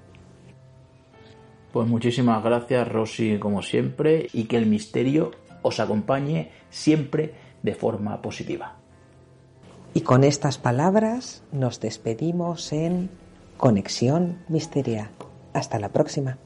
Pues 1.74 1.88
muchísimas 1.88 2.44
gracias 2.44 2.88
Rosy 2.88 3.40
como 3.40 3.62
siempre 3.62 4.28
y 4.32 4.45
que 4.45 4.58
el 4.58 4.68
misterio 4.68 5.32
os 5.64 5.80
acompañe 5.80 6.52
siempre 6.70 7.34
de 7.64 7.74
forma 7.74 8.22
positiva. 8.22 8.76
Y 9.95 10.02
con 10.02 10.24
estas 10.24 10.58
palabras 10.58 11.44
nos 11.52 11.80
despedimos 11.80 12.72
en 12.72 13.10
Conexión 13.58 14.44
Misteria. 14.48 15.10
Hasta 15.54 15.80
la 15.80 15.90
próxima. 15.90 16.38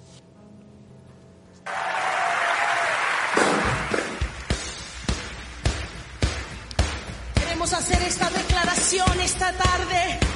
esta 9.28 9.52
tarde. 9.52 10.27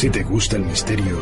Si 0.00 0.08
te 0.08 0.22
gusta 0.22 0.56
el 0.56 0.62
misterio, 0.62 1.20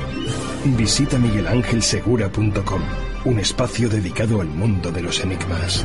visita 0.76 1.18
miguelangelsegura.com, 1.18 2.82
un 3.24 3.40
espacio 3.40 3.88
dedicado 3.88 4.40
al 4.40 4.46
mundo 4.46 4.92
de 4.92 5.02
los 5.02 5.18
enigmas. 5.18 5.84